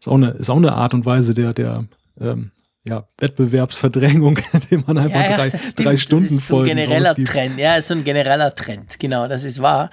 Ist 0.00 0.08
auch 0.08 0.14
eine, 0.14 0.30
ist 0.30 0.50
auch 0.50 0.56
eine 0.56 0.74
Art 0.74 0.94
und 0.94 1.06
Weise 1.06 1.34
der, 1.34 1.52
der 1.54 1.84
ähm, 2.20 2.50
ja, 2.86 3.08
Wettbewerbsverdrängung, 3.18 4.38
indem 4.52 4.84
man 4.86 4.98
einfach 4.98 5.20
ja, 5.20 5.30
ja, 5.30 5.36
drei, 5.36 5.58
drei 5.76 5.96
Stunden 5.96 6.24
das 6.24 6.32
ist 6.32 6.48
so 6.48 6.58
ein 6.60 6.66
genereller 6.66 7.10
ausgibt. 7.10 7.28
Trend. 7.28 7.58
Ja, 7.58 7.76
ist 7.76 7.88
so 7.88 7.94
ein 7.94 8.04
genereller 8.04 8.54
Trend. 8.54 8.98
Genau, 8.98 9.26
das 9.28 9.44
ist 9.44 9.62
wahr. 9.62 9.90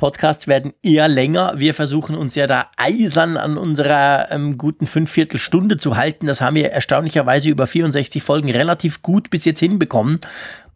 Podcasts 0.00 0.48
werden 0.48 0.72
eher 0.82 1.08
länger. 1.08 1.52
Wir 1.58 1.74
versuchen 1.74 2.16
uns 2.16 2.34
ja 2.34 2.46
da 2.46 2.70
eisern 2.78 3.36
an 3.36 3.58
unserer 3.58 4.30
ähm, 4.30 4.56
guten 4.56 4.86
Fünfviertelstunde 4.86 5.76
zu 5.76 5.94
halten. 5.94 6.24
Das 6.24 6.40
haben 6.40 6.56
wir 6.56 6.70
erstaunlicherweise 6.70 7.50
über 7.50 7.66
64 7.66 8.22
Folgen 8.22 8.50
relativ 8.50 9.02
gut 9.02 9.28
bis 9.28 9.44
jetzt 9.44 9.60
hinbekommen. 9.60 10.18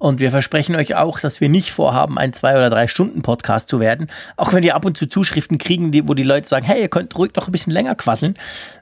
Und 0.05 0.21
wir 0.21 0.31
versprechen 0.31 0.77
euch 0.77 0.97
auch, 0.97 1.19
dass 1.19 1.41
wir 1.41 1.49
nicht 1.49 1.73
vorhaben, 1.73 2.19
ein 2.19 2.35
zwei 2.35 2.59
oder 2.59 2.69
drei 2.69 2.89
Stunden 2.89 3.23
Podcast 3.23 3.71
zu 3.71 3.81
werden. 3.81 4.09
Auch 4.37 4.53
wenn 4.53 4.63
wir 4.63 4.75
ab 4.75 4.85
und 4.85 4.99
zu 4.99 5.09
Zuschriften 5.09 5.57
kriegen, 5.57 5.95
wo 6.07 6.13
die 6.13 6.23
Leute 6.23 6.47
sagen, 6.47 6.67
hey, 6.67 6.83
ihr 6.83 6.91
könnt 6.91 7.17
ruhig 7.17 7.33
noch 7.35 7.49
ein 7.49 7.53
bisschen 7.53 7.73
länger 7.73 7.95
quasseln. 7.95 8.35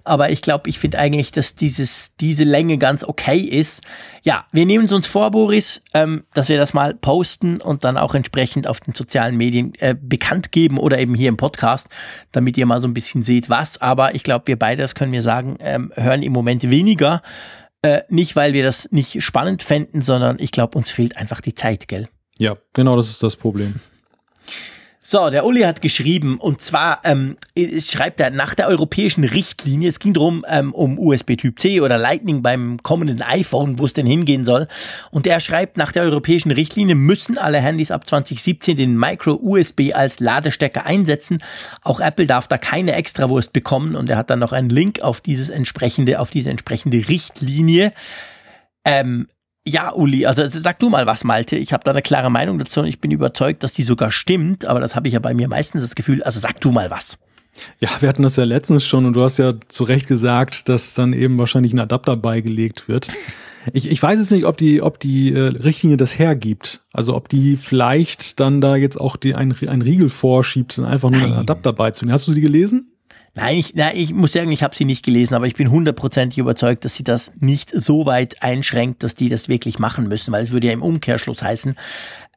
Aber 0.02 0.30
ich 0.30 0.42
glaube, 0.42 0.68
ich 0.68 0.80
finde 0.80 0.98
eigentlich, 0.98 1.30
dass 1.30 1.54
dieses, 1.54 2.16
diese 2.16 2.42
Länge 2.42 2.76
ganz 2.76 3.04
okay 3.04 3.38
ist. 3.38 3.84
Ja, 4.24 4.46
wir 4.50 4.66
nehmen 4.66 4.86
es 4.86 4.92
uns 4.92 5.06
vor, 5.06 5.30
Boris, 5.30 5.84
ähm, 5.94 6.24
dass 6.34 6.48
wir 6.48 6.58
das 6.58 6.74
mal 6.74 6.92
posten 6.92 7.60
und 7.60 7.84
dann 7.84 7.98
auch 7.98 8.16
entsprechend 8.16 8.66
auf 8.66 8.80
den 8.80 8.92
sozialen 8.92 9.36
Medien 9.36 9.74
äh, 9.76 9.94
bekannt 9.94 10.50
geben 10.50 10.76
oder 10.76 10.98
eben 10.98 11.14
hier 11.14 11.28
im 11.28 11.36
Podcast, 11.36 11.88
damit 12.32 12.58
ihr 12.58 12.66
mal 12.66 12.80
so 12.80 12.88
ein 12.88 12.94
bisschen 12.94 13.22
seht, 13.22 13.48
was. 13.48 13.80
Aber 13.80 14.16
ich 14.16 14.24
glaube, 14.24 14.48
wir 14.48 14.58
beide, 14.58 14.82
das 14.82 14.96
können 14.96 15.12
wir 15.12 15.22
sagen, 15.22 15.56
ähm, 15.60 15.92
hören 15.94 16.24
im 16.24 16.32
Moment 16.32 16.68
weniger. 16.68 17.22
Äh, 17.82 18.02
nicht, 18.08 18.36
weil 18.36 18.52
wir 18.52 18.62
das 18.62 18.92
nicht 18.92 19.22
spannend 19.22 19.62
fänden, 19.62 20.02
sondern 20.02 20.38
ich 20.38 20.52
glaube, 20.52 20.78
uns 20.78 20.90
fehlt 20.90 21.16
einfach 21.16 21.40
die 21.40 21.54
Zeit, 21.54 21.88
gell? 21.88 22.08
Ja, 22.38 22.56
genau 22.72 22.96
das 22.96 23.10
ist 23.10 23.22
das 23.22 23.36
Problem. 23.36 23.74
So, 25.05 25.30
der 25.30 25.44
Uli 25.44 25.62
hat 25.62 25.82
geschrieben, 25.82 26.38
und 26.38 26.62
zwar 26.62 27.00
ähm, 27.03 27.36
schreibt 27.80 28.20
er 28.20 28.30
nach 28.30 28.55
der 28.55 28.68
europäischen 28.68 29.24
Richtlinie, 29.24 29.88
es 29.88 29.98
ging 29.98 30.12
darum, 30.12 30.46
ähm, 30.48 30.72
um 30.72 30.96
USB 30.96 31.34
Typ 31.34 31.59
C 31.59 31.80
oder 31.80 31.98
Lightning 31.98 32.40
beim 32.40 32.80
kommenden 32.84 33.20
iPhone, 33.20 33.80
wo 33.80 33.84
es 33.84 33.94
denn 33.94 34.07
hingehen 34.07 34.44
soll. 34.44 34.68
Und 35.11 35.26
er 35.26 35.40
schreibt, 35.40 35.76
nach 35.76 35.90
der 35.90 36.05
europäischen 36.05 36.53
Richtlinie 36.53 36.94
müssen 36.94 37.36
alle 37.36 37.59
Handys 37.59 37.90
ab 37.90 38.07
2017 38.07 38.76
den 38.76 38.96
Micro-USB 38.96 39.92
als 39.92 40.20
Ladestecker 40.20 40.86
einsetzen. 40.86 41.42
Auch 41.82 41.98
Apple 41.98 42.28
darf 42.28 42.46
da 42.46 42.57
keine 42.57 42.92
Extrawurst 42.92 43.53
bekommen. 43.53 43.96
Und 43.96 44.09
er 44.09 44.16
hat 44.16 44.30
dann 44.30 44.38
noch 44.38 44.53
einen 44.53 44.68
Link 44.68 45.00
auf 45.00 45.20
dieses 45.20 45.48
entsprechende, 45.48 46.20
auf 46.20 46.30
diese 46.30 46.50
entsprechende 46.50 47.09
Richtlinie. 47.09 47.92
Ähm, 48.84 49.26
ja, 49.66 49.92
Uli, 49.92 50.26
also 50.26 50.44
sag 50.46 50.78
du 50.80 50.88
mal 50.88 51.06
was, 51.06 51.24
Malte. 51.24 51.56
Ich 51.56 51.72
habe 51.72 51.84
da 51.84 51.92
eine 51.92 52.02
klare 52.02 52.30
Meinung 52.30 52.58
dazu 52.58 52.80
und 52.80 52.86
ich 52.86 53.00
bin 53.00 53.10
überzeugt, 53.10 53.62
dass 53.62 53.72
die 53.72 53.84
sogar 53.84 54.10
stimmt, 54.10 54.64
aber 54.64 54.80
das 54.80 54.96
habe 54.96 55.06
ich 55.06 55.14
ja 55.14 55.20
bei 55.20 55.34
mir 55.34 55.48
meistens 55.48 55.82
das 55.82 55.94
Gefühl. 55.94 56.22
Also 56.22 56.40
sag 56.40 56.60
du 56.60 56.72
mal 56.72 56.90
was. 56.90 57.18
Ja, 57.80 57.90
wir 58.00 58.08
hatten 58.08 58.22
das 58.22 58.36
ja 58.36 58.44
letztens 58.44 58.84
schon 58.86 59.04
und 59.04 59.12
du 59.12 59.22
hast 59.22 59.38
ja 59.38 59.54
zu 59.68 59.84
Recht 59.84 60.08
gesagt, 60.08 60.68
dass 60.68 60.94
dann 60.94 61.12
eben 61.12 61.38
wahrscheinlich 61.38 61.72
ein 61.72 61.80
Adapter 61.80 62.16
beigelegt 62.16 62.88
wird. 62.88 63.08
Ich, 63.72 63.88
ich 63.88 64.02
weiß 64.02 64.18
jetzt 64.18 64.32
nicht, 64.32 64.44
ob 64.44 64.56
die, 64.56 64.82
ob 64.82 64.98
die 64.98 65.32
äh, 65.32 65.38
Richtlinie 65.38 65.96
das 65.96 66.18
hergibt. 66.18 66.82
Also 66.92 67.14
ob 67.14 67.28
die 67.28 67.56
vielleicht 67.56 68.40
dann 68.40 68.60
da 68.60 68.74
jetzt 68.74 69.00
auch 69.00 69.14
die, 69.14 69.36
ein, 69.36 69.54
ein 69.68 69.82
Riegel 69.82 70.10
vorschiebt, 70.10 70.78
dann 70.78 70.84
einfach 70.84 71.10
nur 71.10 71.20
Nein. 71.20 71.30
einen 71.30 71.40
Adapter 71.40 71.72
beizulegen. 71.72 72.12
Hast 72.12 72.26
du 72.26 72.32
die 72.32 72.40
gelesen? 72.40 72.91
Nein, 73.34 73.56
ich, 73.56 73.74
nein, 73.74 73.96
ich 73.96 74.12
muss 74.12 74.32
sagen, 74.32 74.52
ich 74.52 74.62
habe 74.62 74.76
sie 74.76 74.84
nicht 74.84 75.04
gelesen, 75.04 75.34
aber 75.34 75.46
ich 75.46 75.54
bin 75.54 75.70
hundertprozentig 75.70 76.38
überzeugt, 76.38 76.84
dass 76.84 76.94
sie 76.94 77.04
das 77.04 77.32
nicht 77.36 77.70
so 77.74 78.04
weit 78.04 78.42
einschränkt, 78.42 79.02
dass 79.02 79.14
die 79.14 79.30
das 79.30 79.48
wirklich 79.48 79.78
machen 79.78 80.06
müssen, 80.06 80.32
weil 80.32 80.42
es 80.42 80.50
würde 80.50 80.66
ja 80.66 80.72
im 80.74 80.82
Umkehrschluss 80.82 81.42
heißen, 81.42 81.76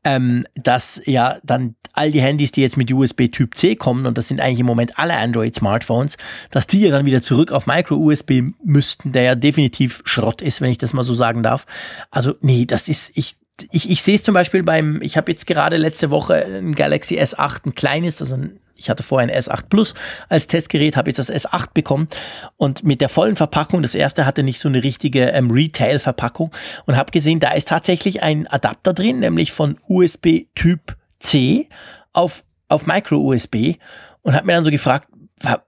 ähm, 0.06 0.46
dass 0.56 1.02
ja 1.06 1.40
dann 1.44 1.76
all 1.92 2.12
die 2.12 2.22
Handys, 2.22 2.52
die 2.52 2.62
jetzt 2.62 2.78
mit 2.78 2.92
USB 2.92 3.28
Typ 3.30 3.56
C 3.56 3.76
kommen, 3.76 4.06
und 4.06 4.18
das 4.18 4.30
sind 4.30 4.40
eigentlich 4.40 4.60
im 4.60 4.66
Moment 4.66 4.98
alle 4.98 5.18
Android-Smartphones, 5.18 6.18
dass 6.52 6.68
die 6.68 6.82
ja 6.82 6.92
dann 6.92 7.06
wieder 7.06 7.22
zurück 7.22 7.52
auf 7.52 7.68
Micro-USB 7.68 8.54
müssten, 8.64 9.12
der 9.12 9.24
ja 9.24 9.36
definitiv 9.36 10.02
Schrott 10.06 10.42
ist, 10.42 10.62
wenn 10.62 10.72
ich 10.72 10.78
das 10.78 10.94
mal 10.94 11.04
so 11.04 11.14
sagen 11.14 11.44
darf. 11.44 11.66
Also 12.12 12.36
nee, 12.42 12.66
das 12.66 12.88
ist, 12.88 13.12
ich, 13.16 13.36
ich, 13.72 13.90
ich 13.90 14.02
sehe 14.02 14.16
es 14.16 14.24
zum 14.24 14.34
Beispiel 14.34 14.64
beim, 14.64 15.02
ich 15.02 15.18
habe 15.18 15.32
jetzt 15.32 15.48
gerade 15.48 15.78
letzte 15.78 16.10
Woche 16.10 16.46
ein 16.46 16.76
Galaxy 16.76 17.20
S8, 17.20 17.68
ein 17.68 17.76
kleines, 17.76 18.22
also 18.22 18.36
ein 18.36 18.60
ich 18.78 18.90
hatte 18.90 19.04
vorher 19.04 19.30
ein 19.30 19.34
S8 19.34 19.70
Plus 19.70 19.94
als 20.30 20.48
Testgerät, 20.48 20.98
habe 20.98 21.10
jetzt 21.10 21.18
das 21.18 21.32
S8 21.32 21.70
bekommen. 21.74 22.10
Und 22.58 22.84
mit 22.84 23.02
der 23.02 23.10
vollen 23.10 23.36
Verpackung, 23.36 23.82
das 23.82 23.96
erste 23.96 24.26
hatte 24.26 24.44
nicht 24.44 24.60
so 24.60 24.68
eine 24.68 24.84
richtige 24.84 25.30
ähm, 25.30 25.50
Retail-Verpackung. 25.50 26.52
Und 26.86 26.98
habe 26.98 27.12
gesehen, 27.12 27.40
da 27.40 27.54
ist 27.54 27.70
tatsächlich 27.70 28.22
ein 28.22 28.48
Adapter 28.48 28.94
drin, 28.94 29.20
nämlich 29.20 29.54
von 29.54 29.78
USB 29.88 30.48
Typ 30.56 30.98
C 31.20 31.70
auf, 32.12 32.44
auf 32.68 32.86
Micro-USB 32.86 33.78
und 34.22 34.36
habe 34.36 34.48
mir 34.48 34.54
dann 34.54 34.64
so 34.64 34.72
gefragt, 34.72 35.08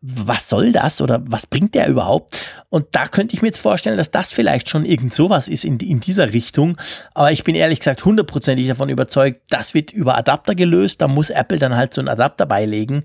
was 0.01 0.49
soll 0.49 0.71
das 0.71 1.01
oder 1.01 1.21
was 1.27 1.45
bringt 1.45 1.75
der 1.75 1.87
überhaupt? 1.87 2.45
Und 2.69 2.87
da 2.93 3.05
könnte 3.05 3.35
ich 3.35 3.41
mir 3.41 3.49
jetzt 3.49 3.59
vorstellen, 3.59 3.97
dass 3.97 4.11
das 4.11 4.31
vielleicht 4.31 4.69
schon 4.69 4.85
irgend 4.85 5.13
sowas 5.13 5.47
ist 5.47 5.65
in, 5.65 5.77
in 5.79 5.99
dieser 5.99 6.33
Richtung. 6.33 6.77
Aber 7.13 7.31
ich 7.31 7.43
bin 7.43 7.53
ehrlich 7.53 7.79
gesagt 7.79 8.05
hundertprozentig 8.05 8.67
davon 8.67 8.89
überzeugt, 8.89 9.41
das 9.49 9.73
wird 9.73 9.91
über 9.91 10.17
Adapter 10.17 10.55
gelöst. 10.55 11.01
Da 11.01 11.07
muss 11.07 11.29
Apple 11.29 11.59
dann 11.59 11.75
halt 11.75 11.93
so 11.93 12.01
einen 12.01 12.07
Adapter 12.07 12.45
beilegen. 12.45 13.03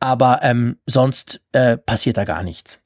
Aber 0.00 0.40
ähm, 0.42 0.76
sonst 0.86 1.40
äh, 1.52 1.76
passiert 1.76 2.16
da 2.16 2.24
gar 2.24 2.44
nichts. 2.44 2.78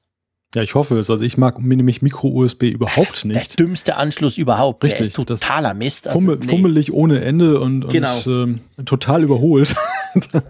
Ja, 0.54 0.62
ich 0.62 0.74
hoffe 0.74 0.98
es. 0.98 1.08
Also 1.08 1.24
ich 1.24 1.38
mag 1.38 1.58
nämlich 1.58 2.02
Micro-USB 2.02 2.64
überhaupt 2.64 3.24
nicht. 3.24 3.58
Der 3.58 3.66
dümmste 3.66 3.96
Anschluss 3.96 4.36
überhaupt. 4.36 4.84
Richtig. 4.84 4.98
Der 4.98 5.24
ist 5.24 5.28
totaler 5.28 5.74
Mist. 5.74 6.08
Also, 6.08 6.18
fummel, 6.18 6.38
nee. 6.38 6.46
Fummelig 6.46 6.92
ohne 6.92 7.22
Ende 7.22 7.60
und, 7.60 7.88
genau. 7.88 8.14
und 8.24 8.60
äh, 8.78 8.84
total 8.84 9.22
überholt. 9.22 9.74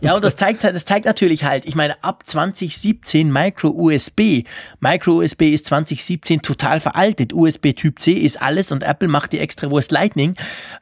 ja, 0.00 0.14
und 0.14 0.24
das 0.24 0.36
zeigt, 0.36 0.64
das 0.64 0.84
zeigt 0.84 1.06
natürlich 1.06 1.44
halt, 1.44 1.64
ich 1.64 1.74
meine, 1.74 2.02
ab 2.02 2.24
2017 2.26 3.32
Micro-USB. 3.32 4.44
Micro-USB 4.80 5.42
ist 5.42 5.66
2017 5.66 6.42
total 6.42 6.80
veraltet. 6.80 7.32
USB 7.32 7.72
Typ 7.72 8.00
C 8.00 8.12
ist 8.12 8.40
alles 8.40 8.72
und 8.72 8.82
Apple 8.82 9.08
macht 9.08 9.32
die 9.32 9.38
extra 9.38 9.70
Wurst 9.70 9.92
Lightning. 9.92 10.34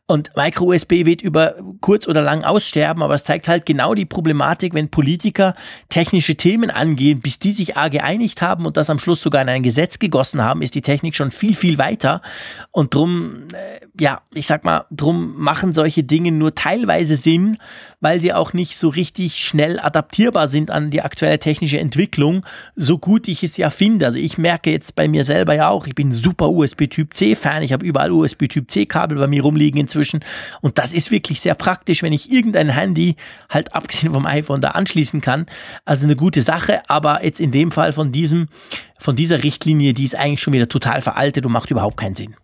Und 0.07 0.31
Micro-USB 0.37 1.05
wird 1.05 1.23
über 1.23 1.55
kurz 1.81 2.09
oder 2.09 2.23
lang 2.23 2.45
aussterben, 2.45 3.03
aber 3.03 3.15
es 3.15 3.25
zeigt 3.25 3.49
halt 3.49 3.67
genau 3.67 3.95
die 3.95 4.07
Problematik, 4.07 4.75
wenn 4.75 4.91
Politiker 4.91 5.55
technische 5.89 6.37
Themen 6.37 6.71
angehen, 6.71 7.21
bis 7.21 7.39
die 7.39 7.53
sich 7.53 7.77
A 7.77 7.89
geeinigt 7.89 8.43
haben 8.43 8.67
und 8.67 8.77
das 8.77 8.91
am 8.91 8.99
Schluss 8.99 9.23
sogar 9.23 9.43
in 9.43 9.49
ein 9.49 9.63
Gesetz 9.63 9.99
gegossen 9.99 10.43
haben, 10.43 10.63
ist 10.63 10.75
die 10.75 10.83
Technik 10.83 11.17
schon 11.17 11.31
viel, 11.31 11.55
viel 11.55 11.79
weiter. 11.79 12.23
Und 12.71 12.95
drum, 12.95 13.49
äh, 13.53 13.87
ja, 13.99 14.23
ich 14.33 14.47
sag 14.47 14.65
mal, 14.65 14.85
drum 14.91 15.35
machen 15.37 15.73
solche 15.73 16.03
Dinge 16.03 16.33
nur 16.33 16.55
teilweise 16.55 17.17
Sinn, 17.17 17.59
weil 18.01 18.21
sie 18.21 18.33
auch 18.33 18.53
nicht 18.53 18.77
so 18.77 18.89
richtig 18.89 19.45
schnell 19.45 19.79
adaptierbar 19.79 20.49
sind 20.49 20.71
an 20.71 20.91
die 20.91 21.03
aktuelle 21.03 21.39
technische 21.39 21.79
Entwicklung, 21.79 22.45
so 22.75 22.99
gut 22.99 23.29
ich 23.29 23.43
es 23.43 23.57
ja 23.57 23.71
finde. 23.71 24.07
Also 24.07 24.19
ich 24.19 24.39
merke 24.39 24.71
jetzt 24.71 24.95
bei 24.95 25.09
mir 25.09 25.25
selber 25.25 25.55
ja 25.55 25.69
auch, 25.69 25.87
ich 25.87 25.95
bin 25.95 26.13
super 26.13 26.51
USB-Typ 26.51 27.15
C-Fan, 27.15 27.63
ich 27.63 27.73
habe 27.73 27.85
überall 27.85 28.11
USB-Typ 28.11 28.71
C-Kabel 28.71 29.19
bei 29.19 29.27
mir 29.27 29.43
rumliegen 29.43 29.81
inzwischen. 29.81 30.25
Und 30.61 30.79
das 30.79 30.95
ist 30.95 31.11
wirklich 31.11 31.41
sehr 31.41 31.55
praktisch, 31.55 32.03
wenn 32.03 32.13
ich 32.13 32.33
irgendein 32.33 32.71
Handy 32.71 33.17
halt 33.49 33.75
abgesehen 33.75 34.13
vom 34.13 34.27
iPhone 34.27 34.61
da 34.61 34.71
anschließen 34.71 35.21
kann. 35.21 35.47
Also 35.85 36.05
eine 36.05 36.17
gute 36.17 36.43
Sache, 36.43 36.81
aber 36.89 37.25
jetzt 37.25 37.41
in 37.41 37.53
dem 37.53 37.71
Fall 37.71 37.93
von 37.93 38.13
diesem 38.13 38.49
von 38.99 39.17
dieser 39.17 39.43
Richtlinie, 39.43 39.95
die 39.95 40.05
ist 40.05 40.15
eigentlich 40.15 40.41
schon 40.41 40.53
wieder 40.53 40.69
total 40.69 41.01
veraltet 41.01 41.47
und 41.47 41.53
macht 41.53 41.71
überhaupt 41.71 41.97
keinen 41.97 42.15
Sinn. 42.15 42.37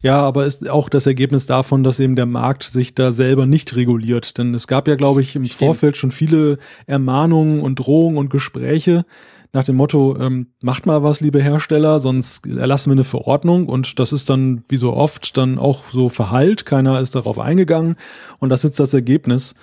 Ja, 0.00 0.20
aber 0.20 0.46
ist 0.46 0.68
auch 0.68 0.88
das 0.88 1.06
Ergebnis 1.06 1.46
davon, 1.46 1.82
dass 1.82 2.00
eben 2.00 2.16
der 2.16 2.26
Markt 2.26 2.64
sich 2.64 2.94
da 2.94 3.10
selber 3.10 3.46
nicht 3.46 3.74
reguliert. 3.76 4.38
Denn 4.38 4.54
es 4.54 4.66
gab 4.66 4.88
ja, 4.88 4.94
glaube 4.94 5.20
ich, 5.20 5.34
im 5.36 5.44
Stimmt. 5.44 5.58
Vorfeld 5.58 5.96
schon 5.96 6.10
viele 6.10 6.58
Ermahnungen 6.86 7.60
und 7.60 7.76
Drohungen 7.76 8.18
und 8.18 8.30
Gespräche 8.30 9.04
nach 9.52 9.64
dem 9.64 9.76
Motto, 9.76 10.16
ähm, 10.20 10.48
macht 10.60 10.84
mal 10.84 11.02
was, 11.02 11.20
liebe 11.20 11.42
Hersteller, 11.42 12.00
sonst 12.00 12.46
erlassen 12.46 12.90
wir 12.90 12.96
eine 12.96 13.04
Verordnung. 13.04 13.66
Und 13.66 13.98
das 13.98 14.12
ist 14.12 14.28
dann, 14.28 14.62
wie 14.68 14.76
so 14.76 14.92
oft, 14.92 15.36
dann 15.36 15.58
auch 15.58 15.84
so 15.90 16.08
verhallt. 16.08 16.66
Keiner 16.66 17.00
ist 17.00 17.14
darauf 17.14 17.38
eingegangen. 17.38 17.96
Und 18.40 18.50
das 18.50 18.60
ist 18.60 18.70
jetzt 18.70 18.80
das 18.80 18.94
Ergebnis 18.94 19.54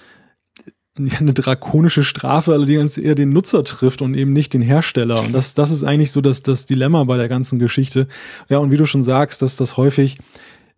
eine 0.98 1.34
drakonische 1.34 2.04
Strafe 2.04 2.54
allerdings 2.54 2.98
eher 2.98 3.16
den 3.16 3.32
Nutzer 3.32 3.64
trifft 3.64 4.02
und 4.02 4.14
eben 4.14 4.32
nicht 4.32 4.54
den 4.54 4.62
Hersteller. 4.62 5.22
Und 5.22 5.34
das, 5.34 5.54
das 5.54 5.72
ist 5.72 5.84
eigentlich 5.84 6.12
so 6.12 6.22
das, 6.22 6.42
das 6.42 6.66
Dilemma 6.66 7.04
bei 7.04 7.18
der 7.18 7.28
ganzen 7.28 7.60
Geschichte. 7.60 8.08
Ja, 8.48 8.60
und 8.60 8.72
wie 8.72 8.78
du 8.78 8.86
schon 8.86 9.04
sagst, 9.04 9.42
dass 9.42 9.58
das 9.58 9.76
häufig 9.76 10.18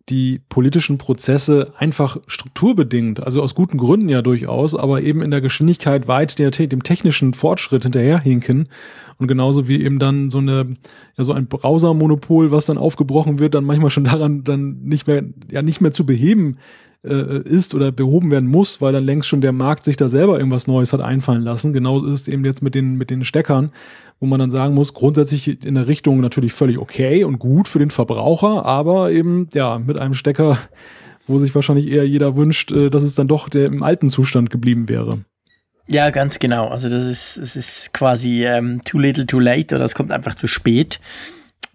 die 0.08 0.40
politischen 0.48 0.98
Prozesse 0.98 1.72
einfach 1.76 2.18
strukturbedingt, 2.26 3.22
also 3.22 3.42
aus 3.42 3.54
guten 3.54 3.76
Gründen 3.76 4.08
ja 4.08 4.22
durchaus, 4.22 4.74
aber 4.74 5.02
eben 5.02 5.22
in 5.22 5.30
der 5.30 5.42
Geschwindigkeit 5.42 6.08
weit 6.08 6.38
der, 6.38 6.50
dem 6.50 6.82
technischen 6.82 7.34
Fortschritt 7.34 7.82
hinterherhinken. 7.82 8.68
Und 9.18 9.26
genauso 9.28 9.68
wie 9.68 9.82
eben 9.82 9.98
dann 9.98 10.30
so 10.30 10.38
eine, 10.38 10.76
ja, 11.16 11.24
so 11.24 11.32
ein 11.32 11.46
Browsermonopol, 11.46 12.50
was 12.50 12.66
dann 12.66 12.78
aufgebrochen 12.78 13.38
wird, 13.38 13.54
dann 13.54 13.64
manchmal 13.64 13.90
schon 13.90 14.04
daran 14.04 14.44
dann 14.44 14.82
nicht 14.82 15.06
mehr, 15.06 15.24
ja, 15.50 15.62
nicht 15.62 15.80
mehr 15.80 15.92
zu 15.92 16.06
beheben 16.06 16.56
äh, 17.04 17.42
ist 17.42 17.74
oder 17.74 17.92
behoben 17.92 18.30
werden 18.30 18.48
muss, 18.48 18.80
weil 18.80 18.92
dann 18.92 19.04
längst 19.04 19.28
schon 19.28 19.40
der 19.40 19.52
Markt 19.52 19.84
sich 19.84 19.96
da 19.96 20.08
selber 20.08 20.38
irgendwas 20.38 20.66
Neues 20.66 20.92
hat 20.92 21.00
einfallen 21.00 21.42
lassen. 21.42 21.72
Genauso 21.72 22.06
ist 22.06 22.22
es 22.22 22.28
eben 22.28 22.44
jetzt 22.44 22.62
mit 22.62 22.74
den, 22.74 22.96
mit 22.96 23.10
den 23.10 23.24
Steckern, 23.24 23.70
wo 24.20 24.26
man 24.26 24.40
dann 24.40 24.50
sagen 24.50 24.74
muss, 24.74 24.94
grundsätzlich 24.94 25.64
in 25.64 25.74
der 25.74 25.86
Richtung 25.86 26.20
natürlich 26.20 26.52
völlig 26.52 26.78
okay 26.78 27.24
und 27.24 27.38
gut 27.38 27.68
für 27.68 27.78
den 27.78 27.90
Verbraucher, 27.90 28.64
aber 28.64 29.12
eben, 29.12 29.48
ja, 29.54 29.78
mit 29.78 29.98
einem 29.98 30.14
Stecker, 30.14 30.58
wo 31.26 31.38
sich 31.38 31.54
wahrscheinlich 31.54 31.88
eher 31.88 32.06
jeder 32.06 32.36
wünscht, 32.36 32.72
äh, 32.72 32.90
dass 32.90 33.02
es 33.02 33.14
dann 33.14 33.28
doch 33.28 33.48
der 33.48 33.66
im 33.66 33.82
alten 33.82 34.10
Zustand 34.10 34.50
geblieben 34.50 34.88
wäre. 34.88 35.20
Ja, 35.90 36.10
ganz 36.10 36.38
genau. 36.38 36.68
Also 36.68 36.90
das 36.90 37.04
ist, 37.04 37.38
das 37.38 37.56
ist 37.56 37.94
quasi 37.94 38.44
ähm, 38.44 38.80
too 38.84 38.98
little, 38.98 39.24
too 39.24 39.38
late 39.38 39.74
oder 39.74 39.86
es 39.86 39.94
kommt 39.94 40.10
einfach 40.10 40.34
zu 40.34 40.46
spät. 40.46 41.00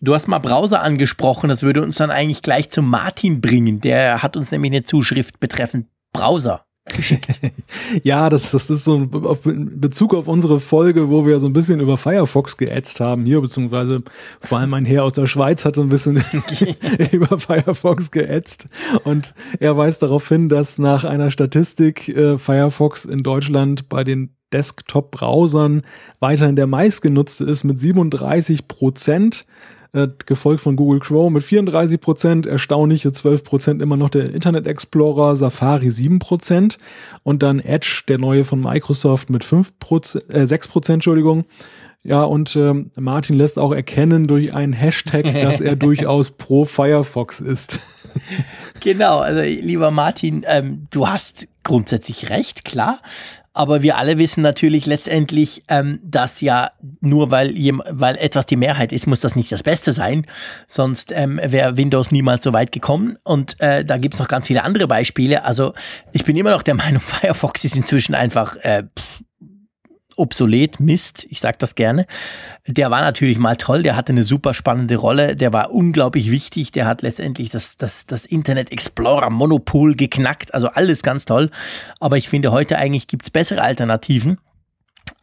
Du 0.04 0.14
hast 0.14 0.28
mal 0.28 0.40
Browser 0.40 0.84
angesprochen, 0.84 1.48
das 1.48 1.64
würde 1.64 1.82
uns 1.82 1.96
dann 1.96 2.12
eigentlich 2.12 2.42
gleich 2.42 2.70
zu 2.70 2.82
Martin 2.82 3.40
bringen. 3.40 3.80
Der 3.80 4.22
hat 4.22 4.36
uns 4.36 4.52
nämlich 4.52 4.74
eine 4.74 4.84
Zuschrift 4.84 5.40
betreffend 5.40 5.88
Browser 6.12 6.66
geschickt. 6.94 7.40
ja, 8.04 8.30
das, 8.30 8.52
das 8.52 8.70
ist 8.70 8.84
so 8.84 8.98
in 9.46 9.80
Bezug 9.80 10.14
auf 10.14 10.28
unsere 10.28 10.60
Folge, 10.60 11.10
wo 11.10 11.26
wir 11.26 11.40
so 11.40 11.48
ein 11.48 11.54
bisschen 11.54 11.80
über 11.80 11.96
Firefox 11.96 12.58
geätzt 12.58 13.00
haben 13.00 13.24
hier, 13.24 13.40
beziehungsweise 13.40 14.04
vor 14.42 14.60
allem 14.60 14.74
ein 14.74 14.84
Herr 14.84 15.06
aus 15.06 15.14
der 15.14 15.26
Schweiz 15.26 15.64
hat 15.64 15.78
so 15.78 15.82
ein 15.82 15.88
bisschen 15.88 16.22
über 17.14 17.40
Firefox 17.40 18.12
geätzt 18.12 18.68
und 19.06 19.34
er 19.62 19.78
weist 19.78 20.04
darauf 20.04 20.28
hin, 20.28 20.50
dass 20.50 20.80
nach 20.80 21.06
einer 21.06 21.32
Statistik 21.32 22.10
äh, 22.10 22.38
Firefox 22.38 23.06
in 23.06 23.24
Deutschland 23.24 23.88
bei 23.88 24.04
den 24.04 24.36
Desktop-Browsern 24.52 25.84
weiterhin 26.20 26.58
der 26.58 26.68
meistgenutzte 26.68 27.46
ist 27.46 27.64
mit 27.64 27.80
37 27.80 28.68
Prozent 28.68 29.46
äh, 29.94 30.08
gefolgt 30.26 30.62
von 30.62 30.76
Google 30.76 31.00
Chrome 31.00 31.36
mit 31.36 31.44
34 31.44 32.02
Prozent, 32.02 32.46
erstaunliche 32.48 33.12
12 33.12 33.44
Prozent 33.44 33.82
immer 33.82 33.96
noch 33.96 34.10
der 34.10 34.34
Internet 34.34 34.68
Explorer, 34.68 35.36
Safari 35.36 35.92
7 35.92 36.20
Prozent 36.20 36.78
und 37.24 37.44
dann 37.44 37.60
Edge, 37.60 38.04
der 38.08 38.18
neue 38.18 38.44
von 38.44 38.60
Microsoft 38.60 39.30
mit 39.30 39.44
5 39.44 39.80
Prozent, 39.80 40.34
äh, 40.34 40.48
6 40.48 40.68
Prozent, 40.68 40.96
Entschuldigung. 40.96 41.46
Ja, 42.06 42.24
und 42.24 42.56
ähm, 42.58 42.92
Martin 43.00 43.38
lässt 43.38 43.58
auch 43.58 43.72
erkennen 43.72 44.28
durch 44.28 44.54
einen 44.54 44.74
Hashtag, 44.74 45.24
dass 45.32 45.62
er 45.62 45.76
durchaus 45.78 46.32
pro 46.32 46.66
Firefox 46.66 47.40
ist. 47.40 47.80
genau, 48.82 49.20
also 49.20 49.42
lieber 49.42 49.90
Martin, 49.90 50.44
ähm, 50.48 50.88
du 50.92 51.08
hast 51.08 51.48
grundsätzlich 51.64 52.30
recht, 52.30 52.66
klar. 52.66 53.00
Aber 53.54 53.84
wir 53.84 53.98
alle 53.98 54.18
wissen 54.18 54.42
natürlich 54.42 54.88
letztendlich, 54.88 55.64
ähm, 55.68 56.00
dass 56.04 56.42
ja 56.42 56.72
nur 57.02 57.30
weil, 57.30 57.54
weil 57.92 58.16
etwas 58.18 58.48
die 58.48 58.56
Mehrheit 58.56 58.92
ist, 58.92 59.06
muss 59.06 59.20
das 59.20 59.36
nicht 59.36 59.52
das 59.52 59.62
Beste 59.62 59.94
sein. 59.94 60.26
Sonst 60.68 61.12
ähm, 61.12 61.40
wäre 61.44 61.78
Windows 61.78 62.10
niemals 62.10 62.44
so 62.44 62.52
weit 62.52 62.72
gekommen. 62.72 63.18
Und 63.24 63.60
äh, 63.60 63.86
da 63.86 63.98
gibt 63.98 64.16
es 64.16 64.20
noch 64.20 64.28
ganz 64.28 64.48
viele 64.48 64.64
andere 64.64 64.88
Beispiele. 64.88 65.46
Also 65.46 65.74
ich 66.14 66.26
bin 66.26 66.36
immer 66.36 66.50
noch 66.50 66.64
der 66.64 66.74
Meinung, 66.84 67.00
Firefox 67.00 67.64
ist 67.64 67.76
inzwischen 67.76 68.16
einfach 68.16 68.56
äh, 68.58 68.84
obsolet, 70.18 70.80
Mist, 70.80 71.26
ich 71.30 71.40
sag 71.40 71.60
das 71.60 71.76
gerne. 71.76 72.06
Der 72.68 72.92
war 72.92 73.02
natürlich 73.02 73.38
mal 73.38 73.56
toll, 73.56 73.84
der 73.84 73.96
hatte 73.96 74.12
eine 74.12 74.24
super 74.24 74.54
spannende 74.54 74.96
Rolle, 74.96 75.36
der 75.36 75.54
war 75.54 75.72
unglaublich 75.72 76.32
wichtig, 76.32 76.72
der 76.72 76.86
hat 76.86 77.02
letztendlich 77.02 77.50
das, 77.50 77.78
das, 77.78 78.06
das 78.06 78.26
Internet 78.26 78.72
Explorer 78.72 79.30
Monopol 79.30 79.96
geknackt, 79.96 80.54
also 80.54 80.68
alles 80.68 81.04
ganz 81.04 81.26
toll. 81.26 81.50
Aber 82.00 82.18
ich 82.18 82.30
finde, 82.30 82.52
heute 82.52 82.78
eigentlich 82.78 83.08
gibt's 83.08 83.30
bessere 83.30 83.62
Alternativen 83.62 84.38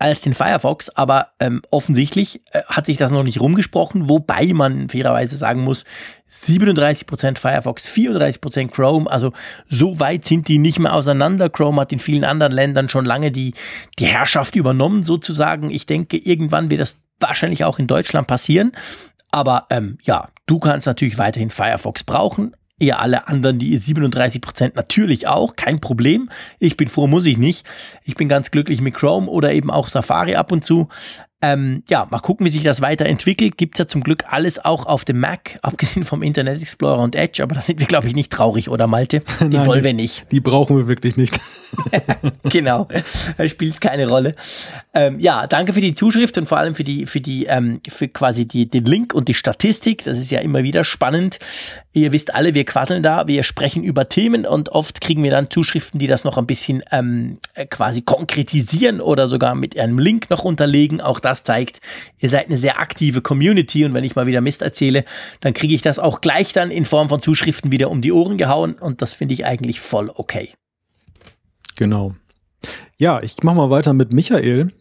als 0.00 0.22
den 0.22 0.34
Firefox, 0.34 0.88
aber 0.90 1.28
ähm, 1.40 1.62
offensichtlich 1.70 2.40
äh, 2.52 2.62
hat 2.66 2.86
sich 2.86 2.96
das 2.96 3.12
noch 3.12 3.22
nicht 3.22 3.40
rumgesprochen, 3.40 4.08
wobei 4.08 4.52
man 4.52 4.88
fairerweise 4.88 5.36
sagen 5.36 5.62
muss, 5.62 5.84
37% 6.30 7.38
Firefox, 7.38 7.86
34% 7.86 8.70
Chrome, 8.70 9.10
also 9.10 9.32
so 9.68 10.00
weit 10.00 10.24
sind 10.24 10.48
die 10.48 10.58
nicht 10.58 10.78
mehr 10.78 10.94
auseinander. 10.94 11.50
Chrome 11.50 11.80
hat 11.80 11.92
in 11.92 11.98
vielen 11.98 12.24
anderen 12.24 12.52
Ländern 12.52 12.88
schon 12.88 13.04
lange 13.04 13.30
die, 13.30 13.54
die 13.98 14.06
Herrschaft 14.06 14.56
übernommen 14.56 15.04
sozusagen. 15.04 15.70
Ich 15.70 15.86
denke, 15.86 16.16
irgendwann 16.16 16.70
wird 16.70 16.80
das 16.80 17.00
wahrscheinlich 17.18 17.64
auch 17.64 17.78
in 17.78 17.86
Deutschland 17.86 18.26
passieren. 18.26 18.72
Aber 19.30 19.66
ähm, 19.70 19.98
ja, 20.02 20.28
du 20.46 20.58
kannst 20.58 20.86
natürlich 20.86 21.18
weiterhin 21.18 21.50
Firefox 21.50 22.04
brauchen, 22.04 22.54
ihr 22.80 22.98
alle 22.98 23.28
anderen, 23.28 23.58
die 23.58 23.70
ihr 23.70 23.80
37 23.80 24.40
Prozent 24.40 24.76
natürlich 24.76 25.28
auch, 25.28 25.54
kein 25.56 25.80
Problem. 25.80 26.30
Ich 26.58 26.76
bin 26.76 26.88
froh, 26.88 27.06
muss 27.06 27.26
ich 27.26 27.38
nicht. 27.38 27.66
Ich 28.04 28.16
bin 28.16 28.28
ganz 28.28 28.50
glücklich 28.50 28.80
mit 28.80 28.94
Chrome 28.94 29.28
oder 29.28 29.52
eben 29.52 29.70
auch 29.70 29.88
Safari 29.88 30.34
ab 30.34 30.50
und 30.50 30.64
zu. 30.64 30.88
Ähm, 31.42 31.82
ja, 31.88 32.06
mal 32.10 32.18
gucken, 32.18 32.44
wie 32.44 32.50
sich 32.50 32.62
das 32.62 32.82
weiterentwickelt. 32.82 33.56
Gibt's 33.56 33.78
ja 33.78 33.86
zum 33.86 34.02
Glück 34.02 34.24
alles 34.28 34.62
auch 34.62 34.84
auf 34.84 35.06
dem 35.06 35.20
Mac, 35.20 35.58
abgesehen 35.62 36.04
vom 36.04 36.22
Internet 36.22 36.60
Explorer 36.60 37.02
und 37.02 37.14
Edge, 37.14 37.42
aber 37.42 37.54
da 37.54 37.62
sind 37.62 37.80
wir, 37.80 37.86
glaube 37.86 38.08
ich, 38.08 38.14
nicht 38.14 38.30
traurig, 38.30 38.68
oder 38.68 38.86
Malte? 38.86 39.22
Die 39.40 39.56
Nein, 39.56 39.66
wollen 39.66 39.84
wir 39.84 39.94
nicht. 39.94 40.26
Die 40.30 40.40
brauchen 40.40 40.76
wir 40.76 40.86
wirklich 40.86 41.16
nicht. 41.16 41.40
genau, 42.44 42.88
da 43.36 43.48
spielt 43.48 43.74
es 43.74 43.80
keine 43.80 44.08
Rolle. 44.08 44.34
Ähm, 44.92 45.18
ja, 45.20 45.46
danke 45.46 45.72
für 45.72 45.80
die 45.80 45.94
Zuschrift 45.94 46.36
und 46.36 46.46
vor 46.46 46.58
allem 46.58 46.74
für 46.74 46.84
die, 46.84 47.06
für 47.06 47.20
die, 47.20 47.46
ähm, 47.46 47.80
für 47.88 48.08
quasi 48.08 48.46
die, 48.46 48.68
den 48.68 48.84
Link 48.84 49.14
und 49.14 49.28
die 49.28 49.34
Statistik. 49.34 50.04
Das 50.04 50.18
ist 50.18 50.30
ja 50.30 50.40
immer 50.40 50.62
wieder 50.62 50.84
spannend. 50.84 51.38
Ihr 51.92 52.12
wisst 52.12 52.34
alle, 52.34 52.54
wir 52.54 52.64
quasseln 52.64 53.02
da, 53.02 53.26
wir 53.26 53.42
sprechen 53.42 53.82
über 53.82 54.08
Themen 54.08 54.46
und 54.46 54.70
oft 54.70 55.00
kriegen 55.00 55.22
wir 55.22 55.30
dann 55.30 55.50
Zuschriften, 55.50 55.98
die 55.98 56.06
das 56.06 56.24
noch 56.24 56.38
ein 56.38 56.46
bisschen 56.46 56.82
ähm, 56.92 57.38
quasi 57.68 58.02
konkretisieren 58.02 59.00
oder 59.00 59.28
sogar 59.28 59.54
mit 59.54 59.78
einem 59.78 59.98
Link 59.98 60.30
noch 60.30 60.44
unterlegen. 60.44 61.00
Auch 61.00 61.20
das 61.30 61.44
zeigt, 61.44 61.80
ihr 62.18 62.28
seid 62.28 62.46
eine 62.46 62.56
sehr 62.56 62.80
aktive 62.80 63.22
Community 63.22 63.84
und 63.84 63.94
wenn 63.94 64.04
ich 64.04 64.16
mal 64.16 64.26
wieder 64.26 64.40
Mist 64.40 64.62
erzähle, 64.62 65.04
dann 65.40 65.54
kriege 65.54 65.74
ich 65.74 65.82
das 65.82 65.98
auch 65.98 66.20
gleich 66.20 66.52
dann 66.52 66.70
in 66.70 66.84
Form 66.84 67.08
von 67.08 67.22
Zuschriften 67.22 67.72
wieder 67.72 67.90
um 67.90 68.02
die 68.02 68.12
Ohren 68.12 68.36
gehauen 68.36 68.74
und 68.74 69.02
das 69.02 69.12
finde 69.12 69.34
ich 69.34 69.46
eigentlich 69.46 69.80
voll 69.80 70.10
okay. 70.14 70.50
Genau. 71.76 72.14
Ja, 72.98 73.22
ich 73.22 73.42
mache 73.42 73.56
mal 73.56 73.70
weiter 73.70 73.94
mit 73.94 74.12
Michael. 74.12 74.72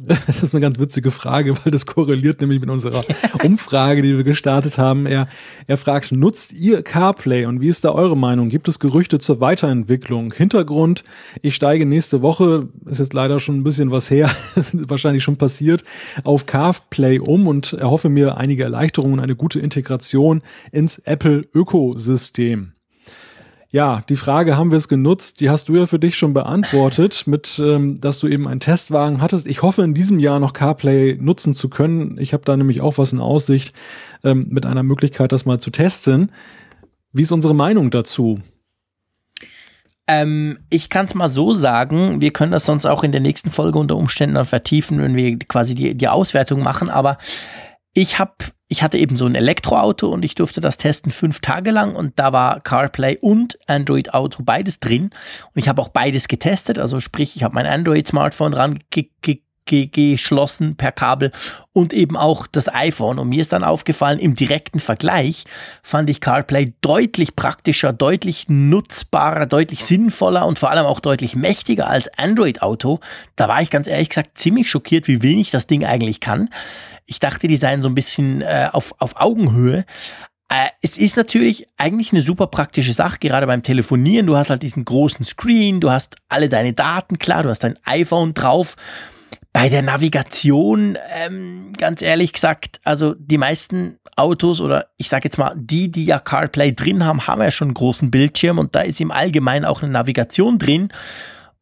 Das 0.26 0.42
ist 0.42 0.54
eine 0.54 0.62
ganz 0.62 0.78
witzige 0.78 1.10
Frage, 1.10 1.54
weil 1.56 1.72
das 1.72 1.86
korreliert 1.86 2.40
nämlich 2.40 2.60
mit 2.60 2.70
unserer 2.70 3.04
Umfrage, 3.44 4.02
die 4.02 4.16
wir 4.16 4.24
gestartet 4.24 4.78
haben. 4.78 5.06
Er, 5.06 5.28
er 5.66 5.76
fragt, 5.76 6.12
nutzt 6.12 6.52
ihr 6.52 6.82
CarPlay 6.82 7.46
und 7.46 7.60
wie 7.60 7.68
ist 7.68 7.84
da 7.84 7.92
eure 7.92 8.16
Meinung? 8.16 8.48
Gibt 8.48 8.68
es 8.68 8.78
Gerüchte 8.78 9.18
zur 9.18 9.40
Weiterentwicklung? 9.40 10.32
Hintergrund, 10.32 11.04
ich 11.42 11.54
steige 11.54 11.84
nächste 11.84 12.22
Woche, 12.22 12.68
ist 12.86 13.00
jetzt 13.00 13.12
leider 13.12 13.38
schon 13.38 13.58
ein 13.58 13.64
bisschen 13.64 13.90
was 13.90 14.10
her, 14.10 14.30
ist 14.56 14.88
wahrscheinlich 14.88 15.22
schon 15.22 15.36
passiert, 15.36 15.84
auf 16.24 16.46
CarPlay 16.46 17.18
um 17.18 17.46
und 17.46 17.72
erhoffe 17.74 18.08
mir 18.08 18.36
einige 18.36 18.64
Erleichterungen 18.64 19.14
und 19.14 19.20
eine 19.20 19.36
gute 19.36 19.60
Integration 19.60 20.42
ins 20.72 20.98
Apple-Ökosystem. 20.98 22.72
Ja, 23.72 24.02
die 24.08 24.16
Frage, 24.16 24.56
haben 24.56 24.72
wir 24.72 24.78
es 24.78 24.88
genutzt? 24.88 25.40
Die 25.40 25.48
hast 25.48 25.68
du 25.68 25.76
ja 25.76 25.86
für 25.86 26.00
dich 26.00 26.18
schon 26.18 26.34
beantwortet, 26.34 27.22
mit, 27.26 27.60
ähm, 27.64 28.00
dass 28.00 28.18
du 28.18 28.26
eben 28.26 28.48
einen 28.48 28.58
Testwagen 28.58 29.20
hattest. 29.20 29.46
Ich 29.46 29.62
hoffe, 29.62 29.82
in 29.82 29.94
diesem 29.94 30.18
Jahr 30.18 30.40
noch 30.40 30.52
CarPlay 30.52 31.16
nutzen 31.20 31.54
zu 31.54 31.68
können. 31.68 32.18
Ich 32.18 32.32
habe 32.32 32.44
da 32.44 32.56
nämlich 32.56 32.80
auch 32.80 32.98
was 32.98 33.12
in 33.12 33.20
Aussicht, 33.20 33.72
ähm, 34.24 34.48
mit 34.50 34.66
einer 34.66 34.82
Möglichkeit, 34.82 35.30
das 35.30 35.46
mal 35.46 35.60
zu 35.60 35.70
testen. 35.70 36.32
Wie 37.12 37.22
ist 37.22 37.30
unsere 37.30 37.54
Meinung 37.54 37.92
dazu? 37.92 38.40
Ähm, 40.08 40.58
ich 40.68 40.88
kann 40.88 41.06
es 41.06 41.14
mal 41.14 41.28
so 41.28 41.54
sagen, 41.54 42.20
wir 42.20 42.32
können 42.32 42.50
das 42.50 42.66
sonst 42.66 42.86
auch 42.86 43.04
in 43.04 43.12
der 43.12 43.20
nächsten 43.20 43.52
Folge 43.52 43.78
unter 43.78 43.96
Umständen 43.96 44.34
dann 44.34 44.44
vertiefen, 44.44 45.00
wenn 45.00 45.14
wir 45.14 45.38
quasi 45.38 45.76
die, 45.76 45.94
die 45.94 46.08
Auswertung 46.08 46.64
machen, 46.64 46.90
aber 46.90 47.18
ich 47.94 48.18
habe 48.18 48.34
ich 48.70 48.84
hatte 48.84 48.98
eben 48.98 49.16
so 49.16 49.26
ein 49.26 49.34
Elektroauto 49.34 50.08
und 50.08 50.24
ich 50.24 50.36
durfte 50.36 50.60
das 50.60 50.78
testen 50.78 51.10
fünf 51.10 51.40
Tage 51.40 51.72
lang 51.72 51.96
und 51.96 52.20
da 52.20 52.32
war 52.32 52.60
CarPlay 52.60 53.18
und 53.20 53.58
Android 53.66 54.14
Auto 54.14 54.44
beides 54.44 54.78
drin. 54.78 55.10
Und 55.52 55.56
ich 55.56 55.68
habe 55.68 55.82
auch 55.82 55.88
beides 55.88 56.28
getestet, 56.28 56.78
also 56.78 57.00
sprich, 57.00 57.34
ich 57.34 57.42
habe 57.42 57.56
mein 57.56 57.66
Android 57.66 58.06
Smartphone 58.06 58.54
ran 58.54 58.78
geschlossen 59.70 60.76
per 60.76 60.92
Kabel 60.92 61.32
und 61.72 61.92
eben 61.92 62.16
auch 62.16 62.46
das 62.46 62.72
iPhone. 62.72 63.18
Und 63.18 63.28
mir 63.28 63.40
ist 63.40 63.52
dann 63.52 63.64
aufgefallen, 63.64 64.18
im 64.18 64.34
direkten 64.34 64.80
Vergleich 64.80 65.44
fand 65.82 66.10
ich 66.10 66.20
CarPlay 66.20 66.74
deutlich 66.80 67.36
praktischer, 67.36 67.92
deutlich 67.92 68.46
nutzbarer, 68.48 69.46
deutlich 69.46 69.84
sinnvoller 69.84 70.46
und 70.46 70.58
vor 70.58 70.70
allem 70.70 70.86
auch 70.86 71.00
deutlich 71.00 71.36
mächtiger 71.36 71.88
als 71.88 72.08
Android 72.18 72.62
Auto. 72.62 73.00
Da 73.36 73.48
war 73.48 73.62
ich 73.62 73.70
ganz 73.70 73.86
ehrlich 73.86 74.08
gesagt 74.08 74.36
ziemlich 74.36 74.70
schockiert, 74.70 75.08
wie 75.08 75.22
wenig 75.22 75.50
das 75.50 75.66
Ding 75.66 75.84
eigentlich 75.84 76.20
kann. 76.20 76.50
Ich 77.06 77.18
dachte, 77.18 77.48
die 77.48 77.56
seien 77.56 77.82
so 77.82 77.88
ein 77.88 77.94
bisschen 77.94 78.40
äh, 78.42 78.68
auf, 78.72 78.94
auf 78.98 79.16
Augenhöhe. 79.16 79.84
Äh, 80.50 80.68
es 80.82 80.98
ist 80.98 81.16
natürlich 81.16 81.66
eigentlich 81.78 82.12
eine 82.12 82.22
super 82.22 82.48
praktische 82.48 82.92
Sache, 82.92 83.18
gerade 83.20 83.46
beim 83.46 83.62
Telefonieren. 83.62 84.26
Du 84.26 84.36
hast 84.36 84.50
halt 84.50 84.62
diesen 84.62 84.84
großen 84.84 85.24
Screen, 85.24 85.80
du 85.80 85.90
hast 85.90 86.16
alle 86.28 86.48
deine 86.48 86.72
Daten, 86.72 87.18
klar, 87.18 87.44
du 87.44 87.50
hast 87.50 87.62
dein 87.62 87.78
iPhone 87.84 88.34
drauf. 88.34 88.76
Bei 89.52 89.68
der 89.68 89.82
Navigation, 89.82 90.96
ähm, 91.12 91.72
ganz 91.76 92.02
ehrlich 92.02 92.32
gesagt, 92.32 92.80
also 92.84 93.14
die 93.18 93.38
meisten 93.38 93.98
Autos 94.16 94.60
oder 94.60 94.86
ich 94.96 95.08
sage 95.08 95.24
jetzt 95.24 95.38
mal, 95.38 95.54
die, 95.56 95.90
die 95.90 96.04
ja 96.04 96.20
CarPlay 96.20 96.72
drin 96.72 97.04
haben, 97.04 97.26
haben 97.26 97.42
ja 97.42 97.50
schon 97.50 97.68
einen 97.68 97.74
großen 97.74 98.10
Bildschirm 98.10 98.58
und 98.58 98.74
da 98.76 98.82
ist 98.82 99.00
im 99.00 99.10
Allgemeinen 99.10 99.64
auch 99.64 99.82
eine 99.82 99.90
Navigation 99.90 100.58
drin. 100.58 100.92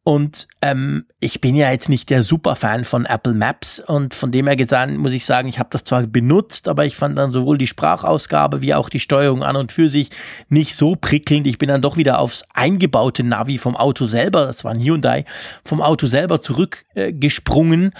Und 0.09 0.47
ähm, 0.63 1.05
ich 1.19 1.39
bin 1.39 1.53
ja 1.53 1.69
jetzt 1.69 1.87
nicht 1.87 2.09
der 2.09 2.23
Superfan 2.23 2.83
von 2.83 3.05
Apple 3.05 3.35
Maps 3.35 3.79
und 3.79 4.15
von 4.15 4.31
dem 4.31 4.47
her 4.47 4.55
gesagt 4.55 4.91
muss 4.97 5.13
ich 5.13 5.23
sagen, 5.23 5.47
ich 5.47 5.59
habe 5.59 5.69
das 5.71 5.83
zwar 5.83 6.01
benutzt, 6.01 6.67
aber 6.67 6.87
ich 6.87 6.95
fand 6.95 7.15
dann 7.15 7.29
sowohl 7.29 7.59
die 7.59 7.67
Sprachausgabe 7.67 8.63
wie 8.63 8.73
auch 8.73 8.89
die 8.89 8.99
Steuerung 8.99 9.43
an 9.43 9.55
und 9.55 9.71
für 9.71 9.87
sich 9.87 10.09
nicht 10.47 10.75
so 10.75 10.95
prickelnd. 10.95 11.45
Ich 11.45 11.59
bin 11.59 11.69
dann 11.69 11.83
doch 11.83 11.95
wieder 11.95 12.17
aufs 12.17 12.43
eingebaute 12.55 13.23
Navi 13.23 13.59
vom 13.59 13.77
Auto 13.77 14.07
selber, 14.07 14.47
das 14.47 14.63
war 14.63 14.71
ein 14.71 14.83
Hyundai, 14.83 15.25
vom 15.63 15.79
Auto 15.79 16.07
selber 16.07 16.41
zurückgesprungen. 16.41 17.91
Äh, 17.93 17.99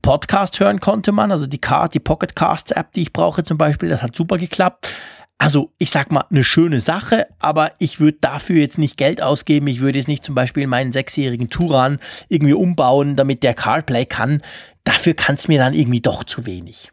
Podcast 0.00 0.60
hören 0.60 0.78
konnte 0.78 1.10
man, 1.10 1.32
also 1.32 1.48
die 1.48 1.58
Card, 1.58 1.92
die 1.92 1.98
Pocket 1.98 2.36
Casts 2.36 2.70
App, 2.70 2.92
die 2.92 3.02
ich 3.02 3.12
brauche 3.12 3.42
zum 3.42 3.58
Beispiel, 3.58 3.88
das 3.88 4.00
hat 4.00 4.14
super 4.14 4.38
geklappt 4.38 4.94
also 5.38 5.72
ich 5.78 5.90
sag 5.90 6.10
mal, 6.10 6.24
eine 6.30 6.42
schöne 6.42 6.80
Sache, 6.80 7.28
aber 7.38 7.72
ich 7.78 8.00
würde 8.00 8.18
dafür 8.20 8.56
jetzt 8.56 8.76
nicht 8.76 8.96
Geld 8.96 9.22
ausgeben. 9.22 9.68
Ich 9.68 9.80
würde 9.80 9.98
jetzt 9.98 10.08
nicht 10.08 10.24
zum 10.24 10.34
Beispiel 10.34 10.66
meinen 10.66 10.92
sechsjährigen 10.92 11.48
Turan 11.48 12.00
irgendwie 12.28 12.54
umbauen, 12.54 13.14
damit 13.14 13.44
der 13.44 13.54
CarPlay 13.54 14.04
kann. 14.04 14.42
Dafür 14.82 15.14
kann 15.14 15.36
es 15.36 15.46
mir 15.46 15.58
dann 15.58 15.74
irgendwie 15.74 16.00
doch 16.00 16.24
zu 16.24 16.44
wenig. 16.44 16.90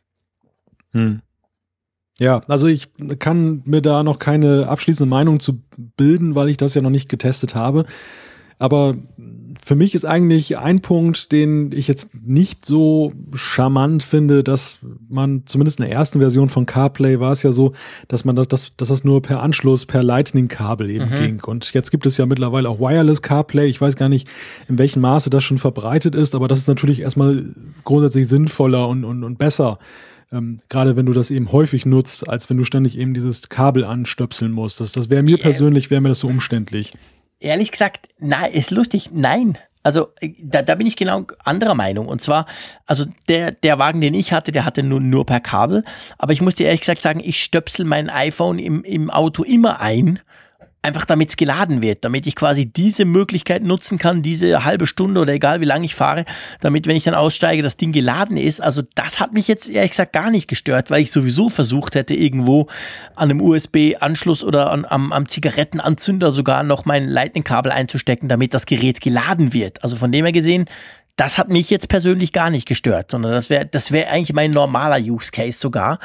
Hm. 0.91 1.21
Ja, 2.19 2.41
also 2.47 2.67
ich 2.67 2.87
kann 3.19 3.63
mir 3.65 3.81
da 3.81 4.03
noch 4.03 4.19
keine 4.19 4.67
abschließende 4.67 5.09
Meinung 5.09 5.39
zu 5.39 5.61
bilden, 5.97 6.35
weil 6.35 6.47
ich 6.47 6.57
das 6.57 6.75
ja 6.75 6.81
noch 6.81 6.91
nicht 6.91 7.09
getestet 7.09 7.55
habe. 7.55 7.85
Aber 8.57 8.95
für 9.65 9.73
mich 9.73 9.95
ist 9.95 10.05
eigentlich 10.05 10.59
ein 10.59 10.79
Punkt, 10.79 11.31
den 11.31 11.71
ich 11.71 11.87
jetzt 11.87 12.11
nicht 12.23 12.63
so 12.63 13.13
charmant 13.33 14.03
finde, 14.03 14.43
dass 14.43 14.81
man 15.09 15.41
zumindest 15.47 15.79
in 15.79 15.85
der 15.87 15.91
ersten 15.91 16.19
Version 16.19 16.49
von 16.49 16.67
CarPlay 16.67 17.19
war 17.19 17.31
es 17.31 17.41
ja 17.41 17.51
so, 17.51 17.73
dass 18.07 18.25
man 18.25 18.35
das, 18.35 18.47
dass, 18.47 18.75
dass 18.77 18.89
das 18.89 19.03
nur 19.03 19.23
per 19.23 19.41
Anschluss, 19.41 19.87
per 19.87 20.03
Lightning-Kabel 20.03 20.91
eben 20.91 21.09
mhm. 21.09 21.15
ging. 21.15 21.43
Und 21.43 21.73
jetzt 21.73 21.89
gibt 21.89 22.05
es 22.05 22.15
ja 22.17 22.27
mittlerweile 22.27 22.69
auch 22.69 22.79
Wireless 22.79 23.23
CarPlay. 23.23 23.65
Ich 23.65 23.81
weiß 23.81 23.95
gar 23.95 24.07
nicht, 24.07 24.27
in 24.69 24.77
welchem 24.77 25.01
Maße 25.01 25.31
das 25.31 25.43
schon 25.43 25.57
verbreitet 25.57 26.13
ist, 26.13 26.35
aber 26.35 26.47
das 26.47 26.59
ist 26.59 26.67
natürlich 26.67 26.99
erstmal 26.99 27.45
grundsätzlich 27.85 28.27
sinnvoller 28.27 28.87
und, 28.87 29.03
und, 29.03 29.23
und 29.23 29.39
besser. 29.39 29.79
Ähm, 30.31 30.59
gerade 30.69 30.95
wenn 30.95 31.07
du 31.07 31.13
das 31.13 31.31
eben 31.31 31.51
häufig 31.51 31.87
nutzt, 31.87 32.29
als 32.29 32.51
wenn 32.51 32.57
du 32.57 32.65
ständig 32.65 32.99
eben 32.99 33.15
dieses 33.15 33.49
Kabel 33.49 33.83
anstöpseln 33.83 34.51
musst. 34.51 34.79
Das, 34.79 34.91
das 34.91 35.09
wäre 35.09 35.23
mir 35.23 35.39
persönlich, 35.39 35.89
wäre 35.89 36.01
mir 36.01 36.09
das 36.09 36.19
so 36.19 36.27
umständlich 36.27 36.93
ehrlich 37.45 37.71
gesagt, 37.71 38.09
nein, 38.19 38.51
ist 38.51 38.71
lustig, 38.71 39.09
nein. 39.13 39.57
Also 39.83 40.07
äh, 40.19 40.33
da, 40.41 40.63
da 40.63 40.75
bin 40.75 40.87
ich 40.87 40.95
genau 40.95 41.25
anderer 41.43 41.75
Meinung. 41.75 42.07
Und 42.07 42.21
zwar, 42.21 42.47
also 42.85 43.05
der, 43.29 43.51
der 43.51 43.77
Wagen, 43.79 44.01
den 44.01 44.15
ich 44.15 44.33
hatte, 44.33 44.51
der 44.51 44.65
hatte 44.65 44.83
nur, 44.83 44.99
nur 44.99 45.25
per 45.25 45.39
Kabel. 45.39 45.83
Aber 46.17 46.33
ich 46.33 46.41
muss 46.41 46.55
dir 46.55 46.65
ehrlich 46.65 46.81
gesagt 46.81 47.01
sagen, 47.01 47.21
ich 47.23 47.43
stöpsel 47.43 47.85
mein 47.85 48.09
iPhone 48.09 48.59
im, 48.59 48.83
im 48.83 49.09
Auto 49.09 49.43
immer 49.43 49.79
ein 49.79 50.19
einfach 50.85 51.05
damit 51.05 51.29
es 51.29 51.37
geladen 51.37 51.81
wird, 51.81 52.05
damit 52.05 52.27
ich 52.27 52.35
quasi 52.35 52.67
diese 52.67 53.05
Möglichkeit 53.05 53.63
nutzen 53.63 53.97
kann, 53.97 54.21
diese 54.21 54.63
halbe 54.63 54.87
Stunde 54.87 55.19
oder 55.19 55.33
egal 55.33 55.59
wie 55.59 55.65
lange 55.65 55.85
ich 55.85 55.95
fahre, 55.95 56.25
damit, 56.61 56.87
wenn 56.87 56.95
ich 56.95 57.03
dann 57.03 57.15
aussteige, 57.15 57.63
das 57.63 57.75
Ding 57.75 57.91
geladen 57.91 58.37
ist. 58.37 58.61
Also 58.61 58.83
das 58.93 59.19
hat 59.19 59.33
mich 59.33 59.47
jetzt 59.47 59.67
ehrlich 59.67 59.91
gesagt 59.91 60.13
gar 60.13 60.29
nicht 60.29 60.47
gestört, 60.47 60.91
weil 60.91 61.01
ich 61.01 61.11
sowieso 61.11 61.49
versucht 61.49 61.95
hätte, 61.95 62.13
irgendwo 62.13 62.67
an 63.15 63.31
einem 63.31 63.41
USB-Anschluss 63.41 64.43
oder 64.43 64.71
an, 64.71 64.85
am, 64.85 65.11
am 65.11 65.27
Zigarettenanzünder 65.27 66.31
sogar 66.31 66.63
noch 66.63 66.85
mein 66.85 67.07
Lightning-Kabel 67.07 67.71
einzustecken, 67.71 68.29
damit 68.29 68.53
das 68.53 68.65
Gerät 68.65 69.01
geladen 69.01 69.53
wird. 69.53 69.83
Also 69.83 69.95
von 69.95 70.11
dem 70.11 70.25
her 70.25 70.31
gesehen, 70.31 70.69
das 71.15 71.37
hat 71.37 71.49
mich 71.49 71.69
jetzt 71.69 71.87
persönlich 71.87 72.33
gar 72.33 72.49
nicht 72.49 72.67
gestört, 72.67 73.11
sondern 73.11 73.31
das 73.31 73.49
wäre 73.49 73.65
das 73.65 73.91
wäre 73.91 74.09
eigentlich 74.09 74.33
mein 74.33 74.51
normaler 74.51 74.99
Use 74.99 75.31
Case 75.31 75.57
sogar. 75.57 75.99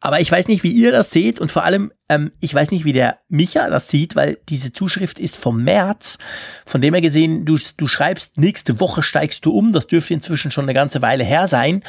Aber 0.00 0.20
ich 0.20 0.32
weiß 0.32 0.48
nicht, 0.48 0.62
wie 0.62 0.72
ihr 0.72 0.92
das 0.92 1.10
seht 1.10 1.38
und 1.38 1.50
vor 1.50 1.64
allem, 1.64 1.92
ähm, 2.08 2.30
ich 2.40 2.54
weiß 2.54 2.70
nicht, 2.70 2.84
wie 2.84 2.94
der 2.94 3.18
Micha 3.28 3.68
das 3.68 3.88
sieht, 3.90 4.16
weil 4.16 4.38
diese 4.48 4.72
Zuschrift 4.72 5.18
ist 5.18 5.36
vom 5.36 5.62
März. 5.62 6.18
Von 6.64 6.80
dem 6.80 6.94
her 6.94 7.02
gesehen, 7.02 7.44
du, 7.44 7.58
du 7.76 7.86
schreibst, 7.86 8.38
nächste 8.38 8.80
Woche 8.80 9.02
steigst 9.02 9.44
du 9.44 9.52
um. 9.52 9.72
Das 9.72 9.86
dürfte 9.86 10.14
inzwischen 10.14 10.50
schon 10.50 10.64
eine 10.64 10.74
ganze 10.74 11.02
Weile 11.02 11.22
her 11.22 11.46
sein. 11.46 11.84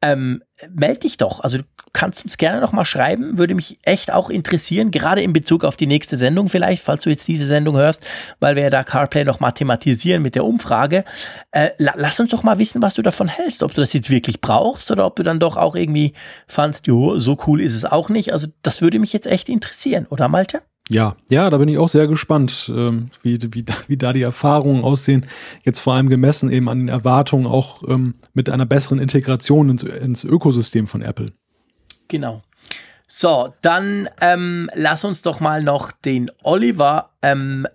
Ähm, 0.00 0.42
meld 0.70 1.02
dich 1.02 1.16
doch. 1.16 1.40
Also 1.40 1.58
kannst 1.92 2.24
uns 2.24 2.36
gerne 2.36 2.60
noch 2.60 2.72
mal 2.72 2.84
schreiben, 2.84 3.38
würde 3.38 3.54
mich 3.54 3.78
echt 3.82 4.12
auch 4.12 4.30
interessieren, 4.30 4.90
gerade 4.90 5.22
in 5.22 5.32
Bezug 5.32 5.64
auf 5.64 5.76
die 5.76 5.86
nächste 5.86 6.18
Sendung 6.18 6.48
vielleicht, 6.48 6.82
falls 6.82 7.02
du 7.02 7.10
jetzt 7.10 7.26
diese 7.26 7.46
Sendung 7.46 7.76
hörst, 7.76 8.06
weil 8.38 8.54
wir 8.54 8.64
ja 8.64 8.70
da 8.70 8.84
CarPlay 8.84 9.24
noch 9.24 9.40
mal 9.40 9.52
thematisieren 9.52 10.22
mit 10.22 10.34
der 10.34 10.44
Umfrage. 10.44 11.04
Äh, 11.50 11.70
la 11.78 11.94
lass 11.96 12.20
uns 12.20 12.30
doch 12.30 12.42
mal 12.42 12.58
wissen, 12.58 12.82
was 12.82 12.94
du 12.94 13.02
davon 13.02 13.28
hältst, 13.28 13.62
ob 13.62 13.74
du 13.74 13.80
das 13.80 13.92
jetzt 13.92 14.10
wirklich 14.10 14.40
brauchst 14.40 14.90
oder 14.90 15.06
ob 15.06 15.16
du 15.16 15.22
dann 15.22 15.40
doch 15.40 15.56
auch 15.56 15.74
irgendwie 15.74 16.12
fandst, 16.46 16.86
jo, 16.86 17.18
so 17.18 17.36
cool 17.46 17.60
ist 17.60 17.74
es 17.74 17.84
auch 17.84 18.08
nicht. 18.08 18.32
Also 18.32 18.46
das 18.62 18.80
würde 18.80 18.98
mich 18.98 19.12
jetzt 19.12 19.26
echt 19.26 19.48
interessieren, 19.48 20.06
oder 20.08 20.28
Malte? 20.28 20.62
Ja, 20.90 21.16
ja, 21.28 21.50
da 21.50 21.58
bin 21.58 21.68
ich 21.68 21.76
auch 21.76 21.88
sehr 21.88 22.08
gespannt, 22.08 22.72
ähm, 22.74 23.10
wie, 23.22 23.38
wie, 23.52 23.64
wie 23.86 23.96
da 23.96 24.12
die 24.12 24.22
Erfahrungen 24.22 24.84
aussehen. 24.84 25.26
Jetzt 25.64 25.80
vor 25.80 25.94
allem 25.94 26.08
gemessen 26.08 26.50
eben 26.50 26.68
an 26.68 26.78
den 26.78 26.88
Erwartungen 26.88 27.46
auch 27.46 27.82
ähm, 27.86 28.14
mit 28.34 28.48
einer 28.48 28.66
besseren 28.66 28.98
Integration 28.98 29.68
ins, 29.68 29.82
ins 29.82 30.24
Ökosystem 30.24 30.86
von 30.86 31.02
Apple. 31.02 31.32
Genau. 32.08 32.42
So, 33.06 33.54
dann 33.62 34.08
ähm, 34.20 34.70
lass 34.74 35.04
uns 35.04 35.22
doch 35.22 35.40
mal 35.40 35.62
noch 35.62 35.92
den 35.92 36.30
Oliver 36.42 37.10
ähm, 37.22 37.66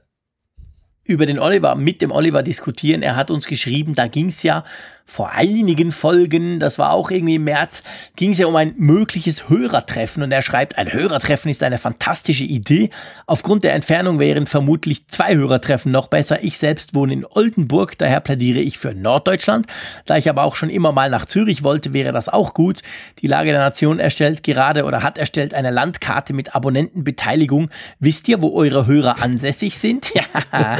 über 1.06 1.26
den 1.26 1.40
Oliver, 1.40 1.76
mit 1.76 2.02
dem 2.02 2.12
Oliver 2.12 2.44
diskutieren. 2.44 3.02
Er 3.02 3.16
hat 3.16 3.30
uns 3.30 3.46
geschrieben, 3.48 3.96
da 3.96 4.08
ging 4.08 4.28
es 4.28 4.44
ja 4.44 4.64
vor 5.06 5.32
einigen 5.32 5.92
Folgen, 5.92 6.60
das 6.60 6.80
war 6.80 6.92
auch 6.92 7.12
irgendwie 7.12 7.36
im 7.36 7.44
März, 7.44 7.84
ging 8.16 8.32
es 8.32 8.38
ja 8.38 8.48
um 8.48 8.56
ein 8.56 8.74
mögliches 8.78 9.50
Hörertreffen 9.50 10.24
und 10.24 10.32
er 10.32 10.42
schreibt, 10.42 10.78
ein 10.78 10.92
Hörertreffen 10.92 11.52
ist 11.52 11.62
eine 11.62 11.78
fantastische 11.78 12.44
Idee. 12.44 12.90
Aufgrund 13.28 13.64
der 13.64 13.74
Entfernung 13.74 14.20
wären 14.20 14.48
vermutlich 14.48 15.08
zwei 15.08 15.36
Hörertreffen 15.36 15.92
noch 15.92 16.08
besser. 16.08 16.44
Ich 16.44 16.58
selbst 16.58 16.96
wohne 16.96 17.14
in 17.14 17.26
Oldenburg, 17.30 17.98
daher 17.98 18.22
plädiere 18.22 18.60
ich 18.60 18.80
für 18.80 18.96
Norddeutschland. 18.96 19.68
Da 20.06 20.18
ich 20.18 20.30
aber 20.30 20.44
auch 20.44 20.56
schon 20.56 20.70
immer 20.70 20.92
mal 20.92 21.10
nach 21.10 21.26
Zürich 21.26 21.64
wollte, 21.64 21.94
wäre 21.94 22.12
das 22.12 22.30
auch 22.30 22.54
gut. 22.54 22.82
Die 23.22 23.28
Lage 23.28 23.52
der 23.52 23.60
Nation 23.60 24.00
erstellt 24.00 24.42
gerade 24.42 24.86
oder 24.86 25.04
hat 25.04 25.18
erstellt 25.18 25.54
eine 25.54 25.70
Landkarte 25.70 26.34
mit 26.34 26.56
Abonnentenbeteiligung. 26.56 27.70
Wisst 28.00 28.28
ihr, 28.30 28.42
wo 28.42 28.54
eure 28.56 28.88
Hörer 28.88 29.22
ansässig 29.22 29.78
sind? 29.78 30.12
Ja. 30.52 30.80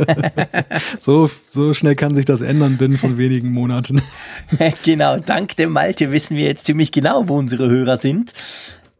so, 1.00 1.30
so 1.48 1.74
schnell 1.74 1.96
kann 1.96 2.14
sich 2.14 2.26
das 2.26 2.42
ändern 2.42 2.78
binnen 2.78 2.98
von 2.98 3.18
wenigen 3.18 3.52
Monaten. 3.52 4.02
genau, 4.84 5.18
dank 5.18 5.56
dem 5.56 5.72
Malte 5.72 6.12
wissen 6.12 6.38
wir 6.38 6.46
jetzt 6.46 6.66
ziemlich 6.66 6.92
genau, 6.92 7.28
wo 7.28 7.38
unsere 7.38 7.70
Hörer 7.70 7.98
sind. 7.98 8.34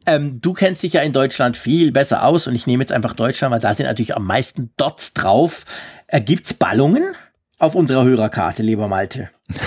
Ähm, 0.06 0.42
du 0.42 0.54
kennst 0.54 0.84
dich 0.84 0.94
ja 0.94 1.02
in 1.02 1.14
Deutschland 1.14 1.56
viel 1.56 1.92
besser 1.92 2.26
aus 2.26 2.48
und 2.48 2.56
ich 2.56 2.68
nehme 2.68 2.84
jetzt 2.84 2.92
einfach 2.92 3.14
Deutschland, 3.14 3.54
weil 3.54 3.62
da 3.62 3.74
sind 3.74 3.86
natürlich 3.86 4.16
am 4.16 4.26
meisten 4.26 4.72
Dots 4.78 5.14
drauf. 5.14 5.66
Äh, 6.08 6.22
gibt's 6.22 6.54
Ballungen 6.54 7.16
auf 7.58 7.76
unserer 7.76 8.04
Hörerkarte, 8.04 8.64
lieber 8.64 8.90
Malte? 8.90 9.30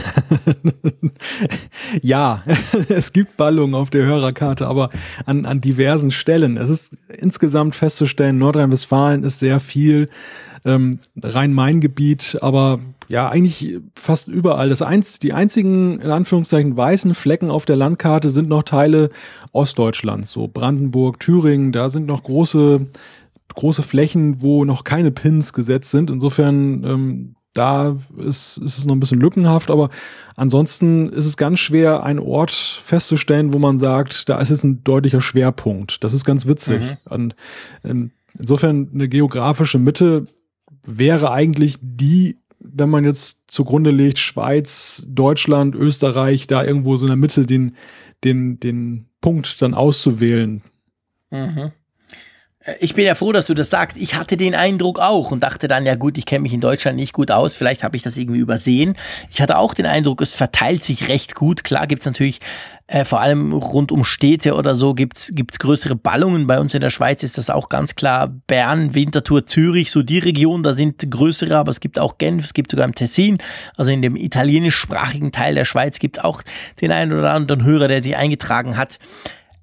ja, 2.02 2.42
es 2.88 3.12
gibt 3.12 3.38
Ballungen 3.38 3.74
auf 3.74 3.88
der 3.88 4.04
Hörerkarte, 4.04 4.66
aber 4.66 4.90
an, 5.24 5.46
an 5.46 5.60
diversen 5.60 6.10
Stellen. 6.10 6.58
Es 6.58 6.68
ist 6.68 6.94
insgesamt 7.08 7.74
festzustellen, 7.74 8.36
Nordrhein-Westfalen 8.36 9.24
ist 9.24 9.38
sehr 9.38 9.60
viel 9.60 10.10
ähm, 10.66 10.98
Rhein-Main-Gebiet, 11.22 12.38
aber 12.42 12.80
ja, 13.08 13.28
eigentlich 13.28 13.78
fast 13.94 14.28
überall. 14.28 14.68
Das 14.68 14.82
einz 14.82 15.18
die 15.18 15.32
einzigen, 15.32 16.00
in 16.00 16.10
Anführungszeichen, 16.10 16.76
weißen 16.76 17.14
Flecken 17.14 17.50
auf 17.50 17.64
der 17.64 17.76
Landkarte 17.76 18.30
sind 18.30 18.48
noch 18.48 18.62
Teile 18.62 19.10
Ostdeutschlands, 19.52 20.30
so 20.30 20.48
Brandenburg, 20.48 21.20
Thüringen, 21.20 21.72
da 21.72 21.88
sind 21.88 22.06
noch 22.06 22.22
große, 22.22 22.86
große 23.54 23.82
Flächen, 23.82 24.40
wo 24.42 24.64
noch 24.64 24.84
keine 24.84 25.10
Pins 25.10 25.52
gesetzt 25.52 25.90
sind. 25.90 26.10
Insofern, 26.10 26.84
ähm, 26.84 27.36
da 27.52 27.96
ist, 28.18 28.58
ist 28.58 28.78
es 28.78 28.84
noch 28.84 28.94
ein 28.94 29.00
bisschen 29.00 29.20
lückenhaft, 29.20 29.70
aber 29.70 29.88
ansonsten 30.36 31.08
ist 31.08 31.24
es 31.24 31.38
ganz 31.38 31.58
schwer, 31.58 32.02
einen 32.02 32.18
Ort 32.18 32.50
festzustellen, 32.50 33.54
wo 33.54 33.58
man 33.58 33.78
sagt, 33.78 34.28
da 34.28 34.38
ist 34.38 34.50
jetzt 34.50 34.64
ein 34.64 34.84
deutlicher 34.84 35.22
Schwerpunkt. 35.22 36.04
Das 36.04 36.12
ist 36.12 36.26
ganz 36.26 36.46
witzig. 36.46 36.82
Mhm. 36.82 37.12
Und, 37.12 37.36
ähm, 37.82 38.10
insofern 38.38 38.90
eine 38.92 39.08
geografische 39.08 39.78
Mitte 39.78 40.26
wäre 40.84 41.30
eigentlich 41.30 41.78
die, 41.80 42.38
wenn 42.72 42.90
man 42.90 43.04
jetzt 43.04 43.42
zugrunde 43.46 43.90
legt, 43.90 44.18
Schweiz, 44.18 45.04
Deutschland, 45.08 45.74
Österreich, 45.74 46.46
da 46.46 46.64
irgendwo 46.64 46.96
so 46.96 47.06
in 47.06 47.10
der 47.10 47.16
Mitte 47.16 47.46
den, 47.46 47.76
den, 48.24 48.60
den 48.60 49.06
Punkt 49.20 49.60
dann 49.62 49.74
auszuwählen. 49.74 50.62
Mhm. 51.30 51.72
Ich 52.80 52.94
bin 52.94 53.06
ja 53.06 53.14
froh, 53.14 53.30
dass 53.30 53.46
du 53.46 53.54
das 53.54 53.70
sagst. 53.70 53.96
Ich 53.96 54.14
hatte 54.14 54.36
den 54.36 54.54
Eindruck 54.54 54.98
auch 54.98 55.30
und 55.30 55.42
dachte 55.42 55.68
dann, 55.68 55.86
ja 55.86 55.94
gut, 55.94 56.18
ich 56.18 56.26
kenne 56.26 56.42
mich 56.42 56.52
in 56.52 56.60
Deutschland 56.60 56.96
nicht 56.96 57.12
gut 57.12 57.30
aus, 57.30 57.54
vielleicht 57.54 57.84
habe 57.84 57.96
ich 57.96 58.02
das 58.02 58.16
irgendwie 58.16 58.40
übersehen. 58.40 58.96
Ich 59.30 59.40
hatte 59.40 59.58
auch 59.58 59.72
den 59.72 59.86
Eindruck, 59.86 60.20
es 60.20 60.30
verteilt 60.30 60.82
sich 60.82 61.08
recht 61.08 61.36
gut. 61.36 61.62
Klar 61.62 61.86
gibt's 61.86 62.06
natürlich 62.06 62.40
äh, 62.88 63.04
vor 63.04 63.20
allem 63.20 63.52
rund 63.52 63.92
um 63.92 64.04
Städte 64.04 64.54
oder 64.54 64.74
so 64.74 64.94
gibt's 64.94 65.30
gibt's 65.32 65.60
größere 65.60 65.94
Ballungen. 65.94 66.48
Bei 66.48 66.58
uns 66.58 66.74
in 66.74 66.80
der 66.80 66.90
Schweiz 66.90 67.22
ist 67.22 67.38
das 67.38 67.50
auch 67.50 67.68
ganz 67.68 67.94
klar 67.94 68.28
Bern, 68.48 68.96
Winterthur, 68.96 69.46
Zürich, 69.46 69.92
so 69.92 70.02
die 70.02 70.18
Region, 70.18 70.64
da 70.64 70.72
sind 70.72 71.08
größere, 71.08 71.56
aber 71.56 71.70
es 71.70 71.78
gibt 71.78 72.00
auch 72.00 72.18
Genf, 72.18 72.44
es 72.44 72.54
gibt 72.54 72.72
sogar 72.72 72.86
im 72.86 72.94
Tessin, 72.94 73.38
also 73.76 73.92
in 73.92 74.02
dem 74.02 74.16
italienischsprachigen 74.16 75.30
Teil 75.30 75.54
der 75.54 75.64
Schweiz 75.64 76.00
gibt 76.00 76.18
es 76.18 76.24
auch 76.24 76.42
den 76.80 76.90
einen 76.90 77.12
oder 77.12 77.32
anderen 77.32 77.64
Hörer, 77.64 77.86
der 77.86 78.02
sich 78.02 78.16
eingetragen 78.16 78.76
hat. 78.76 78.98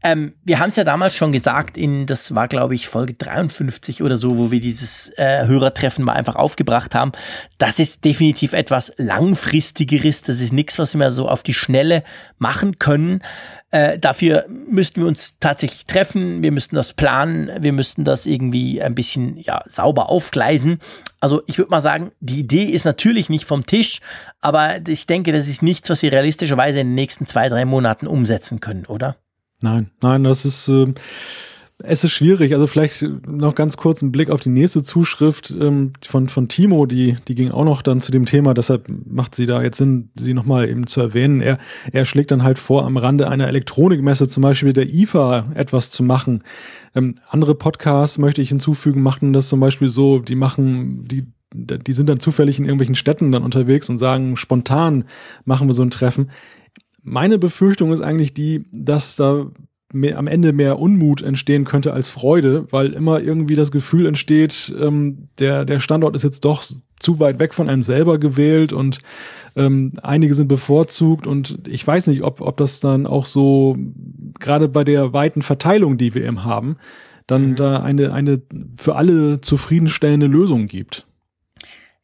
Ähm, 0.06 0.34
wir 0.44 0.60
haben 0.60 0.70
es 0.70 0.76
ja 0.76 0.84
damals 0.84 1.16
schon 1.16 1.32
gesagt, 1.32 1.78
in 1.78 2.06
das 2.06 2.36
war, 2.36 2.50
glaube 2.50 2.76
ich, 2.76 2.88
Folge 2.88 3.14
53 3.14 4.04
oder 4.04 4.18
so, 4.18 4.38
wo 4.38 4.52
wir 4.52 4.60
dieses 4.60 5.10
äh, 5.18 5.48
Hörertreffen 5.48 6.04
mal 6.04 6.12
einfach 6.14 6.36
aufgebracht 6.36 6.94
haben. 6.94 7.14
Das 7.58 7.80
ist 7.80 8.04
definitiv 8.04 8.52
etwas 8.52 8.92
langfristigeres. 8.98 10.22
Das 10.22 10.42
ist 10.42 10.52
nichts, 10.52 10.78
was 10.78 10.96
wir 10.96 11.10
so 11.10 11.30
auf 11.30 11.42
die 11.42 11.54
Schnelle 11.54 12.04
machen 12.38 12.80
können. 12.80 13.22
Äh, 13.72 13.98
dafür 13.98 14.46
müssten 14.50 15.02
wir 15.02 15.08
uns 15.08 15.40
tatsächlich 15.40 15.86
treffen, 15.86 16.44
wir 16.44 16.52
müssten 16.52 16.76
das 16.76 16.94
planen, 16.94 17.50
wir 17.60 17.72
müssten 17.72 18.04
das 18.04 18.26
irgendwie 18.26 18.82
ein 18.82 18.96
bisschen 18.96 19.38
ja, 19.38 19.62
sauber 19.66 20.10
aufgleisen. 20.10 20.80
Also 21.22 21.42
ich 21.48 21.58
würde 21.58 21.72
mal 21.72 21.82
sagen, 21.82 22.12
die 22.20 22.42
Idee 22.42 22.66
ist 22.66 22.84
natürlich 22.84 23.30
nicht 23.30 23.46
vom 23.46 23.66
Tisch, 23.66 24.02
aber 24.42 24.86
ich 24.86 25.06
denke, 25.06 25.32
das 25.32 25.48
ist 25.48 25.64
nichts, 25.64 25.90
was 25.90 26.02
Sie 26.02 26.10
realistischerweise 26.10 26.82
in 26.82 26.88
den 26.90 26.96
nächsten 26.96 27.26
zwei, 27.26 27.48
drei 27.48 27.64
Monaten 27.64 28.06
umsetzen 28.06 28.60
können, 28.60 28.86
oder? 28.86 29.16
Nein, 29.64 29.92
nein, 30.02 30.26
das 30.26 30.44
ist, 30.44 30.68
äh, 30.68 30.94
es 31.80 32.04
ist 32.04 32.12
schwierig. 32.12 32.54
Also 32.54 32.68
vielleicht 32.68 33.02
noch 33.26 33.56
ganz 33.56 33.78
kurz 33.78 34.02
ein 34.02 34.12
Blick 34.12 34.30
auf 34.30 34.42
die 34.42 34.50
nächste 34.50 34.84
Zuschrift 34.84 35.56
ähm, 35.58 35.94
von, 36.06 36.28
von 36.28 36.50
Timo, 36.50 36.86
die, 36.86 37.16
die 37.30 37.36
ging 37.36 37.52
auch 37.52 37.64
noch 37.64 37.82
dann 37.82 38.02
zu 38.02 38.12
dem 38.12 38.26
Thema, 38.26 38.54
deshalb 38.54 38.90
macht 38.90 39.36
sie 39.36 39.46
da 39.46 39.64
jetzt 39.64 39.78
Sinn, 39.78 40.10
sie 40.20 40.34
nochmal 40.34 40.68
eben 40.68 40.86
zu 40.86 41.00
erwähnen. 41.00 41.40
Er, 41.40 41.60
er 41.94 42.04
schlägt 42.04 42.32
dann 42.32 42.44
halt 42.44 42.60
vor, 42.60 42.86
am 42.86 42.98
Rande 42.98 43.30
einer 43.30 43.48
Elektronikmesse, 43.48 44.28
zum 44.28 44.44
Beispiel 44.44 44.74
der 44.74 44.94
IFA, 44.94 45.46
etwas 45.56 45.92
zu 45.92 46.04
machen. 46.04 46.44
Ähm, 46.94 47.16
andere 47.30 47.56
Podcasts 47.56 48.18
möchte 48.18 48.42
ich 48.42 48.50
hinzufügen, 48.50 49.02
machen 49.02 49.32
das 49.32 49.48
zum 49.48 49.62
Beispiel 49.62 49.88
so, 49.88 50.20
die 50.20 50.36
machen, 50.36 51.06
die 51.06 51.24
die 51.56 51.94
sind 51.94 52.10
dann 52.10 52.20
zufällig 52.20 52.58
in 52.58 52.66
irgendwelchen 52.66 52.96
Städten 52.96 53.32
dann 53.32 53.44
unterwegs 53.44 53.88
und 53.88 54.00
sagen, 54.00 54.38
spontan 54.38 55.06
machen 55.46 55.70
wir 55.70 55.76
so 55.76 55.84
ein 55.84 55.92
Treffen. 55.92 56.32
Meine 57.04 57.38
Befürchtung 57.38 57.92
ist 57.92 58.02
eigentlich 58.02 58.34
die, 58.34 58.66
dass 58.72 59.16
da 59.16 59.48
mehr, 59.94 60.18
am 60.18 60.28
Ende 60.28 60.54
mehr 60.54 60.80
Unmut 60.80 61.22
entstehen 61.22 61.66
könnte 61.66 61.94
als 61.94 62.10
Freude, 62.10 62.66
weil 62.72 62.94
immer 62.94 63.22
irgendwie 63.22 63.56
das 63.56 63.72
Gefühl 63.72 64.08
entsteht, 64.08 64.74
ähm, 64.80 65.30
der, 65.40 65.66
der 65.66 65.80
Standort 65.80 66.16
ist 66.16 66.24
jetzt 66.24 66.44
doch 66.46 66.64
zu 67.00 67.20
weit 67.20 67.40
weg 67.40 67.54
von 67.54 67.70
einem 67.70 67.84
selber 67.84 68.18
gewählt 68.18 68.74
und 68.74 69.00
ähm, 69.56 69.94
einige 70.02 70.34
sind 70.34 70.48
bevorzugt 70.48 71.28
und 71.28 71.60
ich 71.68 71.86
weiß 71.86 72.08
nicht, 72.08 72.24
ob, 72.24 72.42
ob 72.42 72.58
das 72.58 72.80
dann 72.80 73.06
auch 73.06 73.28
so, 73.28 73.78
gerade 74.40 74.68
bei 74.68 74.84
der 74.84 75.14
weiten 75.14 75.44
Verteilung, 75.44 75.98
die 75.98 76.16
wir 76.16 76.26
eben 76.26 76.44
haben, 76.44 76.78
dann 77.28 77.52
mhm. 77.52 77.56
da 77.56 77.84
eine, 77.84 78.14
eine 78.14 78.42
für 78.76 78.96
alle 78.96 79.42
zufriedenstellende 79.42 80.28
Lösung 80.28 80.68
gibt. 80.68 81.06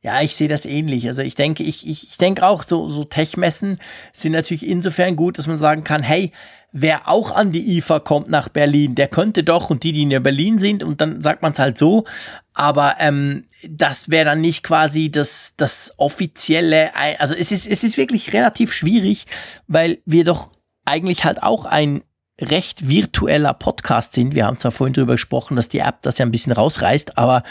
Ja, 0.01 0.21
ich 0.21 0.35
sehe 0.35 0.47
das 0.47 0.65
ähnlich. 0.65 1.07
Also 1.07 1.21
ich 1.21 1.35
denke, 1.35 1.63
ich, 1.63 1.85
ich, 1.85 2.03
ich 2.03 2.17
denke 2.17 2.45
auch, 2.45 2.63
so, 2.63 2.87
so 2.87 3.03
Tech-Messen 3.03 3.77
sind 4.13 4.31
natürlich 4.31 4.65
insofern 4.65 5.17
gut, 5.17 5.37
dass 5.37 5.47
man 5.47 5.57
sagen 5.57 5.83
kann, 5.83 6.03
hey, 6.03 6.31
wer 6.71 7.09
auch 7.09 7.31
an 7.31 7.51
die 7.51 7.77
IFA 7.77 7.99
kommt 7.99 8.29
nach 8.29 8.47
Berlin, 8.47 8.95
der 8.95 9.09
könnte 9.09 9.43
doch 9.43 9.69
und 9.69 9.83
die, 9.83 9.91
die 9.91 10.03
in 10.03 10.23
Berlin 10.23 10.57
sind, 10.57 10.83
und 10.83 11.01
dann 11.01 11.21
sagt 11.21 11.41
man 11.41 11.51
es 11.51 11.59
halt 11.59 11.77
so. 11.77 12.05
Aber 12.53 12.95
ähm, 12.99 13.45
das 13.67 14.09
wäre 14.09 14.25
dann 14.25 14.39
nicht 14.39 14.63
quasi 14.63 15.11
das, 15.11 15.55
das 15.57 15.93
offizielle, 15.97 16.95
also 17.19 17.35
es 17.35 17.51
ist, 17.51 17.67
es 17.67 17.83
ist 17.83 17.97
wirklich 17.97 18.31
relativ 18.31 18.71
schwierig, 18.71 19.25
weil 19.67 19.99
wir 20.05 20.23
doch 20.23 20.53
eigentlich 20.85 21.25
halt 21.25 21.43
auch 21.43 21.65
ein 21.65 22.01
recht 22.39 22.87
virtueller 22.87 23.53
Podcast 23.53 24.13
sind. 24.13 24.35
Wir 24.35 24.45
haben 24.45 24.57
zwar 24.57 24.71
vorhin 24.71 24.93
darüber 24.93 25.13
gesprochen, 25.13 25.55
dass 25.55 25.69
die 25.69 25.79
App 25.79 26.01
das 26.01 26.17
ja 26.17 26.25
ein 26.25 26.31
bisschen 26.31 26.53
rausreißt, 26.53 27.17
aber 27.17 27.43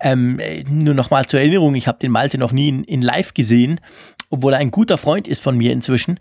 ähm, 0.00 0.40
nur 0.68 0.94
noch 0.94 1.10
mal 1.10 1.26
zur 1.26 1.40
Erinnerung, 1.40 1.74
ich 1.74 1.88
habe 1.88 1.98
den 1.98 2.12
Malte 2.12 2.38
noch 2.38 2.52
nie 2.52 2.68
in, 2.68 2.84
in 2.84 3.02
live 3.02 3.34
gesehen, 3.34 3.80
obwohl 4.34 4.52
er 4.52 4.58
ein 4.58 4.70
guter 4.70 4.98
Freund 4.98 5.26
ist 5.26 5.42
von 5.42 5.56
mir 5.56 5.72
inzwischen. 5.72 6.18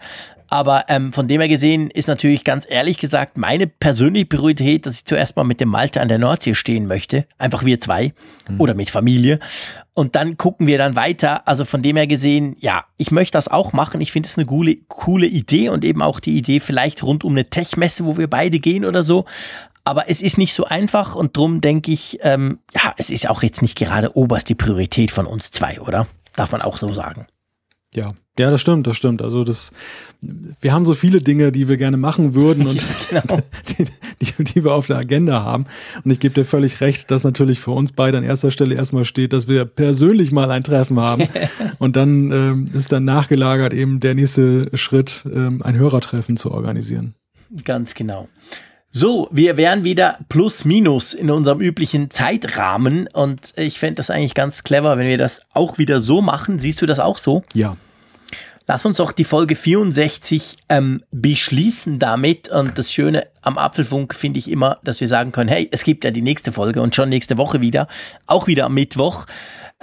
Aber 0.53 0.85
ähm, 0.88 1.11
von 1.14 1.27
dem 1.27 1.41
her 1.41 1.48
gesehen 1.48 1.90
ist 1.90 2.07
natürlich 2.07 2.44
ganz 2.44 2.68
ehrlich 2.69 2.99
gesagt 2.99 3.38
meine 3.38 3.65
persönliche 3.65 4.27
Priorität, 4.27 4.85
dass 4.85 4.99
ich 4.99 5.06
zuerst 5.06 5.35
mal 5.35 5.44
mit 5.44 5.60
dem 5.60 5.69
Malte 5.69 5.99
an 5.99 6.10
der 6.10 6.19
Nordsee 6.19 6.53
stehen 6.53 6.85
möchte. 6.85 7.26
Einfach 7.40 7.65
wir 7.65 7.80
zwei 7.80 8.14
mhm. 8.48 8.61
oder 8.61 8.76
mit 8.76 8.91
Familie. 8.91 9.40
Und 9.95 10.15
dann 10.15 10.38
gucken 10.38 10.68
wir 10.68 10.77
dann 10.77 10.95
weiter. 10.95 11.48
Also 11.48 11.65
von 11.65 11.81
dem 11.81 11.95
her 11.95 12.06
gesehen, 12.06 12.56
ja, 12.60 12.84
ich 12.98 13.10
möchte 13.10 13.31
das 13.31 13.48
auch 13.48 13.73
machen. 13.73 13.99
Ich 13.99 14.11
finde 14.11 14.30
es 14.30 14.38
eine 14.38 14.45
coole, 14.45 14.76
coole 14.88 15.26
Idee 15.26 15.69
und 15.69 15.84
eben 15.84 16.03
auch 16.03 16.19
die 16.19 16.38
Idee 16.38 16.60
vielleicht 16.60 17.02
rund 17.02 17.23
um 17.23 17.34
eine 17.34 17.49
Tech-Messe, 17.49 18.06
wo 18.06 18.18
wir 18.18 18.30
beide 18.30 18.60
gehen 18.60 18.85
oder 18.85 19.02
so. 19.02 19.26
Aber 19.85 20.07
es 20.07 20.22
ist 20.22 20.38
nicht 20.38 20.53
so 20.53 20.65
einfach 20.65 21.15
und 21.15 21.35
drum 21.35 21.61
denke 21.61 21.91
ich, 21.91 22.19
ähm, 22.22 22.60
ja, 22.76 22.94
es 22.98 23.10
ist 23.10 23.27
auch 23.27 23.41
jetzt 23.41 23.64
nicht 23.64 23.76
gerade 23.76 24.15
oberste 24.15 24.53
Priorität 24.53 25.10
von 25.10 25.26
uns 25.26 25.49
zwei, 25.49 25.81
oder? 25.81 26.06
Darf 26.35 26.52
man 26.52 26.61
auch 26.61 26.77
so 26.77 26.94
sagen. 26.94 27.26
Ja, 27.95 28.11
Ja, 28.39 28.49
das 28.49 28.61
stimmt, 28.61 28.87
das 28.87 28.97
stimmt. 28.97 29.21
Also 29.21 29.43
das, 29.43 29.71
wir 30.21 30.73
haben 30.73 30.85
so 30.85 30.95
viele 30.95 31.21
Dinge, 31.21 31.51
die 31.51 31.67
wir 31.67 31.77
gerne 31.77 31.97
machen 31.97 32.33
würden 32.33 32.65
und 32.65 32.81
ja, 33.11 33.21
genau. 33.21 33.41
die, 33.69 33.85
die, 34.21 34.43
die, 34.43 34.63
wir 34.63 34.73
auf 34.73 34.87
der 34.87 34.97
Agenda 34.97 35.43
haben. 35.43 35.65
Und 36.03 36.09
ich 36.09 36.19
gebe 36.19 36.33
dir 36.33 36.45
völlig 36.45 36.81
recht, 36.81 37.11
dass 37.11 37.23
natürlich 37.23 37.59
für 37.59 37.71
uns 37.71 37.91
beide 37.91 38.17
an 38.17 38.23
erster 38.23 38.49
Stelle 38.49 38.75
erstmal 38.75 39.05
steht, 39.05 39.33
dass 39.33 39.47
wir 39.47 39.65
persönlich 39.65 40.31
mal 40.31 40.49
ein 40.49 40.63
Treffen 40.63 40.99
haben. 40.99 41.27
und 41.79 41.95
dann 41.95 42.31
ähm, 42.31 42.65
ist 42.73 42.91
dann 42.91 43.05
nachgelagert 43.05 43.73
eben 43.73 43.99
der 43.99 44.15
nächste 44.15 44.75
Schritt, 44.75 45.25
ähm, 45.31 45.61
ein 45.61 45.75
Hörertreffen 45.75 46.35
zu 46.35 46.51
organisieren. 46.51 47.13
Ganz 47.63 47.93
genau. 47.93 48.27
So, 48.95 49.27
wir 49.31 49.57
wären 49.57 49.83
wieder 49.83 50.19
plus 50.29 50.65
minus 50.65 51.15
in 51.15 51.31
unserem 51.31 51.61
üblichen 51.61 52.11
Zeitrahmen 52.11 53.07
und 53.07 53.51
ich 53.55 53.79
fände 53.79 53.95
das 53.95 54.11
eigentlich 54.11 54.35
ganz 54.35 54.63
clever, 54.63 54.99
wenn 54.99 55.07
wir 55.07 55.17
das 55.17 55.47
auch 55.55 55.79
wieder 55.79 56.03
so 56.03 56.21
machen. 56.21 56.59
Siehst 56.59 56.79
du 56.79 56.85
das 56.85 56.99
auch 56.99 57.17
so? 57.17 57.43
Ja. 57.55 57.75
Lass 58.67 58.85
uns 58.85 58.99
auch 58.99 59.11
die 59.11 59.23
Folge 59.23 59.55
64 59.55 60.57
ähm, 60.69 61.01
beschließen 61.09 61.97
damit. 61.97 62.49
Und 62.49 62.77
das 62.77 62.93
Schöne 62.93 63.25
am 63.41 63.57
Apfelfunk 63.57 64.13
finde 64.13 64.37
ich 64.37 64.47
immer, 64.47 64.77
dass 64.83 65.01
wir 65.01 65.07
sagen 65.07 65.31
können, 65.31 65.49
hey, 65.49 65.67
es 65.71 65.83
gibt 65.83 66.03
ja 66.03 66.11
die 66.11 66.21
nächste 66.21 66.51
Folge 66.51 66.79
und 66.79 66.95
schon 66.95 67.09
nächste 67.09 67.35
Woche 67.39 67.61
wieder, 67.61 67.87
auch 68.27 68.45
wieder 68.45 68.65
am 68.65 68.75
Mittwoch 68.75 69.25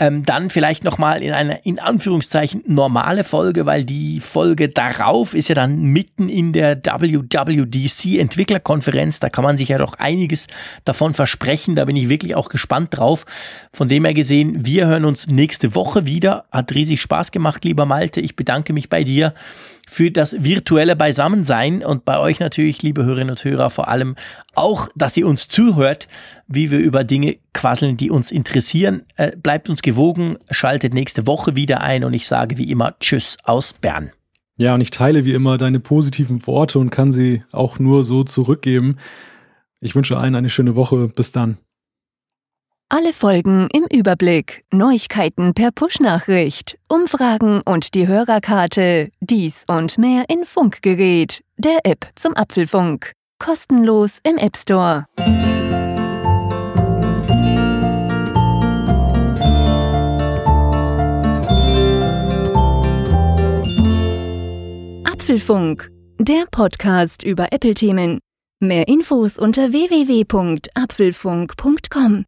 ähm, 0.01 0.25
dann 0.25 0.49
vielleicht 0.49 0.83
nochmal 0.83 1.23
in 1.23 1.33
einer, 1.33 1.65
in 1.67 1.79
Anführungszeichen, 1.79 2.63
normale 2.67 3.23
Folge, 3.23 3.67
weil 3.67 3.85
die 3.85 4.21
Folge 4.21 4.71
darauf 4.71 5.35
ist 5.35 5.49
ja 5.49 5.55
dann 5.55 5.83
mitten 5.83 6.31
in 6.31 6.55
der 6.55 6.79
WWDC 6.79 8.19
Entwicklerkonferenz. 8.19 9.21
Da 9.21 9.29
kann 9.29 9.45
man 9.45 9.59
sich 9.59 9.69
ja 9.69 9.77
doch 9.77 9.95
einiges 9.99 10.47
davon 10.87 11.13
versprechen. 11.13 11.77
Da 11.77 11.85
bin 11.85 11.97
ich 11.97 12.09
wirklich 12.09 12.35
auch 12.35 12.49
gespannt 12.49 12.97
drauf. 12.97 13.27
Von 13.75 13.89
dem 13.89 14.07
her 14.07 14.15
gesehen, 14.15 14.65
wir 14.65 14.87
hören 14.87 15.05
uns 15.05 15.27
nächste 15.27 15.75
Woche 15.75 16.07
wieder. 16.07 16.47
Hat 16.51 16.73
riesig 16.73 17.03
Spaß 17.03 17.31
gemacht, 17.31 17.63
lieber 17.67 17.85
Malte. 17.85 18.23
Ich 18.23 18.37
bedanke 18.37 18.73
mich 18.73 18.89
bei 18.89 19.05
dir 19.05 19.35
für 19.91 20.13
das 20.13 20.37
virtuelle 20.45 20.95
Beisammensein 20.95 21.85
und 21.85 22.05
bei 22.05 22.19
euch 22.21 22.39
natürlich, 22.39 22.81
liebe 22.83 23.05
Hörerinnen 23.05 23.31
und 23.31 23.45
Hörer, 23.45 23.71
vor 23.71 23.89
allem 23.89 24.15
auch, 24.55 24.89
dass 24.95 25.17
ihr 25.17 25.27
uns 25.27 25.49
zuhört, 25.49 26.07
wie 26.47 26.71
wir 26.71 26.79
über 26.79 27.03
Dinge 27.03 27.39
quasseln, 27.53 27.97
die 27.97 28.09
uns 28.09 28.31
interessieren. 28.31 29.03
Äh, 29.17 29.37
bleibt 29.37 29.69
uns 29.69 29.83
gewogen, 29.83 30.37
schaltet 30.49 30.95
nächste 30.95 31.27
Woche 31.27 31.57
wieder 31.57 31.81
ein 31.81 32.05
und 32.05 32.15
ich 32.15 32.29
sage 32.29 32.57
wie 32.57 32.71
immer 32.71 32.95
Tschüss 33.01 33.37
aus 33.43 33.73
Bern. 33.73 34.13
Ja, 34.57 34.75
und 34.75 34.81
ich 34.81 34.93
teile 34.93 35.25
wie 35.25 35.33
immer 35.33 35.59
deine 35.59 35.81
positiven 35.81 36.47
Worte 36.47 36.79
und 36.79 36.91
kann 36.91 37.13
sie 37.13 37.43
auch 37.51 37.81
nur 37.81 38.05
so 38.05 38.23
zurückgeben. 38.23 38.97
Ich 39.81 39.97
wünsche 39.97 40.19
allen 40.19 40.37
eine 40.37 40.51
schöne 40.51 40.77
Woche. 40.77 41.09
Bis 41.09 41.33
dann. 41.33 41.59
Alle 42.93 43.13
Folgen 43.13 43.69
im 43.73 43.87
Überblick, 43.89 44.65
Neuigkeiten 44.73 45.55
per 45.55 45.71
Push-Nachricht, 45.71 46.77
Umfragen 46.89 47.61
und 47.65 47.95
die 47.95 48.09
Hörerkarte, 48.09 49.11
dies 49.21 49.63
und 49.69 49.97
mehr 49.97 50.25
in 50.29 50.45
Funkgerät, 50.45 51.45
der 51.57 51.79
App 51.85 52.09
zum 52.17 52.35
Apfelfunk. 52.35 53.13
Kostenlos 53.39 54.19
im 54.25 54.39
App 54.39 54.57
Store. 54.57 55.07
Apfelfunk, 65.05 65.93
der 66.19 66.47
Podcast 66.51 67.23
über 67.23 67.53
Apple-Themen. 67.53 68.19
Mehr 68.59 68.89
Infos 68.89 69.39
unter 69.39 69.71
www.apfelfunk.com. 69.71 72.25